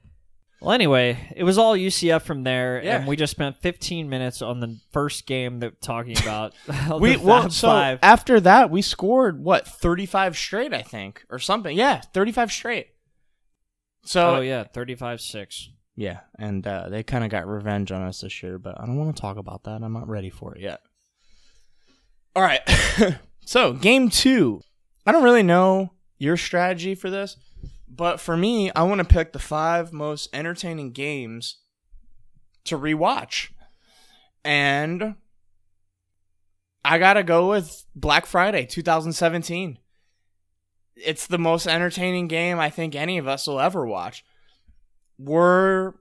well, 0.63 0.73
anyway, 0.73 1.31
it 1.37 1.45
was 1.45 1.59
all 1.59 1.77
UCF 1.77 2.23
from 2.23 2.43
there, 2.45 2.83
Yeah. 2.83 2.97
and 2.97 3.07
we 3.07 3.17
just 3.17 3.33
spent 3.33 3.59
15 3.59 4.09
minutes 4.09 4.41
on 4.41 4.61
the 4.61 4.79
first 4.93 5.27
game 5.27 5.61
that 5.61 5.83
talking 5.83 6.17
about 6.23 6.55
we 7.01 7.17
well, 7.19 7.51
so 7.51 7.69
Five. 7.69 7.99
after 8.03 8.41
that, 8.41 8.71
we 8.71 8.81
scored 8.81 9.45
what 9.45 9.67
35 9.69 10.39
straight, 10.39 10.73
I 10.73 10.81
think, 10.83 11.25
or 11.29 11.39
something. 11.39 11.77
Yeah, 11.77 12.01
35 12.01 12.51
straight. 12.51 12.87
So 14.07 14.37
oh 14.37 14.41
yeah, 14.41 14.65
35-6. 14.75 15.69
yeah, 15.97 16.21
and 16.39 16.67
uh, 16.67 16.89
they 16.89 17.03
kind 17.03 17.25
of 17.25 17.31
got 17.31 17.47
revenge 17.47 17.91
on 17.93 18.03
us 18.03 18.21
this 18.21 18.43
year, 18.43 18.59
but 18.59 18.79
I 18.81 18.85
don't 18.87 18.97
want 18.97 19.15
to 19.17 19.21
talk 19.21 19.37
about 19.39 19.65
that. 19.65 19.83
I'm 19.83 19.93
not 19.95 20.09
ready 20.09 20.29
for 20.31 20.55
it 20.55 20.61
yet. 20.63 20.81
All 22.37 22.43
right, 22.43 22.61
so 23.47 23.73
game 23.75 24.09
two. 24.11 24.61
I 25.07 25.13
don't 25.13 25.25
really 25.25 25.43
know 25.43 25.93
your 26.19 26.37
strategy 26.37 26.95
for 26.95 27.11
this, 27.11 27.37
but 27.89 28.21
for 28.21 28.37
me, 28.37 28.71
I 28.75 28.85
want 28.85 29.01
to 29.01 29.05
pick 29.05 29.33
the 29.33 29.39
five 29.39 29.93
most 29.93 30.29
entertaining 30.33 30.93
games 30.93 31.59
to 32.65 32.79
rewatch, 32.79 33.51
and 34.45 35.17
I 36.85 36.99
gotta 36.99 37.23
go 37.23 37.51
with 37.51 37.85
Black 37.95 38.25
Friday 38.25 38.65
2017. 38.65 39.79
It's 40.97 41.27
the 41.27 41.39
most 41.39 41.67
entertaining 41.67 42.29
game 42.29 42.59
I 42.59 42.71
think 42.71 42.95
any 42.95 43.19
of 43.19 43.29
us 43.29 43.47
will 43.47 43.61
ever 43.61 43.87
watch. 43.87 44.25
Were 45.19 45.97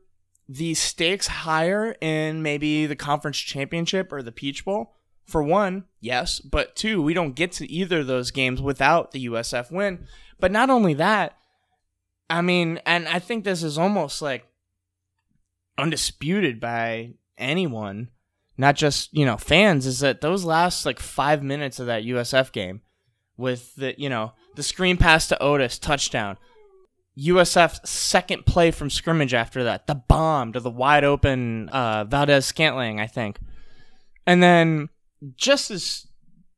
the 0.48 0.74
stakes 0.76 1.28
higher 1.28 1.96
in 2.00 2.42
maybe 2.42 2.86
the 2.86 2.96
conference 2.96 3.38
championship 3.38 4.14
or 4.14 4.22
the 4.22 4.32
Peach 4.32 4.64
Bowl? 4.64 4.96
For 5.26 5.42
one, 5.42 5.86
yes, 6.00 6.40
but 6.40 6.76
two, 6.76 7.02
we 7.02 7.14
don't 7.14 7.36
get 7.36 7.54
to 7.54 7.72
either 7.72 8.00
of 8.00 8.08
those 8.08 8.32
games 8.32 8.62
without 8.62 9.12
the 9.12 9.26
USF 9.28 9.72
win. 9.72 10.06
But 10.40 10.52
not 10.52 10.70
only 10.70 10.94
that, 10.96 11.38
I 12.30 12.42
mean, 12.42 12.80
and 12.86 13.08
I 13.08 13.20
think 13.20 13.44
this 13.44 13.64
is 13.64 13.78
almost 13.78 14.22
like 14.22 14.46
undisputed 15.78 16.60
by 16.60 17.14
anyone, 17.38 18.10
not 18.58 18.76
just, 18.76 19.14
you 19.14 19.26
know, 19.26 19.38
fans, 19.38 19.86
is 19.86 20.00
that 20.02 20.22
those 20.22 20.44
last 20.44 20.86
like 20.86 21.00
five 21.00 21.42
minutes 21.42 21.80
of 21.80 21.88
that 21.88 22.04
USF 22.04 22.52
game 22.52 22.82
with 23.38 23.76
the, 23.76 23.96
you 23.98 24.10
know, 24.10 24.34
the 24.56 24.64
screen 24.64 24.98
pass 24.98 25.28
to 25.28 25.42
Otis, 25.42 25.80
touchdown. 25.80 26.38
USF 27.18 27.86
second 27.86 28.46
play 28.46 28.72
from 28.72 28.90
scrimmage 28.90 29.34
after 29.34 29.64
that, 29.64 29.86
the 29.88 29.96
bomb 29.96 30.54
to 30.54 30.60
the 30.60 30.70
wide 30.70 31.04
open 31.04 31.70
uh, 31.70 32.06
Valdes-Scantling, 32.06 33.00
I 33.00 33.08
think. 33.08 33.40
And 34.26 34.42
then 34.42 34.90
just 35.36 35.72
as 35.72 36.08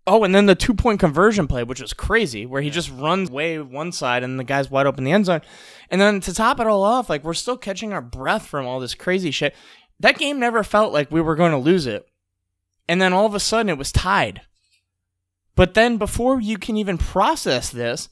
oh, 0.07 0.23
and 0.23 0.35
then 0.35 0.45
the 0.45 0.55
two 0.55 0.73
point 0.73 0.99
conversion 0.99 1.47
play, 1.47 1.63
which 1.63 1.81
was 1.81 1.93
crazy, 1.93 2.45
where 2.45 2.61
he 2.61 2.69
just 2.69 2.91
runs 2.91 3.29
way 3.29 3.59
one 3.59 3.91
side 3.91 4.23
and 4.23 4.39
the 4.39 4.43
guy's 4.43 4.69
wide 4.69 4.85
open 4.85 4.99
in 4.99 5.05
the 5.05 5.11
end 5.11 5.25
zone. 5.25 5.41
And 5.89 5.99
then 5.99 6.19
to 6.21 6.33
top 6.33 6.59
it 6.59 6.67
all 6.67 6.83
off, 6.83 7.09
like 7.09 7.23
we're 7.23 7.33
still 7.33 7.57
catching 7.57 7.93
our 7.93 8.01
breath 8.01 8.45
from 8.45 8.65
all 8.65 8.79
this 8.79 8.95
crazy 8.95 9.31
shit. 9.31 9.55
That 9.99 10.17
game 10.17 10.39
never 10.39 10.63
felt 10.63 10.93
like 10.93 11.11
we 11.11 11.21
were 11.21 11.35
going 11.35 11.51
to 11.51 11.57
lose 11.57 11.87
it. 11.87 12.07
And 12.87 13.01
then 13.01 13.13
all 13.13 13.25
of 13.25 13.33
a 13.33 13.39
sudden 13.39 13.69
it 13.69 13.77
was 13.77 13.91
tied. 13.91 14.41
But 15.55 15.73
then 15.73 15.97
before 15.97 16.39
you 16.41 16.57
can 16.57 16.77
even 16.77 16.97
process 16.97 17.69
this, 17.69 18.09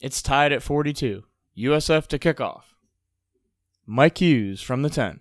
it's 0.00 0.20
tied 0.20 0.52
at 0.52 0.62
42. 0.62 1.24
USF 1.56 2.06
to 2.08 2.18
kickoff. 2.18 2.62
Mike 3.86 4.18
Hughes 4.18 4.60
from 4.60 4.82
the 4.82 4.90
10. 4.90 5.20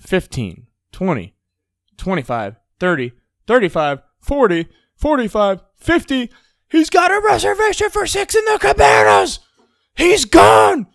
15, 0.00 0.66
20, 0.92 1.34
25, 1.96 2.56
30, 2.78 3.12
35, 3.46 4.02
40, 4.20 4.68
45, 4.96 5.60
50. 5.76 6.30
He's 6.68 6.90
got 6.90 7.12
a 7.12 7.20
reservation 7.20 7.90
for 7.90 8.06
six 8.06 8.34
in 8.34 8.44
the 8.44 8.58
cabanas. 8.60 9.40
He's 9.96 10.24
gone. 10.24 10.86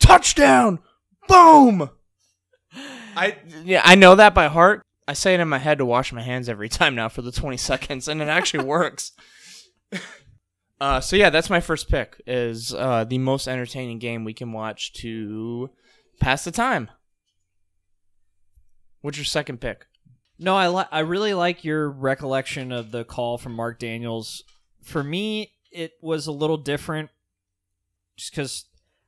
Touchdown. 0.00 0.78
Boom. 1.26 1.90
I 3.16 3.36
yeah, 3.64 3.82
I 3.84 3.94
know 3.94 4.14
that 4.14 4.34
by 4.34 4.48
heart. 4.48 4.82
I 5.08 5.12
say 5.14 5.34
it 5.34 5.40
in 5.40 5.48
my 5.48 5.58
head 5.58 5.78
to 5.78 5.86
wash 5.86 6.12
my 6.12 6.22
hands 6.22 6.48
every 6.48 6.68
time 6.68 6.94
now 6.94 7.08
for 7.08 7.22
the 7.22 7.32
20 7.32 7.56
seconds 7.56 8.08
and 8.08 8.22
it 8.22 8.28
actually 8.28 8.64
works. 8.76 9.12
Uh, 10.80 11.00
so 11.00 11.16
yeah, 11.16 11.30
that's 11.30 11.50
my 11.50 11.60
first 11.60 11.90
pick. 11.90 12.20
Is 12.26 12.72
uh, 12.72 13.04
the 13.04 13.18
most 13.18 13.48
entertaining 13.48 13.98
game 13.98 14.24
we 14.24 14.34
can 14.34 14.52
watch 14.52 14.92
to 14.94 15.70
pass 16.20 16.44
the 16.44 16.52
time. 16.52 16.90
What's 19.00 19.18
your 19.18 19.24
second 19.24 19.60
pick? 19.60 19.86
No, 20.38 20.56
I 20.56 20.68
li- 20.68 20.88
I 20.90 21.00
really 21.00 21.34
like 21.34 21.64
your 21.64 21.88
recollection 21.90 22.72
of 22.72 22.90
the 22.90 23.04
call 23.04 23.38
from 23.38 23.52
Marc 23.54 23.78
Daniels. 23.78 24.44
For 24.82 25.02
me, 25.02 25.52
it 25.72 25.92
was 26.00 26.26
a 26.26 26.32
little 26.32 26.56
different, 26.56 27.10
just 28.16 28.30
because 28.30 28.64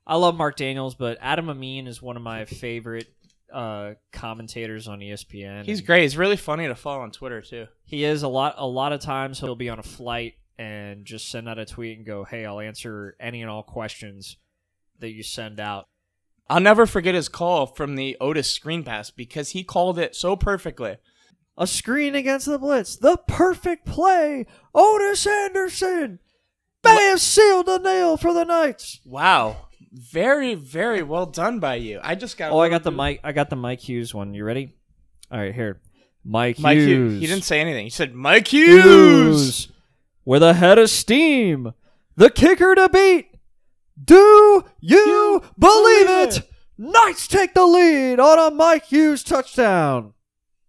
I 0.07 0.17
love 0.17 0.37
Marc 0.37 0.57
Daniels, 0.57 0.95
but 0.95 1.19
Adam 1.21 1.49
Amin 1.49 1.87
is 1.87 2.03
one 2.03 2.17
of 2.17 2.23
my 2.23 2.45
favorite 2.45 3.07
uh, 3.53 3.93
commentators 4.13 4.89
on 4.89 5.01
ESPN. 5.01 5.65
He's 5.65 5.81
great. 5.81 6.03
He's 6.03 6.17
really 6.17 6.37
funny 6.37 6.67
to 6.67 6.75
follow 6.75 7.01
on 7.03 7.11
Twitter 7.13 7.41
too. 7.41 7.67
He 7.85 8.05
is 8.05 8.23
a 8.23 8.29
lot. 8.29 8.55
A 8.59 8.67
lot 8.67 8.93
of 8.93 9.01
times 9.01 9.41
he'll 9.41 9.55
be 9.57 9.69
on 9.69 9.79
a 9.79 9.85
flight 9.85 10.35
and 10.59 11.05
just 11.05 11.31
send 11.31 11.49
out 11.49 11.59
a 11.59 11.65
tweet 11.65 11.97
and 11.97 12.07
go, 12.07 12.25
"Hey, 12.25 12.45
I'll 12.45 12.61
answer 12.61 13.17
any 13.21 13.41
and 13.41 13.51
all 13.51 13.63
questions 13.63 14.37
that 14.99 15.11
you 15.11 15.23
send 15.23 15.61
out." 15.61 15.87
I'll 16.51 16.59
never 16.61 16.85
forget 16.85 17.15
his 17.15 17.29
call 17.29 17.67
from 17.67 17.95
the 17.95 18.17
Otis 18.21 18.51
screen 18.51 18.83
pass 18.83 19.09
because 19.09 19.51
he 19.51 19.63
called 19.63 20.01
it 20.01 20.17
so 20.17 20.35
perfectly. 20.35 20.97
A 21.57 21.65
screen 21.65 22.17
against 22.17 22.47
the 22.47 22.59
blitz, 22.59 22.97
the 22.97 23.19
perfect 23.29 23.87
play. 23.87 24.47
Otis 24.75 25.29
Anderson, 25.29 26.19
bam, 26.83 27.19
sealed 27.19 27.67
the 27.67 27.79
nail 27.79 28.17
for 28.17 28.35
the 28.35 28.45
Knights. 28.45 28.99
Wow, 29.05 29.69
very 29.93 30.57
very 30.57 31.05
well 31.05 31.27
done 31.27 31.61
by 31.61 31.77
you. 31.77 32.01
I 32.03 32.17
just 32.17 32.37
got. 32.37 32.51
Oh, 32.51 32.59
I 32.59 32.69
got 32.69 32.83
the 32.83 32.91
bit- 32.91 32.97
Mike. 32.97 33.21
I 33.23 33.31
got 33.31 33.49
the 33.49 33.57
Mike 33.57 33.81
Hughes 33.81 34.13
one. 34.13 34.35
You 34.35 34.43
ready? 34.45 34.75
All 35.31 35.39
right, 35.39 35.55
here. 35.55 35.81
Mike, 36.25 36.59
Mike 36.59 36.79
Hughes. 36.79 36.87
Hughes. 36.89 37.21
He 37.21 37.27
didn't 37.29 37.45
say 37.45 37.61
anything. 37.61 37.85
He 37.85 37.91
said 37.91 38.13
Mike 38.13 38.49
Hughes. 38.49 39.69
with 40.25 40.43
a 40.43 40.55
head 40.55 40.79
of 40.79 40.91
steam. 40.91 41.75
The 42.17 42.29
kicker 42.29 42.75
to 42.75 42.89
beat. 42.89 43.30
Do 44.03 44.65
you, 44.81 45.43
believe 45.59 46.07
believe 46.07 46.29
it? 46.29 46.37
it? 46.39 46.49
Knights 46.79 47.29
take 47.29 47.53
the 47.55 47.67
lead 47.67 48.19
on 48.19 48.39
a 48.39 48.55
Mike 48.55 48.87
Hughes 48.87 49.23
touchdown. 49.23 50.15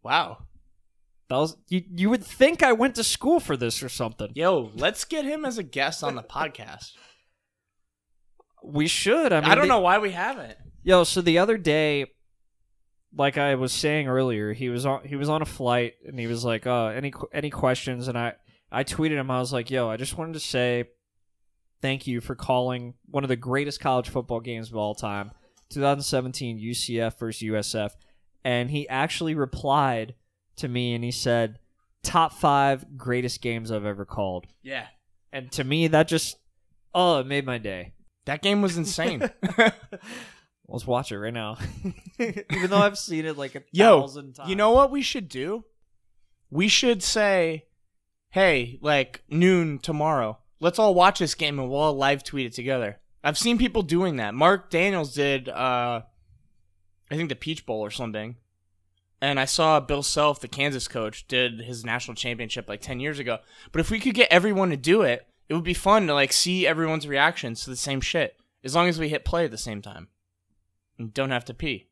Wow. 0.03 0.39
That 1.29 1.38
was 1.38 1.55
you. 1.69 1.84
You 1.95 2.09
would 2.09 2.25
think 2.25 2.61
I 2.61 2.73
went 2.73 2.95
to 2.95 3.05
school 3.05 3.39
for 3.39 3.55
this 3.55 3.82
or 3.82 3.88
something. 3.88 4.32
Yo, 4.36 4.71
let's 4.75 5.05
get 5.05 5.23
him 5.23 5.45
as 5.45 5.57
a 5.57 5.63
guest 5.63 6.03
on 6.03 6.15
the 6.15 6.23
podcast. 6.23 6.91
We 8.61 8.88
should. 8.88 9.32
I 9.32 9.39
mean, 9.39 9.49
I 9.49 9.55
don't 9.55 9.69
know 9.69 9.79
why 9.79 9.99
we 9.99 10.11
haven't. 10.11 10.57
Yo, 10.84 11.05
so 11.05 11.21
the 11.21 11.38
other 11.38 11.57
day, 11.57 12.07
like 13.15 13.38
I 13.38 13.55
was 13.55 13.71
saying 13.71 14.09
earlier, 14.09 14.51
he 14.51 14.67
was 14.67 14.86
on 14.86 15.05
he 15.05 15.15
was 15.15 15.29
on 15.29 15.41
a 15.41 15.45
flight 15.45 15.93
and 16.05 16.19
he 16.19 16.27
was 16.27 16.43
like, 16.43 16.67
"Uh, 16.67 16.88
any 16.88 17.13
any 17.32 17.49
questions?" 17.49 18.09
And 18.09 18.17
I 18.17 18.34
I 18.69 18.84
tweeted 18.84 19.17
him. 19.17 19.32
I 19.32 19.39
was 19.39 19.53
like, 19.53 19.71
"Yo, 19.71 19.89
I 19.89 19.95
just 19.95 20.17
wanted 20.17 20.34
to 20.34 20.41
say, 20.41 20.89
thank 21.82 22.07
you 22.07 22.21
for 22.21 22.36
calling 22.36 22.93
one 23.09 23.23
of 23.23 23.27
the 23.29 23.36
greatest 23.36 23.79
college 23.79 24.09
football 24.09 24.39
games 24.39 24.69
of 24.69 24.75
all 24.75 24.95
time, 24.95 25.32
2017 25.69 26.59
UCF 26.59 27.17
versus 27.19 27.41
USF. 27.43 27.91
And 28.43 28.69
he 28.71 28.88
actually 28.89 29.36
replied 29.36 30.15
to 30.57 30.67
me 30.67 30.93
and 30.93 31.03
he 31.03 31.11
said, 31.11 31.59
top 32.03 32.34
five 32.34 32.97
greatest 32.97 33.41
games 33.41 33.71
I've 33.71 33.86
ever 33.86 34.05
called. 34.05 34.47
Yeah. 34.63 34.88
And 35.32 35.51
to 35.53 35.63
me, 35.63 35.88
that 35.88 36.07
just, 36.07 36.38
oh, 36.93 37.19
it 37.19 37.27
made 37.27 37.45
my 37.45 37.57
day. 37.57 37.93
That 38.25 38.41
game 38.41 38.61
was 38.61 38.77
insane. 38.77 39.29
Let's 40.67 40.88
watch 40.88 41.11
it 41.11 41.19
right 41.19 41.34
now. 41.34 41.57
Even 42.19 42.69
though 42.69 42.77
I've 42.77 42.97
seen 42.97 43.25
it 43.25 43.38
like 43.38 43.55
a 43.55 43.63
Yo, 43.71 44.01
thousand 44.01 44.34
times. 44.34 44.49
you 44.49 44.55
know 44.55 44.71
what 44.71 44.91
we 44.91 45.01
should 45.01 45.27
do? 45.27 45.65
We 46.49 46.67
should 46.67 47.03
say, 47.03 47.65
hey, 48.29 48.79
like 48.82 49.23
noon 49.29 49.79
tomorrow, 49.79 50.38
let's 50.62 50.80
all 50.80 50.93
watch 50.93 51.20
this 51.20 51.36
game 51.36 51.59
and 51.59 51.70
we'll 51.70 51.80
all 51.80 51.93
live 51.93 52.24
tweet 52.24 52.45
it 52.45 52.53
together. 52.53 52.99
I've 53.24 53.38
seen 53.38 53.57
people 53.57 53.82
doing 53.82 54.16
that. 54.16 54.34
Marc 54.34 54.70
Daniels 54.70 55.14
did, 55.14 55.49
uh, 55.49 56.01
I 57.12 57.16
think 57.16 57.30
the 57.30 57.36
Peach 57.36 57.66
Bowl 57.66 57.82
or 57.82 57.91
something. 57.91 58.38
And 59.22 59.39
I 59.39 59.45
saw 59.45 59.80
Bill 59.80 60.01
Self, 60.01 60.39
the 60.39 60.47
Kansas 60.47 60.88
coach, 60.88 61.28
did 61.28 61.59
his 61.59 61.86
national 61.86 62.16
championship 62.16 62.68
like 62.68 62.82
10 62.82 62.99
years 62.99 63.20
ago. 63.20 63.39
But 63.72 63.82
if 63.82 63.91
we 63.91 63.99
could 63.99 64.16
get 64.16 64.32
everyone 64.32 64.70
to 64.72 64.78
do 64.78 65.01
it, 65.03 65.28
it 65.49 65.53
would 65.53 65.64
be 65.64 65.76
fun 65.76 66.07
to 66.07 66.14
like 66.14 66.34
see 66.34 66.66
everyone's 66.66 67.07
reactions 67.07 67.64
to 67.64 67.70
the 67.70 67.76
same 67.76 68.01
shit. 68.01 68.36
As 68.64 68.76
long 68.76 68.88
as 68.88 68.99
we 68.99 69.09
hit 69.09 69.26
play 69.26 69.45
at 69.45 69.51
the 69.51 69.57
same 69.57 69.82
time. 69.82 70.07
And 70.97 71.14
don't 71.14 71.32
have 71.32 71.45
to 71.45 71.53
pee. 71.53 71.88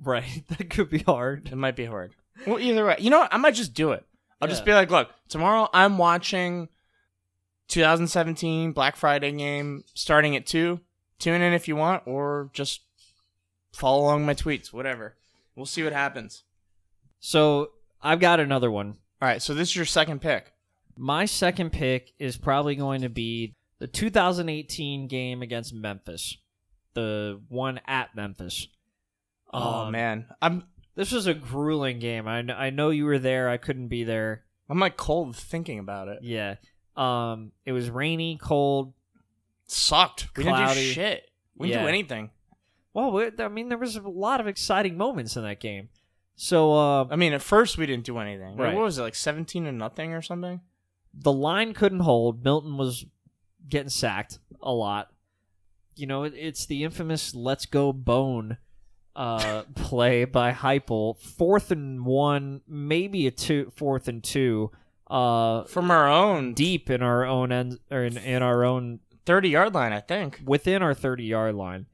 Right. 0.00 0.42
That 0.56 0.70
could 0.70 0.90
be 0.90 1.00
hard. 1.00 1.48
It 1.48 1.56
might 1.56 1.76
be 1.76 1.84
hard. 1.84 2.14
Well, 2.46 2.58
either 2.58 2.86
way, 2.86 2.96
you 2.98 3.10
know 3.10 3.20
what? 3.20 3.34
I 3.34 3.36
might 3.36 3.54
just 3.54 3.74
do 3.74 3.92
it. 3.92 4.04
I'll 4.40 4.48
just 4.48 4.64
be 4.64 4.72
like, 4.72 4.90
look, 4.90 5.10
tomorrow 5.28 5.68
I'm 5.72 5.98
watching 5.98 6.68
2017 7.68 8.72
Black 8.72 8.96
Friday 8.96 9.32
game 9.32 9.84
starting 9.94 10.34
at 10.36 10.46
two. 10.46 10.80
Tune 11.18 11.40
in 11.42 11.52
if 11.52 11.66
you 11.68 11.76
want, 11.76 12.02
or 12.06 12.50
just 12.52 12.80
follow 13.72 14.02
along 14.02 14.24
my 14.24 14.34
tweets, 14.34 14.72
whatever. 14.72 15.16
We'll 15.56 15.66
see 15.66 15.82
what 15.82 15.92
happens. 15.92 16.44
So 17.20 17.70
I've 18.02 18.20
got 18.20 18.40
another 18.40 18.70
one. 18.70 18.96
All 19.20 19.28
right, 19.28 19.42
so 19.42 19.52
this 19.54 19.68
is 19.70 19.76
your 19.76 19.84
second 19.84 20.20
pick. 20.20 20.52
My 20.96 21.24
second 21.24 21.70
pick 21.70 22.12
is 22.18 22.36
probably 22.36 22.76
going 22.76 23.02
to 23.02 23.08
be 23.08 23.54
the 23.80 23.86
2018 23.88 25.08
game 25.08 25.42
against 25.42 25.74
Memphis, 25.74 26.36
the 26.94 27.40
one 27.48 27.80
at 27.86 28.14
Memphis. 28.14 28.68
Oh 29.52 29.86
Um, 29.86 29.92
man, 29.92 30.26
I'm 30.40 30.64
this 30.94 31.10
was 31.12 31.26
a 31.26 31.34
grueling 31.34 31.98
game. 32.00 32.26
I, 32.28 32.42
kn- 32.42 32.56
I 32.58 32.70
know 32.70 32.90
you 32.90 33.04
were 33.04 33.18
there. 33.20 33.48
I 33.48 33.56
couldn't 33.56 33.88
be 33.88 34.04
there. 34.04 34.44
I'm 34.68 34.78
like 34.80 34.96
cold 34.96 35.36
thinking 35.36 35.78
about 35.78 36.08
it. 36.08 36.18
Yeah. 36.22 36.56
Um, 36.98 37.52
it 37.64 37.72
was 37.72 37.90
rainy, 37.90 38.36
cold. 38.40 38.92
Sucked. 39.66 40.28
We 40.36 40.44
didn't 40.44 40.58
do 40.58 40.64
Cloudy. 40.64 40.92
shit. 40.92 41.30
We 41.56 41.68
didn't 41.68 41.80
Yeah. 41.80 41.82
do 41.84 41.88
anything. 41.88 42.30
Well, 42.94 43.12
we- 43.12 43.30
I 43.38 43.48
mean, 43.48 43.68
there 43.68 43.78
was 43.78 43.96
a 43.96 44.02
lot 44.08 44.40
of 44.40 44.46
exciting 44.46 44.96
moments 44.96 45.36
in 45.36 45.42
that 45.44 45.60
game. 45.60 45.88
So 46.36 46.72
uh, 46.74 47.04
I 47.10 47.16
mean, 47.16 47.32
at 47.32 47.42
first 47.42 47.76
we 47.78 47.86
didn't 47.86 48.04
do 48.04 48.18
anything. 48.18 48.50
Like, 48.52 48.58
Right. 48.58 48.74
What 48.74 48.84
was 48.84 48.98
it 48.98 49.02
like, 49.02 49.14
17 49.14 49.64
to 49.64 49.72
nothing 49.72 50.12
or 50.12 50.22
something? 50.22 50.60
the 51.20 51.32
line 51.32 51.72
couldn't 51.74 52.00
hold. 52.00 52.44
Milton 52.44 52.76
was 52.76 53.06
getting 53.68 53.88
sacked 53.88 54.38
a 54.62 54.72
lot. 54.72 55.10
You 55.96 56.06
know, 56.06 56.22
it, 56.24 56.34
it's 56.36 56.66
the 56.66 56.84
infamous 56.84 57.34
"Let's 57.34 57.66
Go 57.66 57.92
Bone" 57.92 58.58
uh, 59.16 59.62
play 59.74 60.24
by 60.26 60.52
Heupel. 60.52 61.18
Fourth 61.18 61.70
and 61.72 62.04
one, 62.04 62.60
maybe 62.68 63.26
a 63.26 63.30
two, 63.32 63.72
fourth 63.74 64.06
and 64.06 64.22
two, 64.22 64.70
uh, 65.10 65.64
From 65.64 65.90
our 65.90 66.08
own 66.08 66.54
deep 66.54 66.90
in 66.90 67.02
our 67.02 67.24
own 67.24 67.50
end 67.52 67.78
or 67.90 68.04
in, 68.04 68.16
in 68.18 68.42
our 68.42 68.64
own 68.64 69.00
30 69.26 69.48
yard 69.50 69.74
line, 69.74 69.92
I 69.92 70.00
think. 70.00 70.40
within 70.44 70.82
our 70.82 70.94
thirty 70.94 71.24
yard 71.24 71.54
line. 71.54 71.86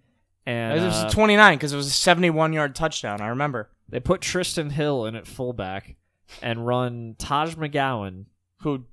And 0.46 0.78
it 0.78 0.84
was 0.84 0.94
uh, 1.04 1.10
29 1.10 1.56
because 1.56 1.72
it 1.72 1.76
was 1.76 1.86
a 1.86 1.90
71 1.90 2.52
yard 2.52 2.74
touchdown. 2.74 3.20
I 3.20 3.28
remember. 3.28 3.70
they 3.88 3.98
put 4.00 4.20
Trysten 4.20 4.72
Hill 4.72 5.06
in 5.06 5.14
at 5.16 5.26
fullback 5.26 5.96
and 6.42 6.66
run 6.66 7.14
Taj 7.18 7.54
McGowan. 7.54 8.26
Who 8.60 8.84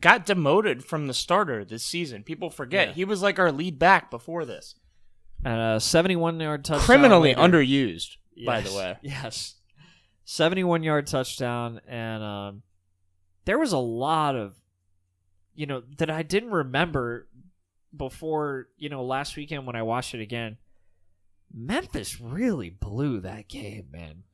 got 0.00 0.24
demoted 0.26 0.84
from 0.84 1.06
the 1.06 1.14
starter 1.14 1.64
this 1.64 1.82
season. 1.84 2.22
People 2.22 2.50
forget 2.50 2.88
Yeah. 2.88 2.94
he 2.94 3.04
was 3.04 3.22
like 3.22 3.38
our 3.38 3.50
lead 3.50 3.78
back 3.78 4.10
before 4.10 4.44
this. 4.44 4.74
And 5.44 5.60
a 5.60 5.80
71 5.80 6.38
yard 6.40 6.64
touchdown. 6.64 6.84
Criminally 6.86 7.34
later. 7.34 7.40
underused, 7.40 8.16
by 8.46 8.60
the 8.60 8.68
Yes, 8.70 8.76
way. 8.76 8.96
Yes. 9.02 9.54
71 10.24 10.82
yard 10.82 11.06
touchdown. 11.06 11.80
And 11.88 12.22
um, 12.22 12.62
there 13.48 13.58
was 13.58 13.72
a 13.72 13.78
lot 13.78 14.36
of, 14.36 14.52
you 15.54 15.64
know, 15.64 15.82
that 15.96 16.10
I 16.10 16.22
didn't 16.22 16.50
remember 16.50 17.26
before, 17.96 18.68
you 18.76 18.90
know, 18.90 19.02
last 19.02 19.38
weekend 19.38 19.66
when 19.66 19.74
I 19.74 19.82
watched 19.84 20.14
it 20.14 20.20
again. 20.20 20.58
Memphis 21.50 22.20
really 22.20 22.68
blew 22.68 23.20
that 23.20 23.48
game, 23.48 23.86
man. 23.90 24.24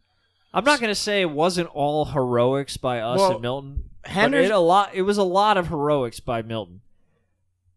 I'm 0.53 0.65
not 0.65 0.81
gonna 0.81 0.97
say 0.97 1.21
it 1.21 1.31
wasn't 1.31 1.69
all 1.73 2.07
heroics 2.07 2.77
by 2.77 2.99
us 2.99 3.21
Well, 3.21 3.33
and 3.35 3.41
Milton. 3.41 3.91
Henderson- 4.05 4.49
but 4.51 4.53
it 4.53 4.57
a 4.57 4.59
lot. 4.59 4.91
It 4.95 5.03
was 5.03 5.17
a 5.17 5.23
lot 5.23 5.57
of 5.59 5.69
heroics 5.69 6.19
by 6.19 6.43
Milton. 6.43 6.81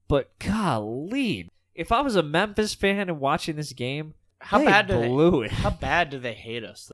But 0.07 0.39
golly, 0.39 1.49
if 1.75 1.91
I 1.91 2.01
was 2.01 2.15
a 2.15 2.23
Memphis 2.23 2.73
fan 2.73 3.09
and 3.09 3.19
watching 3.19 3.57
this 3.57 3.73
game, 3.73 4.15
How 4.39 4.65
bad 4.65 4.87
do 4.87 4.99
they? 4.99 5.07
blew 5.07 5.43
it. 5.43 5.51
How 5.51 5.69
bad 5.69 6.09
do 6.09 6.17
they 6.17 6.33
hate 6.33 6.63
us? 6.63 6.91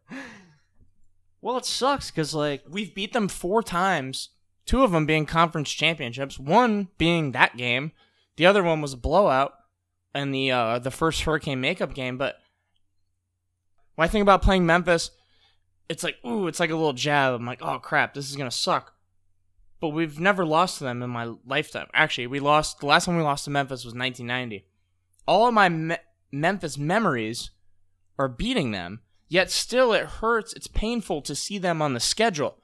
Well, 1.39 1.57
it 1.57 1.65
sucks 1.65 2.09
because 2.11 2.33
like 2.33 2.63
We've 2.69 2.93
beat 2.95 3.13
them 3.13 3.27
four 3.27 3.61
times. 3.63 4.29
Two 4.65 4.83
of 4.83 4.91
them 4.91 5.05
being 5.05 5.25
conference 5.25 5.71
championships. 5.71 6.39
One 6.39 6.89
being 6.97 7.31
that 7.31 7.57
game. 7.57 7.91
The 8.37 8.45
other 8.45 8.63
one 8.63 8.81
was 8.81 8.93
a 8.93 8.97
blowout, 8.97 9.53
and 10.13 10.33
the 10.33 10.51
uh, 10.51 10.79
the 10.79 10.91
first 10.91 11.23
Hurricane 11.23 11.61
makeup 11.61 11.93
game. 11.93 12.17
But 12.17 12.37
when 13.95 14.05
I 14.05 14.09
think 14.09 14.21
about 14.21 14.41
playing 14.41 14.65
Memphis, 14.65 15.11
it's 15.89 16.03
like 16.03 16.17
ooh, 16.25 16.47
it's 16.47 16.59
like 16.59 16.69
a 16.69 16.75
little 16.75 16.93
jab. 16.93 17.33
I'm 17.33 17.45
like, 17.45 17.61
oh 17.61 17.79
crap, 17.79 18.13
this 18.13 18.29
is 18.29 18.35
gonna 18.35 18.51
suck. 18.51 18.93
But 19.79 19.89
we've 19.89 20.19
never 20.19 20.45
lost 20.45 20.77
to 20.77 20.85
them 20.85 21.03
in 21.03 21.09
my 21.09 21.33
lifetime. 21.45 21.87
Actually, 21.93 22.27
we 22.27 22.39
lost 22.39 22.79
the 22.79 22.85
last 22.85 23.05
time 23.05 23.17
we 23.17 23.23
lost 23.23 23.45
to 23.45 23.51
Memphis 23.51 23.83
was 23.83 23.93
1990. 23.93 24.65
All 25.27 25.47
of 25.47 25.53
my 25.53 25.67
Me- 25.69 25.97
Memphis 26.31 26.77
memories 26.77 27.51
are 28.17 28.29
beating 28.29 28.71
them. 28.71 29.01
Yet 29.27 29.51
still, 29.51 29.93
it 29.93 30.05
hurts. 30.05 30.53
It's 30.53 30.67
painful 30.67 31.21
to 31.23 31.35
see 31.35 31.57
them 31.57 31.81
on 31.81 31.93
the 31.93 31.99
schedule. 31.99 32.57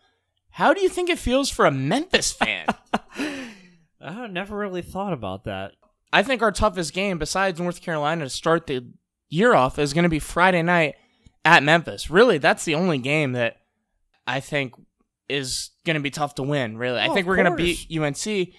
How 0.51 0.73
do 0.73 0.81
you 0.81 0.89
think 0.89 1.09
it 1.09 1.19
feels 1.19 1.49
for 1.49 1.65
a 1.65 1.71
Memphis 1.71 2.31
fan? 2.31 2.65
I 4.01 4.27
never 4.27 4.57
really 4.57 4.81
thought 4.81 5.13
about 5.13 5.43
that. 5.45 5.73
I 6.11 6.23
think 6.23 6.41
our 6.41 6.51
toughest 6.51 6.93
game, 6.93 7.17
besides 7.19 7.59
North 7.59 7.81
Carolina, 7.81 8.25
to 8.25 8.29
start 8.29 8.67
the 8.67 8.87
year 9.29 9.53
off, 9.53 9.77
is 9.77 9.93
going 9.93 10.03
to 10.03 10.09
be 10.09 10.19
Friday 10.19 10.61
night 10.63 10.95
at 11.45 11.63
Memphis. 11.63 12.09
Really, 12.09 12.37
that's 12.37 12.65
the 12.65 12.75
only 12.75 12.97
game 12.97 13.33
that 13.33 13.57
I 14.25 14.39
think 14.39 14.73
is 15.27 15.69
going 15.85 15.95
to 15.95 16.01
be 16.01 16.09
tough 16.09 16.35
to 16.35 16.43
win. 16.43 16.77
Really, 16.77 16.99
I 16.99 17.07
Oh, 17.07 17.13
think 17.13 17.27
we're 17.27 17.35
going 17.35 17.55
to 17.55 17.55
beat 17.55 17.87
UNC. 17.95 18.49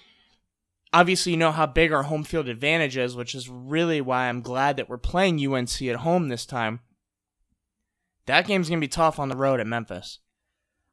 Obviously, 0.93 1.31
you 1.33 1.37
know 1.37 1.51
how 1.51 1.65
big 1.65 1.91
our 1.91 2.03
home 2.03 2.23
field 2.23 2.47
advantage 2.47 2.97
is, 2.97 3.15
which 3.15 3.33
is 3.35 3.49
really 3.49 4.01
why 4.01 4.27
I'm 4.27 4.41
glad 4.41 4.77
that 4.77 4.89
we're 4.89 4.97
playing 4.97 5.45
UNC 5.45 5.81
at 5.83 5.97
home 5.97 6.27
this 6.29 6.45
time. 6.45 6.79
That 8.27 8.45
game's 8.47 8.69
going 8.69 8.79
to 8.79 8.85
be 8.85 8.89
tough 8.89 9.19
on 9.19 9.29
the 9.29 9.35
road 9.37 9.59
at 9.59 9.67
Memphis. 9.67 10.19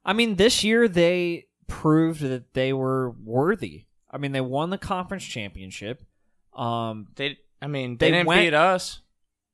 I 0.05 0.13
mean, 0.13 0.35
this 0.35 0.63
year 0.63 0.87
they 0.87 1.45
proved 1.67 2.21
that 2.21 2.53
they 2.53 2.73
were 2.73 3.11
worthy. 3.23 3.85
I 4.09 4.17
mean, 4.17 4.31
they 4.31 4.41
won 4.41 4.69
the 4.69 4.77
conference 4.77 5.23
championship. 5.23 6.03
Um, 6.55 7.07
They, 7.15 7.37
I 7.61 7.67
mean, 7.67 7.97
they, 7.97 8.07
They 8.07 8.11
didn't 8.17 8.27
went- 8.27 8.41
beat 8.41 8.53
us. 8.53 9.01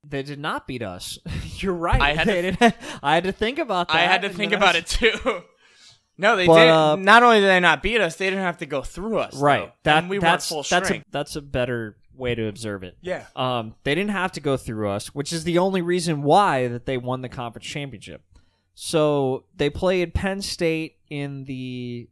they 0.03 0.23
did 0.23 0.39
not 0.39 0.67
beat 0.67 0.81
us. 0.83 1.17
You're 1.57 1.73
right. 1.73 1.99
I 2.01 2.13
had 2.13 2.59
to- 2.59 2.73
I 3.03 3.15
had 3.15 3.23
to 3.25 3.31
think 3.31 3.59
about 3.59 3.87
that. 3.89 3.97
I 3.97 4.01
had 4.01 4.21
to 4.21 4.29
think 4.29 4.53
about 4.53 4.75
it 4.75 4.85
too. 4.87 5.11
no, 6.17 6.35
they 6.37 6.47
But, 6.47 6.59
did. 6.65 6.69
uh, 6.69 6.95
not 6.95 7.23
only 7.23 7.39
did 7.41 7.47
they 7.47 7.59
not 7.59 7.81
beat 7.83 7.99
us, 7.99 8.15
they 8.15 8.25
didn't 8.29 8.43
have 8.45 8.57
to 8.59 8.65
go 8.65 8.81
through 8.81 9.17
us. 9.17 9.35
Right. 9.35 9.65
though. 9.65 9.71
That 9.83 9.97
and 10.03 10.09
we 10.09 10.19
that's 10.19 10.49
weren't 10.51 10.65
full 10.67 10.77
that's 10.79 10.91
a, 10.91 11.03
that's 11.11 11.35
a 11.35 11.41
better 11.41 11.97
way 12.13 12.33
to 12.33 12.47
observe 12.47 12.83
it. 12.83 12.97
yeah. 13.01 13.25
Um, 13.35 13.75
they 13.83 13.93
didn't 13.93 14.11
have 14.11 14.31
to 14.33 14.39
go 14.39 14.55
through 14.55 14.89
us, 14.89 15.07
which 15.13 15.33
is 15.33 15.43
the 15.43 15.57
only 15.57 15.81
reason 15.81 16.23
why 16.23 16.69
that 16.69 16.85
they 16.85 16.97
won 16.97 17.21
the 17.21 17.27
conference 17.29 17.67
championship. 17.67 18.21
So 18.75 19.45
they 19.55 19.69
played 19.69 20.13
Penn 20.13 20.41
State 20.41 20.97
in 21.09 21.45
the 21.45 22.09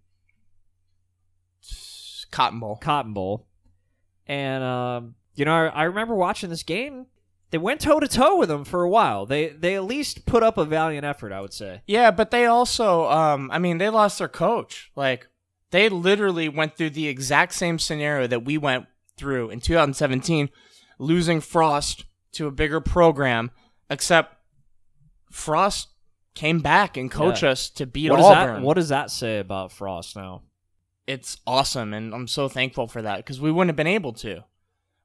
Cotton 2.31 2.60
Bowl. 2.60 2.77
Cotton 2.77 3.14
Bowl, 3.14 3.45
and 4.26 4.64
um, 4.64 5.15
you 5.35 5.45
know 5.45 5.53
I, 5.53 5.68
I 5.68 5.84
remember 5.84 6.15
watching 6.15 6.49
this 6.49 6.64
game. 6.64 7.06
They 7.52 7.60
went 7.60 7.81
toe 7.81 7.99
to 7.99 8.07
toe 8.07 8.38
with 8.38 8.49
them 8.49 8.64
for 8.64 8.81
a 8.81 8.90
while. 8.90 9.27
They 9.27 9.49
they 9.49 9.76
at 9.76 9.84
least 9.84 10.26
put 10.26 10.41
up 10.41 10.57
a 10.57 10.65
valiant 10.65 11.06
effort, 11.06 11.31
I 11.31 11.41
would 11.41 11.53
say. 11.53 11.81
Yeah, 11.85 12.10
but 12.10 12.31
they 12.31 12.45
also, 12.45 13.06
um, 13.11 13.52
I 13.52 13.60
mean, 13.60 13.77
they 13.77 13.90
lost 13.90 14.18
their 14.18 14.27
coach. 14.27 14.90
Like, 14.95 15.27
they 15.69 15.90
literally 15.90 16.49
went 16.49 16.76
through 16.76 16.91
the 16.91 17.07
exact 17.07 17.53
same 17.53 17.77
scenario 17.77 18.26
that 18.26 18.45
we 18.45 18.57
went 18.57 18.88
through 19.18 19.52
in 19.52 19.60
2017, 19.60 20.49
losing 20.98 21.41
Frost 21.41 22.06
to 22.31 22.48
a 22.48 22.52
bigger 22.52 22.81
program, 22.81 23.52
except 23.90 24.35
Frost 25.30 25.90
came 26.34 26.60
back 26.60 26.97
and 26.97 27.11
coached 27.11 27.43
Yeah. 27.43 27.49
us 27.49 27.69
to 27.72 27.85
beat 27.85 28.10
what 28.10 28.18
does 28.18 28.26
Auburn. 28.26 28.55
that 28.55 28.61
What 28.64 28.73
does 28.76 28.89
that 28.89 29.11
say 29.11 29.39
about 29.39 29.72
Frost 29.72 30.15
now? 30.15 30.43
it's 31.05 31.38
awesome, 31.45 31.93
and 31.93 32.14
I'm 32.15 32.27
so 32.30 32.47
thankful 32.47 32.88
for 32.88 33.01
that 33.01 33.18
because 33.18 33.41
we 33.41 33.51
wouldn't 33.51 33.69
have 33.69 33.76
been 33.76 33.88
able 33.88 34.14
to. 34.14 34.43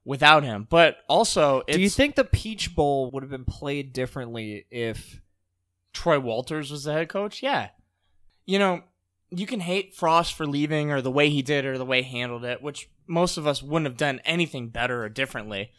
without 0.05 0.42
him. 0.42 0.66
But 0.70 0.98
also, 1.06 1.62
it's, 1.66 1.76
Do 1.76 1.82
you 1.82 1.90
think 1.90 2.14
the 2.14 2.24
Peach 2.24 2.74
Bowl 2.74 3.10
would 3.10 3.22
have 3.22 3.28
been 3.30 3.44
played 3.44 3.92
differently 3.92 4.64
if 4.70 5.20
Troy 5.92 6.18
Walters 6.18 6.70
was 6.70 6.84
the 6.84 6.94
head 6.94 7.10
coach? 7.10 7.42
Yeah. 7.42 7.70
You 8.46 8.59
know, 8.59 8.84
you 9.28 9.44
can 9.44 9.60
hate 9.60 9.94
Frost 9.94 10.32
for 10.32 10.46
leaving 10.46 10.90
or 10.90 11.02
the 11.02 11.10
way 11.10 11.28
he 11.28 11.42
did 11.42 11.66
or 11.66 11.76
the 11.76 11.84
way 11.84 12.00
he 12.02 12.16
handled 12.20 12.44
it, 12.44 12.62
which 12.62 12.88
most 13.06 13.36
of 13.36 13.46
us 13.46 13.62
wouldn't 13.62 13.84
have 13.86 13.98
done 13.98 14.22
anything 14.24 14.68
better 14.70 15.05
or 15.05 15.10
differently. 15.10 15.72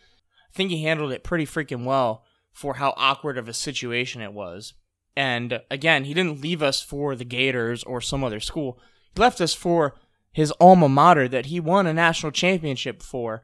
I 0.52 0.54
think 0.54 0.70
he 0.70 0.84
handled 0.84 1.12
it 1.12 1.24
pretty 1.24 1.48
freaking 1.48 1.84
well 1.86 2.24
for 2.54 2.76
how 2.76 2.94
awkward 2.98 3.38
of 3.40 3.50
a 3.50 3.54
situation 3.54 4.22
it 4.22 4.34
was. 4.34 4.74
And 5.20 5.60
again, 5.70 6.06
he 6.06 6.14
didn't 6.14 6.40
leave 6.40 6.64
us 6.64 6.82
for 6.82 7.14
the 7.14 7.26
Gators 7.26 7.84
or 7.84 8.00
some 8.00 8.24
other 8.24 8.40
school. 8.40 8.80
He 9.14 9.20
left 9.20 9.42
us 9.42 9.54
for 9.54 9.96
his 10.32 10.54
alma 10.62 10.88
mater 10.88 11.28
that 11.28 11.48
he 11.48 11.60
won 11.60 11.88
a 11.88 11.94
national 11.94 12.32
championship 12.32 13.04
for 13.04 13.44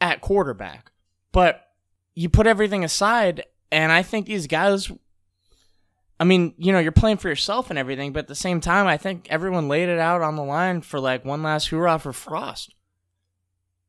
at 0.00 0.20
quarterback. 0.20 0.90
But 1.30 1.64
you 2.16 2.28
put 2.28 2.48
everything 2.48 2.82
aside, 2.82 3.44
and 3.70 3.92
I 3.92 4.02
think 4.02 4.26
these 4.26 4.48
guys 4.48 4.90
I 6.18 6.24
mean, 6.24 6.54
you 6.58 6.72
know, 6.72 6.80
you're 6.80 6.90
playing 6.90 7.18
for 7.18 7.28
yourself 7.28 7.70
and 7.70 7.78
everything, 7.78 8.12
but 8.12 8.20
at 8.24 8.28
the 8.28 8.34
same 8.34 8.60
time, 8.60 8.88
I 8.88 8.96
think 8.96 9.28
everyone 9.30 9.68
laid 9.68 9.88
it 9.88 10.00
out 10.00 10.22
on 10.22 10.34
the 10.34 10.42
line 10.42 10.80
for 10.80 10.98
like 10.98 11.24
one 11.24 11.44
last 11.44 11.68
hurrah 11.68 11.98
for 11.98 12.12
Frost. 12.12 12.74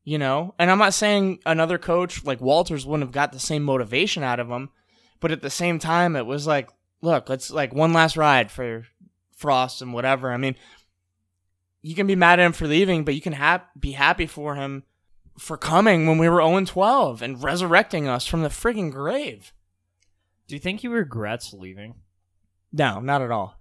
You 0.03 0.19
know, 0.19 0.53
and 0.59 0.69
I'm 0.69 0.77
not 0.77 0.93
saying 0.93 1.39
another 1.47 1.79
coach 1.79 2.23
like 2.25 2.41
Walters 2.41 2.85
wouldn't 2.85 3.07
have 3.07 3.11
got 3.11 3.31
the 3.31 3.39
same 3.39 3.63
motivation 3.63 4.21
out 4.21 4.39
of 4.39 4.49
him, 4.49 4.69
but 5.19 5.31
at 5.31 5.41
the 5.41 5.49
same 5.49 5.79
time, 5.79 6.15
it 6.15 6.27
was 6.27 6.45
like, 6.45 6.69
look, 7.03 7.29
let's 7.29 7.51
like 7.51 7.73
one 7.75 7.93
last 7.93 8.17
ride 8.17 8.49
for 8.49 8.87
Frost 9.35 9.81
and 9.81 9.93
whatever. 9.93 10.31
I 10.31 10.37
mean, 10.37 10.55
you 11.81 11.95
can 11.95 12.07
be 12.07 12.15
mad 12.15 12.39
at 12.39 12.45
him 12.45 12.53
for 12.53 12.65
leaving, 12.65 13.03
but 13.03 13.13
you 13.13 13.21
can 13.21 13.33
ha- 13.33 13.65
be 13.77 13.91
happy 13.91 14.25
for 14.25 14.55
him 14.55 14.83
for 15.37 15.57
coming 15.57 16.07
when 16.07 16.17
we 16.17 16.29
were 16.29 16.41
0 16.41 16.63
12 16.65 17.21
and 17.21 17.43
resurrecting 17.43 18.07
us 18.07 18.25
from 18.25 18.41
the 18.41 18.49
frigging 18.49 18.91
grave. 18.91 19.53
do 20.47 20.55
you 20.55 20.59
think 20.59 20.79
he 20.79 20.87
regrets 20.87 21.53
leaving? 21.53 21.95
No, 22.71 22.99
not 22.99 23.21
at 23.21 23.31
all. 23.31 23.59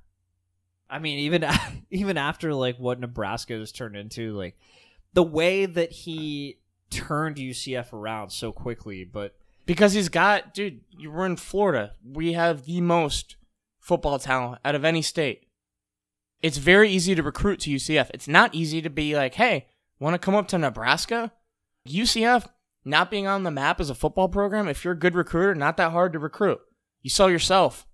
I 0.89 0.99
mean, 1.01 1.19
even 1.19 1.45
even 1.91 2.17
after 2.17 2.55
like 2.55 2.79
what 2.79 3.01
Nebraska 3.01 3.55
has 3.55 3.73
turned 3.73 3.97
into, 3.97 4.37
like 4.37 4.57
the 5.15 5.23
way 5.23 5.67
that 5.67 5.91
he 5.91 6.59
turned 6.91 7.37
UCF 7.37 7.93
around 7.93 8.31
so 8.31 8.53
quickly, 8.53 9.05
but 9.05 9.35
Because 9.65 9.93
he's 9.93 10.09
got, 10.09 10.55
dude, 10.55 10.81
were 11.11 11.27
in 11.27 11.37
Florida. 11.37 11.93
We 12.05 12.33
have 12.33 12.65
the 12.65 12.81
most 12.81 13.37
football 13.79 14.19
talent 14.19 14.61
out 14.65 14.75
of 14.75 14.85
any 14.85 15.03
state. 15.03 15.47
It's 16.41 16.59
very 16.59 16.91
easy 16.91 17.15
to 17.15 17.23
recruit 17.23 17.61
to 17.61 17.71
UCF. 17.71 18.11
It's 18.13 18.27
not 18.27 18.55
easy 18.55 18.83
to 18.83 18.91
be 18.91 19.15
like, 19.15 19.35
hey, 19.35 19.67
want 20.01 20.15
to 20.15 20.19
come 20.19 20.35
up 20.35 20.49
to 20.49 20.59
Nebraska? 20.59 21.33
UCF, 21.89 22.47
not 22.85 23.11
being 23.11 23.27
on 23.27 23.45
the 23.45 23.51
map 23.51 23.81
as 23.81 23.91
a 23.91 23.95
football 23.95 24.29
program, 24.29 24.69
if 24.69 24.85
you're 24.85 24.95
a 24.95 24.99
good 24.99 25.15
recruiter, 25.15 25.55
not 25.55 25.77
that 25.77 25.93
hard 25.93 26.13
to 26.13 26.19
recruit. 26.19 26.59
You 27.01 27.11
sell 27.11 27.31
yourself. 27.31 27.87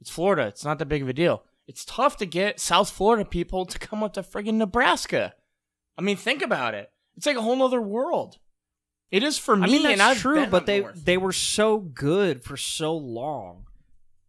It's 0.00 0.10
Florida. 0.10 0.46
It's 0.46 0.64
not 0.64 0.78
that 0.78 0.86
big 0.86 1.02
of 1.02 1.08
a 1.08 1.12
deal. 1.12 1.42
It's 1.66 1.84
tough 1.84 2.16
to 2.18 2.26
get 2.26 2.60
South 2.60 2.90
Florida 2.90 3.24
people 3.24 3.64
to 3.66 3.78
come 3.78 4.02
up 4.02 4.12
to 4.14 4.22
friggin' 4.22 4.54
Nebraska. 4.54 5.34
I 5.98 6.02
mean, 6.02 6.16
think 6.16 6.42
about 6.42 6.74
it. 6.74 6.90
It's 7.16 7.26
like 7.26 7.36
a 7.36 7.42
whole 7.42 7.60
other 7.62 7.80
world. 7.80 8.38
It 9.10 9.22
is 9.22 9.38
for 9.38 9.56
me. 9.56 9.62
I 9.64 9.66
mean 9.66 9.82
that's 9.82 9.92
and 9.92 10.02
I've 10.02 10.18
true. 10.18 10.46
But 10.46 10.66
they 10.66 10.80
north. 10.80 11.04
they 11.04 11.16
were 11.16 11.32
so 11.32 11.78
good 11.78 12.42
for 12.42 12.56
so 12.56 12.96
long, 12.96 13.66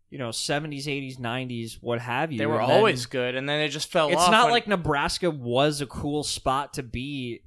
you 0.10 0.18
know, 0.18 0.32
seventies, 0.32 0.88
eighties, 0.88 1.18
nineties, 1.20 1.80
what 1.82 2.00
have 2.00 2.32
you. 2.32 2.38
They 2.38 2.46
were 2.46 2.60
and 2.62 2.70
then 2.70 2.78
always 2.78 3.06
good, 3.08 3.36
and 3.36 3.48
then 3.50 3.62
it 3.62 3.70
just 3.70 3.92
fell 3.92 4.08
off. 4.08 4.14
It's 4.14 4.30
not 4.30 4.46
when- 4.46 4.54
like 4.54 4.68
Nebraska 4.68 5.32
was 5.32 5.82
a 5.82 5.86
cool 5.88 6.24
spot 6.24 6.74
to 6.76 6.84
be 6.84 7.42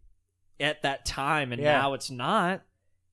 at 0.58 0.82
that 0.82 1.06
time, 1.06 1.52
and 1.52 1.62
Yeah. 1.62 1.72
now 1.80 1.94
it's 1.94 2.10
not. 2.10 2.62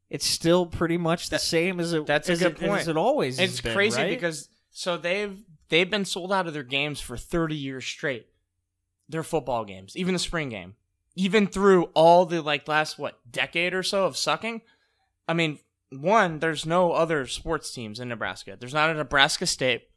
It's 0.10 0.26
still 0.26 0.65
pretty 0.65 0.98
much 0.98 1.26
the 1.27 1.31
That- 1.35 1.41
same 1.41 1.80
as 1.80 1.94
it. 1.94 2.06
that's 2.06 2.30
a 2.30 2.35
good 2.38 2.53
it, 2.53 2.60
point. 2.60 2.81
As 2.81 2.88
it 2.88 2.98
always. 2.98 3.38
has 3.39 3.52
it's 3.52 3.61
been, 3.61 3.73
crazy 3.73 4.02
right? 4.02 4.10
because 4.10 4.49
so 4.72 4.98
they've 4.98 5.44
they've 5.69 5.89
been 5.89 6.06
sold 6.06 6.31
out 6.34 6.48
of 6.48 6.53
their 6.53 6.64
games 6.64 6.99
for 7.02 7.18
30 7.18 7.56
years 7.56 7.85
straight. 7.85 8.27
Their 9.10 9.23
football 9.23 9.64
games, 9.64 9.95
even 9.95 10.14
the 10.14 10.19
spring 10.19 10.49
game, 10.49 10.76
even 11.18 11.48
through 11.48 11.85
all 11.95 12.27
the 12.27 12.41
like 12.41 12.68
last 12.68 12.99
what 12.99 13.19
decade 13.30 13.73
or 13.73 13.81
so 13.81 14.06
of 14.06 14.15
sucking. 14.15 14.61
I 15.27 15.34
mean, 15.34 15.57
one, 15.89 16.39
there's 16.39 16.65
no 16.65 16.91
other 16.91 17.26
sports 17.26 17.73
teams 17.73 17.99
in 17.99 18.07
Nebraska. 18.07 18.56
There's 18.57 18.73
not 18.73 18.91
a 18.91 18.94
Nebraska 18.94 19.48
State. 19.48 19.89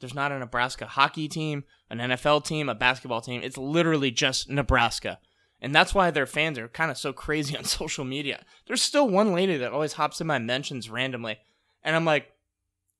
There's 0.00 0.16
not 0.16 0.32
a 0.32 0.38
Nebraska 0.38 0.86
hockey 0.86 1.28
team, 1.28 1.62
an 1.88 1.98
NFL 1.98 2.44
team, 2.44 2.68
a 2.68 2.74
basketball 2.74 3.20
team. 3.20 3.40
It's 3.42 3.56
literally 3.56 4.10
just 4.10 4.50
Nebraska. 4.50 5.20
And 5.60 5.72
that's 5.72 5.94
why 5.94 6.10
their 6.10 6.26
fans 6.26 6.58
are 6.58 6.66
kind 6.66 6.90
of 6.90 6.98
so 6.98 7.12
crazy 7.12 7.56
on 7.58 7.64
social 7.64 8.04
media. 8.04 8.44
There's 8.66 8.82
still 8.82 9.08
one 9.08 9.32
lady 9.32 9.56
that 9.58 9.72
always 9.72 9.92
hops 9.92 10.20
in 10.20 10.26
my 10.26 10.40
mentions 10.40 10.90
randomly. 10.90 11.38
And 11.84 11.94
I'm 11.94 12.04
like, 12.04 12.32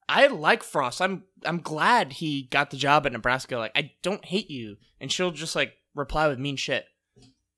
I 0.08 0.28
like 0.28 0.62
Frost. 0.62 1.02
I'm 1.02 1.24
I'm 1.44 1.58
glad 1.58 2.12
he 2.12 2.44
got 2.44 2.70
the 2.70 2.76
job 2.76 3.04
at 3.04 3.12
Nebraska. 3.12 3.58
Like, 3.58 3.72
I 3.74 3.92
don't 4.02 4.24
hate 4.24 4.50
you. 4.50 4.76
And 5.00 5.10
she'll 5.10 5.32
just 5.32 5.56
like 5.56 5.72
reply 5.94 6.28
with 6.28 6.38
mean 6.38 6.56
shit. 6.56 6.86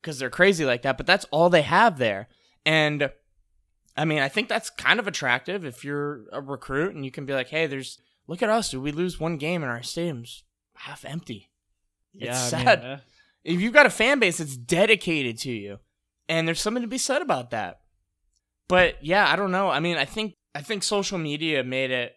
Because 0.07 0.21
they're 0.21 0.31
crazy 0.31 0.65
like 0.65 0.83
that. 0.83 0.97
But 0.97 1.07
that's 1.07 1.25
all 1.33 1.51
they 1.51 1.63
have 1.63 1.99
there. 1.99 2.29
And 2.65 3.11
I 3.97 4.05
mean, 4.05 4.21
I 4.21 4.29
think 4.29 4.49
that's 4.49 4.71
kind 4.71 5.01
of 5.01 5.09
attractive 5.09 5.65
if 5.65 5.85
you're 5.85 6.27
a 6.31 6.41
recruit 6.41 6.95
and 6.95 7.05
you 7.05 7.11
can 7.11 7.27
be 7.27 7.33
like, 7.33 7.49
hey, 7.49 7.67
there's 7.67 7.99
look 8.29 8.41
at 8.41 8.49
us. 8.49 8.71
Dude. 8.71 8.85
We 8.85 8.93
lose 8.93 9.19
one 9.19 9.37
game 9.37 9.65
and 9.65 9.73
our 9.73 9.83
stadium's 9.83 10.45
half 10.77 11.05
empty. 11.05 11.51
yeah, 12.15 12.31
it's 12.31 12.53
I 12.53 12.57
mean, 12.57 12.67
sad. 12.67 12.85
uh, 12.85 12.97
If 13.43 13.61
you've 13.61 13.73
got 13.73 13.87
a 13.87 13.91
fan 13.91 14.21
base 14.21 14.39
that's 14.39 14.57
dedicated 14.57 15.39
to 15.39 15.51
you, 15.51 15.79
and 16.29 16.47
there's 16.47 16.61
something 16.61 16.83
to 16.83 16.89
be 16.89 16.99
said 16.99 17.21
about 17.21 17.51
that. 17.51 17.81
But 18.69 19.03
yeah, 19.05 19.29
I 19.29 19.35
don't 19.35 19.51
know. 19.51 19.71
I 19.71 19.81
mean, 19.81 19.97
I 19.97 20.05
think 20.05 20.35
I 20.55 20.63
think 20.63 20.85
social 20.85 21.19
media 21.19 21.65
made 21.65 21.91
it 21.91 22.15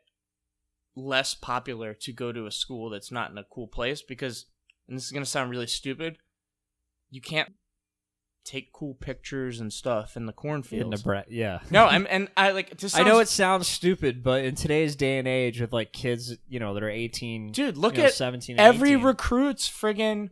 less 0.96 1.34
popular 1.34 1.96
to 1.96 2.14
go 2.14 2.32
to 2.32 2.46
a 2.46 2.52
school 2.52 2.92
that's 2.92 3.12
not 3.12 3.32
in 3.32 3.38
a 3.40 3.46
cool 3.50 3.68
place 3.68 4.04
because 4.04 4.46
and 4.88 4.98
this 4.98 5.06
is 5.06 5.12
going 5.12 5.24
to 5.24 5.30
sound 5.30 5.52
really 5.52 5.68
stupid, 5.68 6.18
you 7.12 7.22
can't 7.22 7.54
take 8.50 8.74
cool 8.74 8.96
pictures 8.96 9.60
and 9.60 9.72
stuff 9.72 10.18
in 10.18 10.26
the 10.26 10.32
in 10.32 10.36
cornfields. 10.36 11.04
Nebraska, 11.04 11.32
yeah. 11.32 11.60
No, 11.70 11.86
I'm 11.86 12.08
and 12.10 12.30
I 12.36 12.52
like 12.52 12.76
to 12.78 12.92
I 12.96 13.04
know 13.04 13.20
it 13.20 13.28
sounds 13.28 13.68
stupid, 13.68 14.24
but 14.24 14.44
in 14.44 14.56
today's 14.56 14.96
day 14.96 15.20
and 15.20 15.28
age, 15.28 15.62
with 15.62 15.72
like 15.72 15.94
kids, 15.94 16.36
you 16.48 16.60
know, 16.60 16.74
that 16.74 16.82
are 16.82 16.90
eighteen, 16.90 17.52
Dude, 17.52 17.78
look 17.78 17.94
you 17.96 18.00
know, 18.02 18.08
at 18.08 18.14
seventeen, 18.14 18.60
every 18.60 18.94
18. 18.94 19.04
recruit's 19.04 19.70
friggin' 19.70 20.30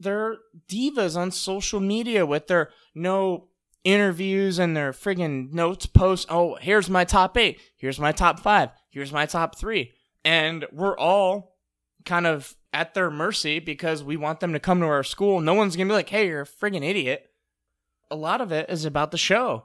they're 0.00 0.38
divas 0.68 1.16
on 1.16 1.30
social 1.30 1.78
media 1.78 2.26
with 2.26 2.48
their 2.48 2.70
no 2.94 3.48
interviews 3.84 4.58
and 4.58 4.76
their 4.76 4.92
friggin' 4.92 5.52
notes 5.52 5.86
posts. 5.86 6.26
Oh, 6.28 6.56
here's 6.60 6.90
my 6.90 7.04
top 7.04 7.36
eight. 7.36 7.60
Here's 7.76 8.00
my 8.00 8.10
top 8.10 8.40
five. 8.40 8.70
Here's 8.90 9.12
my 9.12 9.26
top 9.26 9.56
three. 9.56 9.92
And 10.24 10.66
we're 10.72 10.98
all 10.98 11.56
kind 12.04 12.26
of 12.26 12.56
at 12.72 12.94
their 12.94 13.10
mercy 13.10 13.60
because 13.60 14.02
we 14.02 14.16
want 14.16 14.40
them 14.40 14.52
to 14.52 14.58
come 14.58 14.80
to 14.80 14.86
our 14.86 15.04
school. 15.04 15.40
No 15.40 15.54
one's 15.54 15.76
gonna 15.76 15.88
be 15.88 15.94
like, 15.94 16.08
hey, 16.08 16.26
you're 16.26 16.42
a 16.42 16.46
friggin' 16.46 16.84
idiot. 16.84 17.28
A 18.12 18.16
lot 18.16 18.40
of 18.40 18.52
it 18.52 18.68
is 18.68 18.84
about 18.84 19.10
the 19.10 19.18
show. 19.18 19.64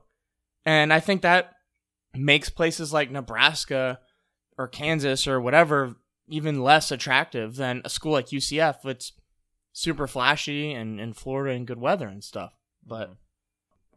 And 0.65 0.94
I 0.94 0.99
think 0.99 1.22
that 1.22 1.52
makes 2.14 2.49
places 2.49 2.94
like 2.94 3.11
Nebraska 3.11 3.99
or 4.57 4.68
Kansas 4.68 5.28
or 5.28 5.40
whatever 5.40 5.95
even 6.28 6.61
less 6.61 6.91
attractive 6.91 7.56
than 7.56 7.82
a 7.86 7.90
school 7.90 8.11
like 8.11 8.28
UCF. 8.28 8.86
It's 8.86 9.14
super 9.72 10.07
flashy 10.07 10.74
and 10.74 10.99
in 10.99 11.14
Florida 11.14 11.56
and 11.56 11.68
good 11.68 11.80
weather 11.80 12.07
and 12.07 12.24
stuff. 12.24 12.53
But 12.86 13.10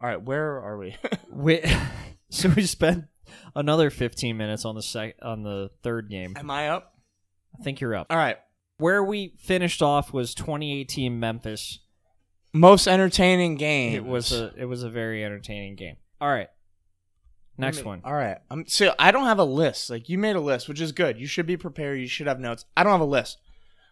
all 0.01 0.09
right, 0.09 0.21
where 0.21 0.61
are 0.61 0.77
we? 0.77 0.97
We, 1.33 1.63
so 2.29 2.49
we 2.49 2.65
spent 2.65 3.05
another 3.55 3.89
fifteen 3.89 4.35
minutes 4.35 4.65
on 4.65 4.75
the 4.75 4.81
sec 4.81 5.15
on 5.21 5.43
the 5.43 5.69
third 5.81 6.09
game. 6.09 6.35
Am 6.37 6.51
I 6.51 6.67
up? 6.67 6.93
I 7.57 7.63
think 7.63 7.79
you're 7.79 7.95
up. 7.95 8.07
All 8.09 8.17
right. 8.17 8.37
Where 8.77 9.01
we 9.01 9.35
finished 9.39 9.81
off 9.81 10.11
was 10.11 10.35
2018 10.35 11.19
Memphis. 11.19 11.79
Most 12.53 12.87
entertaining 12.87 13.55
game. 13.55 13.93
It 13.95 14.05
was 14.05 14.31
a 14.31 14.53
it 14.57 14.65
was 14.65 14.83
a 14.83 14.89
very 14.89 15.23
entertaining 15.23 15.75
game. 15.75 15.95
All 16.19 16.29
right, 16.29 16.49
next 17.57 17.83
one. 17.85 18.01
All 18.03 18.13
right. 18.13 18.37
I'm 18.49 18.67
so 18.67 18.93
I 18.99 19.11
don't 19.11 19.25
have 19.25 19.39
a 19.39 19.45
list. 19.45 19.89
Like 19.89 20.09
you 20.09 20.17
made 20.17 20.35
a 20.35 20.41
list, 20.41 20.67
which 20.67 20.81
is 20.81 20.91
good. 20.91 21.17
You 21.19 21.27
should 21.27 21.45
be 21.45 21.57
prepared. 21.57 21.99
You 21.99 22.07
should 22.07 22.27
have 22.27 22.39
notes. 22.39 22.65
I 22.75 22.83
don't 22.83 22.91
have 22.91 23.01
a 23.01 23.05
list. 23.05 23.37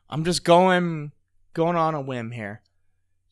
I'm 0.10 0.24
just 0.26 0.44
going 0.44 1.12
going 1.54 1.76
on 1.76 1.96
a 1.96 2.02
whim 2.02 2.32
here. 2.32 2.62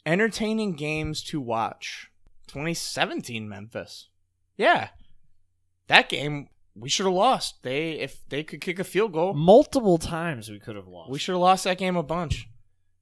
Entertaining 0.05 0.73
games 0.73 1.21
to 1.25 1.41
watch. 1.41 2.09
2017 2.47 3.49
Memphis. 3.49 4.07
Yeah. 4.55 4.89
That 5.87 6.07
game 6.07 6.47
we 6.75 6.87
should 6.89 7.05
have 7.05 7.13
lost. 7.13 7.63
They 7.63 7.91
if 7.99 8.27
they 8.29 8.43
could 8.43 8.61
kick 8.61 8.79
a 8.79 8.83
field 8.85 9.11
goal, 9.11 9.33
Multiple 9.33 9.97
times 9.97 10.49
we 10.49 10.59
could 10.59 10.75
have 10.77 10.87
lost. 10.87 11.11
we 11.11 11.19
should 11.19 11.33
have 11.33 11.41
lost 11.41 11.65
that 11.65 11.77
game 11.77 11.97
a 11.97 12.03
bunch. 12.03 12.47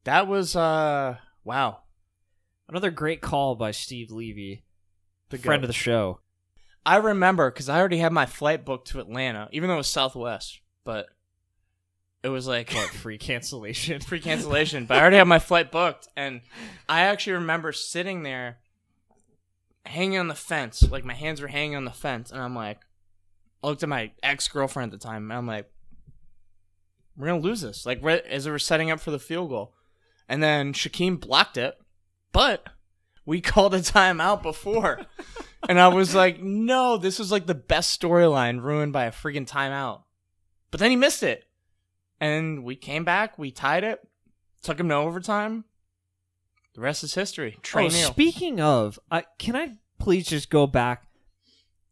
That 0.06 0.28
was 0.28 0.56
uh 0.56 1.18
wow. 1.44 1.82
Another 2.68 2.92
great 2.92 3.22
call 3.22 3.56
by 3.56 3.72
Steve 3.72 4.12
Levy, 4.12 4.64
The 5.30 5.38
friend 5.38 5.64
of 5.64 5.68
the 5.68 5.74
show. 5.74 6.20
I 6.86 6.98
remember 6.98 7.52
because 7.52 7.70
I 7.70 7.80
already 7.80 7.98
had 7.98 8.12
my 8.12 8.26
flight 8.26 8.66
booked 8.66 8.90
to 8.90 9.00
Atlanta, 9.00 9.50
even 9.52 9.68
though 9.68 9.76
it 9.76 9.78
was 9.78 9.88
Southwest, 9.88 10.62
but 10.84 11.08
it 12.24 12.30
was 12.30 12.48
like 12.48 12.72
What 12.72 12.90
free 12.90 13.18
cancellation? 13.18 14.02
free 14.08 14.20
cancellation. 14.20 14.86
But 14.86 14.98
I 14.98 15.02
already 15.02 15.18
had 15.18 15.28
my 15.28 15.40
flight 15.40 15.72
booked, 15.72 16.08
and 16.16 16.42
I 16.90 17.02
actually 17.02 17.34
remember 17.34 17.72
sitting 17.72 18.24
there 18.24 18.58
hanging 19.86 20.18
on 20.18 20.28
the 20.28 20.36
fence. 20.36 20.84
Like 20.90 21.06
my 21.06 21.14
hands 21.14 21.42
were 21.42 21.48
hanging 21.48 21.76
on 21.76 21.86
the 21.86 21.92
fence, 21.92 22.32
and 22.32 22.42
I'm 22.42 22.56
like, 22.56 22.80
I 23.64 23.68
looked 23.68 23.84
at 23.84 23.90
my 23.90 24.12
ex 24.24 24.48
girlfriend 24.48 24.92
at 24.92 25.00
the 25.00 25.08
time, 25.08 25.30
and 25.30 25.34
I'm 25.38 25.48
like, 25.48 25.70
we're 27.16 27.28
gonna 27.28 27.40
lose 27.40 27.62
this. 27.62 27.86
Like 27.86 28.00
right 28.02 28.26
as 28.26 28.46
we 28.46 28.52
were 28.52 28.60
setting 28.60 28.90
up 28.90 29.00
for 29.00 29.12
the 29.12 29.20
field 29.20 29.50
goal, 29.50 29.74
and 30.28 30.42
then 30.42 30.74
Shaquem 30.74 31.20
blocked 31.20 31.58
it, 31.58 31.76
but 32.36 32.68
we 33.26 33.42
called 33.42 33.74
a 33.74 33.80
timeout 33.80 34.44
before, 34.44 35.00
and 35.68 35.80
I 35.80 35.88
was 35.88 36.14
like, 36.14 36.42
no, 36.42 36.98
this 36.98 37.20
is 37.20 37.32
like 37.32 37.48
the 37.48 37.56
best 37.56 38.00
storyline 38.00 38.62
ruined 38.62 38.94
by 38.94 39.06
a 39.06 39.12
freaking 39.12 39.48
timeout. 39.48 40.04
But 40.70 40.80
then 40.80 40.92
he 40.92 40.98
missed 40.98 41.24
it, 41.24 41.46
and 42.20 42.64
we 42.64 42.76
came 42.76 43.06
back, 43.06 43.40
we 43.40 43.52
tied 43.52 43.84
it, 43.84 44.06
took 44.62 44.80
him 44.80 44.90
to 44.90 44.96
overtime. 44.96 45.64
The 46.74 46.82
rest 46.82 47.04
is 47.04 47.14
history. 47.14 47.58
Trey 47.62 47.86
oh, 47.86 47.88
Neal. 47.88 48.12
speaking 48.12 48.60
of, 48.60 49.00
I 49.10 49.24
can 49.40 49.56
I 49.56 49.78
please 49.98 50.28
just 50.28 50.50
go 50.50 50.68
back 50.68 51.08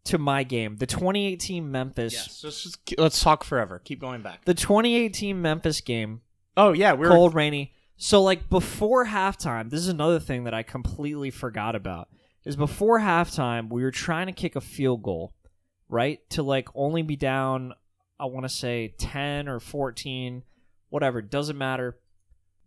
to 0.06 0.18
my 0.18 0.44
game, 0.44 0.76
the 0.76 0.86
2018 0.86 1.72
Memphis, 1.72 2.14
Yes. 2.14 2.44
Let's 2.44 2.64
just 2.64 3.00
let's 3.00 3.22
talk 3.22 3.46
forever. 3.46 3.80
Keep 3.80 4.02
going 4.02 4.22
back. 4.22 4.44
the 4.44 4.54
2018 4.54 5.42
Memphis 5.42 5.80
game, 5.80 6.22
Oh 6.58 6.74
yeah, 6.74 6.94
we're 6.94 7.08
cold, 7.08 7.34
rainy. 7.34 7.74
So 8.04 8.22
like 8.22 8.50
before 8.50 9.06
halftime, 9.06 9.70
this 9.70 9.80
is 9.80 9.88
another 9.88 10.20
thing 10.20 10.44
that 10.44 10.54
I 10.54 10.62
completely 10.62 11.32
forgot 11.32 11.74
about. 11.74 12.10
Is 12.44 12.58
before 12.58 13.00
halftime 13.00 13.70
we 13.70 13.82
were 13.82 13.92
trying 13.92 14.28
to 14.28 14.34
kick 14.34 14.58
a 14.58 14.62
field 14.62 15.04
goal, 15.04 15.34
right? 15.88 16.20
To 16.32 16.44
like 16.44 16.68
only 16.76 17.02
be 17.02 17.16
down, 17.16 17.72
I 18.20 18.26
want 18.26 18.44
to 18.44 18.50
say 18.50 18.94
10 18.98 19.48
or 19.48 19.62
14, 19.62 20.44
whatever, 20.90 21.22
doesn't 21.22 21.58
matter. 21.58 21.98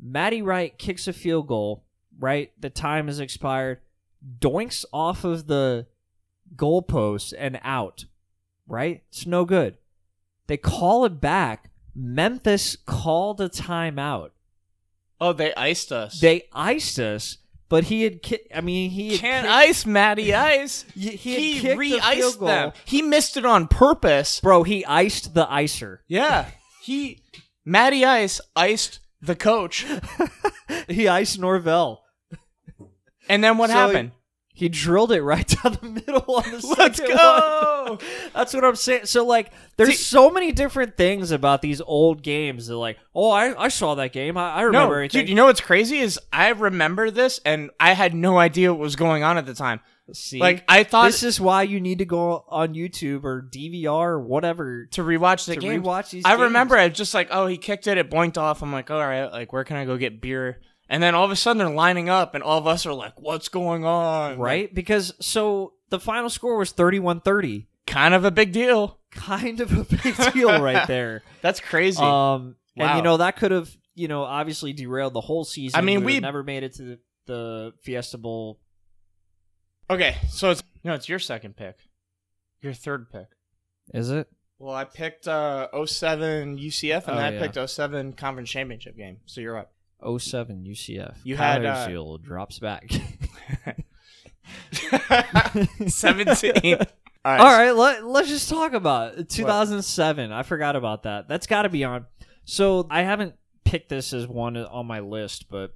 Matty 0.01 0.41
Wright 0.41 0.79
kicks 0.79 1.07
a 1.07 1.13
field 1.13 1.49
goal, 1.49 1.85
right? 2.19 2.51
The 2.59 2.71
time 2.71 3.09
has 3.09 3.21
expired, 3.21 3.81
doinks 4.39 4.87
off 4.91 5.23
of 5.23 5.49
the 5.49 5.87
goalpost 6.57 7.35
and 7.37 7.61
out, 7.63 8.07
right? 8.67 9.03
It's 9.11 9.27
no 9.27 9.45
good. 9.45 9.77
They 10.47 10.57
call 10.57 11.05
it 11.05 11.21
back. 11.21 11.73
Memphis 11.95 12.75
called 12.87 13.43
a 13.43 13.51
timeout. 13.51 14.31
Oh, 15.21 15.33
they 15.33 15.55
iced 15.55 15.93
us. 15.93 16.21
They 16.21 16.43
iced 16.53 16.99
us, 16.99 17.39
but 17.69 17.85
he 17.85 18.03
had. 18.03 18.23
Ki- 18.23 18.47
I 18.55 18.61
mean, 18.61 18.91
he 18.91 19.13
had 19.13 19.21
can't 19.21 19.49
ice 19.49 19.87
Matty 19.87 20.35
Ice. 20.35 20.85
He, 20.95 21.11
He, 21.11 21.53
he, 21.59 21.69
the 21.69 21.77
re-iced 21.77 22.39
goal. 22.39 22.49
them. 22.49 22.73
He 22.85 23.03
missed 23.03 23.37
it 23.37 23.47
on 23.47 23.67
purpose. 23.69 24.41
Bro, 24.41 24.65
he 24.65 24.85
iced 24.85 25.35
the 25.35 25.47
icer. 25.47 25.99
Yeah, 26.07 26.51
he 26.83 27.23
Matty 27.65 28.05
Ice 28.05 28.41
iced 28.55 29.01
the 29.21 29.37
coach. 29.37 29.85
He 30.89 31.07
iced 31.09 31.39
Norvell. 31.39 32.03
And 33.29 33.43
then 33.43 33.57
what 33.59 33.71
So 33.71 33.77
happened? 33.77 34.13
He 34.59 34.71
drilled 34.71 35.13
it 35.13 35.23
right 35.23 35.47
down 35.63 35.77
the 35.83 35.87
middle 35.87 36.25
on 36.35 36.51
the 36.51 36.75
Let's 36.79 36.99
go. 36.99 37.99
That's 38.35 38.55
what 38.55 38.65
I'm 38.65 38.75
saying. 38.75 39.05
So 39.05 39.25
like, 39.27 39.53
there's 39.77 39.91
See- 39.91 39.97
so 39.97 40.31
many 40.31 40.51
different 40.51 40.97
things 40.97 41.31
about 41.31 41.61
these 41.61 41.83
old 41.83 42.23
games. 42.23 42.69
That 42.69 42.77
like, 42.79 42.97
oh, 43.15 43.31
I, 43.31 43.65
I 43.65 43.69
saw 43.69 43.95
that 43.97 44.15
game. 44.15 44.39
I, 44.39 44.51
I 44.55 44.63
remember 44.63 45.03
No, 45.03 45.09
dude. 45.09 45.29
You 45.29 45.35
know 45.35 45.45
what's 45.45 45.61
crazy 45.61 45.99
is 45.99 46.19
I 46.33 46.49
remember 46.49 47.11
this, 47.11 47.39
and 47.45 47.69
I 47.79 47.93
had 47.93 48.15
no 48.15 48.39
idea 48.39 48.73
what 48.73 48.81
was 48.81 48.97
going 48.97 49.23
on 49.23 49.37
at 49.37 49.45
the 49.45 49.53
time. 49.53 49.81
See, 50.13 50.39
Like 50.39 50.65
I 50.69 50.85
thought 50.85 51.07
this 51.07 51.23
is 51.25 51.39
why 51.39 51.65
you 51.65 51.79
need 51.81 51.99
to 51.99 52.05
go 52.07 52.45
on 52.49 52.75
YouTube 52.75 53.25
or 53.25 53.43
DVR 53.43 53.89
or 54.07 54.21
whatever 54.21 54.87
to 54.93 55.03
rewatch 55.03 55.47
the 55.47 55.55
to 55.57 55.61
game. 55.61 55.83
rewatch 55.83 56.11
these. 56.11 56.25
I 56.25 56.31
games. 56.31 56.43
remember 56.43 56.77
it 56.79 56.95
just 56.95 57.13
like, 57.13 57.29
oh, 57.31 57.47
he 57.49 57.59
kicked 57.59 57.89
it, 57.89 57.99
it 57.99 58.09
boinked 58.09 58.39
off. 58.39 58.63
I'm 58.63 58.73
like, 58.73 58.91
all 58.91 59.01
right, 59.01 59.27
like 59.27 59.53
where 59.53 59.65
can 59.65 59.77
I 59.77 59.85
go 59.85 59.97
get 59.99 60.21
beer? 60.23 60.61
And 60.89 61.03
then 61.03 61.15
all 61.15 61.25
of 61.25 61.31
a 61.31 61.37
sudden 61.37 61.59
they're 61.59 61.69
lining 61.75 62.09
up, 62.09 62.35
and 62.35 62.45
all 62.45 62.59
of 62.59 62.67
us 62.67 62.87
are 62.87 62.93
like, 62.93 63.21
what's 63.21 63.49
going 63.49 63.85
on? 63.85 64.39
right 64.39 64.73
because 64.73 65.13
so 65.21 65.73
the 65.91 65.99
final 66.01 66.31
score 66.31 66.57
was 66.59 66.73
31-30. 66.73 67.67
kind 67.87 68.15
of 68.15 68.25
a 68.25 68.31
big 68.31 68.53
deal. 68.53 68.99
Kind 69.11 69.61
of 69.61 69.73
a 69.73 69.85
big 69.85 70.15
deal 70.33 70.61
right 70.63 70.87
there. 70.87 71.23
That's 71.43 71.61
crazy. 71.61 72.03
Um, 72.03 72.57
and 72.77 72.97
you 72.99 73.03
know 73.03 73.17
that 73.17 73.37
could 73.37 73.51
have 73.51 73.71
you 73.95 74.09
know 74.09 74.23
obviously 74.23 74.73
derailed 74.75 75.15
the 75.15 75.21
whole 75.23 75.45
season. 75.45 75.79
I 75.79 75.83
mean, 75.83 76.01
we 76.05 76.15
we- 76.15 76.21
never 76.21 76.43
made 76.43 76.63
it 76.63 76.75
to 76.75 76.83
the, 76.83 76.99
the 77.27 77.73
Fiesta 77.83 78.19
Bowl. 78.19 78.61
okay, 79.91 80.17
so 80.29 80.51
it's 80.51 80.63
no, 80.85 80.95
it's 80.95 81.09
your 81.09 81.19
second 81.19 81.57
pick, 81.57 81.77
your 82.61 82.73
third 82.75 83.11
pick. 83.11 83.27
Is 83.95 84.11
it? 84.11 84.29
Well, 84.59 84.75
I 84.75 84.85
picked 84.85 85.27
uh 85.29 85.69
07 85.87 86.59
UCF, 86.59 87.09
and 87.09 87.17
Oh, 87.17 87.21
I 87.21 87.31
yeah. 87.31 87.41
picked 87.49 87.71
07 87.71 88.13
conference 88.15 88.51
championship 88.51 88.97
game. 88.97 89.19
So 89.27 89.41
you're 89.41 89.57
up. 89.59 89.73
07 90.03 90.65
UCF. 90.65 91.17
You 91.25 91.37
Kyle 91.37 91.63
had, 91.63 91.67
uh, 91.67 92.19
drops 92.23 92.59
back. 92.59 92.91
17. 95.87 96.77
All 97.25 97.33
right. 97.33 97.41
All 97.41 97.47
right, 97.47 97.73
let, 97.73 98.05
let's 98.05 98.29
just 98.29 98.49
talk 98.49 98.73
about 98.73 99.19
it. 99.19 99.29
2007. 99.29 100.31
I 100.31 100.45
forgot 100.45 100.77
about 100.77 101.03
that. 101.03 101.27
That's 101.27 101.49
got 101.49 101.63
to 101.63 101.69
be 101.69 101.83
on. 101.83 102.07
So 102.45 102.87
I 102.89 103.03
haven't 103.03 103.35
picked 103.65 103.89
this 103.89 104.13
as 104.13 104.29
one 104.29 104.57
on 104.57 104.87
my 104.87 105.01
list, 105.01 105.47
but 105.51 105.75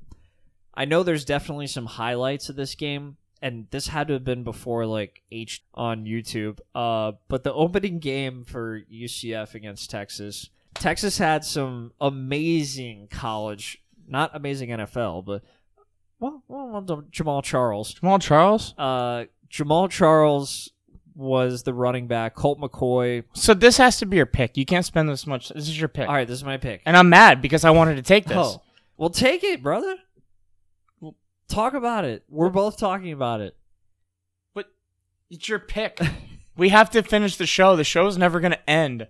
I 0.74 0.84
know 0.84 1.02
there's 1.02 1.24
definitely 1.24 1.66
some 1.66 1.86
highlights 1.86 2.48
of 2.48 2.56
this 2.56 2.76
game, 2.76 3.16
and 3.42 3.66
this 3.70 3.88
had 3.88 4.06
to 4.06 4.14
have 4.14 4.24
been 4.24 4.44
before 4.44 4.86
like 4.86 5.22
H 5.32 5.64
on 5.74 6.04
YouTube. 6.04 6.60
Uh, 6.72 7.12
but 7.28 7.42
the 7.42 7.52
opening 7.52 7.98
game 7.98 8.44
for 8.44 8.82
UCF 8.82 9.54
against 9.54 9.90
Texas, 9.90 10.50
Texas 10.74 11.18
had 11.18 11.44
some 11.44 11.92
amazing 12.00 13.08
college, 13.10 13.82
not 14.10 14.32
amazing 14.34 14.70
NFL, 14.70 15.24
but 15.24 15.42
well, 16.18 16.42
well, 16.48 16.82
Jamaal 17.10 17.42
Charles. 17.42 17.94
Jamaal 17.94 18.20
Charles. 18.20 18.74
Uh, 18.76 19.24
Jamaal 19.50 19.90
Charles 19.90 20.70
was 21.14 21.62
the 21.62 21.72
running 21.72 22.06
back. 22.06 22.34
Colt 22.34 22.60
McCoy. 22.60 23.24
So 23.34 23.54
this 23.54 23.76
has 23.78 23.98
to 23.98 24.06
be 24.06 24.16
your 24.16 24.26
pick. 24.26 24.56
You 24.56 24.66
can't 24.66 24.84
spend 24.84 25.08
this 25.08 25.26
much. 25.26 25.48
This 25.48 25.68
is 25.68 25.78
your 25.78 25.88
pick. 25.88 26.08
All 26.08 26.14
right, 26.14 26.28
this 26.28 26.36
is 26.36 26.44
my 26.44 26.56
pick. 26.56 26.82
And 26.84 26.96
I'm 26.96 27.08
mad 27.08 27.40
because 27.40 27.64
I 27.64 27.70
wanted 27.70 27.96
to 27.96 28.02
take 28.02 28.26
this. 28.26 28.36
Oh, 28.36 28.62
well, 28.96 29.10
take 29.10 29.42
it, 29.44 29.62
brother. 29.62 29.96
Well, 31.00 31.16
talk 31.48 31.74
about 31.74 32.04
it. 32.04 32.24
We're 32.28 32.50
both 32.50 32.78
talking 32.78 33.12
about 33.12 33.40
it. 33.40 33.56
But 34.54 34.66
it's 35.30 35.48
your 35.48 35.58
pick. 35.58 36.00
we 36.56 36.68
have 36.68 36.90
to 36.90 37.02
finish 37.02 37.36
the 37.36 37.46
show. 37.46 37.76
The 37.76 37.84
show's 37.84 38.18
never 38.18 38.40
going 38.40 38.52
to 38.52 38.70
end. 38.70 39.08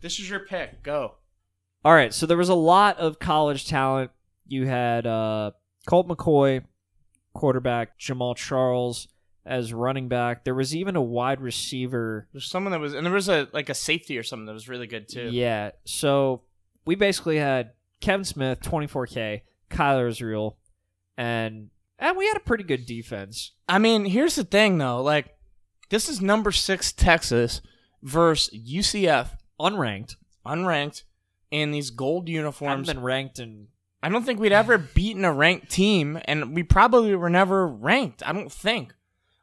This 0.00 0.18
is 0.18 0.30
your 0.30 0.40
pick. 0.40 0.82
Go. 0.82 1.16
All 1.84 1.92
right, 1.94 2.12
so 2.12 2.26
there 2.26 2.36
was 2.36 2.48
a 2.48 2.54
lot 2.54 2.98
of 2.98 3.18
college 3.18 3.68
talent. 3.68 4.10
You 4.48 4.66
had 4.66 5.06
uh, 5.06 5.52
Colt 5.86 6.08
McCoy, 6.08 6.64
quarterback, 7.34 7.98
Jamaal 7.98 8.36
Charles 8.36 9.08
as 9.44 9.72
running 9.72 10.08
back. 10.08 10.44
There 10.44 10.54
was 10.54 10.74
even 10.74 10.96
a 10.96 11.02
wide 11.02 11.40
receiver. 11.40 12.28
There's 12.32 12.46
someone 12.48 12.72
that 12.72 12.80
was, 12.80 12.94
and 12.94 13.06
there 13.06 13.12
was 13.12 13.28
a 13.28 13.48
like 13.52 13.68
a 13.68 13.74
safety 13.74 14.18
or 14.18 14.22
something 14.22 14.46
that 14.46 14.52
was 14.52 14.68
really 14.68 14.86
good 14.86 15.08
too. 15.08 15.28
Yeah. 15.32 15.70
So 15.84 16.42
we 16.84 16.94
basically 16.94 17.38
had 17.38 17.72
Kevin 18.00 18.24
Smith, 18.24 18.60
24K, 18.60 19.42
Kyle 19.68 20.06
Israel, 20.06 20.58
and 21.16 21.70
and 21.98 22.16
we 22.16 22.26
had 22.26 22.36
a 22.36 22.40
pretty 22.40 22.64
good 22.64 22.86
defense. 22.86 23.52
I 23.68 23.78
mean, 23.78 24.04
here's 24.04 24.34
the 24.36 24.44
thing 24.44 24.78
though. 24.78 25.02
Like, 25.02 25.36
this 25.90 26.08
is 26.08 26.20
number 26.20 26.52
six 26.52 26.92
Texas 26.92 27.60
versus 28.02 28.52
UCF, 28.58 29.28
Unranked. 29.60 30.16
unranked, 30.44 31.02
in 31.50 31.70
these 31.70 31.90
gold 31.90 32.28
Haven't 32.28 32.34
uniforms. 32.34 32.88
been 32.88 33.02
ranked 33.02 33.38
in 33.38 33.68
I 34.02 34.08
don't 34.08 34.24
think 34.24 34.38
we'd 34.38 34.52
ever 34.52 34.78
beaten 34.78 35.24
a 35.24 35.32
ranked 35.32 35.70
team, 35.70 36.18
and 36.26 36.54
we 36.54 36.62
probably 36.62 37.14
were 37.14 37.30
never 37.30 37.66
ranked. 37.66 38.22
I 38.26 38.32
don't 38.32 38.52
think. 38.52 38.94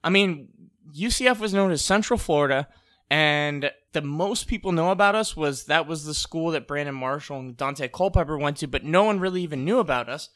I 0.03 0.09
mean, 0.09 0.49
UCF 0.95 1.39
was 1.39 1.53
known 1.53 1.71
as 1.71 1.83
Central 1.83 2.17
Florida, 2.17 2.67
and 3.09 3.71
the 3.93 4.01
most 4.01 4.47
people 4.47 4.71
know 4.71 4.91
about 4.91 5.15
us 5.15 5.35
was 5.35 5.65
that 5.65 5.87
was 5.87 6.05
the 6.05 6.13
school 6.13 6.51
that 6.51 6.67
Brandon 6.67 6.95
Marshall 6.95 7.39
and 7.39 7.57
Daunte 7.57 7.91
Culpepper 7.91 8.37
went 8.37 8.57
to, 8.57 8.67
but 8.67 8.83
no 8.83 9.03
one 9.03 9.19
really 9.19 9.41
even 9.41 9.65
knew 9.65 9.79
about 9.79 10.09
us. 10.09 10.29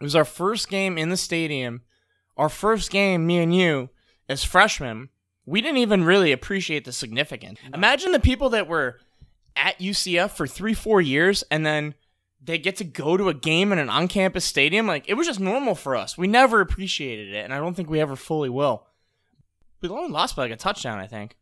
It 0.00 0.04
was 0.04 0.16
our 0.16 0.24
first 0.24 0.68
game 0.68 0.98
in 0.98 1.08
the 1.08 1.16
stadium, 1.16 1.82
our 2.36 2.48
first 2.48 2.90
game, 2.90 3.26
me 3.26 3.38
and 3.38 3.54
you, 3.54 3.90
as 4.28 4.44
freshmen. 4.44 5.08
We 5.46 5.60
didn't 5.60 5.78
even 5.78 6.04
really 6.04 6.32
appreciate 6.32 6.84
the 6.84 6.92
significance. 6.92 7.58
Imagine 7.72 8.12
the 8.12 8.20
people 8.20 8.50
that 8.50 8.68
were 8.68 8.98
at 9.54 9.78
UCF 9.78 10.32
for 10.32 10.46
three, 10.46 10.74
four 10.74 11.00
years, 11.00 11.44
and 11.50 11.64
then 11.64 11.94
they 12.46 12.58
get 12.58 12.76
to 12.76 12.84
go 12.84 13.16
to 13.16 13.28
a 13.28 13.34
game 13.34 13.72
in 13.72 13.78
an 13.78 13.90
on-campus 13.90 14.44
stadium. 14.44 14.86
Like 14.86 15.08
it 15.08 15.14
was 15.14 15.26
just 15.26 15.40
normal 15.40 15.74
for 15.74 15.96
us. 15.96 16.16
We 16.16 16.26
never 16.26 16.60
appreciated 16.60 17.34
it, 17.34 17.44
and 17.44 17.52
I 17.52 17.58
don't 17.58 17.74
think 17.74 17.90
we 17.90 18.00
ever 18.00 18.16
fully 18.16 18.48
will. 18.48 18.86
We 19.82 19.88
only 19.88 20.10
lost 20.10 20.36
by 20.36 20.44
like 20.44 20.52
a 20.52 20.56
touchdown, 20.56 20.98
I 20.98 21.06
think. 21.06 21.36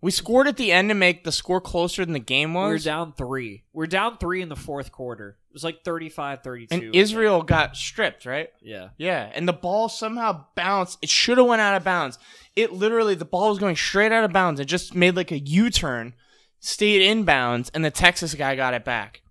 We 0.00 0.10
scored 0.10 0.48
at 0.48 0.58
the 0.58 0.70
end 0.70 0.90
to 0.90 0.94
make 0.94 1.24
the 1.24 1.32
score 1.32 1.62
closer 1.62 2.04
than 2.04 2.12
the 2.12 2.18
game 2.18 2.52
was. 2.52 2.68
We 2.68 2.74
were 2.74 2.78
down 2.78 3.14
three. 3.14 3.64
We 3.72 3.84
are 3.84 3.88
down 3.88 4.18
three 4.18 4.42
in 4.42 4.50
the 4.50 4.56
fourth 4.56 4.92
quarter. 4.92 5.38
It 5.48 5.54
was 5.54 5.64
like 5.64 5.82
35 5.82 6.42
32. 6.42 6.74
and 6.74 6.94
Israel 6.94 7.42
got 7.42 7.74
stripped, 7.74 8.26
right? 8.26 8.50
Yeah. 8.60 8.90
Yeah, 8.98 9.30
and 9.34 9.48
the 9.48 9.54
ball 9.54 9.88
somehow 9.88 10.44
bounced. 10.54 10.98
It 11.00 11.08
should 11.08 11.38
have 11.38 11.46
went 11.46 11.62
out 11.62 11.76
of 11.76 11.84
bounds. 11.84 12.18
It 12.54 12.72
literally 12.72 13.14
the 13.14 13.24
ball 13.24 13.48
was 13.48 13.58
going 13.58 13.76
straight 13.76 14.12
out 14.12 14.24
of 14.24 14.32
bounds. 14.32 14.60
It 14.60 14.66
just 14.66 14.94
made 14.94 15.16
like 15.16 15.32
a 15.32 15.38
U-turn, 15.38 16.12
stayed 16.60 17.00
in 17.02 17.24
bounds, 17.24 17.70
and 17.72 17.82
the 17.82 17.90
Texas 17.90 18.34
guy 18.34 18.56
got 18.56 18.74
it 18.74 18.84
back. 18.84 19.22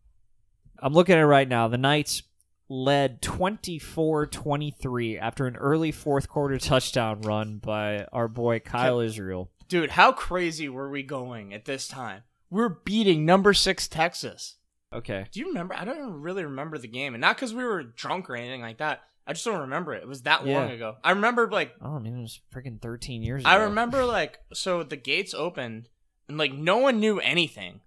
I'm 0.83 0.93
looking 0.93 1.13
at 1.15 1.21
it 1.21 1.25
right 1.25 1.47
now. 1.47 1.69
The 1.69 1.77
Knights 1.77 2.23
led 2.67 3.21
24-23 3.21 5.19
after 5.19 5.47
an 5.47 5.55
early 5.55 5.91
fourth 5.91 6.27
quarter 6.27 6.57
touchdown 6.57 7.21
run 7.21 7.59
by 7.59 8.05
our 8.11 8.27
boy 8.27 8.59
Kyle 8.59 8.99
Israel. 8.99 9.49
Dude, 9.69 9.91
how 9.91 10.11
crazy 10.11 10.67
were 10.67 10.89
we 10.89 11.01
going 11.01 11.53
at 11.53 11.63
this 11.65 11.87
time? 11.87 12.23
We're 12.49 12.69
beating 12.69 13.25
number 13.25 13.53
six 13.53 13.87
Texas. 13.87 14.57
Okay. 14.93 15.25
Do 15.31 15.39
you 15.39 15.47
remember? 15.47 15.73
I 15.73 15.85
don't 15.85 15.97
even 15.97 16.21
really 16.21 16.43
remember 16.43 16.77
the 16.77 16.87
game, 16.87 17.13
and 17.15 17.21
not 17.21 17.37
because 17.37 17.53
we 17.53 17.63
were 17.63 17.81
drunk 17.83 18.29
or 18.29 18.35
anything 18.35 18.61
like 18.61 18.77
that. 18.77 19.01
I 19.25 19.31
just 19.33 19.45
don't 19.45 19.61
remember 19.61 19.93
it. 19.93 20.03
It 20.03 20.07
was 20.07 20.23
that 20.23 20.45
long 20.45 20.69
ago. 20.69 20.97
I 21.01 21.11
remember 21.11 21.49
like 21.49 21.71
Oh, 21.81 21.95
I 21.95 21.99
mean, 21.99 22.17
it 22.17 22.21
was 22.21 22.41
freaking 22.53 22.81
13 22.81 23.23
years 23.23 23.43
ago. 23.43 23.49
I 23.49 23.55
remember 23.55 24.03
like 24.03 24.39
so 24.53 24.83
the 24.83 24.97
gates 24.97 25.33
opened 25.33 25.87
and 26.27 26.37
like 26.37 26.53
no 26.53 26.77
one 26.77 26.99
knew 26.99 27.19
anything. 27.19 27.79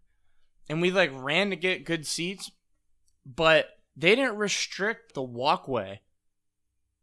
And 0.68 0.80
we 0.80 0.90
like 0.90 1.10
ran 1.12 1.50
to 1.50 1.56
get 1.56 1.84
good 1.84 2.06
seats, 2.06 2.50
but 3.26 3.78
they 3.96 4.14
didn't 4.14 4.36
restrict 4.36 5.14
the 5.14 5.22
walkway 5.22 6.00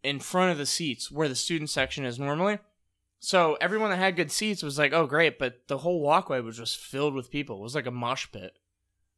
in 0.03 0.19
front 0.19 0.51
of 0.51 0.57
the 0.57 0.65
seats 0.65 1.11
where 1.11 1.27
the 1.27 1.35
student 1.35 1.69
section 1.69 2.05
is 2.05 2.17
normally. 2.17 2.59
So 3.19 3.57
everyone 3.61 3.89
that 3.89 3.97
had 3.97 4.15
good 4.15 4.31
seats 4.31 4.63
was 4.63 4.77
like, 4.77 4.93
"Oh, 4.93 5.07
great!" 5.07 5.39
But 5.39 5.67
the 5.67 5.79
whole 5.79 6.01
walkway 6.01 6.41
was 6.41 6.57
just 6.57 6.77
filled 6.77 7.13
with 7.13 7.31
people. 7.31 7.57
It 7.57 7.63
was 7.63 7.75
like 7.75 7.85
a 7.85 7.91
mosh 7.91 8.27
pit. 8.31 8.53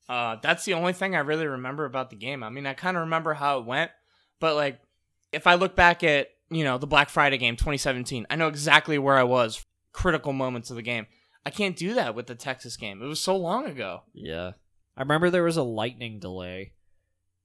Uh, 0.07 0.37
that's 0.41 0.65
the 0.65 0.75
only 0.75 0.93
thing 0.93 1.15
I 1.15 1.19
really 1.19 1.47
remember 1.47 1.85
about 1.85 2.11
the 2.11 2.15
game. 2.15 2.43
I 2.43 2.49
mean, 2.49 2.67
I 2.67 2.73
kind 2.73 2.95
of 2.97 3.01
remember 3.01 3.33
how 3.33 3.59
it 3.59 3.65
went, 3.65 3.89
but 4.39 4.55
like, 4.55 4.79
if 5.31 5.47
I 5.47 5.55
look 5.55 5.75
back 5.75 6.03
at 6.03 6.29
you 6.49 6.63
know 6.63 6.77
the 6.77 6.87
Black 6.87 7.09
Friday 7.09 7.37
game 7.37 7.55
2017, 7.55 8.27
I 8.29 8.35
know 8.35 8.47
exactly 8.47 8.99
where 8.99 9.17
I 9.17 9.23
was, 9.23 9.65
critical 9.91 10.33
moments 10.33 10.69
of 10.69 10.75
the 10.75 10.83
game. 10.83 11.07
I 11.45 11.49
can't 11.49 11.75
do 11.75 11.95
that 11.95 12.15
with 12.15 12.27
the 12.27 12.35
Texas 12.35 12.77
game. 12.77 13.01
It 13.01 13.07
was 13.07 13.19
so 13.19 13.35
long 13.35 13.65
ago. 13.65 14.01
Yeah. 14.13 14.51
I 14.97 15.01
remember 15.01 15.29
there 15.29 15.43
was 15.43 15.57
a 15.57 15.63
lightning 15.63 16.19
delay. 16.19 16.73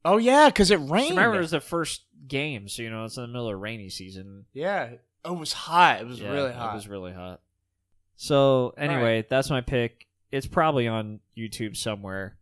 Oh 0.04 0.16
yeah, 0.16 0.48
because 0.48 0.70
it 0.70 0.76
rained. 0.76 1.10
remember 1.10 1.36
it 1.36 1.42
was 1.42 1.50
the 1.50 1.60
first 1.60 2.04
game, 2.26 2.68
so 2.68 2.82
you 2.82 2.90
know 2.90 3.04
it's 3.04 3.16
in 3.16 3.22
the 3.22 3.28
middle 3.28 3.48
of 3.48 3.58
rainy 3.60 3.90
season. 3.90 4.46
yeah, 4.52 4.90
oh, 5.24 5.34
it 5.34 5.38
was 5.38 5.52
hot. 5.52 6.00
It 6.00 6.06
was 6.06 6.20
Yeah, 6.20 6.32
really 6.32 6.52
hot. 6.52 6.72
It 6.72 6.76
was 6.76 6.88
really 6.88 7.12
hot. 7.12 7.40
So 8.16 8.74
anyway, 8.76 9.26
that's 9.28 9.50
my 9.50 9.60
pick. 9.60 10.06
It's 10.30 10.46
probably 10.46 10.86
on 10.86 11.20
YouTube 11.36 11.76
somewhere. 11.76 12.36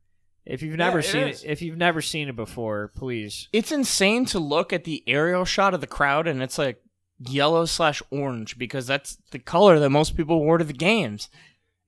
If 0.44 0.62
you've 0.62 0.76
never 0.76 1.00
it 1.00 1.04
seen 1.04 1.28
is. 1.28 1.44
it, 1.44 1.50
if 1.50 1.62
you've 1.62 1.76
never 1.76 2.00
seen 2.00 2.28
it 2.28 2.36
before, 2.36 2.88
please. 2.96 3.48
it's 3.52 3.70
insane 3.70 4.24
to 4.26 4.38
look 4.38 4.72
at 4.72 4.84
the 4.84 5.04
aerial 5.06 5.44
shot 5.44 5.74
of 5.74 5.80
the 5.80 5.86
crowd 5.86 6.26
and 6.26 6.42
it's 6.42 6.56
like 6.58 6.82
yellow 7.18 7.66
slash 7.66 8.02
orange 8.10 8.56
because 8.58 8.86
that's 8.86 9.18
the 9.30 9.38
color 9.38 9.78
that 9.78 9.90
most 9.90 10.16
people 10.16 10.42
wore 10.42 10.58
to 10.58 10.64
the 10.64 10.72
games. 10.72 11.28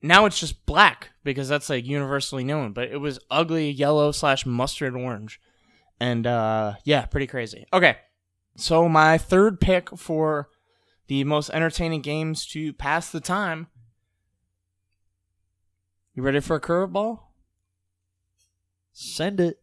Now 0.01 0.25
it's 0.25 0.39
just 0.39 0.65
black 0.65 1.09
because 1.23 1.49
that's 1.49 1.69
like 1.69 1.85
universally 1.85 2.43
known, 2.43 2.71
but 2.71 2.89
it 2.89 2.97
was 2.97 3.19
ugly 3.31 3.69
yellow 3.71 4.11
slash 4.11 4.45
mustard 4.45 4.95
orange. 4.95 5.39
And 6.01 6.25
uh 6.25 6.73
yeah, 6.83 7.05
pretty 7.05 7.27
crazy. 7.27 7.67
Okay. 7.71 7.95
So 8.57 8.89
my 8.89 9.19
third 9.19 9.61
pick 9.61 9.95
for 9.97 10.49
the 11.05 11.23
most 11.25 11.51
entertaining 11.51 12.01
games 12.01 12.45
to 12.47 12.73
pass 12.73 13.11
the 13.11 13.19
time. 13.21 13.67
You 16.15 16.23
ready 16.23 16.39
for 16.39 16.55
a 16.55 16.59
curveball? 16.59 17.19
Send 18.91 19.39
it. 19.39 19.59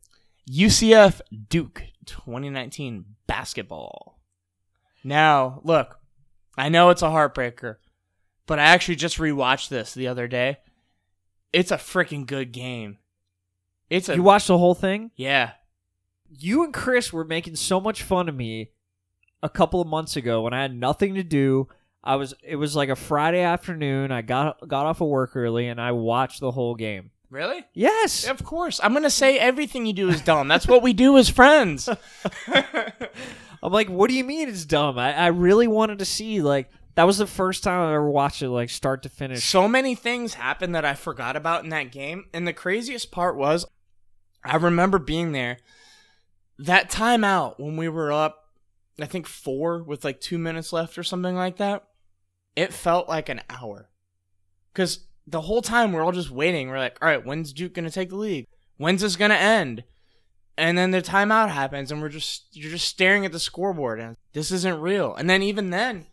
UCF 0.48 1.20
Duke 1.50 1.82
2019 2.06 3.04
basketball. 3.26 4.20
Now, 5.02 5.60
look, 5.64 5.98
I 6.56 6.68
know 6.68 6.90
it's 6.90 7.02
a 7.02 7.06
heartbreaker, 7.06 7.76
but 8.46 8.60
I 8.60 8.62
actually 8.62 8.96
just 8.96 9.18
rewatched 9.18 9.68
this 9.70 9.92
the 9.92 10.06
other 10.06 10.28
day. 10.28 10.58
It's 11.52 11.72
a 11.72 11.76
freaking 11.76 12.26
good 12.26 12.52
game. 12.52 12.98
It's 13.90 14.08
a 14.08 14.14
You 14.14 14.22
watched 14.22 14.46
the 14.46 14.56
whole 14.58 14.74
thing? 14.76 15.10
yeah. 15.16 15.52
You 16.28 16.64
and 16.64 16.72
Chris 16.72 17.12
were 17.12 17.24
making 17.24 17.56
so 17.56 17.80
much 17.80 18.02
fun 18.02 18.28
of 18.28 18.34
me 18.34 18.70
a 19.42 19.48
couple 19.48 19.80
of 19.80 19.88
months 19.88 20.16
ago 20.16 20.42
when 20.42 20.52
I 20.52 20.62
had 20.62 20.74
nothing 20.74 21.14
to 21.14 21.22
do. 21.22 21.68
I 22.02 22.16
was 22.16 22.34
it 22.42 22.56
was 22.56 22.76
like 22.76 22.88
a 22.88 22.96
Friday 22.96 23.40
afternoon. 23.40 24.12
I 24.12 24.22
got 24.22 24.66
got 24.68 24.86
off 24.86 25.00
of 25.00 25.08
work 25.08 25.34
early 25.34 25.68
and 25.68 25.80
I 25.80 25.92
watched 25.92 26.40
the 26.40 26.50
whole 26.52 26.74
game. 26.74 27.10
Really? 27.30 27.64
Yes. 27.74 28.26
Of 28.26 28.42
course. 28.44 28.80
I'm 28.82 28.94
gonna 28.94 29.10
say 29.10 29.38
everything 29.38 29.84
you 29.84 29.92
do 29.92 30.08
is 30.08 30.20
dumb. 30.20 30.48
That's 30.48 30.66
what 30.66 30.82
we 30.82 30.92
do 30.92 31.18
as 31.18 31.28
friends. 31.28 31.88
I'm 33.62 33.72
like, 33.72 33.88
what 33.88 34.08
do 34.08 34.14
you 34.14 34.24
mean 34.24 34.48
it's 34.48 34.64
dumb? 34.64 34.98
I, 34.98 35.14
I 35.14 35.26
really 35.28 35.66
wanted 35.66 35.98
to 35.98 36.04
see 36.04 36.40
like 36.40 36.70
that 36.94 37.04
was 37.04 37.18
the 37.18 37.26
first 37.26 37.62
time 37.62 37.80
I 37.80 37.94
ever 37.94 38.10
watched 38.10 38.42
it 38.42 38.48
like 38.48 38.70
start 38.70 39.02
to 39.02 39.08
finish. 39.08 39.44
so 39.44 39.68
many 39.68 39.94
things 39.94 40.34
happened 40.34 40.74
that 40.74 40.84
I 40.84 40.94
forgot 40.94 41.36
about 41.36 41.64
in 41.64 41.70
that 41.70 41.92
game. 41.92 42.26
And 42.32 42.46
the 42.46 42.52
craziest 42.52 43.10
part 43.10 43.36
was 43.36 43.66
I 44.44 44.56
remember 44.56 44.98
being 44.98 45.32
there. 45.32 45.58
That 46.58 46.90
timeout 46.90 47.58
when 47.58 47.76
we 47.76 47.88
were 47.88 48.12
up, 48.12 48.44
I 49.00 49.06
think 49.06 49.26
four 49.26 49.82
with 49.82 50.04
like 50.04 50.20
two 50.20 50.38
minutes 50.38 50.72
left 50.72 50.98
or 50.98 51.02
something 51.02 51.36
like 51.36 51.56
that, 51.58 51.84
it 52.56 52.72
felt 52.72 53.08
like 53.08 53.28
an 53.28 53.42
hour. 53.48 53.90
Because 54.72 55.06
the 55.26 55.42
whole 55.42 55.62
time 55.62 55.92
we're 55.92 56.02
all 56.02 56.12
just 56.12 56.30
waiting. 56.30 56.68
We're 56.68 56.78
like, 56.78 56.98
all 57.00 57.08
right, 57.08 57.24
when's 57.24 57.52
Duke 57.52 57.74
going 57.74 57.84
to 57.84 57.90
take 57.90 58.08
the 58.08 58.16
lead? 58.16 58.46
When's 58.78 59.02
this 59.02 59.16
going 59.16 59.30
to 59.30 59.36
end? 59.36 59.84
And 60.56 60.76
then 60.76 60.90
the 60.90 61.02
timeout 61.02 61.50
happens 61.50 61.92
and 61.92 62.02
we're 62.02 62.08
just, 62.08 62.46
you're 62.52 62.70
just 62.70 62.88
staring 62.88 63.24
at 63.24 63.32
the 63.32 63.38
scoreboard 63.38 64.00
and 64.00 64.16
this 64.32 64.50
isn't 64.50 64.80
real. 64.80 65.14
And 65.14 65.30
then 65.30 65.42
even 65.42 65.70
then, 65.70 66.06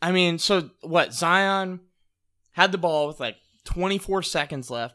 I 0.00 0.12
mean, 0.12 0.38
so 0.38 0.70
what? 0.80 1.12
Zion 1.12 1.80
had 2.52 2.72
the 2.72 2.78
ball 2.78 3.06
with 3.06 3.20
like 3.20 3.36
24 3.64 4.22
seconds 4.22 4.70
left. 4.70 4.94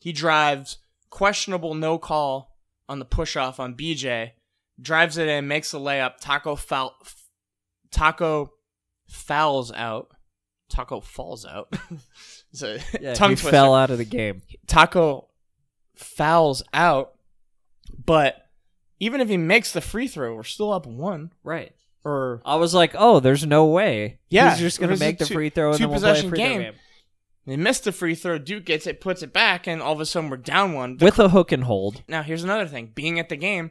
He 0.00 0.12
drives, 0.12 0.78
questionable 1.10 1.74
no 1.74 1.98
call 1.98 2.47
on 2.88 2.98
the 2.98 3.04
push 3.04 3.36
off 3.36 3.60
on 3.60 3.74
BJ, 3.74 4.30
drives 4.80 5.18
it 5.18 5.28
in, 5.28 5.48
makes 5.48 5.70
the 5.72 5.78
layup. 5.80 6.20
Tacko 6.20 6.56
foul, 6.58 6.94
Tacko 7.90 8.50
fouls 9.08 9.72
out. 9.72 10.08
Tacko 10.72 11.02
falls 11.02 11.46
out. 11.46 11.74
it's 12.52 12.62
a 12.62 12.78
Yeah, 13.00 13.14
tongue 13.14 13.30
he 13.30 13.36
twister. 13.36 13.50
fell 13.50 13.74
out 13.74 13.90
of 13.90 13.98
the 13.98 14.04
game. 14.04 14.42
Tacko 14.66 15.26
fouls 15.96 16.62
out, 16.72 17.14
but 18.04 18.36
even 19.00 19.20
if 19.20 19.28
he 19.28 19.36
makes 19.36 19.72
the 19.72 19.80
free 19.80 20.08
throw, 20.08 20.34
we're 20.34 20.42
still 20.44 20.72
up 20.72 20.86
one. 20.86 21.32
Right. 21.42 21.72
Or 22.04 22.42
I 22.44 22.56
was 22.56 22.74
like, 22.74 22.94
oh, 22.96 23.20
there's 23.20 23.44
no 23.46 23.66
way. 23.66 24.18
Yeah, 24.30 24.50
he's 24.50 24.60
just 24.60 24.80
gonna 24.80 24.96
make 24.96 25.18
the 25.18 25.24
two- 25.26 25.34
free 25.34 25.50
throw 25.50 25.70
and 25.72 25.78
then 25.78 25.90
we'll 25.90 26.00
play 26.00 26.10
a 26.10 26.14
free 26.22 26.28
throw 26.28 26.36
game. 26.38 26.72
They 27.48 27.56
missed 27.56 27.84
the 27.84 27.92
free 27.92 28.14
throw. 28.14 28.36
Duke 28.36 28.66
gets 28.66 28.86
it, 28.86 29.00
puts 29.00 29.22
it 29.22 29.32
back, 29.32 29.66
and 29.66 29.80
all 29.80 29.94
of 29.94 30.00
a 30.00 30.06
sudden 30.06 30.28
we're 30.28 30.36
down 30.36 30.74
one. 30.74 30.98
The 30.98 31.06
with 31.06 31.18
a 31.18 31.30
hook 31.30 31.50
and 31.50 31.64
hold. 31.64 32.02
Now, 32.06 32.22
here's 32.22 32.44
another 32.44 32.66
thing. 32.66 32.92
Being 32.94 33.18
at 33.18 33.30
the 33.30 33.36
game, 33.36 33.70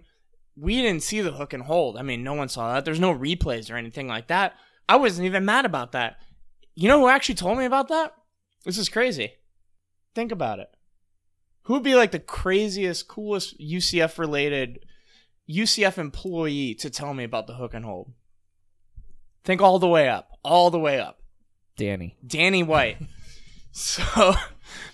we 0.56 0.82
didn't 0.82 1.04
see 1.04 1.22
the 1.22 1.34
hook 1.34 1.54
and 1.54 1.64
hold. 1.64 1.96
I 1.96 2.02
mean, 2.02 2.24
no 2.24 2.34
one 2.34 2.50
saw 2.50 2.74
that. 2.74 2.86
There's 2.86 3.00
no 3.00 3.14
replays 3.14 3.72
or 3.72 3.78
anything 3.78 4.08
like 4.08 4.28
that. 4.28 4.56
I 4.90 4.96
wasn't 4.96 5.28
even 5.28 5.46
mad 5.46 5.66
about 5.66 5.92
that. 5.92 6.18
You 6.74 6.88
know 6.88 7.00
who 7.00 7.08
actually 7.08 7.36
told 7.36 7.60
me 7.60 7.66
about 7.66 7.90
that? 7.90 8.14
This 8.66 8.80
is 8.80 8.90
crazy. 8.90 9.34
Think 10.16 10.32
about 10.32 10.58
it. 10.58 10.70
Who 11.64 11.74
would 11.74 11.84
be 11.84 11.96
like 11.96 12.12
the 12.12 12.20
craziest, 12.20 13.08
coolest 13.08 13.60
UCF 13.60 14.18
related 14.18 14.86
UCF 15.48 16.00
employee 16.00 16.74
to 16.76 16.90
tell 16.90 17.14
me 17.14 17.24
about 17.24 17.46
the 17.46 17.56
hook 17.56 17.76
and 17.76 17.86
hold? 17.86 18.12
Think 19.44 19.62
all 19.62 19.78
the 19.78 19.88
way 19.88 20.10
up. 20.10 20.30
All 20.44 20.72
the 20.72 20.80
way 20.80 21.00
up. 21.00 21.20
Danny. 21.78 22.18
Danny 22.26 22.64
White. 22.64 22.98
so 23.82 24.34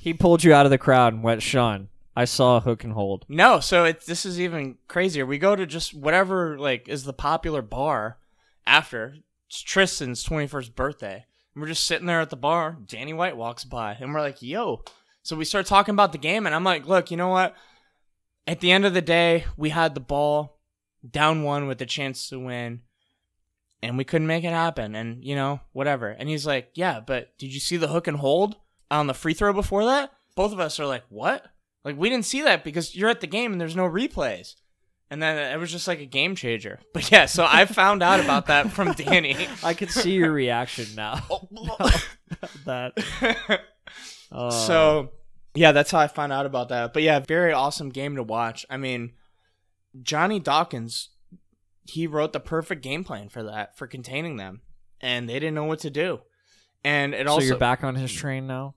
He 0.02 0.14
pulled 0.14 0.44
you 0.44 0.54
out 0.54 0.66
of 0.66 0.70
the 0.70 0.78
crowd 0.78 1.14
and 1.14 1.24
went, 1.24 1.42
Sean, 1.42 1.88
I 2.16 2.26
saw 2.26 2.58
a 2.58 2.60
hook 2.62 2.84
and 2.84 2.92
hold. 2.92 3.26
No, 3.30 3.60
so 3.60 3.86
it, 3.86 4.06
this 4.06 4.26
is 4.26 4.40
even 4.40 4.78
crazier. 4.90 5.26
We 5.26 5.38
go 5.38 5.56
to 5.56 5.66
just 5.66 5.94
whatever 5.94 6.60
like 6.60 6.90
is 6.90 7.06
the 7.06 7.14
popular 7.14 7.62
bar 7.62 8.18
after 8.68 9.16
it's 9.48 9.62
Tristan's 9.62 10.22
twenty 10.22 10.48
first 10.48 10.76
birthday, 10.76 11.26
and 11.54 11.62
we're 11.62 11.70
just 11.70 11.86
sitting 11.86 12.06
there 12.06 12.20
at 12.20 12.30
the 12.30 12.36
bar. 12.36 12.78
Danny 12.86 13.14
White 13.14 13.38
walks 13.38 13.64
by, 13.64 13.94
and 14.00 14.14
we're 14.14 14.20
like, 14.20 14.42
"Yo!" 14.42 14.84
So 15.22 15.36
we 15.36 15.46
start 15.46 15.66
talking 15.66 15.94
about 15.94 16.12
the 16.12 16.18
game, 16.18 16.46
and 16.46 16.54
I'm 16.54 16.64
like, 16.66 16.86
"Look, 16.86 17.10
you 17.10 17.18
know 17.18 17.30
what? 17.30 17.56
At 18.46 18.60
the 18.60 18.72
end 18.72 18.84
of 18.86 18.94
the 18.94 19.02
day, 19.02 19.46
we 19.56 19.70
had 19.70 19.96
the 19.96 20.02
ball 20.02 20.60
down 21.10 21.44
one 21.44 21.68
with 21.68 21.82
a 21.82 21.86
chance 21.86 22.28
to 22.30 22.40
win." 22.40 22.82
And 23.82 23.98
we 23.98 24.06
couldn't 24.06 24.28
make 24.28 24.44
it 24.44 24.52
happen, 24.52 24.96
and 24.96 25.24
you 25.24 25.36
know, 25.36 25.62
whatever. 25.72 26.10
And 26.10 26.30
he's 26.30 26.46
like, 26.46 26.72
"Yeah, 26.76 27.00
but 27.00 27.38
did 27.38 27.54
you 27.54 27.60
see 27.60 27.78
the 27.78 27.88
hook 27.88 28.08
and 28.08 28.18
hold 28.18 28.58
on 29.00 29.08
the 29.08 29.14
free 29.14 29.34
throw 29.34 29.54
before 29.54 29.86
that?" 29.86 30.12
Both 30.36 30.52
of 30.52 30.60
us 30.60 30.80
are 30.80 30.86
like, 30.86 31.04
"What?" 31.10 31.46
Like 31.84 31.98
we 31.98 32.10
didn't 32.10 32.26
see 32.26 32.42
that 32.44 32.64
because 32.64 32.96
you're 32.96 33.10
at 33.10 33.22
the 33.22 33.28
game 33.28 33.52
and 33.52 33.60
there's 33.60 33.76
no 33.76 33.88
replays. 33.88 34.56
And 35.10 35.22
then 35.22 35.38
it 35.38 35.60
was 35.60 35.72
just 35.72 35.88
like 35.88 36.00
a 36.00 36.06
game 36.06 36.36
changer. 36.36 36.80
But 36.94 37.12
yeah, 37.12 37.26
so 37.26 37.46
I 37.48 37.66
found 37.66 38.02
out 38.02 38.20
about 38.20 38.48
that 38.48 38.72
from 38.72 38.94
Danny. 38.98 39.48
I 39.64 39.74
could 39.74 39.92
see 39.92 40.14
your 40.14 40.32
reaction 40.32 40.88
now. 40.96 41.24
that. 42.66 42.94
Uh, 44.32 44.50
so 44.50 45.12
yeah, 45.56 45.72
that's 45.72 45.92
how 45.92 46.00
I 46.00 46.08
found 46.08 46.34
out 46.34 46.46
about 46.46 46.70
that. 46.70 46.94
But 46.94 47.04
yeah, 47.04 47.20
very 47.20 47.54
awesome 47.54 47.90
game 47.90 48.16
to 48.16 48.24
watch. 48.24 48.66
I 48.70 48.78
mean, 48.78 49.14
Johnny 50.02 50.40
Dawkins, 50.40 51.10
he 51.84 52.08
wrote 52.08 52.34
the 52.34 52.40
perfect 52.40 52.82
game 52.82 53.04
plan 53.04 53.30
for 53.30 53.44
that, 53.44 53.78
for 53.78 53.88
containing 53.88 54.38
them. 54.38 54.62
And 55.02 55.28
they 55.28 55.34
didn't 55.34 55.54
know 55.56 55.66
what 55.66 55.80
to 55.80 55.90
do. 55.90 56.22
And 56.84 57.14
it 57.14 57.28
so 57.28 57.34
also 57.34 57.46
you're 57.46 57.58
back 57.58 57.84
on 57.84 57.96
his 57.96 58.12
train 58.12 58.48
now, 58.48 58.76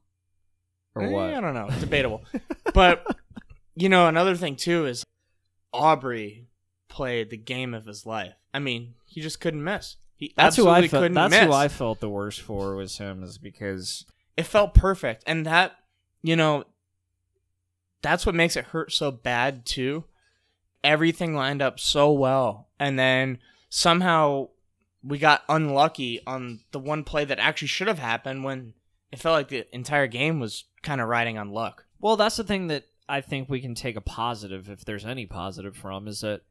or 0.97 1.03
Eh, 1.05 1.09
what? 1.11 1.35
I 1.35 1.41
don't 1.41 1.55
know. 1.55 1.69
Debatable. 1.79 2.25
but 2.75 3.07
you 3.77 3.89
know, 3.89 4.09
another 4.09 4.35
thing 4.35 4.57
too 4.57 4.87
is 4.87 5.05
Aubrey 5.73 6.49
played 6.89 7.31
the 7.31 7.37
game 7.37 7.75
of 7.75 7.87
his 7.87 8.07
life. 8.07 8.35
I 8.55 8.59
mean, 8.59 8.95
he 9.05 9.21
just 9.21 9.41
couldn't 9.41 9.63
miss. 9.63 9.97
He 10.17 10.33
That's 10.37 10.57
who 10.57 10.69
I 10.69 10.89
felt. 10.89 11.03
couldn't 11.03 11.15
That's 11.15 11.31
miss. 11.31 11.45
who 11.45 11.53
I 11.53 11.69
felt 11.69 12.01
the 12.01 12.09
worst 12.09 12.41
for 12.41 12.75
was 12.75 12.97
him, 12.99 13.23
is 13.23 13.37
because 13.39 14.07
it 14.37 14.45
felt 14.45 14.73
perfect 14.75 15.23
and 15.27 15.45
that 15.47 15.73
you 16.23 16.37
know 16.37 16.65
that's 18.03 18.25
what 18.27 18.35
makes 18.35 18.57
it 18.57 18.67
hurt 18.67 18.93
so 18.93 19.11
bad 19.11 19.65
too 19.65 20.05
everything 20.85 21.35
lined 21.35 21.63
up 21.63 21.81
so 21.81 22.13
well 22.13 22.69
and 22.79 22.99
then 22.99 23.39
somehow 23.71 24.47
we 25.03 25.19
got 25.19 25.43
unlucky 25.49 26.21
on 26.27 26.61
the 26.73 26.79
one 26.79 27.03
play 27.03 27.25
that 27.25 27.39
actually 27.39 27.69
should 27.69 27.89
have 27.89 27.99
happened 27.99 28.45
when 28.45 28.73
it 29.13 29.19
felt 29.19 29.35
like 29.35 29.49
the 29.49 29.67
entire 29.75 30.07
game 30.07 30.41
was 30.41 30.65
kind 30.83 31.01
of 31.01 31.09
riding 31.09 31.39
on 31.39 31.51
luck 31.51 31.85
Well, 32.01 32.17
that's 32.17 32.37
the 32.37 32.45
thing 32.45 32.67
that 32.69 32.85
I 33.09 33.21
think 33.21 33.49
we 33.49 33.61
can 33.61 33.75
take 33.75 33.95
a 33.97 34.01
positive, 34.01 34.69
if 34.69 34.85
there's 34.85 35.05
any 35.07 35.27
positive 35.27 35.77
from, 35.77 36.09
is 36.09 36.21
that 36.23 36.43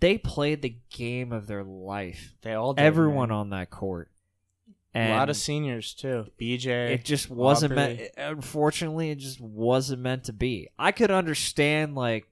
they 0.00 0.18
played 0.18 0.62
the 0.62 0.76
game 0.90 1.32
of 1.32 1.46
their 1.46 1.62
life. 1.64 2.34
they 2.42 2.52
all 2.54 2.74
did, 2.74 2.82
Everyone 2.84 3.28
man. 3.28 3.38
on 3.38 3.50
that 3.50 3.70
court. 3.70 4.10
a 4.94 5.10
lot 5.10 5.28
of 5.30 5.36
seniors 5.36 5.92
too 5.94 6.24
bj 6.40 6.66
it 6.90 7.04
just 7.04 7.28
wasn't 7.30 7.72
Aubrey. 7.72 7.96
meant. 7.96 8.10
Unfortunately, 8.16 9.10
it 9.10 9.18
just 9.18 9.40
wasn't 9.40 10.02
meant 10.02 10.24
to 10.24 10.32
be. 10.32 10.68
I 10.78 10.92
could 10.92 11.10
understand 11.10 11.94
like 11.94 12.26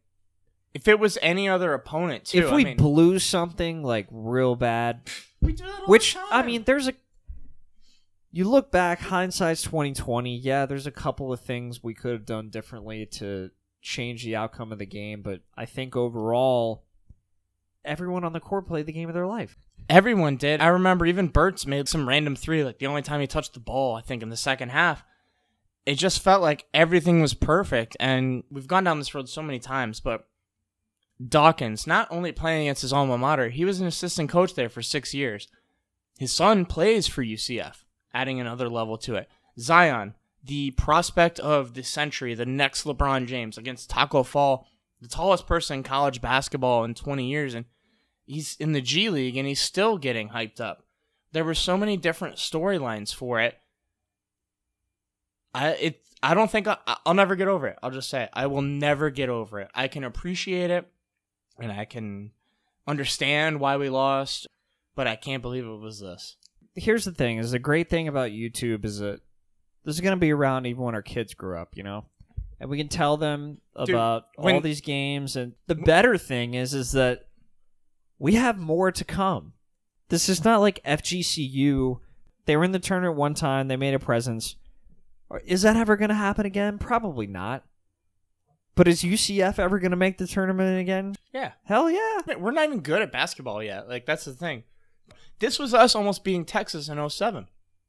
if 0.74 0.89
it 0.89 0.99
was 0.99 1.19
any 1.23 1.49
other 1.49 1.74
opponent 1.74 2.24
too 2.27 2.39
if 2.47 2.53
we 2.53 2.62
I 2.62 2.65
mean, 2.65 2.77
blew 2.77 3.19
something 3.19 3.82
like 3.82 4.07
real 4.11 4.55
bad, 4.57 5.03
we 5.40 5.53
do 5.53 5.65
that 5.65 5.81
all 5.82 5.86
which 5.86 6.16
I 6.31 6.43
mean, 6.43 6.65
there's 6.65 6.89
a. 6.89 6.94
You 8.34 8.48
look 8.48 8.72
back, 8.72 9.00
hindsight's 9.00 9.62
twenty 9.62 9.92
twenty. 9.92 10.36
Yeah, 10.36 10.64
there's 10.64 10.86
a 10.86 10.90
couple 10.90 11.32
of 11.32 11.40
things 11.40 11.82
we 11.82 11.92
could 11.92 12.12
have 12.12 12.24
done 12.24 12.48
differently 12.48 13.04
to 13.12 13.50
change 13.82 14.24
the 14.24 14.36
outcome 14.36 14.72
of 14.72 14.78
the 14.78 14.86
game, 14.86 15.20
but 15.20 15.42
I 15.54 15.66
think 15.66 15.94
overall, 15.94 16.84
everyone 17.84 18.24
on 18.24 18.32
the 18.32 18.40
court 18.40 18.66
played 18.66 18.86
the 18.86 18.92
game 18.92 19.09
of 19.09 19.14
their 19.14 19.26
life. 19.26 19.59
Everyone 19.90 20.36
did. 20.36 20.60
I 20.60 20.68
remember 20.68 21.04
even 21.04 21.28
Burt's 21.28 21.66
made 21.66 21.88
some 21.88 22.09
random 22.09 22.36
three, 22.36 22.64
like 22.64 22.78
the 22.78 22.86
only 22.86 23.02
time 23.02 23.20
he 23.20 23.26
touched 23.26 23.54
the 23.54 23.60
ball, 23.60 23.96
I 23.96 24.00
think, 24.00 24.22
in 24.22 24.30
the 24.30 24.36
second 24.36 24.70
half. 24.70 25.04
It 25.84 25.96
just 25.96 26.22
felt 26.22 26.40
like 26.40 26.64
everything 26.72 27.20
was 27.20 27.34
perfect. 27.34 27.96
And 27.98 28.44
we've 28.50 28.68
gone 28.68 28.84
down 28.84 28.98
this 28.98 29.14
road 29.14 29.28
so 29.28 29.42
many 29.42 29.59
times, 29.59 30.00
but 30.00 30.28
Dawkins, 31.28 31.86
not 31.86 32.09
only 32.10 32.32
playing 32.32 32.62
against 32.62 32.82
his 32.82 32.92
alma 32.92 33.18
mater, 33.18 33.48
he 33.48 33.64
was 33.64 33.80
an 33.80 33.86
assistant 33.88 34.30
coach 34.30 34.54
there 34.54 34.68
for 34.68 34.80
six 34.80 35.12
years. 35.12 35.48
His 36.18 36.32
son 36.32 36.64
plays 36.64 37.09
for 37.09 37.24
UCF, 37.24 37.81
adding 38.14 38.40
another 38.40 38.68
level 38.68 38.97
to 38.98 39.16
it. 39.16 39.28
Zion, 39.59 40.14
the 40.44 40.72
prospect 40.72 41.39
of 41.40 41.74
the 41.74 41.82
century, 41.82 42.34
the 42.34 42.47
next 42.47 42.84
LeBron 42.84 43.26
James 43.26 43.59
against 43.59 43.90
Tacko 43.90 44.22
Fall, 44.24 44.66
the 45.01 45.09
tallest 45.09 45.47
person 45.47 45.78
in 45.78 45.82
college 45.82 46.20
basketball 46.20 46.84
in 46.84 46.94
20 46.94 47.24
years. 47.26 47.55
And 47.55 47.66
he's 48.24 48.56
in 48.56 48.72
the 48.72 48.80
G 48.80 49.10
League 49.10 49.36
and 49.36 49.47
he's 49.47 49.60
still 49.60 49.98
getting 49.98 50.30
hyped 50.30 50.60
up. 50.60 50.84
There 51.32 51.44
were 51.44 51.55
so 51.55 51.76
many 51.76 51.97
different 51.97 52.36
storylines 52.36 53.14
for 53.14 53.40
it. 53.40 53.59
I 55.55 55.68
it 55.70 56.02
I 56.22 56.34
don't 56.34 56.51
think 56.51 56.68
I, 56.68 56.76
I'll 57.05 57.14
never 57.14 57.36
get 57.36 57.48
over 57.48 57.66
it. 57.66 57.78
I'll 57.82 57.90
just 57.90 58.10
say 58.10 58.24
it. 58.24 58.30
I 58.32 58.47
will 58.47 58.62
never 58.62 59.10
get 59.10 59.28
over 59.28 59.60
it. 59.60 59.70
I 59.74 59.89
can 59.89 60.05
appreciate 60.05 60.70
it 60.70 60.90
and 61.59 61.72
I 61.72 61.84
can 61.84 62.32
understand 62.86 63.60
why 63.60 63.76
we 63.76 63.89
lost, 63.89 64.47
but 64.94 65.06
I 65.06 65.16
can't 65.16 65.43
believe 65.43 65.64
it 65.64 65.80
was 65.80 66.01
this. 66.01 66.36
Here's 66.74 67.05
the 67.05 67.12
thing: 67.12 67.39
is 67.39 67.51
the 67.51 67.59
great 67.59 67.90
thing 67.90 68.09
about 68.09 68.31
YouTube 68.31 68.85
is 68.85 68.99
that 68.99 69.20
this 69.85 69.94
is 69.94 70.01
going 70.01 70.16
to 70.16 70.20
be 70.20 70.32
around 70.32 70.66
even 70.66 70.82
when 70.82 70.94
our 70.94 71.03
kids 71.03 71.35
grow 71.35 71.61
up, 71.61 71.77
you 71.77 71.82
know, 71.82 72.05
and 72.61 72.70
we 72.70 72.78
can 72.78 72.89
tell 72.89 73.16
them 73.16 73.59
Dude, 73.77 73.90
about 73.90 74.27
all 74.39 74.61
these 74.61 74.81
games. 74.81 75.36
And 75.36 75.55
the 75.66 75.74
better 75.74 76.16
thing 76.16 76.55
is, 76.55 76.74
is 76.74 76.93
that 76.93 77.27
we 78.19 78.35
have 78.35 78.59
more 78.59 78.93
to 78.93 79.05
come. 79.05 79.55
This 80.09 80.28
is 80.28 80.44
not 80.44 80.61
like 80.61 80.82
FGCU. 80.85 81.99
They 82.44 82.57
were 82.57 82.65
in 82.65 82.73
the 82.73 82.78
tournament 82.78 83.16
one 83.16 83.35
time. 83.35 83.69
They 83.69 83.77
made 83.77 83.94
a 83.94 83.99
presence. 83.99 84.57
Is 85.44 85.62
that 85.62 85.77
ever 85.77 85.97
going 85.97 86.11
to 86.11 86.15
happen 86.15 86.47
again? 86.47 86.78
Probably 86.78 87.27
not. 87.27 87.65
But 88.74 88.89
is 88.89 89.03
UCF 89.03 89.59
ever 89.59 89.78
going 89.78 89.90
to 89.90 89.97
make 89.97 90.19
the 90.19 90.27
tournament 90.27 90.81
again? 90.81 91.15
Yeah. 91.32 91.53
Hell 91.65 91.90
yeah. 91.90 92.20
We're 92.39 92.53
not 92.53 92.65
even 92.65 92.81
good 92.81 93.03
at 93.03 93.12
basketball 93.12 93.62
yet. 93.62 93.89
Like 93.89 94.07
that's 94.07 94.24
the 94.24 94.35
thing. 94.35 94.65
This 95.43 95.59
was 95.59 95.74
us 95.74 95.97
almost 95.97 96.23
beating 96.23 96.44
Texas 96.44 96.89
in 96.89 97.10
07. 97.10 97.48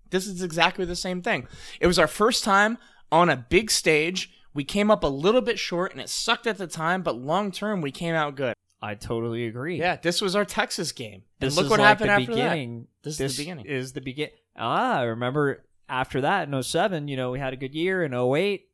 This 0.10 0.26
is 0.26 0.42
exactly 0.42 0.86
the 0.86 0.96
same 0.96 1.22
thing. 1.22 1.48
It 1.80 1.86
was 1.86 2.00
our 2.00 2.08
first 2.08 2.44
time 2.44 2.80
on 3.12 3.30
a 3.30 3.38
big 3.38 3.70
stage. 3.70 4.32
We 4.56 4.64
came 4.64 4.90
up 4.90 5.04
a 5.04 5.08
little 5.08 5.40
bit 5.42 5.60
short 5.60 5.92
and 5.92 6.02
it 6.02 6.10
sucked 6.10 6.48
at 6.48 6.58
the 6.58 6.66
time, 6.66 7.04
but 7.04 7.16
long 7.16 7.52
term 7.52 7.80
we 7.82 7.92
came 7.92 8.16
out 8.16 8.36
good. 8.36 8.56
I 8.82 8.96
totally 8.96 9.46
agree. 9.46 9.78
Yeah, 9.78 9.98
this 9.98 10.20
was 10.20 10.36
our 10.36 10.46
Texas 10.46 10.92
game. 10.92 11.22
And 11.40 11.48
This 11.52 11.56
look 11.56 11.66
is 11.66 11.70
what 11.70 11.80
like 11.80 11.88
happened 11.90 12.10
the 12.10 12.14
after 12.14 12.26
beginning. 12.32 12.88
This 13.04 13.20
is 13.20 13.38
the 13.38 13.44
beginning. 13.44 13.66
Is 13.68 13.94
the 13.94 14.02
begin. 14.02 14.30
Ah, 14.58 14.98
I 15.00 15.04
remember 15.04 15.64
after 15.88 16.22
that 16.22 16.48
in 16.52 16.64
07, 16.64 17.08
you 17.08 17.16
know, 17.16 17.30
we 17.30 17.38
had 17.40 17.54
a 17.54 17.56
good 17.56 17.76
year. 17.76 18.04
In 18.04 18.16
08, 18.16 18.68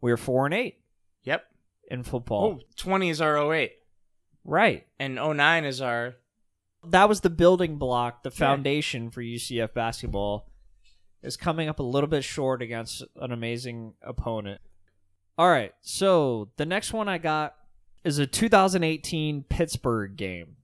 we 0.00 0.10
were 0.12 0.16
four 0.16 0.44
and 0.46 0.54
eight. 0.54 0.80
Yep. 1.24 1.44
in 1.90 2.04
football. 2.04 2.60
Oh, 2.60 2.64
20 2.76 3.10
is 3.10 3.20
our 3.20 3.52
08 3.52 3.72
Right. 4.44 4.86
and 5.00 5.16
09 5.16 5.64
is 5.64 5.80
our 5.80 6.14
That 6.84 7.08
was 7.08 7.20
the 7.20 7.30
building 7.30 7.76
block, 7.76 8.22
the 8.22 8.30
foundation 8.30 9.10
for 9.10 9.22
UCF 9.22 9.74
basketball. 9.74 10.50
Is 11.20 11.36
coming 11.36 11.68
up 11.68 11.80
a 11.80 11.82
little 11.82 12.08
bit 12.08 12.22
short 12.22 12.62
against 12.62 13.02
an 13.16 13.32
amazing 13.32 13.94
opponent. 14.02 14.60
All 15.36 15.50
right, 15.50 15.72
so 15.80 16.50
the 16.56 16.66
next 16.66 16.92
one 16.92 17.08
I 17.08 17.18
got 17.18 17.56
is 18.04 18.18
a 18.18 18.26
2018 18.26 19.42
Pittsburgh 19.48 20.16
game. 20.16 20.56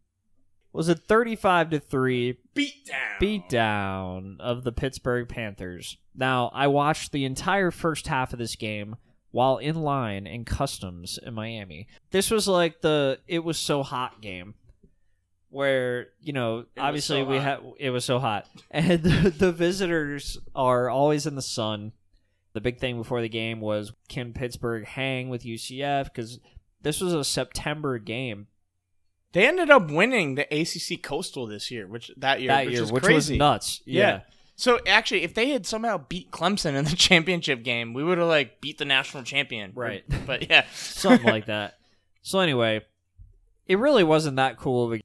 Was 0.72 0.88
it 0.88 1.00
35 1.06 1.70
to 1.70 1.80
3 1.80 2.38
beat 2.54 2.86
down. 2.86 2.98
beat 3.20 3.48
down 3.48 4.36
of 4.40 4.64
the 4.64 4.72
Pittsburgh 4.72 5.28
Panthers. 5.28 5.96
Now, 6.16 6.50
I 6.52 6.66
watched 6.66 7.12
the 7.12 7.24
entire 7.24 7.70
first 7.70 8.08
half 8.08 8.32
of 8.32 8.38
this 8.38 8.56
game 8.56 8.96
while 9.30 9.58
in 9.58 9.82
line 9.82 10.26
in 10.26 10.44
customs 10.44 11.18
in 11.24 11.34
Miami. 11.34 11.88
This 12.10 12.30
was 12.30 12.48
like 12.48 12.80
the 12.80 13.20
it 13.26 13.44
was 13.44 13.58
so 13.58 13.82
hot 13.82 14.20
game 14.20 14.54
where, 15.54 16.08
you 16.20 16.32
know, 16.32 16.66
obviously 16.76 17.22
so 17.22 17.24
we 17.24 17.36
had 17.38 17.60
it 17.78 17.90
was 17.90 18.04
so 18.04 18.18
hot. 18.18 18.46
And 18.70 19.02
the, 19.02 19.30
the 19.30 19.52
visitors 19.52 20.36
are 20.54 20.90
always 20.90 21.26
in 21.26 21.36
the 21.36 21.42
sun. 21.42 21.92
The 22.52 22.60
big 22.60 22.78
thing 22.78 22.96
before 22.98 23.20
the 23.20 23.28
game 23.28 23.60
was 23.60 23.92
can 24.08 24.32
Pittsburgh 24.32 24.84
hang 24.84 25.28
with 25.28 25.44
UCF 25.44 26.12
cuz 26.14 26.38
this 26.82 27.00
was 27.00 27.14
a 27.14 27.24
September 27.24 27.98
game 27.98 28.46
They 29.32 29.46
ended 29.48 29.70
up 29.70 29.90
winning 29.90 30.34
the 30.34 30.42
ACC 30.52 31.02
Coastal 31.02 31.46
this 31.46 31.70
year, 31.70 31.86
which 31.88 32.10
that 32.16 32.40
year, 32.40 32.48
that 32.48 32.66
which 32.66 32.74
year, 32.74 32.82
is 32.82 32.92
which 32.92 33.04
crazy. 33.04 33.34
was 33.34 33.38
nuts. 33.38 33.80
Yeah. 33.86 34.00
yeah. 34.08 34.20
So 34.56 34.78
actually, 34.86 35.22
if 35.22 35.34
they 35.34 35.50
had 35.50 35.66
somehow 35.66 35.98
beat 35.98 36.30
Clemson 36.30 36.74
in 36.76 36.84
the 36.84 36.94
championship 37.08 37.64
game, 37.64 37.94
we 37.94 38.04
would 38.04 38.18
have 38.18 38.28
like 38.28 38.60
beat 38.60 38.78
the 38.78 38.84
national 38.84 39.24
champion. 39.24 39.72
Right. 39.74 40.04
But 40.26 40.48
yeah, 40.48 40.64
something 40.74 41.26
like 41.26 41.46
that. 41.46 41.74
So 42.22 42.38
anyway, 42.38 42.82
it 43.66 43.78
really 43.78 44.04
wasn't 44.04 44.36
that 44.36 44.56
cool. 44.58 44.90
be- 44.90 45.03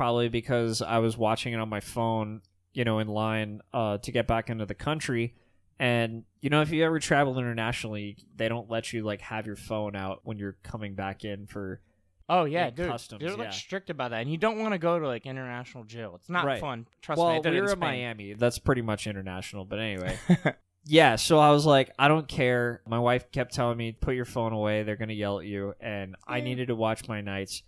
Probably 0.00 0.30
because 0.30 0.80
I 0.80 0.96
was 0.96 1.18
watching 1.18 1.52
it 1.52 1.60
on 1.60 1.68
my 1.68 1.80
phone, 1.80 2.40
you 2.72 2.84
know, 2.84 3.00
in 3.00 3.06
line 3.06 3.60
uh, 3.74 3.98
to 3.98 4.10
get 4.10 4.26
back 4.26 4.48
into 4.48 4.64
the 4.64 4.74
country. 4.74 5.34
And 5.78 6.24
you 6.40 6.48
know, 6.48 6.62
if 6.62 6.70
you 6.72 6.82
ever 6.86 6.98
travel 7.00 7.38
internationally, 7.38 8.16
they 8.34 8.48
don't 8.48 8.70
let 8.70 8.94
you 8.94 9.02
like 9.02 9.20
have 9.20 9.46
your 9.46 9.56
phone 9.56 9.94
out 9.94 10.20
when 10.22 10.38
you're 10.38 10.56
coming 10.62 10.94
back 10.94 11.22
in 11.26 11.46
for. 11.46 11.82
Oh 12.30 12.44
yeah, 12.46 12.70
dude. 12.70 12.88
customs, 12.88 13.20
They're 13.20 13.36
like 13.36 13.48
yeah. 13.48 13.50
strict 13.50 13.90
about 13.90 14.12
that, 14.12 14.22
and 14.22 14.30
you 14.30 14.38
don't 14.38 14.58
want 14.58 14.72
to 14.72 14.78
go 14.78 14.98
to 14.98 15.06
like 15.06 15.26
international 15.26 15.84
jail. 15.84 16.14
It's 16.14 16.30
not 16.30 16.46
Right. 16.46 16.62
fun. 16.62 16.86
Trust 17.02 17.18
me. 17.18 17.22
Well, 17.22 17.42
we 17.42 17.50
it 17.50 17.54
in 17.54 17.68
in 17.68 17.78
Miami. 17.78 18.32
That's 18.32 18.58
pretty 18.58 18.80
much 18.80 19.06
international. 19.06 19.66
But 19.66 19.80
anyway, 19.80 20.18
yeah. 20.86 21.16
So 21.16 21.38
I 21.38 21.50
was 21.50 21.66
like, 21.66 21.90
I 21.98 22.08
don't 22.08 22.26
care. 22.26 22.80
My 22.88 23.00
wife 23.00 23.30
kept 23.32 23.52
telling 23.52 23.76
me, 23.76 23.92
put 23.92 24.14
your 24.14 24.24
phone 24.24 24.54
away. 24.54 24.82
They're 24.82 24.96
gonna 24.96 25.12
yell 25.12 25.40
at 25.40 25.44
you, 25.44 25.74
and 25.78 26.16
I 26.26 26.40
needed 26.40 26.68
to 26.68 26.74
watch 26.74 27.06
my 27.06 27.20
Knights. 27.20 27.64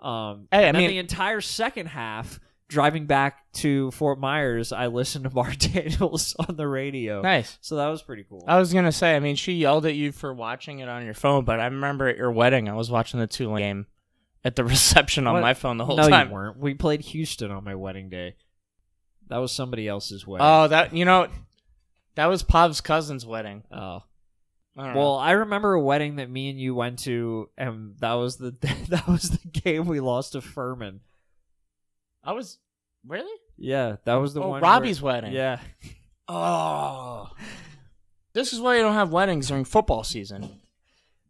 Um, 0.00 0.48
Hey, 0.52 0.68
I 0.68 0.72
mean- 0.72 0.88
the 0.90 0.98
entire 0.98 1.40
second 1.40 1.86
half, 1.86 2.38
driving 2.68 3.06
back 3.06 3.50
to 3.54 3.90
Fort 3.92 4.18
Myers, 4.18 4.72
I 4.72 4.86
listened 4.88 5.24
to 5.24 5.30
Marc 5.34 5.56
Daniels 5.58 6.34
on 6.48 6.56
the 6.56 6.66
radio. 6.68 7.22
Nice. 7.22 7.58
So 7.60 7.76
that 7.76 7.86
was 7.88 8.02
pretty 8.02 8.24
cool. 8.28 8.44
I 8.46 8.58
was 8.58 8.72
gonna 8.72 8.92
say, 8.92 9.14
I 9.16 9.20
mean, 9.20 9.36
she 9.36 9.52
yelled 9.54 9.86
at 9.86 9.94
you 9.94 10.12
for 10.12 10.34
watching 10.34 10.80
it 10.80 10.88
on 10.88 11.04
your 11.04 11.14
phone, 11.14 11.44
but 11.44 11.60
I 11.60 11.64
remember 11.66 12.08
at 12.08 12.16
your 12.16 12.30
wedding, 12.32 12.68
I 12.68 12.74
was 12.74 12.90
watching 12.90 13.20
the 13.20 13.26
Tulane 13.26 13.62
game 13.62 13.86
at 14.44 14.54
the 14.56 14.64
reception 14.74 15.26
on 15.26 15.34
What? 15.34 15.42
my 15.42 15.54
phone 15.54 15.76
the 15.76 15.84
whole 15.84 15.96
no, 15.96 16.08
time. 16.08 16.28
you 16.28 16.34
weren't. 16.34 16.58
We 16.58 16.74
played 16.74 17.00
Houston 17.02 17.50
on 17.50 17.64
my 17.64 17.74
wedding 17.74 18.08
day. 18.10 18.34
That 19.28 19.38
was 19.38 19.50
somebody 19.52 19.88
else's 19.88 20.26
wedding. 20.26 20.46
Oh, 20.46 20.68
that 20.68 20.92
you 20.94 21.04
know, 21.04 21.26
that 22.14 22.26
was 22.26 22.42
Pov's 22.42 22.80
cousin's 22.80 23.26
wedding. 23.26 23.64
oh. 23.72 24.02
I 24.76 24.84
don't 24.84 24.94
know. 24.94 25.00
Well, 25.00 25.14
I 25.16 25.30
remember 25.32 25.72
a 25.74 25.80
wedding 25.80 26.16
that 26.16 26.28
me 26.30 26.50
and 26.50 26.60
you 26.60 26.74
went 26.74 26.98
to, 27.00 27.48
and 27.56 27.96
that 28.00 28.14
was 28.14 28.36
the 28.36 28.50
that 28.88 29.06
was 29.08 29.30
the 29.30 29.48
game 29.48 29.86
we 29.86 30.00
lost 30.00 30.32
to 30.32 30.40
Furman. 30.40 31.00
I 32.22 32.32
was 32.32 32.58
really. 33.06 33.32
Yeah, 33.56 33.96
that 34.04 34.14
was 34.16 34.34
the 34.34 34.42
oh, 34.42 34.48
one. 34.48 34.62
Robbie's 34.62 35.00
where- 35.00 35.14
wedding. 35.14 35.32
Yeah, 35.32 35.60
Oh. 36.28 37.28
This 38.32 38.52
is 38.52 38.60
why 38.60 38.76
you 38.76 38.82
don't 38.82 38.92
have 38.94 39.12
weddings 39.12 39.48
during 39.48 39.64
football 39.64 40.04
season. 40.04 40.60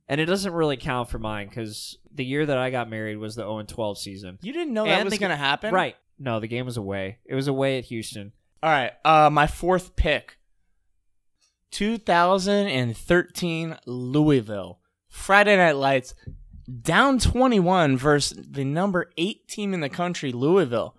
and 0.09 0.21
it 0.21 0.27
doesn't 0.27 0.53
really 0.53 0.77
count 0.77 1.09
for 1.09 1.19
mine 1.19 1.49
because 1.49 1.99
the 2.13 2.25
year 2.25 2.47
that 2.47 2.59
I 2.59 2.71
got 2.71 2.89
married 2.91 3.17
was 3.19 3.37
the 3.37 3.43
0 3.43 3.59
and 3.59 3.69
12 3.69 3.99
season. 3.99 4.39
You 4.43 4.53
didn't 4.53 4.73
know 4.75 4.85
that 4.85 4.91
And 4.99 5.05
was 5.05 5.13
the- 5.13 5.19
going 5.19 5.31
to 5.31 5.37
happen? 5.37 5.73
Right? 5.73 5.97
No, 6.19 6.41
the 6.41 6.49
game 6.49 6.65
was 6.67 6.77
away. 6.77 7.19
It 7.27 7.35
was 7.35 7.47
away 7.47 7.79
at 7.79 7.85
Houston. 7.85 8.33
All 8.63 8.71
right. 8.71 8.93
Uh, 9.05 9.29
my 9.31 9.47
fourth 9.47 9.95
pick 9.97 10.39
2013 11.71 13.77
Louisville. 13.87 14.81
Friday 15.09 15.57
Night 15.57 15.77
Lights 15.77 16.15
down 16.83 17.19
21 17.19 17.97
versus 17.97 18.47
the 18.51 18.65
number 18.65 19.11
eight 19.17 19.49
team 19.49 19.73
in 19.73 19.81
the 19.81 19.89
country, 19.89 20.33
Louisville. 20.33 20.97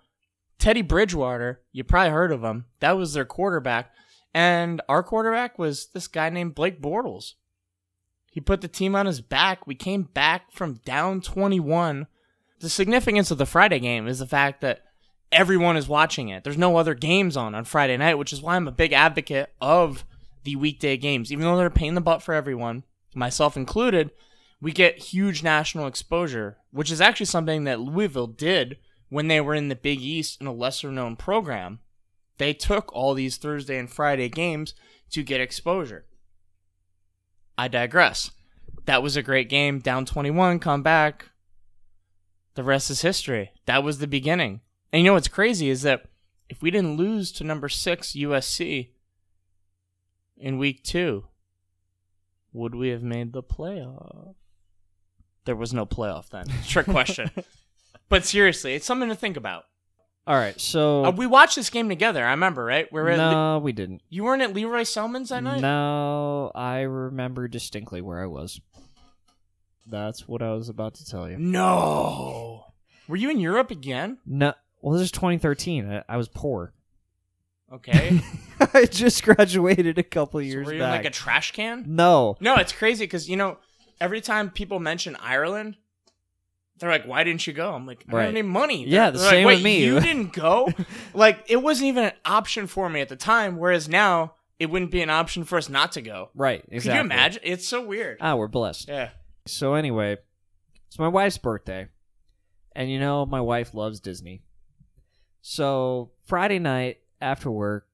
Teddy 0.58 0.82
Bridgewater, 0.82 1.60
you 1.72 1.84
probably 1.84 2.10
heard 2.10 2.32
of 2.32 2.42
him. 2.42 2.66
That 2.80 2.96
was 2.96 3.12
their 3.12 3.24
quarterback. 3.24 3.92
And 4.34 4.82
our 4.88 5.02
quarterback 5.02 5.58
was 5.58 5.88
this 5.94 6.08
guy 6.08 6.30
named 6.30 6.54
Blake 6.54 6.82
Bortles. 6.82 7.34
He 8.30 8.40
put 8.40 8.60
the 8.60 8.68
team 8.68 8.94
on 8.94 9.06
his 9.06 9.20
back. 9.20 9.66
We 9.66 9.74
came 9.74 10.02
back 10.02 10.52
from 10.52 10.74
down 10.84 11.20
21. 11.20 12.06
The 12.60 12.68
significance 12.68 13.30
of 13.30 13.38
the 13.38 13.46
Friday 13.46 13.78
game 13.78 14.06
is 14.06 14.18
the 14.18 14.26
fact 14.26 14.60
that 14.60 14.82
everyone 15.32 15.76
is 15.76 15.88
watching 15.88 16.28
it. 16.28 16.44
There's 16.44 16.58
no 16.58 16.76
other 16.76 16.94
games 16.94 17.36
on 17.36 17.54
on 17.54 17.64
Friday 17.64 17.96
night, 17.96 18.18
which 18.18 18.32
is 18.32 18.42
why 18.42 18.56
I'm 18.56 18.68
a 18.68 18.72
big 18.72 18.92
advocate 18.92 19.52
of 19.60 20.04
the 20.44 20.56
weekday 20.56 20.96
games. 20.96 21.32
Even 21.32 21.44
though 21.44 21.56
they're 21.56 21.72
in 21.80 21.94
the 21.94 22.00
butt 22.00 22.22
for 22.22 22.34
everyone, 22.34 22.84
myself 23.14 23.56
included, 23.56 24.10
we 24.60 24.72
get 24.72 24.98
huge 24.98 25.42
national 25.42 25.86
exposure, 25.86 26.58
which 26.70 26.90
is 26.90 27.00
actually 27.00 27.26
something 27.26 27.64
that 27.64 27.80
Louisville 27.80 28.26
did 28.26 28.78
when 29.08 29.28
they 29.28 29.40
were 29.40 29.54
in 29.54 29.68
the 29.68 29.76
Big 29.76 30.00
East 30.00 30.40
in 30.40 30.46
a 30.46 30.52
lesser 30.52 30.90
known 30.90 31.16
program. 31.16 31.80
They 32.38 32.52
took 32.52 32.92
all 32.94 33.14
these 33.14 33.36
Thursday 33.36 33.78
and 33.78 33.90
Friday 33.90 34.28
games 34.28 34.74
to 35.10 35.22
get 35.22 35.40
exposure. 35.40 36.06
I 37.56 37.68
digress. 37.68 38.30
That 38.84 39.02
was 39.02 39.16
a 39.16 39.22
great 39.22 39.48
game. 39.48 39.80
Down 39.80 40.06
21, 40.06 40.60
come 40.60 40.82
back. 40.82 41.30
The 42.54 42.62
rest 42.62 42.90
is 42.90 43.02
history. 43.02 43.52
That 43.66 43.82
was 43.82 43.98
the 43.98 44.06
beginning. 44.06 44.60
And 44.92 45.02
you 45.02 45.08
know 45.08 45.14
what's 45.14 45.28
crazy 45.28 45.68
is 45.68 45.82
that 45.82 46.04
if 46.48 46.62
we 46.62 46.70
didn't 46.70 46.96
lose 46.96 47.30
to 47.32 47.44
number 47.44 47.68
six 47.68 48.12
USC 48.12 48.90
in 50.40 50.58
week 50.58 50.82
two, 50.82 51.24
would 52.52 52.74
we 52.74 52.88
have 52.88 53.02
made 53.02 53.32
the 53.32 53.42
playoff? 53.42 54.34
There 55.44 55.56
was 55.56 55.72
no 55.72 55.86
playoff 55.86 56.28
then. 56.30 56.46
Trick 56.66 56.86
question. 56.86 57.30
but 58.08 58.24
seriously, 58.24 58.74
it's 58.74 58.86
something 58.86 59.08
to 59.08 59.14
think 59.14 59.36
about. 59.36 59.64
All 60.26 60.34
right, 60.36 60.60
so 60.60 61.06
Uh, 61.06 61.10
we 61.10 61.26
watched 61.26 61.56
this 61.56 61.70
game 61.70 61.88
together. 61.88 62.22
I 62.22 62.32
remember, 62.32 62.62
right? 62.62 62.86
We 62.92 63.00
were 63.00 63.08
at 63.08 63.18
Le- 63.18 63.30
no, 63.30 63.58
we 63.60 63.72
didn't. 63.72 64.02
you 64.10 64.24
weren't 64.24 64.42
at 64.42 64.52
Lee 64.52 64.66
Roy 64.66 64.82
Selmon's 64.82 65.30
that 65.30 65.42
night. 65.42 65.62
No, 65.62 66.52
I 66.54 66.80
remember 66.80 67.48
distinctly 67.48 68.02
where 68.02 68.22
I 68.22 68.26
was. 68.26 68.60
That's 69.86 70.28
what 70.28 70.42
I 70.42 70.52
was 70.52 70.68
about 70.68 70.94
to 70.96 71.06
tell 71.06 71.30
you. 71.30 71.38
No. 71.38 72.66
Were 73.08 73.16
you 73.16 73.30
in 73.30 73.40
Europe 73.40 73.70
again? 73.70 74.18
No, 74.26 74.52
well, 74.82 74.92
this 74.92 75.04
is 75.04 75.12
2013. 75.12 75.90
I, 75.90 76.04
I 76.06 76.18
was 76.18 76.28
poor. 76.28 76.74
Okay. 77.72 78.20
I 78.74 78.84
just 78.86 79.22
graduated 79.24 79.98
a 79.98 80.02
couple 80.02 80.40
years 80.42 80.66
were 80.66 80.72
you 80.72 80.78
in 80.82 80.84
back. 80.88 81.04
like 81.04 81.06
a 81.06 81.10
trash 81.14 81.52
can? 81.52 81.84
no, 81.86 82.36
No, 82.40 82.56
it's 82.56 82.72
crazy 82.72 83.04
because 83.04 83.28
you 83.28 83.36
know 83.36 83.58
every 84.00 84.20
time 84.20 84.50
people 84.50 84.78
mention 84.80 85.16
Ireland, 85.16 85.76
they're 86.78 86.90
like, 86.90 87.06
"Why 87.06 87.24
didn't 87.24 87.46
you 87.46 87.52
go?" 87.52 87.72
I'm 87.72 87.86
like, 87.86 88.04
"I 88.08 88.10
don't 88.10 88.18
Right. 88.18 88.24
have 88.26 88.34
any 88.34 88.42
money." 88.42 88.84
Yeah, 88.86 89.10
They're- 89.10 89.12
the 89.12 89.18
they're 89.18 89.26
like, 89.26 89.32
same 89.34 89.46
"Wait, 89.46 89.54
with 89.56 89.64
me." 89.64 89.84
You 89.84 90.00
didn't 90.10 90.32
go. 90.32 90.68
like 91.14 91.44
it 91.48 91.56
wasn't 91.62 91.88
even 91.88 92.04
an 92.04 92.12
option 92.24 92.66
for 92.68 92.88
me 92.88 93.00
at 93.00 93.08
the 93.08 93.16
time. 93.16 93.56
Whereas 93.58 93.88
now 93.88 94.34
it 94.60 94.66
wouldn't 94.70 94.90
be 94.92 95.02
an 95.02 95.10
option 95.10 95.44
for 95.44 95.58
us 95.58 95.68
not 95.68 95.92
to 95.92 96.02
go. 96.02 96.30
right? 96.34 96.64
Exactly. 96.68 96.80
Could 96.80 96.94
you 96.94 97.00
imagine? 97.00 97.42
It's 97.44 97.66
so 97.66 97.84
weird. 97.84 98.18
Ah, 98.20 98.34
we're 98.36 98.46
blessed. 98.48 98.88
Yeah. 98.88 99.10
So 99.46 99.74
anyway, 99.74 100.18
it's 100.86 100.98
my 100.98 101.08
wife's 101.08 101.38
birthday, 101.38 101.88
and 102.76 102.88
you 102.90 103.00
know 103.00 103.26
my 103.26 103.40
wife 103.40 103.74
loves 103.74 103.98
Disney. 104.00 104.42
So 105.40 106.12
Friday 106.26 106.58
night 106.60 106.98
after 107.20 107.50
work, 107.50 107.87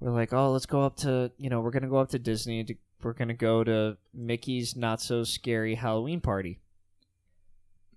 we're 0.00 0.10
like, 0.12 0.32
"Oh, 0.32 0.52
let's 0.52 0.66
go 0.66 0.82
up 0.82 0.96
to 0.98 1.30
you 1.38 1.50
know 1.50 1.60
we're 1.60 1.70
gonna 1.70 1.88
go 1.88 1.98
up 1.98 2.10
to 2.10 2.18
Disney. 2.18 2.64
To, 2.64 2.74
we're 3.02 3.12
gonna 3.12 3.34
go 3.34 3.64
to 3.64 3.96
Mickey's 4.14 4.76
Not 4.76 5.00
So 5.00 5.24
Scary 5.24 5.74
Halloween 5.74 6.20
Party." 6.20 6.60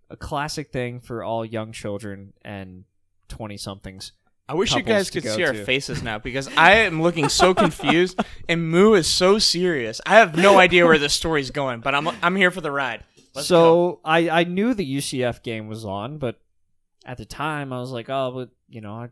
A 0.09 0.17
classic 0.17 0.71
thing 0.71 0.99
for 0.99 1.23
all 1.23 1.45
young 1.45 1.71
children 1.71 2.33
and 2.43 2.85
twenty 3.27 3.57
somethings. 3.57 4.11
I 4.47 4.55
wish 4.55 4.73
you 4.73 4.81
guys 4.81 5.11
could 5.11 5.23
see 5.23 5.43
our 5.45 5.53
faces 5.53 6.01
now 6.01 6.17
because 6.17 6.49
I 6.57 6.77
am 6.77 7.03
looking 7.03 7.29
so 7.29 7.53
confused 7.65 8.19
and 8.47 8.71
Moo 8.71 8.95
is 8.95 9.05
so 9.05 9.37
serious. 9.37 10.01
I 10.07 10.15
have 10.15 10.35
no 10.35 10.57
idea 10.57 10.87
where 10.87 10.97
this 10.97 11.13
story's 11.13 11.51
going, 11.51 11.81
but 11.81 11.93
I'm 11.93 12.07
I'm 12.23 12.35
here 12.35 12.49
for 12.49 12.61
the 12.61 12.71
ride. 12.71 13.03
Let's 13.35 13.47
go. 13.47 13.55
so 13.55 13.99
I 14.03 14.29
I 14.29 14.43
knew 14.45 14.73
the 14.73 14.97
UCF 14.97 15.43
game 15.43 15.67
was 15.67 15.85
on, 15.85 16.17
but 16.17 16.39
at 17.05 17.17
the 17.17 17.25
time 17.25 17.71
I 17.71 17.79
was 17.79 17.91
like, 17.91 18.09
oh, 18.09 18.31
but 18.33 18.49
you 18.67 18.81
know, 18.81 18.93
I, 18.93 19.09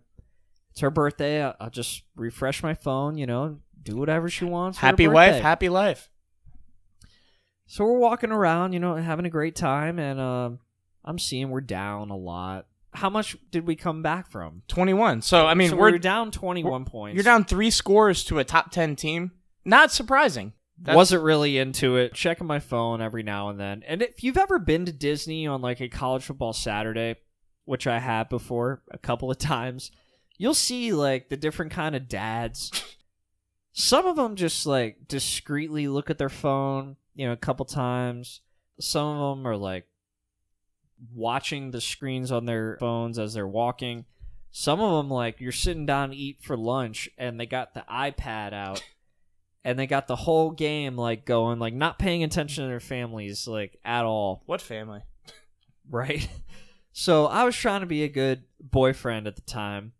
it's 0.77 0.81
her 0.83 0.91
birthday. 0.91 1.43
I, 1.43 1.55
I'll 1.59 1.71
just 1.71 2.03
refresh 2.15 2.61
my 2.61 2.75
phone. 2.75 3.17
You 3.17 3.25
know, 3.25 3.57
do 3.81 3.97
whatever 3.97 4.29
she 4.29 4.45
wants. 4.45 4.77
happy 4.77 5.07
wife, 5.07 5.41
happy 5.41 5.69
life. 5.69 6.07
So 7.65 7.83
we're 7.83 7.97
walking 7.97 8.31
around, 8.31 8.73
you 8.73 8.79
know, 8.79 8.93
having 8.95 9.25
a 9.25 9.29
great 9.31 9.55
time, 9.55 9.97
and 9.97 10.19
um, 10.19 10.59
I'm 11.03 11.17
seeing 11.17 11.49
we're 11.49 11.61
down 11.61 12.11
a 12.11 12.15
lot. 12.15 12.67
How 12.93 13.09
much 13.09 13.35
did 13.49 13.65
we 13.65 13.75
come 13.75 14.03
back 14.03 14.29
from? 14.29 14.61
21. 14.67 15.23
So 15.23 15.47
I 15.47 15.55
mean, 15.55 15.71
So 15.71 15.77
we're 15.77 15.93
we're 15.93 15.97
down 15.97 16.29
21 16.29 16.85
points. 16.85 17.15
You're 17.15 17.23
down 17.23 17.43
three 17.43 17.71
scores 17.71 18.23
to 18.25 18.37
a 18.37 18.43
top 18.43 18.69
10 18.69 18.95
team. 18.95 19.31
Not 19.65 19.91
surprising. 19.91 20.53
That's- 20.79 20.95
Wasn't 20.95 21.23
really 21.23 21.57
into 21.57 21.95
it. 21.97 22.13
Checking 22.13 22.45
my 22.45 22.59
phone 22.59 23.01
every 23.01 23.23
now 23.23 23.49
and 23.49 23.59
then. 23.59 23.81
And 23.87 24.03
if 24.03 24.23
you've 24.23 24.37
ever 24.37 24.59
been 24.59 24.85
to 24.85 24.91
Disney 24.91 25.47
on 25.47 25.59
like 25.59 25.81
a 25.81 25.89
college 25.89 26.23
football 26.23 26.53
Saturday, 26.53 27.15
which 27.65 27.87
I 27.87 27.97
have 27.97 28.29
before 28.29 28.83
a 28.91 28.99
couple 28.99 29.31
of 29.31 29.37
times, 29.39 29.89
you'll 30.37 30.53
see 30.53 30.93
like 30.93 31.29
the 31.29 31.37
different 31.37 31.71
kind 31.71 31.95
of 31.95 32.07
dads. 32.07 32.71
Some 33.73 34.07
of 34.07 34.15
them 34.15 34.35
just 34.35 34.65
like 34.65 35.07
discreetly 35.07 35.87
look 35.87 36.09
at 36.09 36.17
their 36.17 36.29
phone, 36.29 36.95
you 37.15 37.27
know, 37.27 37.33
a 37.33 37.37
couple 37.37 37.65
times. 37.65 38.41
Some 38.79 39.05
of 39.17 39.37
them 39.37 39.47
are 39.47 39.57
like 39.57 39.87
watching 41.13 41.71
the 41.71 41.81
screens 41.81 42.31
on 42.31 42.45
their 42.45 42.77
phones 42.79 43.19
as 43.19 43.33
they're 43.33 43.47
walking. 43.47 44.05
Some 44.51 44.79
of 44.81 44.97
them 44.97 45.11
like 45.11 45.39
you're 45.39 45.51
sitting 45.51 45.85
down 45.85 46.09
to 46.09 46.15
eat 46.15 46.39
for 46.41 46.57
lunch 46.57 47.07
and 47.17 47.39
they 47.39 47.45
got 47.45 47.73
the 47.75 47.83
iPad 47.91 48.53
out 48.53 48.81
and 49.63 49.77
they 49.77 49.85
got 49.85 50.07
the 50.07 50.15
whole 50.15 50.49
game 50.51 50.95
like 50.95 51.25
going 51.25 51.59
like 51.59 51.73
not 51.75 51.99
paying 51.99 52.23
attention 52.23 52.63
to 52.63 52.67
their 52.69 52.79
families 52.79 53.47
like 53.47 53.77
at 53.85 54.05
all 54.05 54.41
What 54.45 54.61
family? 54.61 55.01
right 55.89 56.27
so 56.91 57.25
i 57.27 57.43
was 57.43 57.55
trying 57.55 57.81
to 57.81 57.85
be 57.85 58.03
a 58.03 58.07
good 58.09 58.43
boyfriend 58.59 59.27
at 59.27 59.35
the 59.35 59.41
time 59.41 59.91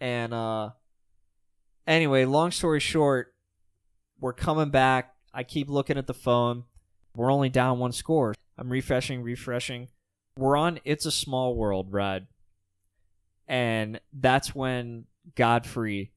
and 0.00 0.34
uh 0.34 0.70
anyway 1.86 2.24
long 2.24 2.50
story 2.50 2.80
short 2.80 3.34
we're 4.20 4.32
coming 4.32 4.70
back 4.70 5.14
i 5.32 5.42
keep 5.42 5.68
looking 5.68 5.98
at 5.98 6.06
the 6.06 6.14
phone 6.14 6.64
we're 7.14 7.32
only 7.32 7.48
down 7.48 7.78
one 7.78 7.92
score 7.92 8.34
i'm 8.58 8.70
refreshing 8.70 9.22
refreshing 9.22 9.88
we're 10.36 10.56
on 10.56 10.78
it's 10.84 11.06
a 11.06 11.12
small 11.12 11.54
world 11.54 11.92
ride 11.92 12.26
and 13.48 14.00
that's 14.12 14.54
when 14.54 15.04
godfrey 15.34 16.12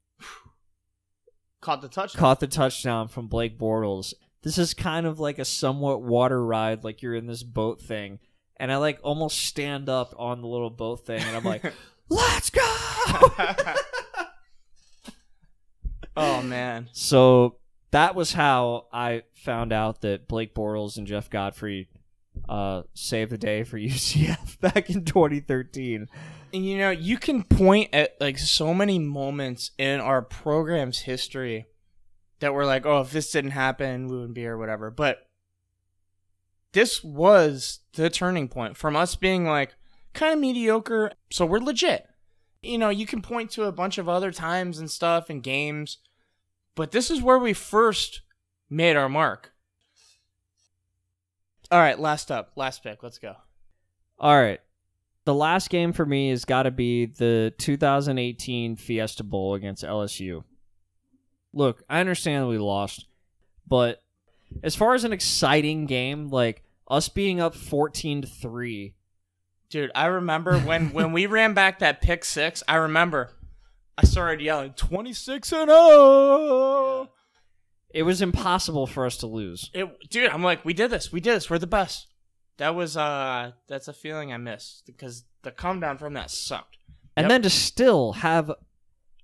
Caught 1.62 1.82
the 1.82 1.90
touchdown. 1.90 2.20
caught 2.20 2.40
the 2.40 2.48
touchdown 2.48 3.08
from 3.10 3.28
Blake 3.28 3.60
Bortles. 3.60 4.14
This 4.44 4.58
is 4.58 4.74
kind 4.74 5.06
of 5.06 5.20
like 5.20 5.40
a 5.40 5.46
somewhat 5.46 6.02
water 6.02 6.44
ride, 6.44 6.86
like 6.86 7.02
you're 7.02 7.16
in 7.16 7.28
this 7.28 7.44
boat 7.44 7.82
thing. 7.82 8.20
And 8.56 8.72
I 8.72 8.78
like 8.78 9.00
almost 9.04 9.38
stand 9.46 9.90
up 9.90 10.14
on 10.18 10.42
the 10.42 10.48
little 10.48 10.70
boat 10.70 11.06
thing 11.06 11.22
and 11.22 11.36
I'm 11.36 11.44
like, 11.44 11.74
let's 12.10 12.50
go! 12.50 12.62
oh, 16.18 16.42
man. 16.42 16.90
so 16.92 17.58
that 17.92 18.16
was 18.16 18.34
how 18.34 18.88
I 18.92 19.24
found 19.34 19.74
out 19.74 20.02
that 20.02 20.28
Blake 20.28 20.54
Bortles 20.54 20.98
and 20.98 21.08
Jeff 21.08 21.30
Godfrey 21.30 21.90
uh, 22.48 22.84
saved 22.94 23.32
the 23.32 23.38
day 23.38 23.64
for 23.64 23.78
UCF 23.80 24.60
back 24.60 24.90
in 24.90 25.06
2013. 25.06 26.08
And 26.54 26.66
you 26.66 26.78
know, 26.78 26.90
you 26.90 27.18
can 27.18 27.44
point 27.44 27.90
at 27.94 28.16
like 28.20 28.38
so 28.38 28.74
many 28.74 29.00
moments 29.00 29.72
in 29.78 30.00
our 30.00 30.22
program's 30.22 31.00
history 31.00 31.68
that 32.40 32.54
we're 32.54 32.66
like, 32.66 32.86
oh, 32.86 33.02
if 33.02 33.12
this 33.12 33.32
didn't 33.32 33.52
happen, 33.52 34.08
we 34.08 34.16
wouldn't 34.16 34.34
be 34.34 34.42
here, 34.42 34.56
or 34.56 34.58
whatever. 34.58 34.90
But 34.90 35.28
this 36.72 37.04
was 37.04 37.80
the 37.94 38.10
turning 38.10 38.48
point 38.48 38.78
from 38.78 38.96
us 38.96 39.16
being 39.16 39.46
like 39.46 39.76
kind 40.20 40.34
of 40.34 40.40
mediocre. 40.40 41.12
So 41.32 41.46
we're 41.46 41.60
legit. 41.60 42.06
You 42.62 42.78
know, 42.78 42.90
you 42.90 43.06
can 43.06 43.22
point 43.22 43.52
to 43.52 43.64
a 43.64 43.72
bunch 43.72 43.98
of 43.98 44.10
other 44.10 44.32
times 44.32 44.78
and 44.78 44.92
stuff 44.92 45.30
and 45.30 45.42
games, 45.42 46.00
but 46.76 46.92
this 46.92 47.10
is 47.10 47.22
where 47.22 47.40
we 47.40 47.54
first 47.54 48.22
made 48.70 48.98
our 48.98 49.10
mark. 49.10 49.54
All 51.72 51.80
right, 51.80 51.98
last 51.98 52.32
up, 52.32 52.52
last 52.56 52.84
pick. 52.84 53.02
Let's 53.02 53.18
go. 53.18 53.36
All 54.18 54.40
right. 54.40 54.60
The 55.24 55.34
last 55.34 55.70
game 55.70 55.94
for 55.94 56.06
me 56.06 56.32
has 56.32 56.44
got 56.44 56.64
to 56.64 56.72
be 56.72 57.06
the 57.06 57.54
2018 57.60 58.76
Fiesta 58.76 59.24
Bowl 59.24 59.54
against 59.54 59.84
LSU. 59.84 60.44
Look, 61.54 61.84
I 61.90 62.00
understand 62.00 62.48
we 62.48 62.58
lost, 62.58 63.06
but 63.68 64.02
as 64.64 64.76
far 64.76 64.96
as 64.96 65.04
an 65.04 65.14
exciting 65.14 65.86
game, 65.86 66.30
like 66.30 66.64
us 66.90 67.10
being 67.10 67.40
up 67.40 67.56
fourteen 67.56 68.22
to 68.22 68.28
three. 68.28 68.96
Dude, 69.70 69.92
I 69.94 70.08
remember 70.08 70.58
when 70.60 70.92
when 70.94 71.12
we 71.14 71.26
ran 71.28 71.54
back 71.54 71.80
that 71.80 72.02
pick 72.02 72.26
six. 72.26 72.64
I 72.68 72.76
remember 72.76 73.32
I 73.98 74.06
started 74.06 74.42
yelling 74.42 74.74
twenty 74.74 75.14
six 75.14 75.52
and 75.52 75.70
oh. 75.72 77.10
It 77.92 78.04
was 78.04 78.22
impossible 78.22 78.86
for 78.86 79.06
us 79.06 79.18
to 79.18 79.28
lose. 79.28 79.72
It, 79.74 79.88
dude, 80.10 80.30
I'm 80.30 80.44
like, 80.44 80.64
we 80.64 80.74
did 80.74 80.92
this. 80.92 81.12
We 81.12 81.20
did 81.22 81.36
this. 81.36 81.50
We're 81.50 81.58
the 81.58 81.66
best. 81.68 82.08
That 82.58 82.76
was 82.76 82.96
uh, 82.98 83.52
that's 83.68 83.88
a 83.88 83.94
feeling 83.94 84.32
I 84.34 84.38
miss 84.38 84.84
because 84.86 85.24
the 85.44 85.52
come 85.52 85.80
down 85.80 85.98
from 85.98 86.14
that 86.14 86.30
sucked. 86.30 86.78
And 87.16 87.26
Yep. 87.26 87.30
then 87.30 87.42
to 87.44 87.50
still 87.50 88.14
have, 88.14 88.52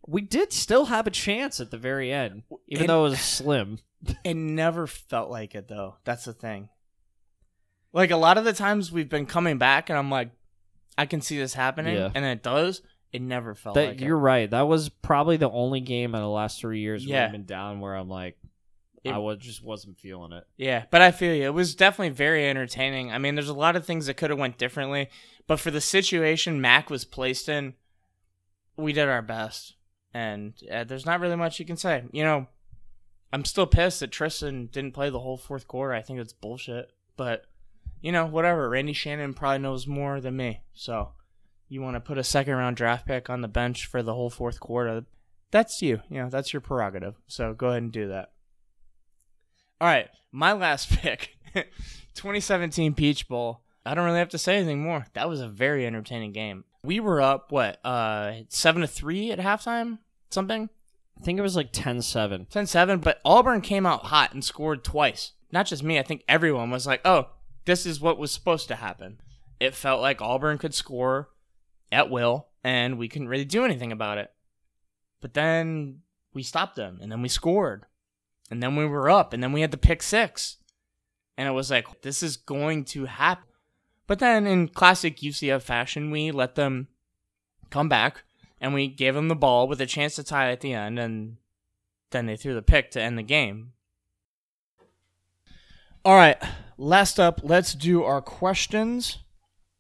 we 0.08 0.22
did 0.22 0.52
still 0.52 0.86
have 0.86 1.06
a 1.08 1.12
chance 1.12 1.60
at 1.60 1.70
the 1.72 1.78
very 1.78 2.12
end, 2.12 2.44
even 2.68 2.88
though 2.88 3.06
it 3.06 3.10
was 3.10 3.20
slim. 3.20 3.80
It 4.24 4.36
never 4.36 4.86
felt 4.86 5.32
like 5.32 5.56
it 5.56 5.68
though. 5.68 5.96
That's 6.04 6.26
the 6.26 6.34
thing. 6.34 6.70
Like 7.96 8.12
a 8.12 8.18
lot 8.18 8.38
of 8.38 8.44
the 8.44 8.54
times 8.54 8.92
we've 8.92 9.10
been 9.10 9.26
coming 9.26 9.58
back, 9.58 9.90
and 9.90 9.98
I'm 9.98 10.12
like, 10.12 10.30
I 10.98 11.06
can 11.08 11.22
see 11.22 11.38
this 11.40 11.54
happening, 11.56 11.96
Yeah. 11.96 12.12
and 12.14 12.24
it 12.26 12.44
does. 12.44 12.82
It 13.12 13.22
never 13.22 13.56
felt 13.56 13.76
That 13.76 13.88
like 13.88 14.02
you're 14.02 14.18
it. 14.18 14.22
right. 14.22 14.50
That 14.52 14.68
was 14.68 14.90
probably 14.90 15.38
the 15.38 15.50
only 15.50 15.80
game 15.80 16.14
in 16.14 16.22
the 16.22 16.28
last 16.30 16.60
three 16.60 16.82
years 16.82 17.08
where 17.08 17.16
Yeah. 17.18 17.26
I've 17.26 17.32
been 17.32 17.46
down 17.46 17.80
where 17.80 17.96
I'm 17.96 18.10
like, 18.10 18.38
It- 19.06 19.12
I 19.14 19.18
was 19.20 19.38
just 19.40 19.64
wasn't 19.64 19.98
feeling 20.00 20.34
it. 20.34 20.44
Yeah, 20.58 20.84
but 20.92 21.02
I 21.02 21.12
feel 21.12 21.34
you. 21.34 21.44
It 21.46 21.54
was 21.54 21.74
definitely 21.76 22.10
very 22.14 22.48
entertaining. 22.50 23.12
I 23.14 23.18
mean, 23.18 23.36
there's 23.36 23.48
a 23.50 23.54
lot 23.54 23.76
of 23.78 23.86
things 23.86 24.08
that 24.08 24.16
could 24.18 24.30
have 24.30 24.40
went 24.40 24.58
differently, 24.58 25.10
but 25.48 25.60
for 25.62 25.72
the 25.72 25.80
situation 25.82 26.60
Mack 26.60 26.90
was 26.90 27.06
placed 27.06 27.48
in, 27.48 27.76
we 28.76 28.92
did 28.92 29.08
our 29.08 29.22
best, 29.22 29.76
and 30.14 30.54
uh, 30.70 30.84
there's 30.84 31.06
not 31.06 31.22
really 31.22 31.38
much 31.38 31.60
you 31.60 31.66
can 31.66 31.78
say. 31.78 32.04
You 32.12 32.24
know, 32.24 32.48
I'm 33.32 33.46
still 33.46 33.68
pissed 33.68 34.02
that 34.02 34.12
Trysten 34.12 34.70
didn't 34.70 34.94
play 34.94 35.10
the 35.10 35.20
whole 35.22 35.38
fourth 35.38 35.68
quarter. 35.68 35.94
I 35.94 36.02
think 36.02 36.20
it's 36.20 36.34
bullshit, 36.34 36.92
but 37.16 37.46
you 38.06 38.12
know, 38.12 38.28
whatever. 38.28 38.70
Randy 38.70 38.94
Shannon 38.94 39.34
probably 39.34 39.58
knows 39.58 39.88
more 39.88 40.22
than 40.22 40.38
me, 40.38 40.62
so 40.76 41.14
you 41.68 41.82
want 41.82 41.96
to 41.96 42.00
put 42.00 42.20
a 42.20 42.24
second 42.24 42.54
round 42.54 42.78
draft 42.78 43.08
pick 43.08 43.32
on 43.32 43.42
the 43.42 43.48
bench 43.48 43.88
for 43.88 44.04
the 44.04 44.14
whole 44.14 44.30
fourth 44.30 44.60
quarter? 44.60 45.06
That's 45.50 45.82
you. 45.82 46.02
You 46.08 46.22
know, 46.22 46.30
that's 46.30 46.54
your 46.54 46.62
prerogative. 46.62 47.16
So 47.26 47.56
go 47.56 47.70
ahead 47.70 47.82
and 47.82 47.92
do 47.92 48.10
that. 48.10 48.30
All 49.82 49.88
right, 49.88 50.08
my 50.32 50.54
last 50.54 50.92
pick, 51.02 51.32
2017 52.14 52.94
Peach 52.94 53.28
Bowl. 53.28 53.62
I 53.84 53.96
don't 53.96 54.06
really 54.06 54.20
have 54.20 54.30
to 54.30 54.38
say 54.38 54.58
anything 54.58 54.84
more. 54.84 55.08
That 55.14 55.28
was 55.28 55.42
a 55.42 55.48
very 55.48 55.88
entertaining 55.88 56.32
game. 56.32 56.64
We 56.84 57.00
were 57.00 57.24
up 57.24 57.52
what, 57.52 57.84
uh, 57.84 58.34
seven 58.50 58.82
to 58.82 58.88
three 58.88 59.32
at 59.32 59.40
halftime, 59.40 59.98
something, 60.30 60.70
I 61.20 61.24
think 61.24 61.40
it 61.40 61.44
was 61.44 61.56
like 61.56 61.74
10-7. 61.74 62.50
10-7. 62.50 63.02
But 63.02 63.20
Auburn 63.26 63.62
came 63.62 63.88
out 63.88 64.06
hot 64.06 64.34
and 64.34 64.44
scored 64.44 64.84
twice. 64.84 65.32
Not 65.52 65.66
just 65.66 65.84
me. 65.84 65.98
I 65.98 66.04
think 66.04 66.24
everyone 66.28 66.70
was 66.70 66.86
like, 66.86 67.02
"Oh, 67.06 67.30
this 67.66 67.86
is 67.86 68.00
what 68.00 68.18
was 68.18 68.32
supposed 68.32 68.68
to 68.70 68.76
happen." 68.76 69.20
It 69.60 69.76
felt 69.76 70.02
like 70.02 70.22
Auburn 70.22 70.58
could 70.58 70.74
score 70.74 71.30
at 71.92 72.10
will, 72.10 72.50
and 72.64 72.98
we 72.98 73.08
couldn't 73.08 73.30
really 73.30 73.46
do 73.46 73.64
anything 73.66 73.92
about 73.92 74.18
it. 74.18 74.34
But 75.22 75.34
then 75.34 76.02
we 76.34 76.44
stopped 76.44 76.76
them, 76.76 77.00
and 77.02 77.12
then 77.12 77.22
we 77.22 77.30
scored, 77.30 77.86
and 78.52 78.62
then 78.62 78.76
we 78.76 78.86
were 78.86 79.10
up, 79.10 79.34
and 79.34 79.42
then 79.42 79.54
we 79.54 79.62
had 79.62 79.72
the 79.72 79.78
pick 79.78 80.04
six, 80.04 80.58
and 81.38 81.48
it 81.48 81.52
was 81.52 81.72
like 81.72 82.02
this 82.02 82.22
is 82.22 82.38
going 82.38 82.86
to 82.86 83.06
happen. 83.06 83.48
But 84.08 84.20
then, 84.20 84.46
in 84.46 84.68
classic 84.68 85.18
UCF 85.24 85.64
fashion, 85.64 86.12
we 86.12 86.32
let 86.32 86.56
them 86.56 86.90
come 87.72 87.90
back, 87.90 88.24
and 88.62 88.74
we 88.74 88.88
gave 88.88 89.16
them 89.16 89.30
the 89.30 89.36
ball 89.36 89.68
with 89.68 89.82
a 89.82 89.88
chance 89.88 90.16
to 90.16 90.24
tie 90.24 90.52
at 90.52 90.62
the 90.62 90.74
end, 90.74 91.00
and 91.00 91.38
then 92.12 92.26
they 92.28 92.36
threw 92.38 92.54
the 92.54 92.62
pick 92.62 92.92
to 92.92 93.02
end 93.02 93.18
the 93.18 93.24
game. 93.24 93.74
All 96.06 96.16
right, 96.16 96.38
last 96.78 97.20
up, 97.20 97.42
let's 97.44 97.74
do 97.74 98.04
our 98.04 98.22
questions 98.22 99.18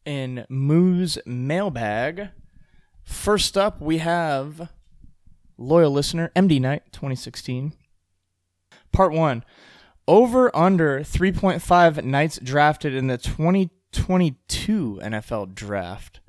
in 0.05 0.43
Moo's 0.49 1.19
mailbag. 1.23 2.29
First 3.03 3.55
up, 3.55 3.79
we 3.79 3.99
have 3.99 4.69
loyal 5.55 5.91
listener 5.91 6.31
MD 6.35 6.59
Knight 6.59 6.81
2016. 6.91 7.73
Part 8.91 9.11
1. 9.11 9.45
Over 10.07 10.55
under 10.55 11.01
3.5 11.01 12.03
Knights 12.03 12.39
drafted 12.41 12.95
in 12.95 13.05
the 13.05 13.19
2022 13.19 14.99
NFL 15.03 15.53
draft. 15.53 16.21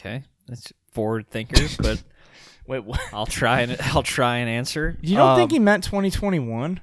Okay, 0.00 0.24
that's 0.48 0.72
forward 0.90 1.28
thinkers, 1.30 1.76
but 1.76 2.02
Wait, 2.66 2.84
what? 2.84 3.00
I'll 3.12 3.26
try 3.26 3.60
and 3.60 3.76
I'll 3.80 4.02
try 4.02 4.38
and 4.38 4.50
answer. 4.50 4.98
You 5.00 5.16
don't 5.16 5.36
think 5.36 5.52
Um, 5.52 5.54
he 5.54 5.58
meant 5.60 5.84
2021? 5.84 6.80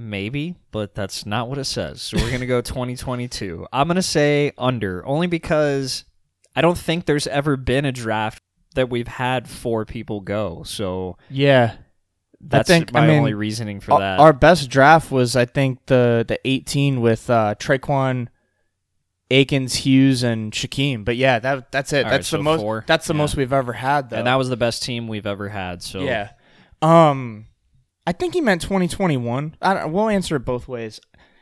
Maybe, 0.00 0.54
but 0.70 0.94
that's 0.94 1.26
not 1.26 1.48
what 1.48 1.58
it 1.58 1.64
says. 1.64 2.00
So 2.00 2.18
we're 2.18 2.28
going 2.28 2.38
to 2.40 2.46
go 2.46 2.60
2022. 2.62 3.66
I'm 3.72 3.88
going 3.88 3.96
to 3.96 4.02
say 4.02 4.52
under, 4.56 5.04
only 5.04 5.26
because 5.26 6.04
I 6.54 6.60
don't 6.60 6.78
think 6.78 7.06
there's 7.06 7.26
ever 7.26 7.56
been 7.56 7.84
a 7.84 7.90
draft 7.90 8.40
that 8.76 8.88
we've 8.88 9.08
had 9.08 9.48
four 9.48 9.84
people 9.84 10.20
go. 10.20 10.62
So 10.64 11.16
Yeah. 11.28 11.74
that's 12.40 12.68
think- 12.68 12.92
my 12.92 13.00
I 13.00 13.06
mean, 13.08 13.18
only 13.18 13.34
reasoning 13.34 13.80
for 13.80 13.94
Our- 13.94 14.00
that. 14.00 14.20
Our 14.20 14.32
best 14.32 14.70
draft 14.70 15.10
was, 15.10 15.34
I 15.34 15.46
think, 15.46 15.86
the 15.86 16.24
the 16.28 16.38
18 16.44 17.00
with 17.00 17.28
uh, 17.28 17.56
Tre'Quan, 17.58 18.28
Akins, 19.32 19.74
Hughes, 19.74 20.22
and 20.22 20.52
Shaquem. 20.52 21.04
But 21.04 21.16
yeah, 21.16 21.40
that 21.40 21.72
that's 21.72 21.92
it. 21.92 22.04
All 22.04 22.10
that's 22.12 22.32
right, 22.32 22.38
the 22.38 22.42
so 22.42 22.42
most. 22.44 22.60
four. 22.60 22.84
That's 22.86 23.08
the 23.08 23.14
Yeah. 23.14 23.18
most 23.18 23.36
we've 23.36 23.52
ever 23.52 23.72
had, 23.72 24.10
though. 24.10 24.16
and 24.18 24.26
that 24.28 24.36
was 24.36 24.48
the 24.48 24.56
best 24.56 24.84
team 24.84 25.08
we've 25.08 25.26
ever 25.26 25.48
had. 25.48 25.82
So 25.82 26.00
yeah. 26.02 26.30
Um, 26.82 27.46
I 28.08 28.12
think 28.12 28.32
he 28.32 28.40
meant 28.40 28.62
2021. 28.62 29.56
I 29.60 29.74
don't, 29.74 29.92
we'll 29.92 30.08
answer 30.08 30.34
it 30.36 30.46
both 30.46 30.66
ways. 30.66 30.98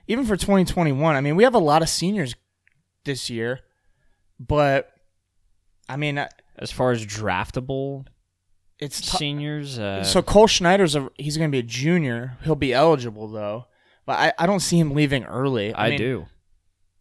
Even 0.08 0.24
for 0.24 0.36
2021, 0.36 1.14
I 1.14 1.20
mean, 1.20 1.36
we 1.36 1.44
have 1.44 1.54
a 1.54 1.60
lot 1.60 1.80
of 1.80 1.88
seniors 1.88 2.34
this 3.04 3.30
year, 3.30 3.60
but 4.40 4.90
I 5.88 5.96
mean, 5.96 6.18
uh, 6.18 6.26
as 6.58 6.72
far 6.72 6.90
as 6.90 7.06
draftable 7.06 8.06
it's 8.80 9.00
tou- 9.00 9.16
seniors, 9.16 9.78
uh, 9.78 10.02
So 10.02 10.22
Cole 10.22 10.48
Schneider's 10.48 10.96
a 10.96 11.08
he's 11.14 11.36
going 11.36 11.48
to 11.48 11.54
be 11.54 11.60
a 11.60 11.62
junior. 11.62 12.36
He'll 12.42 12.56
be 12.56 12.74
eligible 12.74 13.28
though, 13.28 13.66
but 14.04 14.18
I, 14.18 14.32
I 14.36 14.46
don't 14.46 14.58
see 14.58 14.80
him 14.80 14.90
leaving 14.90 15.24
early. 15.24 15.72
I, 15.72 15.90
mean, 15.90 15.98
do. 15.98 16.26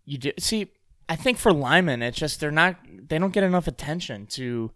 You 0.06 0.20
do 0.20 0.32
see. 0.38 0.72
I 1.10 1.16
think 1.16 1.40
for 1.40 1.52
Lyman, 1.52 2.04
it's 2.04 2.20
just 2.20 2.40
they're 2.40 2.52
not 2.52 2.76
they 3.10 3.18
don't 3.18 3.34
get 3.34 3.44
enough 3.44 3.68
attention 3.68 4.28
to 4.28 4.70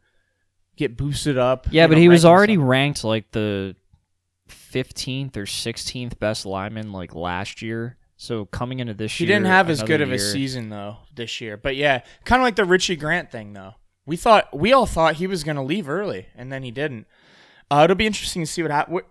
get 0.78 0.98
boosted 0.98 1.38
up. 1.38 1.68
Yeah, 1.70 1.86
but 1.86 1.94
know, 1.94 2.02
he 2.02 2.10
was 2.10 2.26
already 2.26 2.58
ranked 2.58 3.04
like 3.04 3.30
the 3.34 3.76
15th 4.72 5.36
or 5.38 5.44
16th 5.46 6.20
best 6.20 6.46
lineman 6.46 6.92
like 6.92 7.16
last 7.16 7.62
year. 7.62 7.98
So 8.18 8.46
coming 8.46 8.80
into 8.80 8.94
this 8.94 9.14
He 9.14 9.24
year, 9.24 9.28
he 9.28 9.34
didn't 9.34 9.48
have 9.48 9.70
as 9.70 9.82
good 9.82 10.02
of 10.02 10.12
a 10.12 10.20
season 10.20 10.70
though 10.70 10.98
this 11.16 11.40
year. 11.40 11.56
But 11.58 11.76
yeah, 11.76 12.02
kind 12.26 12.42
of 12.42 12.46
like 12.46 12.56
the 12.56 12.66
Richie 12.66 12.96
Grant 12.98 13.32
thing 13.32 13.54
though. 13.54 13.76
We 14.06 14.18
thought 14.18 14.58
we 14.58 14.74
all 14.74 14.86
thought 14.86 15.16
he 15.16 15.28
was 15.28 15.44
going 15.44 15.56
to 15.56 15.62
leave 15.62 15.88
early, 15.88 16.28
and 16.36 16.52
then 16.52 16.64
he 16.64 16.72
didn't. 16.72 17.08
Uh, 17.72 17.82
it'll 17.84 17.96
be 17.96 18.08
interesting 18.08 18.42
to 18.42 18.48
see 18.48 18.62
what 18.62 18.72
happens. 18.72 18.96
We're, 18.96 19.04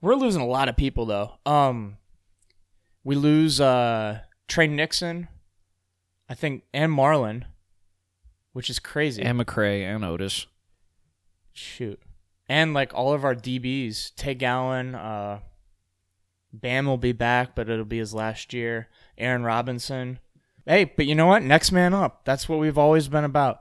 we're 0.00 0.14
losing 0.16 0.40
a 0.42 0.46
lot 0.46 0.68
of 0.68 0.76
people 0.76 1.06
though. 1.06 1.32
Um, 1.46 1.98
we 3.04 3.14
lose 3.14 3.60
uh, 3.60 4.20
Tre 4.48 4.66
Nixon, 4.66 5.28
I 6.28 6.34
think, 6.34 6.64
and 6.74 6.92
Marlon, 6.92 7.44
which 8.54 8.68
is 8.70 8.78
crazy. 8.78 9.22
and 9.22 9.38
McCrae 9.38 9.82
and 9.82 10.04
Otis. 10.04 10.46
Shoot. 11.52 12.00
And 12.48 12.72
like 12.74 12.94
all 12.94 13.12
of 13.12 13.24
our 13.24 13.34
DBs, 13.34 14.14
Tay 14.16 14.34
Gowan, 14.34 14.94
uh, 14.94 15.40
Bam 16.52 16.86
will 16.86 16.96
be 16.96 17.12
back, 17.12 17.54
but 17.54 17.68
it'll 17.68 17.84
be 17.84 17.98
his 17.98 18.14
last 18.14 18.54
year. 18.54 18.88
Aaron 19.18 19.42
Robinson. 19.44 20.18
Hey, 20.64 20.84
but 20.84 21.06
you 21.06 21.14
know 21.14 21.26
what? 21.26 21.42
Next 21.42 21.72
man 21.72 21.92
up. 21.92 22.24
That's 22.24 22.48
what 22.48 22.58
we've 22.58 22.78
always 22.78 23.08
been 23.08 23.24
about. 23.24 23.60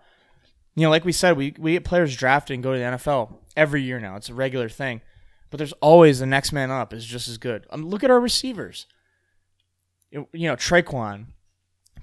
You 0.75 0.83
know, 0.83 0.89
like 0.89 1.03
we 1.05 1.11
said, 1.11 1.35
we, 1.35 1.53
we 1.57 1.73
get 1.73 1.83
players 1.83 2.15
drafted 2.15 2.53
and 2.53 2.63
go 2.63 2.73
to 2.73 2.79
the 2.79 2.85
NFL 2.85 3.35
every 3.57 3.81
year 3.81 3.99
now. 3.99 4.15
It's 4.15 4.29
a 4.29 4.33
regular 4.33 4.69
thing. 4.69 5.01
But 5.49 5.57
there's 5.57 5.73
always 5.73 6.19
the 6.19 6.25
next 6.25 6.51
man 6.53 6.71
up 6.71 6.93
is 6.93 7.05
just 7.05 7.27
as 7.27 7.37
good. 7.37 7.65
Um, 7.71 7.85
look 7.85 8.03
at 8.03 8.11
our 8.11 8.19
receivers. 8.19 8.85
You 10.11 10.27
you 10.31 10.47
know, 10.47 10.55
Tre'Quan 10.55 11.27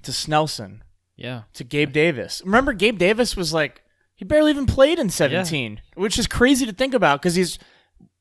to 0.03 0.11
Snelson 0.11 0.81
Yeah. 1.15 1.43
to 1.53 1.63
Gabe 1.63 1.91
Davis. 1.91 2.41
Remember, 2.45 2.73
Gabe 2.73 2.97
Davis 2.97 3.35
was 3.35 3.53
like 3.53 3.81
he 4.15 4.25
barely 4.25 4.51
even 4.51 4.65
played 4.65 4.97
in 4.99 5.09
17, 5.09 5.81
which 5.95 6.17
is 6.17 6.27
crazy 6.27 6.65
to 6.65 6.73
think 6.73 6.93
about 6.93 7.21
because 7.21 7.35
he's 7.35 7.59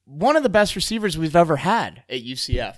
one 0.05 0.37
of 0.37 0.43
the 0.43 0.49
best 0.49 0.75
receivers 0.77 1.17
we've 1.17 1.37
ever 1.37 1.57
had 1.57 2.03
at 2.09 2.23
UCF, 2.23 2.77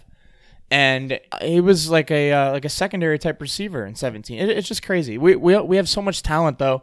and 0.70 1.18
he 1.43 1.60
was 1.60 1.90
like 1.90 2.10
a 2.10 2.32
uh, 2.32 2.52
like 2.52 2.64
a 2.64 2.68
secondary 2.70 3.18
type 3.18 3.40
receiver 3.40 3.84
in 3.86 3.94
17. 3.94 4.38
It, 4.38 4.51
it's 4.51 4.68
just 4.68 4.82
crazy. 4.82 5.18
We 5.18 5.34
we 5.36 5.59
we 5.59 5.76
have 5.76 5.88
so 5.88 6.02
much 6.02 6.22
talent 6.22 6.59
though. 6.59 6.82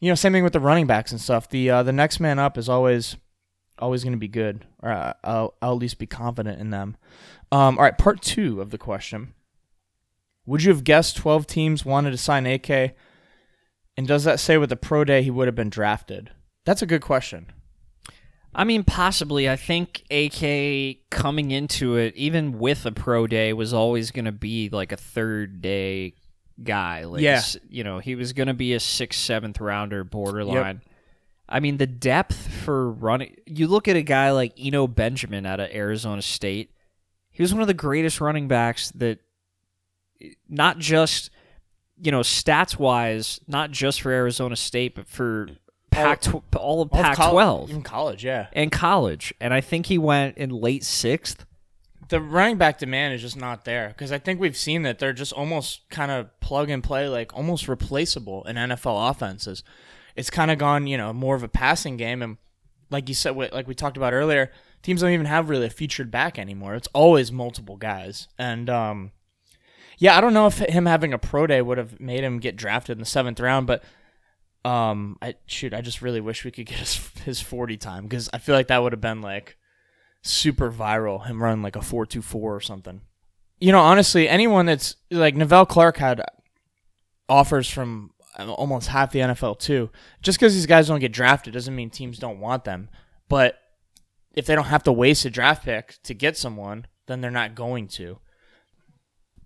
You 0.00 0.08
know, 0.10 0.14
same 0.14 0.32
thing 0.32 0.44
with 0.44 0.52
the 0.52 0.60
running 0.60 0.86
backs 0.86 1.12
and 1.12 1.20
stuff. 1.20 1.48
The 1.48 1.70
uh, 1.70 1.82
the 1.82 1.92
next 1.92 2.20
man 2.20 2.38
up 2.38 2.58
is 2.58 2.68
always 2.68 3.16
always 3.78 4.02
going 4.02 4.12
to 4.12 4.18
be 4.18 4.28
good, 4.28 4.64
or 4.82 4.90
uh, 4.90 5.12
I'll, 5.24 5.54
I'll 5.62 5.72
at 5.72 5.78
least 5.78 5.98
be 5.98 6.06
confident 6.06 6.60
in 6.60 6.70
them. 6.70 6.96
Um, 7.50 7.78
all 7.78 7.84
right, 7.84 7.96
part 7.96 8.20
two 8.20 8.60
of 8.60 8.70
the 8.70 8.78
question. 8.78 9.34
Would 10.46 10.64
you 10.64 10.72
have 10.72 10.84
guessed 10.84 11.16
12 11.16 11.46
teams 11.46 11.84
wanted 11.84 12.10
to 12.10 12.16
sign 12.16 12.46
AK? 12.46 12.94
And 13.98 14.06
does 14.06 14.22
that 14.22 14.38
say 14.38 14.56
with 14.58 14.70
the 14.70 14.76
pro 14.76 15.02
day 15.02 15.24
he 15.24 15.30
would 15.32 15.48
have 15.48 15.56
been 15.56 15.70
drafted? 15.70 16.30
That's 16.64 16.82
a 16.82 16.86
good 16.86 17.02
question. 17.02 17.46
I 18.54 18.62
mean, 18.62 18.84
possibly. 18.84 19.50
I 19.50 19.56
think 19.56 20.04
AK 20.08 21.10
coming 21.10 21.50
into 21.50 21.96
it, 21.96 22.14
even 22.14 22.60
with 22.60 22.86
a 22.86 22.92
pro 22.92 23.26
day, 23.26 23.52
was 23.52 23.74
always 23.74 24.12
going 24.12 24.26
to 24.26 24.32
be 24.32 24.68
like 24.68 24.92
a 24.92 24.96
third 24.96 25.60
day 25.60 26.14
guy. 26.62 27.06
Like, 27.06 27.22
Yeah. 27.22 27.42
you 27.68 27.82
know, 27.82 27.98
he 27.98 28.14
was 28.14 28.32
going 28.32 28.46
to 28.46 28.54
be 28.54 28.72
a 28.72 28.78
sixth, 28.78 29.18
seventh 29.18 29.60
rounder 29.60 30.04
borderline. 30.04 30.82
I 31.48 31.58
mean, 31.58 31.78
the 31.78 31.86
depth 31.88 32.36
for 32.36 32.92
running. 32.92 33.34
You 33.46 33.66
look 33.66 33.88
at 33.88 33.96
a 33.96 34.02
guy 34.02 34.30
like 34.30 34.52
Eno 34.56 34.86
Benjamin 34.86 35.44
out 35.44 35.58
of 35.58 35.70
Arizona 35.72 36.22
State. 36.22 36.70
He 37.32 37.42
was 37.42 37.52
one 37.52 37.62
of 37.62 37.68
the 37.68 37.74
greatest 37.74 38.20
running 38.20 38.46
backs 38.46 38.92
that, 38.92 39.18
not 40.48 40.78
just, 40.78 41.30
you 42.02 42.10
know, 42.10 42.20
stats 42.20 42.78
wise, 42.78 43.40
not 43.46 43.70
just 43.70 44.02
for 44.02 44.10
Arizona 44.10 44.56
State, 44.56 44.94
but 44.94 45.08
for 45.08 45.48
Pac, 45.90 46.26
all 46.28 46.38
of 46.38 46.56
All 46.56 46.82
of 46.82 46.90
Pac 46.90 47.16
12 47.16 47.70
in 47.70 47.82
college, 47.82 48.24
yeah. 48.24 48.48
in 48.52 48.70
college. 48.70 49.34
And 49.40 49.52
I 49.52 49.60
think 49.60 49.86
he 49.86 49.98
went 49.98 50.36
in 50.36 50.50
late 50.50 50.84
sixth. 50.84 51.44
The 52.08 52.20
running 52.20 52.56
back 52.56 52.78
demand 52.78 53.14
is 53.14 53.20
just 53.20 53.36
not 53.36 53.64
there 53.64 53.88
because 53.88 54.12
I 54.12 54.18
think 54.18 54.40
we've 54.40 54.56
seen 54.56 54.82
that 54.82 54.98
they're 54.98 55.12
just 55.12 55.32
almost 55.32 55.88
kind 55.90 56.10
of 56.10 56.28
plug 56.40 56.70
and 56.70 56.82
play, 56.82 57.08
like 57.08 57.34
almost 57.34 57.68
replaceable 57.68 58.44
in 58.44 58.56
NFL 58.56 59.10
offenses. 59.10 59.62
It's 60.16 60.30
kind 60.30 60.50
of 60.50 60.58
gone, 60.58 60.86
you 60.86 60.96
know, 60.96 61.12
more 61.12 61.36
of 61.36 61.42
a 61.42 61.48
passing 61.48 61.96
game, 61.96 62.22
and 62.22 62.38
like 62.90 63.08
you 63.08 63.14
said, 63.14 63.36
like 63.36 63.68
we 63.68 63.74
talked 63.74 63.96
about 63.96 64.14
earlier, 64.14 64.50
teams 64.82 65.02
don't 65.02 65.10
even 65.10 65.26
have 65.26 65.50
really 65.50 65.66
a 65.66 65.70
featured 65.70 66.10
back 66.10 66.38
anymore. 66.38 66.74
It's 66.74 66.88
always 66.94 67.30
multiple 67.30 67.76
guys, 67.76 68.26
and 68.38 68.70
um, 68.70 69.12
yeah, 69.98 70.16
I 70.16 70.20
don't 70.20 70.34
know 70.34 70.46
if 70.46 70.58
him 70.58 70.86
having 70.86 71.12
a 71.12 71.18
pro 71.18 71.46
day 71.46 71.60
would 71.60 71.78
have 71.78 72.00
made 72.00 72.22
him 72.22 72.38
get 72.38 72.56
drafted 72.56 72.96
in 72.96 73.00
the 73.00 73.06
seventh 73.06 73.40
round, 73.40 73.66
but 73.66 73.82
um, 74.64 75.18
I 75.20 75.34
shoot, 75.46 75.74
I 75.74 75.80
just 75.80 76.02
really 76.02 76.20
wish 76.20 76.44
we 76.44 76.50
could 76.50 76.66
get 76.66 76.78
his 76.78 77.10
his 77.24 77.40
forty 77.40 77.76
time 77.76 78.04
because 78.04 78.30
I 78.32 78.38
feel 78.38 78.54
like 78.54 78.68
that 78.68 78.82
would 78.82 78.92
have 78.92 79.00
been 79.00 79.20
like 79.20 79.56
super 80.22 80.70
viral. 80.70 81.26
Him 81.26 81.42
running 81.42 81.62
like 81.62 81.76
a 81.76 81.82
four 81.82 82.06
two 82.06 82.22
four 82.22 82.54
or 82.54 82.60
something. 82.60 83.02
You 83.60 83.72
know, 83.72 83.80
honestly, 83.80 84.28
anyone 84.28 84.66
that's 84.66 84.96
like 85.10 85.34
Nevelle 85.34 85.68
Clarke 85.68 85.96
had 85.96 86.22
offers 87.28 87.68
from 87.68 88.12
uh, 88.38 88.52
almost 88.52 88.88
half 88.88 89.10
the 89.10 89.18
NFL 89.18 89.58
too. 89.58 89.90
Just 90.22 90.38
because 90.38 90.54
these 90.54 90.66
guys 90.66 90.86
don't 90.86 91.00
get 91.00 91.12
drafted 91.12 91.54
doesn't 91.54 91.74
mean 91.74 91.90
teams 91.90 92.18
don't 92.18 92.40
want 92.40 92.64
them. 92.64 92.88
But 93.28 93.58
if 94.34 94.46
they 94.46 94.54
don't 94.54 94.66
have 94.66 94.84
to 94.84 94.92
waste 94.92 95.24
a 95.24 95.30
draft 95.30 95.64
pick 95.64 95.96
to 96.04 96.14
get 96.14 96.36
someone, 96.36 96.86
then 97.06 97.20
they're 97.20 97.30
not 97.30 97.56
going 97.56 97.88
to. 97.88 98.18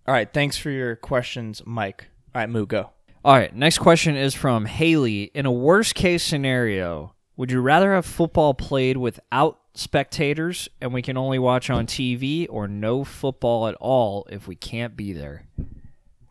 All 0.06 0.14
right, 0.14 0.32
thanks 0.32 0.56
for 0.56 0.70
your 0.70 0.96
questions, 0.96 1.62
Mike. 1.64 2.06
All 2.34 2.40
right, 2.40 2.50
Moo, 2.50 2.66
go. 2.66 2.90
All 3.24 3.34
right, 3.34 3.54
next 3.54 3.78
question 3.78 4.16
is 4.16 4.34
from 4.34 4.64
Haley. 4.64 5.30
In 5.34 5.46
a 5.46 5.52
worst 5.52 5.94
case 5.94 6.24
scenario, 6.24 7.14
would 7.36 7.50
you 7.52 7.60
rather 7.60 7.92
have 7.94 8.04
football 8.04 8.52
played 8.54 8.96
without 8.96 9.60
spectators 9.74 10.68
and 10.80 10.92
we 10.92 11.02
can 11.02 11.16
only 11.16 11.38
watch 11.38 11.70
on 11.70 11.86
TV 11.86 12.46
or 12.50 12.66
no 12.66 13.04
football 13.04 13.68
at 13.68 13.76
all 13.76 14.26
if 14.30 14.48
we 14.48 14.56
can't 14.56 14.96
be 14.96 15.12
there? 15.12 15.46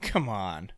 Come 0.01 0.27
on. 0.27 0.71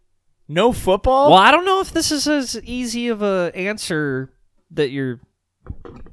No 0.47 0.71
football? 0.71 1.31
Well, 1.31 1.39
I 1.39 1.49
don't 1.49 1.65
know 1.65 1.79
if 1.81 1.91
this 1.91 2.11
is 2.11 2.27
as 2.27 2.61
easy 2.63 3.07
of 3.07 3.23
a 3.23 3.51
answer 3.55 4.31
that 4.71 4.89
you're 4.91 5.19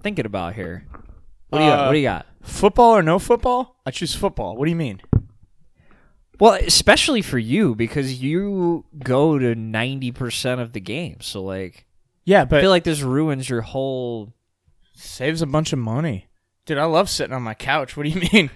thinking 0.02 0.24
about 0.24 0.54
here. 0.54 0.86
What 1.50 1.58
do 1.58 1.64
you 1.64 1.70
got? 1.70 1.80
Uh, 1.80 1.86
What 1.88 1.92
do 1.92 1.98
you 1.98 2.04
got? 2.04 2.26
Football 2.42 2.92
or 2.96 3.02
no 3.02 3.18
football? 3.18 3.80
I 3.84 3.90
choose 3.90 4.14
football. 4.14 4.56
What 4.56 4.64
do 4.64 4.70
you 4.70 4.76
mean? 4.76 5.02
Well, 6.40 6.54
especially 6.54 7.22
for 7.22 7.38
you 7.38 7.74
because 7.74 8.22
you 8.22 8.84
go 9.04 9.38
to 9.38 9.54
90% 9.54 10.60
of 10.60 10.72
the 10.72 10.80
game. 10.80 11.18
So 11.20 11.42
like 11.42 11.86
Yeah, 12.24 12.44
but 12.44 12.58
I 12.58 12.60
feel 12.62 12.70
like 12.70 12.84
this 12.84 13.02
ruins 13.02 13.48
your 13.48 13.60
whole 13.60 14.32
saves 14.94 15.42
a 15.42 15.46
bunch 15.46 15.72
of 15.72 15.78
money. 15.78 16.26
Dude, 16.66 16.78
I 16.78 16.84
love 16.84 17.08
sitting 17.08 17.34
on 17.34 17.42
my 17.42 17.54
couch. 17.54 17.96
What 17.96 18.04
do 18.04 18.10
you 18.10 18.28
mean? 18.32 18.50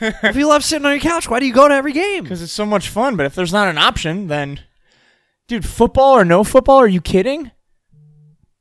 If 0.00 0.36
you 0.36 0.46
love 0.46 0.64
sitting 0.64 0.86
on 0.86 0.92
your 0.92 1.00
couch, 1.00 1.28
why 1.28 1.40
do 1.40 1.46
you 1.46 1.52
go 1.52 1.68
to 1.68 1.74
every 1.74 1.92
game? 1.92 2.22
Because 2.22 2.42
it's 2.42 2.52
so 2.52 2.64
much 2.64 2.88
fun. 2.88 3.16
But 3.16 3.26
if 3.26 3.34
there's 3.34 3.52
not 3.52 3.68
an 3.68 3.78
option, 3.78 4.28
then, 4.28 4.60
dude, 5.48 5.66
football 5.66 6.16
or 6.16 6.24
no 6.24 6.44
football? 6.44 6.76
Are 6.76 6.86
you 6.86 7.00
kidding? 7.00 7.50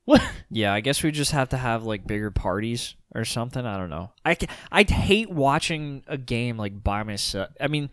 What? 0.05 0.23
Yeah, 0.49 0.73
I 0.73 0.79
guess 0.79 1.03
we 1.03 1.11
just 1.11 1.33
have 1.33 1.49
to 1.49 1.57
have 1.57 1.83
like 1.83 2.07
bigger 2.07 2.31
parties 2.31 2.95
or 3.13 3.25
something. 3.25 3.65
I 3.65 3.77
don't 3.77 3.89
know. 3.89 4.11
I 4.23 4.37
I'd 4.71 4.89
hate 4.89 5.29
watching 5.29 6.03
a 6.07 6.17
game 6.17 6.57
like 6.57 6.81
by 6.81 7.03
myself. 7.03 7.49
I 7.59 7.67
mean, 7.67 7.89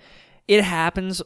it 0.48 0.62
happens 0.64 1.22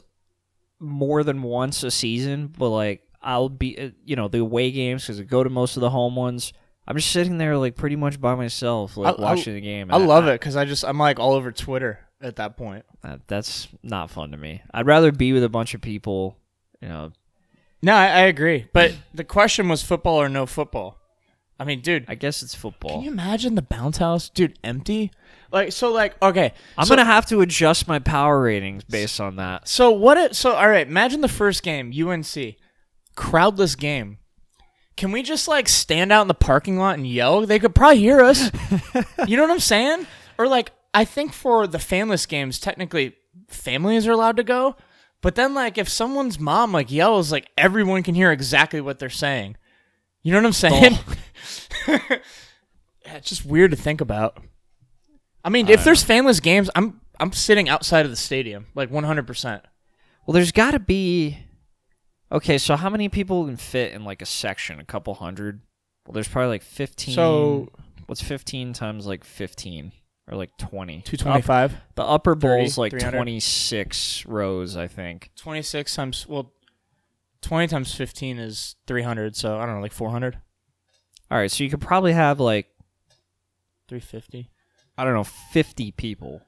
more 0.79 1.23
than 1.23 1.41
once 1.41 1.83
a 1.83 1.91
season, 1.91 2.47
but 2.57 2.69
like 2.69 3.01
I'll 3.21 3.49
be, 3.49 3.77
uh, 3.77 3.89
you 4.05 4.15
know, 4.15 4.27
the 4.27 4.39
away 4.39 4.71
games 4.71 5.03
because 5.03 5.19
I 5.19 5.23
go 5.23 5.43
to 5.43 5.49
most 5.49 5.75
of 5.77 5.81
the 5.81 5.89
home 5.89 6.15
ones. 6.15 6.53
I'm 6.87 6.95
just 6.95 7.11
sitting 7.11 7.37
there 7.37 7.57
like 7.57 7.75
pretty 7.75 7.95
much 7.95 8.19
by 8.19 8.33
myself, 8.35 8.97
like 8.97 9.15
I- 9.19 9.21
I- 9.21 9.21
watching 9.21 9.53
the 9.55 9.61
game. 9.61 9.89
I 9.93 9.97
love 9.97 10.27
it 10.27 10.39
because 10.39 10.55
I 10.55 10.65
just 10.65 10.83
I'm 10.85 10.97
like 10.97 11.19
all 11.19 11.33
over 11.33 11.51
Twitter 11.51 11.99
at 12.21 12.37
that 12.37 12.57
point. 12.57 12.85
Uh, 13.03 13.17
that's 13.27 13.67
not 13.83 14.09
fun 14.09 14.31
to 14.31 14.37
me. 14.37 14.61
I'd 14.73 14.85
rather 14.87 15.11
be 15.11 15.33
with 15.33 15.43
a 15.43 15.49
bunch 15.49 15.73
of 15.73 15.81
people. 15.81 16.37
You 16.81 16.87
know, 16.87 17.11
No, 17.81 17.93
I, 17.93 18.05
I 18.07 18.19
agree. 18.21 18.67
But 18.73 18.95
the 19.13 19.23
question 19.25 19.67
was 19.67 19.83
football 19.83 20.21
or 20.21 20.29
no 20.29 20.45
football. 20.45 20.97
I 21.59 21.65
mean, 21.65 21.81
dude, 21.81 22.05
I 22.07 22.15
guess 22.15 22.41
it's 22.41 22.55
football. 22.55 22.91
can 22.91 23.01
you 23.01 23.11
imagine 23.11 23.55
the 23.55 23.61
bounce 23.61 23.97
house, 23.97 24.29
dude, 24.29 24.57
empty? 24.63 25.11
Like 25.51 25.71
so, 25.71 25.91
like 25.91 26.21
okay, 26.21 26.53
I'm 26.77 26.85
so- 26.85 26.95
gonna 26.95 27.05
have 27.05 27.25
to 27.27 27.41
adjust 27.41 27.87
my 27.87 27.99
power 27.99 28.41
ratings 28.41 28.83
based 28.83 29.19
on 29.19 29.37
that. 29.37 29.67
So 29.67 29.91
what? 29.91 30.17
It, 30.17 30.35
so 30.35 30.53
all 30.53 30.69
right, 30.69 30.87
imagine 30.87 31.21
the 31.21 31.27
first 31.27 31.63
game, 31.63 31.91
UNC, 31.91 32.55
crowdless 33.15 33.77
game. 33.77 34.17
Can 34.95 35.11
we 35.11 35.23
just 35.23 35.47
like 35.47 35.69
stand 35.69 36.11
out 36.11 36.23
in 36.23 36.27
the 36.27 36.33
parking 36.33 36.77
lot 36.77 36.97
and 36.97 37.07
yell? 37.07 37.45
They 37.45 37.57
could 37.59 37.73
probably 37.73 37.99
hear 37.99 38.21
us. 38.21 38.51
you 39.27 39.37
know 39.37 39.43
what 39.43 39.51
I'm 39.51 39.59
saying? 39.59 40.05
Or 40.37 40.47
like, 40.47 40.71
I 40.93 41.05
think 41.05 41.31
for 41.33 41.67
the 41.67 41.77
fanless 41.77 42.27
games, 42.27 42.59
technically 42.59 43.15
families 43.47 44.05
are 44.07 44.11
allowed 44.11 44.35
to 44.37 44.43
go. 44.43 44.75
But 45.21 45.35
then 45.35 45.53
like, 45.53 45.77
if 45.77 45.87
someone's 45.87 46.39
mom 46.39 46.73
like 46.73 46.91
yells, 46.91 47.31
like 47.31 47.49
everyone 47.57 48.03
can 48.03 48.13
hear 48.13 48.31
exactly 48.31 48.81
what 48.81 48.99
they're 48.99 49.09
saying. 49.09 49.55
You 50.21 50.33
know 50.33 50.39
what 50.39 50.47
I'm 50.47 50.53
saying? 50.53 50.97
Yeah, 53.05 53.15
it's 53.15 53.29
just 53.29 53.43
weird 53.45 53.71
to 53.71 53.77
think 53.77 54.01
about. 54.01 54.37
I 55.43 55.49
mean, 55.49 55.67
if 55.69 55.83
there's 55.83 56.03
fanless 56.03 56.41
games, 56.41 56.69
I'm 56.75 57.01
I'm 57.19 57.31
sitting 57.31 57.69
outside 57.69 58.05
of 58.05 58.11
the 58.11 58.17
stadium, 58.17 58.67
like 58.75 58.91
100. 58.91 59.25
percent 59.27 59.63
Well, 60.25 60.33
there's 60.33 60.51
got 60.51 60.71
to 60.71 60.79
be. 60.79 61.39
Okay, 62.31 62.57
so 62.57 62.75
how 62.75 62.89
many 62.89 63.09
people 63.09 63.45
can 63.45 63.57
fit 63.57 63.93
in 63.93 64.03
like 64.03 64.21
a 64.21 64.25
section? 64.25 64.79
A 64.79 64.85
couple 64.85 65.13
hundred. 65.15 65.61
Well, 66.05 66.13
there's 66.13 66.27
probably 66.27 66.49
like 66.49 66.61
15. 66.63 67.15
So 67.15 67.69
what's 68.07 68.21
15 68.21 68.73
times 68.73 69.05
like 69.07 69.23
15 69.23 69.91
or 70.27 70.37
like 70.37 70.55
20? 70.57 71.01
two 71.01 71.17
twenty 71.17 71.41
five. 71.41 71.75
The 71.95 72.03
upper 72.03 72.35
30, 72.35 72.39
bowl's 72.41 72.77
like 72.77 72.97
26 72.97 74.25
rows, 74.25 74.75
I 74.77 74.87
think. 74.87 75.31
26 75.35 75.95
times 75.95 76.27
well 76.27 76.53
20 77.41 77.67
times 77.67 77.93
15 77.95 78.37
is 78.37 78.75
300 78.85 79.33
so 79.35 79.57
i 79.57 79.65
don't 79.65 79.75
know 79.75 79.81
like 79.81 79.93
400 79.93 80.37
All 81.31 81.37
right, 81.37 81.49
so 81.49 81.63
you 81.63 81.69
could 81.69 81.79
probably 81.81 82.11
have 82.13 82.39
like 82.39 82.67
350 83.87 84.49
I 84.99 85.03
don't 85.05 85.13
know 85.13 85.23
50 85.23 85.91
people 85.91 86.41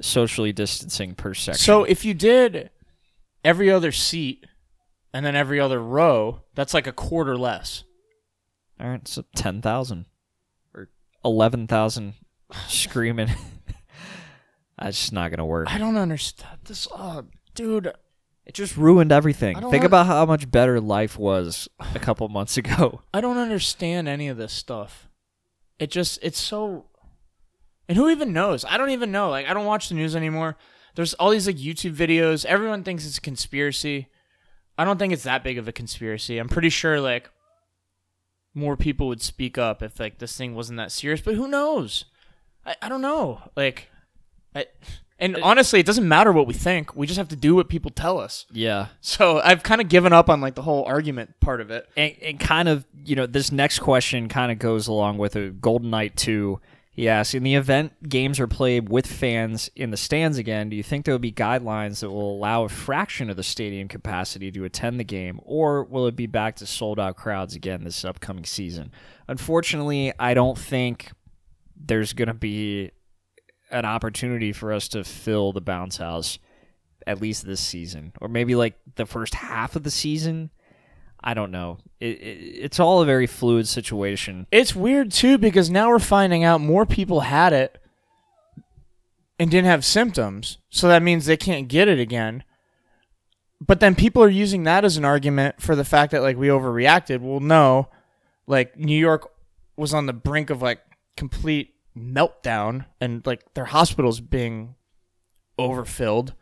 socially 0.00 0.52
distancing 0.52 1.14
per 1.14 1.32
section. 1.34 1.62
so 1.62 1.84
if 1.84 2.04
you 2.04 2.12
did 2.14 2.70
every 3.44 3.70
other 3.70 3.92
seat 3.92 4.44
and 5.12 5.24
then 5.24 5.34
every 5.36 5.58
other 5.60 5.80
row 5.80 6.42
that's 6.54 6.74
like 6.74 6.86
a 6.86 6.92
quarter 6.92 7.36
less 7.36 7.84
all 8.80 8.88
right, 8.88 9.06
so 9.06 9.24
10,000 9.36 10.04
or 10.74 10.88
11,000 11.24 12.14
screaming. 12.68 13.28
That's 14.78 14.98
just 14.98 15.12
not 15.12 15.30
gonna 15.30 15.46
work. 15.46 15.72
i 15.72 15.78
don't 15.78 15.96
understand 15.96 16.58
this 16.64 16.88
oh 16.90 17.22
dude 17.54 17.92
It 18.44 18.52
just 18.54 18.76
ruined 18.76 19.12
everything. 19.12 19.54
Think 19.54 19.72
want- 19.72 19.84
about 19.84 20.06
how 20.06 20.26
much 20.26 20.50
better 20.50 20.80
life 20.80 21.16
was 21.18 21.68
a 21.94 21.98
couple 22.06 22.28
months 22.28 22.56
ago. 22.56 23.00
i 23.14 23.20
don't 23.20 23.38
understand 23.38 24.08
any 24.08 24.26
of 24.28 24.36
this 24.36 24.52
stuff 24.52 25.08
it 25.78 25.90
just 25.90 26.18
it's 26.22 26.38
so 26.40 26.86
and 27.88 27.96
who 27.96 28.08
even 28.08 28.32
knows? 28.32 28.64
I 28.64 28.76
don't 28.76 28.90
even 28.90 29.12
know. 29.12 29.30
Like 29.30 29.46
i 29.46 29.54
don't 29.54 29.66
watch 29.66 29.88
the 29.88 29.94
news 29.94 30.16
anymore. 30.16 30.56
There's 30.94 31.14
all 31.14 31.30
these 31.30 31.46
like 31.46 31.56
youtube 31.56 31.94
videos. 31.94 32.44
Everyone 32.44 32.82
thinks 32.82 33.06
it's 33.06 33.18
a 33.18 33.22
conspiracy. 33.22 34.08
I 34.76 34.84
don't 34.84 34.98
think 34.98 35.12
it's 35.12 35.24
that 35.24 35.44
big 35.44 35.58
of 35.58 35.68
a 35.68 35.72
conspiracy. 35.72 36.38
I'm 36.38 36.48
pretty 36.48 36.70
sure 36.70 37.00
like 37.00 37.30
more 38.54 38.76
people 38.76 39.08
would 39.08 39.22
speak 39.22 39.58
up 39.58 39.82
if 39.82 39.98
like 39.98 40.18
this 40.18 40.36
thing 40.36 40.54
wasn't 40.54 40.78
that 40.78 40.92
serious 40.92 41.20
but 41.20 41.34
who 41.34 41.48
knows? 41.48 42.04
I, 42.64 42.76
I 42.82 42.88
don't 42.88 43.02
know. 43.02 43.42
Like 43.56 43.88
I, 44.54 44.66
and 45.18 45.36
honestly 45.38 45.80
it 45.80 45.86
doesn't 45.86 46.06
matter 46.06 46.32
what 46.32 46.46
we 46.46 46.54
think. 46.54 46.94
We 46.96 47.06
just 47.06 47.18
have 47.18 47.28
to 47.28 47.36
do 47.36 47.54
what 47.54 47.68
people 47.68 47.90
tell 47.90 48.18
us. 48.18 48.46
Yeah. 48.52 48.88
so 49.00 49.40
i've 49.40 49.62
kind 49.62 49.80
of 49.80 49.88
given 49.88 50.12
up 50.12 50.30
on 50.30 50.40
like 50.40 50.54
the 50.54 50.62
whole 50.62 50.84
argument 50.84 51.40
part 51.40 51.60
of 51.60 51.70
it. 51.70 51.88
And, 51.96 52.14
and 52.22 52.40
kind 52.40 52.68
of, 52.68 52.86
you 53.04 53.16
know, 53.16 53.26
this 53.26 53.50
next 53.52 53.80
question 53.80 54.28
kind 54.28 54.50
of 54.52 54.58
goes 54.58 54.86
along 54.86 55.18
with 55.18 55.36
a 55.36 55.48
Golden 55.50 55.90
Knight 55.90 56.16
2. 56.16 56.60
Asks, 56.96 57.34
in 57.34 57.42
the 57.42 57.56
event 57.56 58.08
games 58.08 58.38
are 58.38 58.46
played 58.46 58.88
with 58.88 59.06
fans 59.06 59.68
in 59.74 59.90
the 59.90 59.96
stands 59.96 60.38
again, 60.38 60.68
do 60.68 60.76
you 60.76 60.82
think 60.82 61.04
there 61.04 61.14
will 61.14 61.18
be 61.18 61.32
guidelines 61.32 62.00
that 62.00 62.10
will 62.10 62.36
allow 62.36 62.62
a 62.62 62.68
fraction 62.68 63.30
of 63.30 63.36
the 63.36 63.42
stadium 63.42 63.88
capacity 63.88 64.52
to 64.52 64.64
attend 64.64 65.00
the 65.00 65.04
game, 65.04 65.40
or 65.42 65.82
will 65.84 66.06
it 66.06 66.14
be 66.14 66.26
back 66.26 66.56
to 66.56 66.66
sold 66.66 67.00
out 67.00 67.16
crowds 67.16 67.56
again 67.56 67.82
this 67.82 68.04
upcoming 68.04 68.44
season? 68.44 68.92
Unfortunately, 69.26 70.12
I 70.20 70.34
don't 70.34 70.56
think 70.56 71.10
there's 71.76 72.12
going 72.12 72.28
to 72.28 72.34
be 72.34 72.92
an 73.70 73.84
opportunity 73.84 74.52
for 74.52 74.72
us 74.72 74.86
to 74.88 75.02
fill 75.02 75.52
the 75.52 75.60
bounce 75.60 75.96
house 75.96 76.38
at 77.06 77.20
least 77.20 77.44
this 77.44 77.60
season, 77.60 78.12
or 78.20 78.28
maybe 78.28 78.54
like 78.54 78.78
the 78.94 79.06
first 79.06 79.34
half 79.34 79.74
of 79.74 79.82
the 79.82 79.90
season. 79.90 80.50
I 81.26 81.32
don't 81.32 81.50
know. 81.50 81.78
It, 82.00 82.20
it, 82.20 82.38
it's 82.64 82.78
all 82.78 83.00
a 83.00 83.06
very 83.06 83.26
fluid 83.26 83.66
situation. 83.66 84.46
It's 84.52 84.76
weird 84.76 85.10
too 85.10 85.38
because 85.38 85.70
now 85.70 85.88
we're 85.88 85.98
finding 85.98 86.44
out 86.44 86.60
more 86.60 86.84
people 86.84 87.20
had 87.20 87.54
it 87.54 87.80
and 89.38 89.50
didn't 89.50 89.70
have 89.70 89.86
symptoms. 89.86 90.58
So 90.68 90.86
that 90.88 91.02
means 91.02 91.24
they 91.24 91.38
can't 91.38 91.66
get 91.66 91.88
it 91.88 91.98
again. 91.98 92.44
But 93.58 93.80
then 93.80 93.94
people 93.94 94.22
are 94.22 94.28
using 94.28 94.64
that 94.64 94.84
as 94.84 94.98
an 94.98 95.06
argument 95.06 95.62
for 95.62 95.74
the 95.74 95.84
fact 95.84 96.12
that 96.12 96.20
like 96.20 96.36
we 96.36 96.48
overreacted. 96.48 97.20
Well, 97.20 97.40
no. 97.40 97.88
Like 98.46 98.78
New 98.78 98.98
York 98.98 99.32
was 99.76 99.94
on 99.94 100.04
the 100.04 100.12
brink 100.12 100.50
of 100.50 100.60
like 100.60 100.80
complete 101.16 101.74
meltdown 101.96 102.84
and 103.00 103.24
like 103.24 103.54
their 103.54 103.64
hospitals 103.64 104.20
being 104.20 104.74
overfilled 105.58 106.34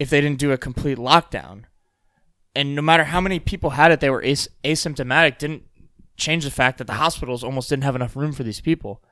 if 0.00 0.10
they 0.10 0.20
didn't 0.20 0.40
do 0.40 0.50
a 0.50 0.58
complete 0.58 0.98
lockdown. 0.98 1.64
And 2.54 2.74
no 2.74 2.82
matter 2.82 3.04
how 3.04 3.20
many 3.20 3.38
people 3.38 3.70
had 3.70 3.92
it, 3.92 4.00
they 4.00 4.10
were 4.10 4.22
as- 4.22 4.48
asymptomatic, 4.64 5.38
didn't 5.38 5.62
change 6.16 6.44
the 6.44 6.50
fact 6.50 6.78
that 6.78 6.86
the 6.86 6.94
hospitals 6.94 7.44
almost 7.44 7.68
didn't 7.68 7.84
have 7.84 7.96
enough 7.96 8.16
room 8.16 8.32
for 8.32 8.42
these 8.42 8.60
people. 8.60 9.02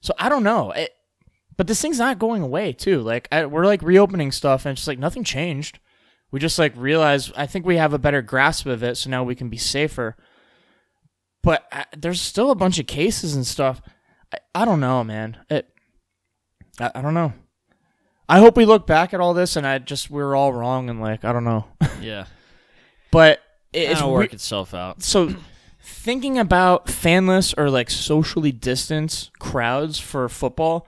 So 0.00 0.12
I 0.18 0.28
don't 0.28 0.42
know. 0.42 0.72
It, 0.72 0.90
but 1.56 1.66
this 1.66 1.80
thing's 1.80 1.98
not 1.98 2.18
going 2.18 2.42
away, 2.42 2.72
too. 2.72 3.00
Like, 3.00 3.28
I, 3.30 3.46
we're 3.46 3.66
like 3.66 3.82
reopening 3.82 4.32
stuff, 4.32 4.64
and 4.64 4.72
it's 4.72 4.80
just 4.80 4.88
like 4.88 4.98
nothing 4.98 5.24
changed. 5.24 5.78
We 6.30 6.40
just 6.40 6.58
like 6.58 6.72
realize, 6.76 7.32
I 7.36 7.46
think 7.46 7.66
we 7.66 7.76
have 7.76 7.92
a 7.92 7.98
better 7.98 8.22
grasp 8.22 8.66
of 8.66 8.82
it, 8.82 8.96
so 8.96 9.10
now 9.10 9.24
we 9.24 9.34
can 9.34 9.48
be 9.48 9.56
safer. 9.56 10.16
But 11.42 11.66
uh, 11.72 11.84
there's 11.96 12.20
still 12.20 12.50
a 12.50 12.54
bunch 12.54 12.78
of 12.78 12.86
cases 12.86 13.34
and 13.34 13.46
stuff. 13.46 13.80
I, 14.32 14.38
I 14.54 14.64
don't 14.64 14.80
know, 14.80 15.02
man. 15.04 15.38
It, 15.48 15.68
I, 16.78 16.90
I 16.94 17.02
don't 17.02 17.14
know. 17.14 17.32
I 18.28 18.38
hope 18.38 18.56
we 18.56 18.64
look 18.64 18.86
back 18.86 19.12
at 19.12 19.18
all 19.18 19.34
this 19.34 19.56
and 19.56 19.66
I 19.66 19.78
just 19.78 20.08
we're 20.08 20.36
all 20.36 20.52
wrong 20.52 20.88
and 20.88 21.00
like 21.00 21.24
I 21.24 21.32
don't 21.32 21.44
know. 21.44 21.66
Yeah, 22.00 22.24
But 23.12 23.40
it- 23.72 23.90
it's 23.90 24.00
it'll 24.00 24.12
we- 24.12 24.18
work 24.20 24.32
itself 24.32 24.74
out. 24.74 25.02
so 25.02 25.34
thinking 25.82 26.38
about 26.38 26.86
fanless 26.86 27.54
or 27.58 27.70
like 27.70 27.90
socially 27.90 28.52
distanced 28.52 29.30
crowds 29.38 29.98
for 29.98 30.28
football, 30.28 30.86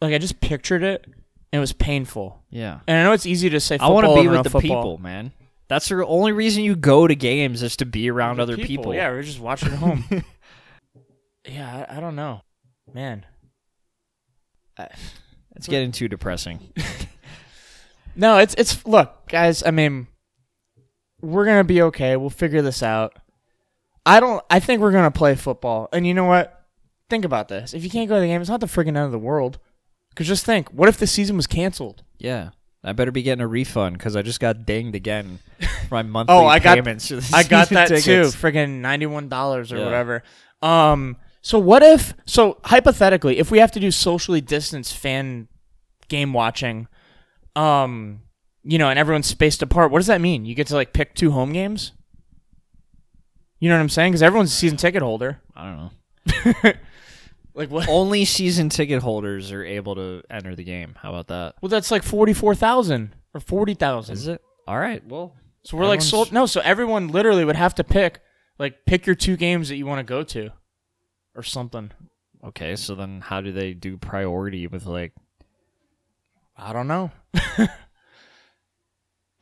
like 0.00 0.14
I 0.14 0.18
just 0.18 0.40
pictured 0.40 0.82
it 0.82 1.04
and 1.06 1.14
it 1.52 1.58
was 1.58 1.72
painful. 1.72 2.42
Yeah, 2.50 2.80
And 2.86 2.96
I 2.98 3.02
know 3.02 3.12
it's 3.12 3.26
easy 3.26 3.50
to 3.50 3.60
say 3.60 3.74
I 3.76 3.78
football 3.78 3.94
want 3.94 4.06
to 4.06 4.14
be 4.14 4.20
over 4.28 4.30
with 4.38 4.44
the 4.44 4.50
football. 4.50 4.82
people, 4.82 4.98
man. 4.98 5.32
That's 5.68 5.88
the 5.88 6.04
only 6.06 6.32
reason 6.32 6.62
you 6.62 6.76
go 6.76 7.06
to 7.08 7.14
games 7.16 7.62
is 7.62 7.76
to 7.78 7.86
be 7.86 8.10
around 8.10 8.38
other 8.38 8.56
people. 8.56 8.94
Yeah, 8.94 9.10
we're 9.10 9.22
just 9.22 9.40
watching 9.40 9.70
at 9.72 9.78
home. 9.78 10.04
yeah, 11.48 11.86
I, 11.90 11.96
I 11.96 12.00
don't 12.00 12.14
know, 12.16 12.42
man. 12.92 13.24
It's 15.56 15.66
getting 15.68 15.92
too 15.92 16.08
depressing. 16.08 16.72
No, 18.16 18.38
it's 18.38 18.54
it's 18.54 18.86
look, 18.86 19.28
guys, 19.28 19.64
I 19.66 19.72
mean 19.72 20.06
we're 21.24 21.44
going 21.44 21.58
to 21.60 21.64
be 21.64 21.82
okay. 21.82 22.16
We'll 22.16 22.30
figure 22.30 22.62
this 22.62 22.82
out. 22.82 23.18
I 24.06 24.20
don't 24.20 24.44
I 24.50 24.60
think 24.60 24.80
we're 24.80 24.92
going 24.92 25.10
to 25.10 25.16
play 25.18 25.34
football. 25.34 25.88
And 25.92 26.06
you 26.06 26.14
know 26.14 26.24
what? 26.24 26.64
Think 27.10 27.24
about 27.24 27.48
this. 27.48 27.74
If 27.74 27.84
you 27.84 27.90
can't 27.90 28.08
go 28.08 28.16
to 28.16 28.20
the 28.20 28.26
game, 28.26 28.40
it's 28.40 28.50
not 28.50 28.60
the 28.60 28.66
friggin' 28.66 28.88
end 28.88 28.98
of 28.98 29.12
the 29.12 29.18
world. 29.18 29.58
Cuz 30.14 30.26
just 30.28 30.44
think, 30.46 30.68
what 30.70 30.88
if 30.88 30.96
the 30.98 31.06
season 31.06 31.36
was 31.36 31.46
canceled? 31.46 32.02
Yeah. 32.18 32.50
I 32.82 32.92
better 32.92 33.10
be 33.12 33.22
getting 33.22 33.40
a 33.42 33.48
refund 33.48 33.96
because 33.98 34.14
I 34.14 34.20
just 34.22 34.40
got 34.40 34.66
dinged 34.66 34.94
again 34.94 35.38
for 35.88 35.94
my 35.96 36.02
monthly 36.02 36.34
Oh, 36.34 36.46
I 36.46 36.58
got- 36.58 36.76
payments. 36.76 37.08
the 37.08 37.28
I 37.32 37.42
got 37.42 37.70
that 37.70 37.88
too. 37.88 37.96
tickets. 37.96 38.36
Friggin' 38.36 38.80
$91 38.82 39.72
or 39.72 39.76
Yeah. 39.78 39.84
whatever. 39.84 40.22
Um 40.62 41.16
so 41.40 41.58
what 41.58 41.82
if 41.82 42.14
so 42.26 42.58
hypothetically, 42.64 43.38
if 43.38 43.50
we 43.50 43.58
have 43.58 43.72
to 43.72 43.80
do 43.80 43.90
socially 43.90 44.40
distanced 44.40 44.96
fan 44.96 45.48
game 46.08 46.32
watching 46.32 46.88
um 47.56 48.20
you 48.64 48.78
know, 48.78 48.88
and 48.90 48.98
everyone's 48.98 49.26
spaced 49.26 49.62
apart, 49.62 49.90
what 49.90 49.98
does 49.98 50.06
that 50.08 50.20
mean? 50.20 50.44
You 50.44 50.54
get 50.54 50.66
to 50.68 50.74
like 50.74 50.92
pick 50.92 51.14
two 51.14 51.30
home 51.30 51.52
games? 51.52 51.92
You 53.60 53.68
know 53.68 53.76
what 53.76 53.82
I'm 53.82 53.88
saying? 53.88 54.12
Because 54.12 54.22
everyone's 54.22 54.50
a 54.52 54.56
season 54.56 54.76
ticket 54.76 55.02
holder. 55.02 55.40
I 55.54 55.64
don't 55.64 55.76
know. 56.64 56.72
Like 57.56 57.70
what? 57.70 57.88
Only 57.88 58.24
season 58.24 58.68
ticket 58.68 59.00
holders 59.00 59.52
are 59.52 59.64
able 59.64 59.94
to 59.94 60.22
enter 60.28 60.56
the 60.56 60.64
game. 60.64 60.96
How 61.00 61.10
about 61.10 61.28
that? 61.28 61.54
Well, 61.62 61.68
that's 61.68 61.92
like 61.92 62.02
forty-four 62.02 62.56
thousand 62.56 63.14
or 63.32 63.38
forty 63.38 63.74
thousand. 63.74 64.14
Is 64.16 64.26
it? 64.26 64.42
All 64.66 64.76
right. 64.76 65.06
Well, 65.06 65.36
So 65.62 65.76
we're 65.76 65.86
like 65.86 66.02
sold. 66.02 66.32
No, 66.32 66.46
so 66.46 66.60
everyone 66.62 67.06
literally 67.06 67.44
would 67.44 67.54
have 67.54 67.76
to 67.76 67.84
pick, 67.84 68.18
like, 68.58 68.84
pick 68.86 69.06
your 69.06 69.14
two 69.14 69.36
games 69.36 69.68
that 69.68 69.76
you 69.76 69.86
want 69.86 70.00
to 70.00 70.02
go 70.02 70.24
to, 70.24 70.50
or 71.36 71.44
something. 71.44 71.92
okay. 72.44 72.74
So 72.74 72.96
then, 72.96 73.20
how 73.20 73.40
do 73.40 73.52
they 73.52 73.72
do 73.72 73.98
priority 73.98 74.66
with 74.66 74.84
like? 74.86 75.12
I 76.56 76.72
don't 76.72 76.88
know. 76.88 77.12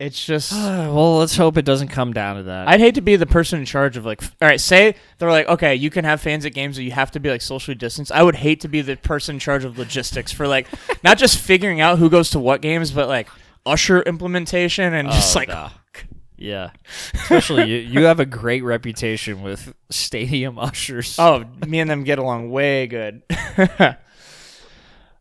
it's 0.02 0.24
just. 0.24 0.52
well, 0.54 1.18
let's 1.18 1.36
hope 1.36 1.56
it 1.56 1.64
doesn't 1.64 1.88
come 1.88 2.12
down 2.12 2.36
to 2.36 2.42
that. 2.44 2.68
I'd 2.68 2.80
hate 2.80 2.96
to 2.96 3.00
be 3.00 3.16
the 3.16 3.26
person 3.26 3.60
in 3.60 3.64
charge 3.66 3.96
of 3.96 4.04
like, 4.04 4.22
all 4.22 4.48
right, 4.48 4.60
say 4.60 4.96
they're 5.18 5.30
like, 5.30 5.46
okay, 5.46 5.74
you 5.74 5.90
can 5.90 6.04
have 6.04 6.20
fans 6.20 6.44
at 6.44 6.52
games, 6.54 6.76
but 6.76 6.84
you 6.84 6.90
have 6.90 7.10
to 7.12 7.20
be 7.20 7.30
like 7.30 7.40
socially 7.40 7.74
distanced. 7.76 8.10
I 8.10 8.22
would 8.22 8.36
hate 8.36 8.60
to 8.62 8.68
be 8.68 8.80
the 8.80 8.96
person 8.96 9.36
in 9.36 9.40
charge 9.40 9.64
of 9.64 9.78
logistics 9.78 10.32
for 10.32 10.48
like, 10.48 10.66
not 11.04 11.18
just 11.18 11.38
figuring 11.38 11.80
out 11.80 11.98
who 11.98 12.10
goes 12.10 12.30
to 12.30 12.38
what 12.40 12.60
games, 12.62 12.90
but 12.90 13.08
like 13.08 13.28
usher 13.64 14.02
implementation 14.02 14.92
and 14.92 15.08
just 15.08 15.36
Oh, 15.36 15.38
like, 15.38 15.48
no. 15.48 15.68
yeah. 16.36 16.70
Especially 17.14 17.70
you. 17.70 17.78
You 17.78 18.04
have 18.06 18.18
a 18.18 18.26
great 18.26 18.64
reputation 18.64 19.42
with 19.42 19.72
stadium 19.90 20.58
ushers. 20.58 21.16
Oh, 21.18 21.44
me 21.66 21.78
and 21.78 21.88
them 21.88 22.02
get 22.02 22.18
along 22.18 22.50
way 22.50 22.88
good. 22.88 23.22
oh, 23.30 23.94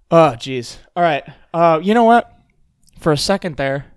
jeez. 0.09 0.77
All 0.95 1.03
right. 1.03 1.23
Uh, 1.53 1.79
you 1.83 1.93
know 1.93 2.05
what? 2.05 2.33
For 2.99 3.11
a 3.11 3.17
second 3.17 3.57
there, 3.57 3.90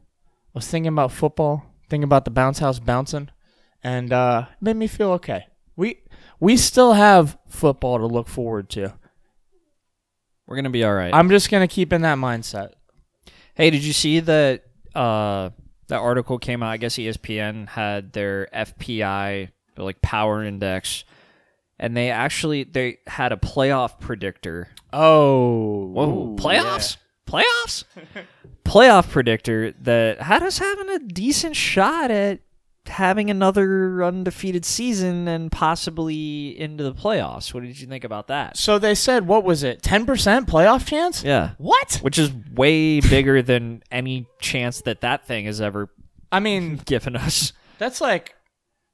I 0.54 0.58
was 0.58 0.68
thinking 0.68 0.88
about 0.88 1.10
football, 1.10 1.66
thinking 1.88 2.04
about 2.04 2.24
the 2.24 2.30
bounce 2.30 2.60
house 2.60 2.78
bouncing, 2.78 3.28
and 3.82 4.12
uh, 4.12 4.46
it 4.52 4.62
made 4.62 4.76
me 4.76 4.86
feel 4.86 5.10
okay. 5.12 5.46
We 5.74 5.98
we 6.38 6.56
still 6.56 6.92
have 6.92 7.36
football 7.48 7.98
to 7.98 8.06
look 8.06 8.28
forward 8.28 8.70
to. 8.70 8.94
We're 10.46 10.56
gonna 10.56 10.70
be 10.70 10.84
all 10.84 10.94
right. 10.94 11.12
I'm 11.12 11.28
just 11.28 11.50
gonna 11.50 11.66
keep 11.66 11.92
in 11.92 12.02
that 12.02 12.18
mindset. 12.18 12.74
Hey, 13.54 13.70
did 13.70 13.82
you 13.82 13.92
see 13.92 14.20
that 14.20 14.62
uh 14.94 15.50
that 15.88 15.98
article 15.98 16.38
came 16.38 16.62
out? 16.62 16.70
I 16.70 16.76
guess 16.76 16.94
ESPN 16.94 17.68
had 17.68 18.12
their 18.12 18.48
FPI, 18.54 19.48
their 19.74 19.84
like 19.84 20.00
power 20.02 20.44
index, 20.44 21.04
and 21.80 21.96
they 21.96 22.10
actually 22.10 22.62
they 22.62 22.98
had 23.08 23.32
a 23.32 23.36
playoff 23.36 23.98
predictor. 23.98 24.68
Oh, 24.92 25.86
Whoa, 25.86 26.36
playoffs? 26.36 26.96
Playoffs? 27.28 27.84
playoff 28.64 29.10
predictor 29.10 29.72
that 29.82 30.20
had 30.22 30.42
us 30.42 30.58
having 30.58 30.88
a 30.90 30.98
decent 30.98 31.56
shot 31.56 32.10
at 32.10 32.40
having 32.86 33.30
another 33.30 34.04
undefeated 34.04 34.64
season 34.64 35.26
and 35.26 35.50
possibly 35.50 36.58
into 36.58 36.84
the 36.84 36.92
playoffs. 36.92 37.54
What 37.54 37.62
did 37.62 37.78
you 37.80 37.86
think 37.86 38.04
about 38.04 38.28
that? 38.28 38.56
So 38.56 38.78
they 38.78 38.94
said, 38.94 39.26
what 39.26 39.44
was 39.44 39.62
it? 39.62 39.82
Ten 39.82 40.06
percent 40.06 40.48
playoff 40.48 40.86
chance? 40.86 41.22
Yeah. 41.24 41.52
What? 41.58 41.98
Which 42.02 42.18
is 42.18 42.32
way 42.52 43.00
bigger 43.00 43.42
than 43.42 43.82
any 43.90 44.26
chance 44.40 44.82
that 44.82 45.00
that 45.00 45.26
thing 45.26 45.46
has 45.46 45.60
ever 45.60 45.90
I 46.30 46.40
mean, 46.40 46.76
given 46.84 47.16
us. 47.16 47.52
That's 47.78 48.00
like, 48.00 48.34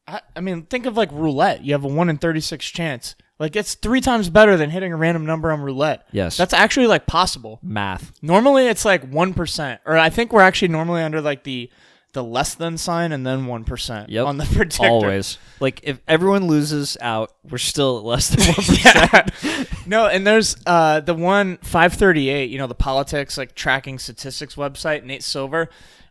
I, 0.07 0.21
I 0.37 0.41
mean, 0.41 0.67
think 0.67 0.87
of 0.87 0.97
like 0.97 1.11
roulette. 1.13 1.65
You 1.65 1.73
have 1.73 1.85
a 1.85 1.89
one 1.89 2.09
in 2.09 2.19
thirty 2.19 2.41
six 2.41 2.69
chance. 2.69 3.15
Like 3.41 3.57
it's 3.57 3.75
three 3.75 4.01
times 4.03 4.29
better 4.31 4.57
than 4.57 4.71
hitting 4.71 4.93
a 4.93 4.97
random 4.97 5.25
number 5.27 5.51
on 5.51 5.61
roulette. 5.63 6.07
Yes. 6.13 6.37
That's 6.37 6.53
actually 6.55 6.87
like 6.87 7.07
possible. 7.07 7.59
math. 7.63 8.13
Normally 8.23 8.67
it's 8.69 8.85
like 8.85 9.03
one 9.11 9.35
percent, 9.35 9.81
or 9.87 9.97
I 9.99 10.11
think 10.11 10.33
we're 10.33 10.43
actually 10.43 10.69
normally 10.69 11.03
under 11.03 11.21
like 11.21 11.43
the 11.45 11.71
the 12.13 12.23
less 12.25 12.55
than 12.57 12.77
sign 12.77 13.13
and 13.13 13.25
then 13.25 13.47
one 13.47 13.65
percent 13.65 14.09
Yep. 14.11 14.27
on 14.27 14.37
the 14.37 14.45
predictor. 14.45 14.87
Always. 14.87 15.39
Like 15.59 15.81
if 15.85 16.01
everyone 16.07 16.49
loses 16.49 16.97
out, 17.01 17.33
we're 17.49 17.57
still 17.59 17.99
at 17.99 18.05
less 18.13 18.29
than 18.29 18.47
one 18.47 18.55
percent. 18.55 19.67
No, 19.87 20.07
and 20.07 20.25
there's 20.27 20.55
uh 20.67 21.01
the 21.01 21.15
one 21.15 21.57
538, 21.63 22.51
you 22.51 22.59
know, 22.59 22.67
the 22.69 22.75
politics 22.77 23.37
like 23.39 23.55
tracking 23.57 23.99
statistics 23.99 24.55
website, 24.55 25.03
Nate 25.05 25.23
Silver. 25.25 25.69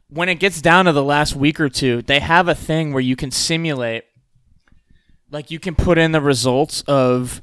When 0.10 0.27
it 0.27 0.35
gets 0.35 0.60
down 0.61 0.85
to 0.85 0.91
the 0.91 1.03
last 1.03 1.35
week 1.35 1.60
or 1.61 1.69
two, 1.69 2.01
they 2.01 2.19
have 2.19 2.47
a 2.47 2.56
thing 2.56 2.91
where 2.91 3.01
you 3.01 3.15
can 3.15 3.30
simulate 3.31 4.06
like 5.31 5.51
you 5.51 5.60
can 5.60 5.76
put 5.76 5.97
in 5.97 6.11
the 6.11 6.22
results 6.22 6.81
of 6.88 7.41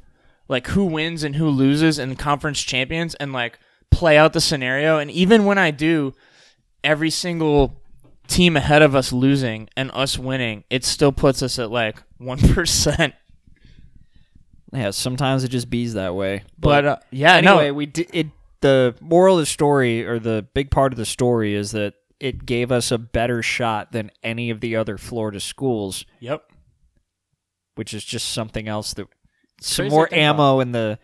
like 0.48 0.68
who 0.68 0.84
wins 0.84 1.22
and 1.22 1.36
who 1.36 1.48
loses 1.48 1.98
in 1.98 2.16
conference 2.16 2.60
champions 2.62 3.14
and 3.16 3.32
like 3.32 3.58
play 3.90 4.16
out 4.18 4.32
the 4.32 4.40
scenario 4.40 4.98
and 4.98 5.10
even 5.10 5.44
when 5.44 5.58
I 5.58 5.70
do 5.70 6.12
every 6.84 7.10
single 7.10 7.80
team 8.28 8.56
ahead 8.56 8.82
of 8.82 8.94
us 8.94 9.12
losing 9.12 9.68
and 9.76 9.90
us 9.94 10.18
winning, 10.18 10.64
it 10.70 10.84
still 10.84 11.12
puts 11.12 11.42
us 11.42 11.58
at 11.58 11.70
like 11.70 12.02
1%. 12.20 13.12
Yeah, 14.72 14.90
sometimes 14.90 15.44
it 15.44 15.48
just 15.48 15.70
bees 15.70 15.94
that 15.94 16.14
way. 16.14 16.42
But 16.58 16.84
uh, 16.84 16.96
yeah, 17.10 17.34
anyway, 17.36 17.68
no, 17.68 17.74
we 17.74 17.86
did 17.86 18.10
it. 18.12 18.26
The 18.60 18.96
moral 19.00 19.36
of 19.36 19.42
the 19.42 19.46
story, 19.46 20.04
or 20.04 20.18
the 20.18 20.46
big 20.54 20.70
part 20.70 20.92
of 20.92 20.96
the 20.96 21.04
story, 21.04 21.54
is 21.54 21.70
that 21.72 21.94
it 22.18 22.46
gave 22.46 22.72
us 22.72 22.90
a 22.90 22.98
better 22.98 23.42
shot 23.42 23.92
than 23.92 24.10
any 24.22 24.50
of 24.50 24.60
the 24.60 24.76
other 24.76 24.98
Florida 24.98 25.40
schools, 25.40 26.04
Yep. 26.20 26.45
Which 27.76 27.94
is 27.94 28.04
just 28.04 28.30
something 28.32 28.66
else 28.68 28.92
that 28.94 29.06
some 29.60 29.88
more 29.88 30.12
ammo 30.12 30.60
in 30.60 30.72
the 30.72 30.98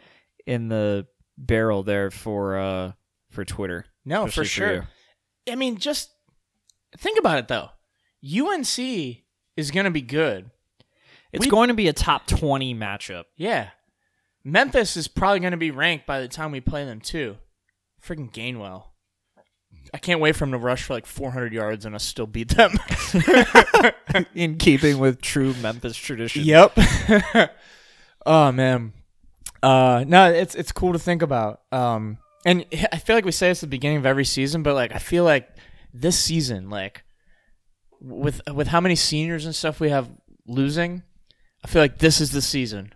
in 0.47 0.69
the 0.69 1.07
barrel 1.39 1.82
there 1.82 2.11
for 2.11 2.59
uh 2.59 2.93
for 3.31 3.44
Twitter. 3.44 3.86
No, 4.05 4.27
for 4.27 4.44
sure. 4.44 4.89
I 5.51 5.55
mean, 5.55 5.78
just 5.78 6.11
think 6.99 7.19
about 7.19 7.39
it 7.39 7.49
though. 7.49 7.70
UNC 8.24 8.78
is 9.57 9.70
going 9.73 9.85
to 9.85 9.90
be 9.90 10.03
good. 10.03 10.51
It's 11.32 11.47
We- 11.47 11.51
going 11.51 11.69
to 11.69 11.74
be 11.74 11.89
a 11.89 11.93
top 11.93 12.27
20 12.27 12.74
matchup. 12.74 13.24
Yeah. 13.36 13.70
Memphis 14.44 14.97
is 14.97 15.09
probably 15.09 15.40
going 15.40 15.53
to 15.53 15.57
be 15.57 15.70
ranked 15.70 16.07
by 16.07 16.20
the 16.20 16.28
time 16.28 16.53
we 16.53 16.61
play 16.61 16.85
them 16.85 17.01
too. 17.01 17.36
Freaking 18.05 18.32
Gainwell. 18.32 18.86
I 19.95 19.99
can't 19.99 20.21
wait 20.21 20.37
for 20.37 20.45
him 20.45 20.53
to 20.53 20.59
rush 20.59 20.85
for 20.85 20.95
like 20.95 21.07
400 21.07 21.53
yards 21.53 21.85
and 21.85 21.95
us 21.95 22.05
still 22.05 22.27
beat 22.27 22.49
them. 22.51 22.73
in 24.35 24.57
keeping 24.59 24.99
with 24.99 25.21
true 25.21 25.55
Memphis 25.61 25.97
tradition. 25.97 26.45
Yep. 26.45 26.79
oh 28.27 28.53
man. 28.53 28.93
Uh 29.63 30.05
no, 30.07 30.31
it's 30.33 30.55
it's 30.55 30.73
cool 30.73 30.93
to 30.93 30.99
think 30.99 31.23
about. 31.23 31.61
Um 31.71 32.19
and 32.45 32.65
I 32.93 32.99
feel 32.99 33.17
like 33.17 33.25
we 33.25 33.33
say 33.33 33.49
this 33.49 33.63
at 33.63 33.69
the 33.69 33.77
beginning 33.77 33.99
of 33.99 34.07
every 34.07 34.25
season, 34.25 34.63
but 34.63 34.75
like 34.75 34.95
I 34.95 34.99
feel 34.99 35.25
like 35.25 35.49
this 35.95 36.19
season, 36.19 36.71
like 36.71 37.05
with 38.01 38.41
with 38.53 38.69
how 38.69 38.81
many 38.81 38.97
seniors 38.97 39.45
and 39.45 39.55
stuff 39.55 39.79
we 39.79 39.91
have 39.91 40.11
losing, 40.47 41.03
I 41.65 41.69
feel 41.69 41.83
like 41.83 41.99
this 41.99 42.21
is 42.21 42.33
the 42.33 42.43
season. 42.43 42.93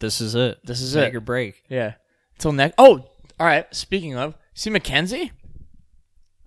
This 0.00 0.20
is 0.20 0.34
it. 0.34 0.58
This 0.64 0.80
is 0.80 0.96
Make 0.96 1.12
it. 1.12 1.16
or 1.16 1.20
break. 1.20 1.62
Yeah. 1.68 1.94
Until 2.36 2.52
next 2.52 2.74
Oh, 2.78 3.04
all 3.38 3.46
right. 3.46 3.72
Speaking 3.74 4.16
of, 4.16 4.34
see 4.54 4.70
McKenzie? 4.70 5.30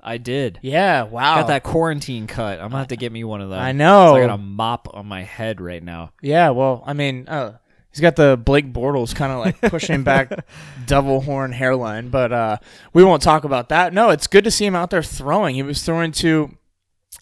I 0.05 0.17
did. 0.17 0.59
Yeah, 0.61 1.03
wow. 1.03 1.38
Got 1.38 1.47
that 1.47 1.63
quarantine 1.63 2.27
cut. 2.27 2.59
I'm 2.59 2.67
gonna 2.67 2.80
have 2.80 2.89
to 2.89 2.97
get 2.97 3.11
me 3.11 3.23
one 3.23 3.39
of 3.39 3.49
those. 3.49 3.59
I 3.59 3.71
know. 3.71 4.09
So 4.09 4.15
I 4.17 4.27
got 4.27 4.34
a 4.34 4.38
mop 4.38 4.89
on 4.93 5.05
my 5.05 5.23
head 5.23 5.61
right 5.61 5.81
now. 5.81 6.11
Yeah, 6.21 6.49
well, 6.49 6.84
I 6.85 6.91
mean, 6.91 7.25
uh, 7.30 7.57
he's 7.89 8.01
got 8.01 8.17
the 8.17 8.35
Blake 8.38 8.73
Bortles 8.73 9.15
kind 9.15 9.31
of 9.31 9.39
like 9.39 9.71
pushing 9.71 10.03
back 10.03 10.45
double 10.85 11.21
horn 11.21 11.53
hairline, 11.53 12.09
but 12.09 12.34
uh, 12.34 12.57
we 12.91 13.03
won't 13.03 13.21
talk 13.21 13.45
about 13.45 13.69
that. 13.69 13.93
No, 13.93 14.09
it's 14.09 14.27
good 14.27 14.43
to 14.43 14.51
see 14.51 14.65
him 14.65 14.75
out 14.75 14.89
there 14.89 15.01
throwing. 15.01 15.55
He 15.55 15.63
was 15.63 15.81
throwing 15.84 16.11
to 16.13 16.57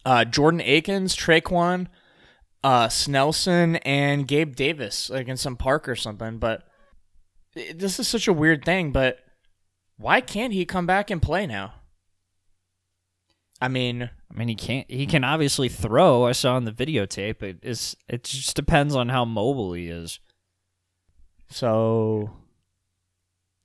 uh, 0.04 0.26
Jordan 0.26 0.62
Akins, 0.62 1.16
Tre'Quan, 1.16 1.86
uh, 2.64 2.88
Snelson, 2.88 3.80
and 3.86 4.28
Gabe 4.28 4.56
Davis, 4.56 5.12
like 5.12 5.28
in 5.28 5.38
some 5.38 5.56
park 5.56 5.88
or 5.88 5.96
something. 5.96 6.40
But 6.40 6.64
this 7.54 8.00
is 8.00 8.08
such 8.08 8.28
a 8.28 8.34
weird 8.34 8.66
thing. 8.66 8.92
But 8.92 9.20
why 9.98 10.20
can't 10.20 10.54
he 10.54 10.66
come 10.66 10.88
back 10.88 11.12
and 11.12 11.22
play 11.22 11.46
now? 11.46 11.74
I 13.62 13.68
mean, 13.68 14.10
I 14.30 14.38
mean, 14.38 14.48
he 14.48 14.56
can't. 14.56 14.90
He 14.90 15.06
can 15.06 15.24
obviously 15.24 15.70
throw. 15.70 16.26
I 16.26 16.32
saw 16.32 16.58
in 16.58 16.66
the 16.66 16.72
videotape. 16.72 17.44
It 17.44 17.60
is. 17.62 17.96
It 18.08 18.24
just 18.24 18.56
depends 18.56 18.96
on 18.96 19.10
how 19.10 19.24
mobile 19.24 19.74
he 19.74 19.88
is. 19.88 20.20
so 21.50 22.32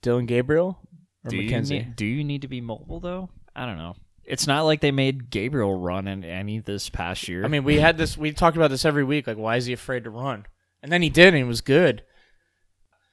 Dillon 0.03 0.27
Gabriel 0.27 0.79
or 1.25 1.31
Do 1.31 1.37
you, 1.37 1.51
McKenzie? 1.51 1.71
need, 1.71 1.97
do 1.97 2.05
you 2.05 2.23
need 2.23 2.43
to 2.43 2.49
be 2.49 2.61
mobile 2.61 3.01
though? 3.01 3.31
I 3.55 3.65
don't 3.67 3.79
know. 3.79 3.97
It's 4.25 4.47
not 4.47 4.63
like 4.63 4.81
they 4.81 4.91
made 4.91 5.31
Gabriel 5.31 5.79
run 5.79 6.09
in 6.09 6.25
any 6.25 6.59
this 6.59 6.91
past 6.91 7.29
year. 7.29 7.45
I 7.45 7.49
mean, 7.49 7.65
we 7.65 7.79
had 7.79 7.97
this. 7.97 8.19
We 8.19 8.33
talked 8.33 8.57
about 8.57 8.71
this 8.71 8.85
every 8.85 9.05
week. 9.05 9.27
Like, 9.27 9.37
why 9.37 9.57
is 9.57 9.67
he 9.67 9.73
afraid 9.73 10.05
to 10.05 10.11
run? 10.11 10.47
And 10.83 10.91
then 10.93 11.01
he 11.01 11.09
did, 11.09 11.29
and 11.29 11.37
he 11.37 11.45
was 11.45 11.61
good. 11.61 12.03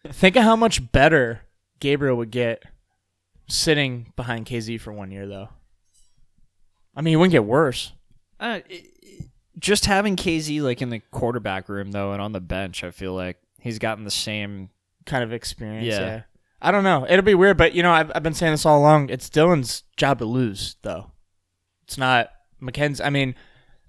Think 0.07 0.35
of 0.35 0.43
how 0.43 0.55
much 0.55 0.91
better 0.91 1.41
Gabriel 1.79 2.17
would 2.17 2.31
get 2.31 2.63
sitting 3.47 4.11
behind 4.15 4.47
KZ 4.47 4.81
for 4.81 4.91
one 4.91 5.11
year, 5.11 5.27
though. 5.27 5.49
I 6.95 7.01
mean, 7.01 7.11
he 7.13 7.15
wouldn't 7.15 7.31
get 7.31 7.45
worse. 7.45 7.91
Uh, 8.39 8.59
it- 8.69 8.89
it- 9.01 9.25
just 9.59 9.85
having 9.85 10.15
KZ 10.15 10.61
like 10.61 10.81
in 10.81 10.89
the 10.89 10.99
quarterback 11.11 11.69
room 11.69 11.91
though, 11.91 12.11
and 12.13 12.21
on 12.21 12.31
the 12.33 12.41
bench, 12.41 12.83
I 12.83 12.91
feel 12.91 13.13
like 13.13 13.37
he's 13.59 13.79
gotten 13.79 14.03
the 14.03 14.11
same. 14.11 14.69
Kind 15.05 15.23
of 15.23 15.33
experience. 15.33 15.85
Yeah. 15.87 15.99
Yeah. 15.99 16.21
I 16.61 16.71
don't 16.71 16.83
know. 16.85 17.05
It'll 17.09 17.23
be 17.25 17.35
weird, 17.35 17.57
but 17.57 17.73
you 17.73 17.83
know, 17.83 17.91
I've 17.91 18.11
I've 18.15 18.23
been 18.23 18.33
saying 18.33 18.53
this 18.53 18.65
all 18.65 18.79
along. 18.79 19.09
It's 19.09 19.29
Dillon's 19.29 19.83
job 19.97 20.19
to 20.19 20.25
lose, 20.25 20.77
though. 20.81 21.11
It's 21.83 21.97
not 21.97 22.29
McKenzie. 22.61 23.05
I 23.05 23.09
mean, 23.09 23.35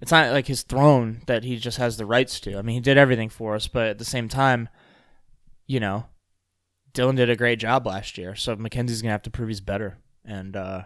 it's 0.01 0.11
not 0.11 0.31
like 0.33 0.47
his 0.47 0.61
throne 0.63 1.21
that 1.27 1.43
he 1.45 1.55
just 1.57 1.77
has 1.77 1.95
the 1.97 2.05
rights 2.05 2.39
to. 2.41 2.57
I 2.57 2.61
mean, 2.61 2.75
he 2.75 2.81
did 2.81 2.97
everything 2.97 3.29
for 3.29 3.55
us, 3.55 3.67
but 3.69 3.87
at 3.87 3.97
the 3.97 4.03
same 4.05 4.27
time, 4.27 4.67
you 5.67 5.79
know, 5.79 6.05
Dylan 6.93 7.15
did 7.15 7.29
a 7.29 7.35
great 7.37 7.59
job 7.59 7.85
last 7.87 8.17
year. 8.17 8.35
So 8.35 8.55
McKenzie's 8.57 9.01
gonna 9.01 9.13
have 9.13 9.21
to 9.23 9.29
prove 9.31 9.47
he's 9.47 9.61
better, 9.61 9.97
and 10.25 10.55
uh, 10.57 10.83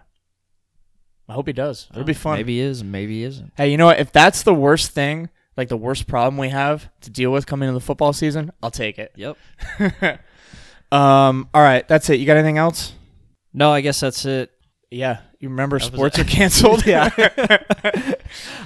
I 1.29 1.33
hope 1.33 1.47
he 1.47 1.53
does. 1.53 1.87
It'll 1.91 2.03
be 2.03 2.13
fun. 2.13 2.37
Maybe 2.37 2.55
he 2.55 2.61
is, 2.61 2.83
maybe 2.83 3.19
he 3.19 3.23
isn't. 3.23 3.53
Hey, 3.55 3.69
you 3.69 3.77
know 3.77 3.85
what? 3.85 3.99
If 3.99 4.11
that's 4.11 4.41
the 4.41 4.53
worst 4.53 4.91
thing, 4.91 5.29
like 5.55 5.69
the 5.69 5.77
worst 5.77 6.07
problem 6.07 6.37
we 6.37 6.49
have 6.49 6.89
to 7.01 7.09
deal 7.11 7.31
with 7.31 7.45
coming 7.45 7.69
into 7.69 7.79
the 7.79 7.85
football 7.85 8.13
season, 8.13 8.51
I'll 8.63 8.71
take 8.71 8.97
it. 8.97 9.13
Yep. 9.15 9.37
um. 10.91 11.47
All 11.53 11.61
right, 11.61 11.87
that's 11.87 12.09
it. 12.09 12.19
You 12.19 12.25
got 12.25 12.37
anything 12.37 12.57
else? 12.57 12.93
No, 13.53 13.71
I 13.71 13.81
guess 13.81 13.99
that's 13.99 14.25
it. 14.25 14.51
Yeah, 14.91 15.19
you 15.39 15.49
remember 15.49 15.77
That 15.77 15.85
sports 15.85 16.17
are 16.17 16.23
canceled. 16.23 16.83
Yeah. 16.83 17.09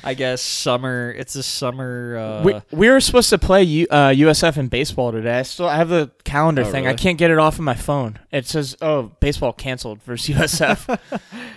I 0.06 0.14
guess 0.14 0.42
summer. 0.42 1.12
It's 1.18 1.36
a 1.36 1.44
summer. 1.44 2.18
Uh, 2.18 2.44
we, 2.44 2.62
we 2.72 2.90
were 2.90 3.02
supposed 3.02 3.30
to 3.32 3.38
play 3.38 3.64
U, 3.64 3.88
uh, 3.92 4.10
USF 4.10 4.56
in 4.58 4.70
baseball 4.70 5.12
today. 5.12 5.40
I 5.40 5.42
still 5.42 5.68
I 5.68 5.76
have 5.76 5.90
the 5.90 6.12
calendar 6.24 6.62
Oh, 6.62 6.72
thing. 6.72 6.88
I 6.88 6.94
can't 6.94 7.18
get 7.18 7.30
it 7.30 7.40
off 7.40 7.56
of 7.56 7.62
my 7.66 7.74
phone. 7.74 8.20
It 8.32 8.46
says, 8.48 8.78
"Oh, 8.82 9.12
baseball 9.20 9.52
canceled 9.52 10.02
versus 10.04 10.34
USF." 10.34 10.98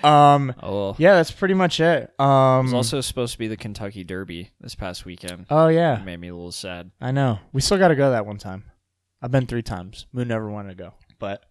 um, 0.04 0.52
oh, 0.60 0.74
well. 0.74 0.96
yeah, 0.98 1.14
that's 1.14 1.30
pretty 1.30 1.54
much 1.54 1.78
it. 1.78 2.12
It 2.18 2.20
Um, 2.20 2.64
was 2.64 2.74
also 2.74 3.00
supposed 3.00 3.32
to 3.34 3.38
be 3.38 3.46
the 3.46 3.56
Kentucky 3.56 4.02
Derby 4.02 4.50
this 4.60 4.74
past 4.74 5.04
weekend. 5.04 5.46
oh 5.48 5.68
yeah, 5.68 6.00
It 6.00 6.04
made 6.04 6.18
me 6.18 6.26
a 6.28 6.34
little 6.34 6.50
sad. 6.50 6.90
I 7.00 7.12
know. 7.12 7.38
We 7.52 7.60
still 7.60 7.78
got 7.78 7.88
to 7.88 7.94
go 7.96 8.10
that 8.10 8.26
one 8.26 8.38
time. 8.38 8.64
I've 9.22 9.30
been 9.30 9.46
three 9.46 9.62
times. 9.62 10.06
Moon 10.12 10.26
never 10.26 10.50
wanted 10.50 10.70
to 10.76 10.82
go, 10.84 10.94
but 11.20 11.44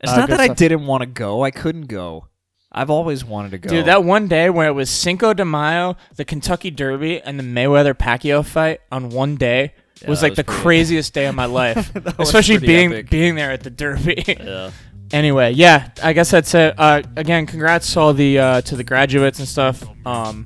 It's 0.00 0.10
Uh, 0.12 0.16
not 0.16 0.28
that 0.30 0.40
I 0.40 0.48
didn't 0.48 0.86
want 0.86 1.02
to 1.02 1.06
go. 1.06 1.42
I 1.44 1.50
couldn't 1.50 1.86
go. 1.88 2.26
I've 2.70 2.90
always 2.90 3.24
wanted 3.24 3.52
to 3.52 3.58
go. 3.58 3.68
Dude, 3.70 3.86
that 3.86 4.04
one 4.04 4.28
day 4.28 4.50
where 4.50 4.68
it 4.68 4.72
was 4.72 4.90
Cinco 4.90 5.32
de 5.34 5.44
Mayo, 5.44 5.96
the 6.16 6.24
Kentucky 6.24 6.70
Derby, 6.70 7.20
and 7.20 7.38
the 7.38 7.42
Mayweather 7.44 7.94
Pacquiao 7.94 8.44
fight 8.44 8.80
on 8.92 9.08
one 9.08 9.36
day 9.36 9.72
Yeah, 10.02 10.10
was 10.10 10.20
that 10.20 10.24
like 10.26 10.30
was 10.32 10.36
the 10.36 10.44
pretty- 10.44 10.62
craziest 10.62 11.14
day 11.14 11.26
of 11.26 11.34
my 11.34 11.46
life. 11.62 11.92
That 11.94 12.18
was 12.18 12.28
Especially 12.28 12.58
pretty 12.58 12.66
being 12.74 12.92
epic. 12.92 13.10
being 13.10 13.34
there 13.36 13.50
at 13.52 13.62
the 13.62 13.70
Derby. 13.70 14.22
Yeah. 14.38 14.70
anyway, 15.12 15.52
yeah, 15.52 15.88
I 16.02 16.12
guess 16.12 16.30
that's 16.30 16.54
it. 16.54 16.74
Uh, 16.78 17.00
again, 17.16 17.46
congrats 17.46 17.90
to 17.94 18.00
all 18.00 18.12
the 18.12 18.38
uh, 18.38 18.60
to 18.60 18.76
the 18.76 18.84
graduates 18.84 19.38
and 19.38 19.48
stuff. 19.48 19.82
Um, 20.06 20.44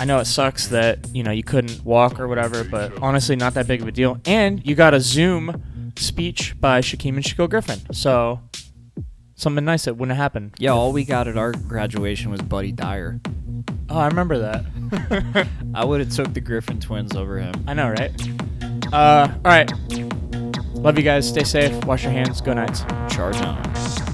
I 0.00 0.04
know 0.06 0.18
it 0.18 0.24
sucks 0.24 0.66
that 0.68 1.14
you 1.14 1.22
know 1.22 1.30
you 1.30 1.44
couldn't 1.44 1.84
walk 1.84 2.18
or 2.18 2.26
whatever, 2.26 2.64
but 2.64 3.00
honestly, 3.00 3.36
not 3.36 3.54
that 3.54 3.68
big 3.68 3.80
of 3.80 3.86
a 3.86 3.92
deal. 3.92 4.18
And 4.26 4.66
you 4.66 4.74
got 4.74 4.92
a 4.94 5.00
Zoom 5.00 5.92
speech 5.96 6.60
by 6.60 6.80
Shaquem 6.80 7.10
and 7.14 7.22
Shaquill 7.22 7.48
Griffin, 7.48 7.78
so 7.94 8.40
something 9.36 9.64
nice 9.64 9.84
that 9.84 9.96
wouldn't 9.96 10.16
happen. 10.16 10.52
Yeah, 10.58 10.70
all 10.70 10.92
we 10.92 11.04
got 11.04 11.28
at 11.28 11.36
our 11.36 11.52
graduation 11.52 12.30
was 12.30 12.40
Buddy 12.42 12.72
Dyer. 12.72 13.20
Oh, 13.90 13.98
I 13.98 14.06
remember 14.06 14.38
that. 14.38 15.46
I 15.74 15.84
would 15.84 16.00
have 16.00 16.10
took 16.10 16.32
the 16.34 16.40
Griffin 16.40 16.80
twins 16.80 17.14
over 17.16 17.38
him. 17.38 17.52
I 17.66 17.74
know, 17.74 17.90
right? 17.90 18.12
Uh, 18.92 19.28
all 19.32 19.40
right. 19.44 19.70
Love 20.74 20.98
you 20.98 21.04
guys. 21.04 21.28
Stay 21.28 21.44
safe. 21.44 21.84
Wash 21.84 22.02
your 22.02 22.12
hands. 22.12 22.40
Go 22.40 22.52
Knights. 22.52 22.82
Charge 23.14 23.36
on. 23.36 24.13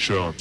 Domination. 0.00 0.39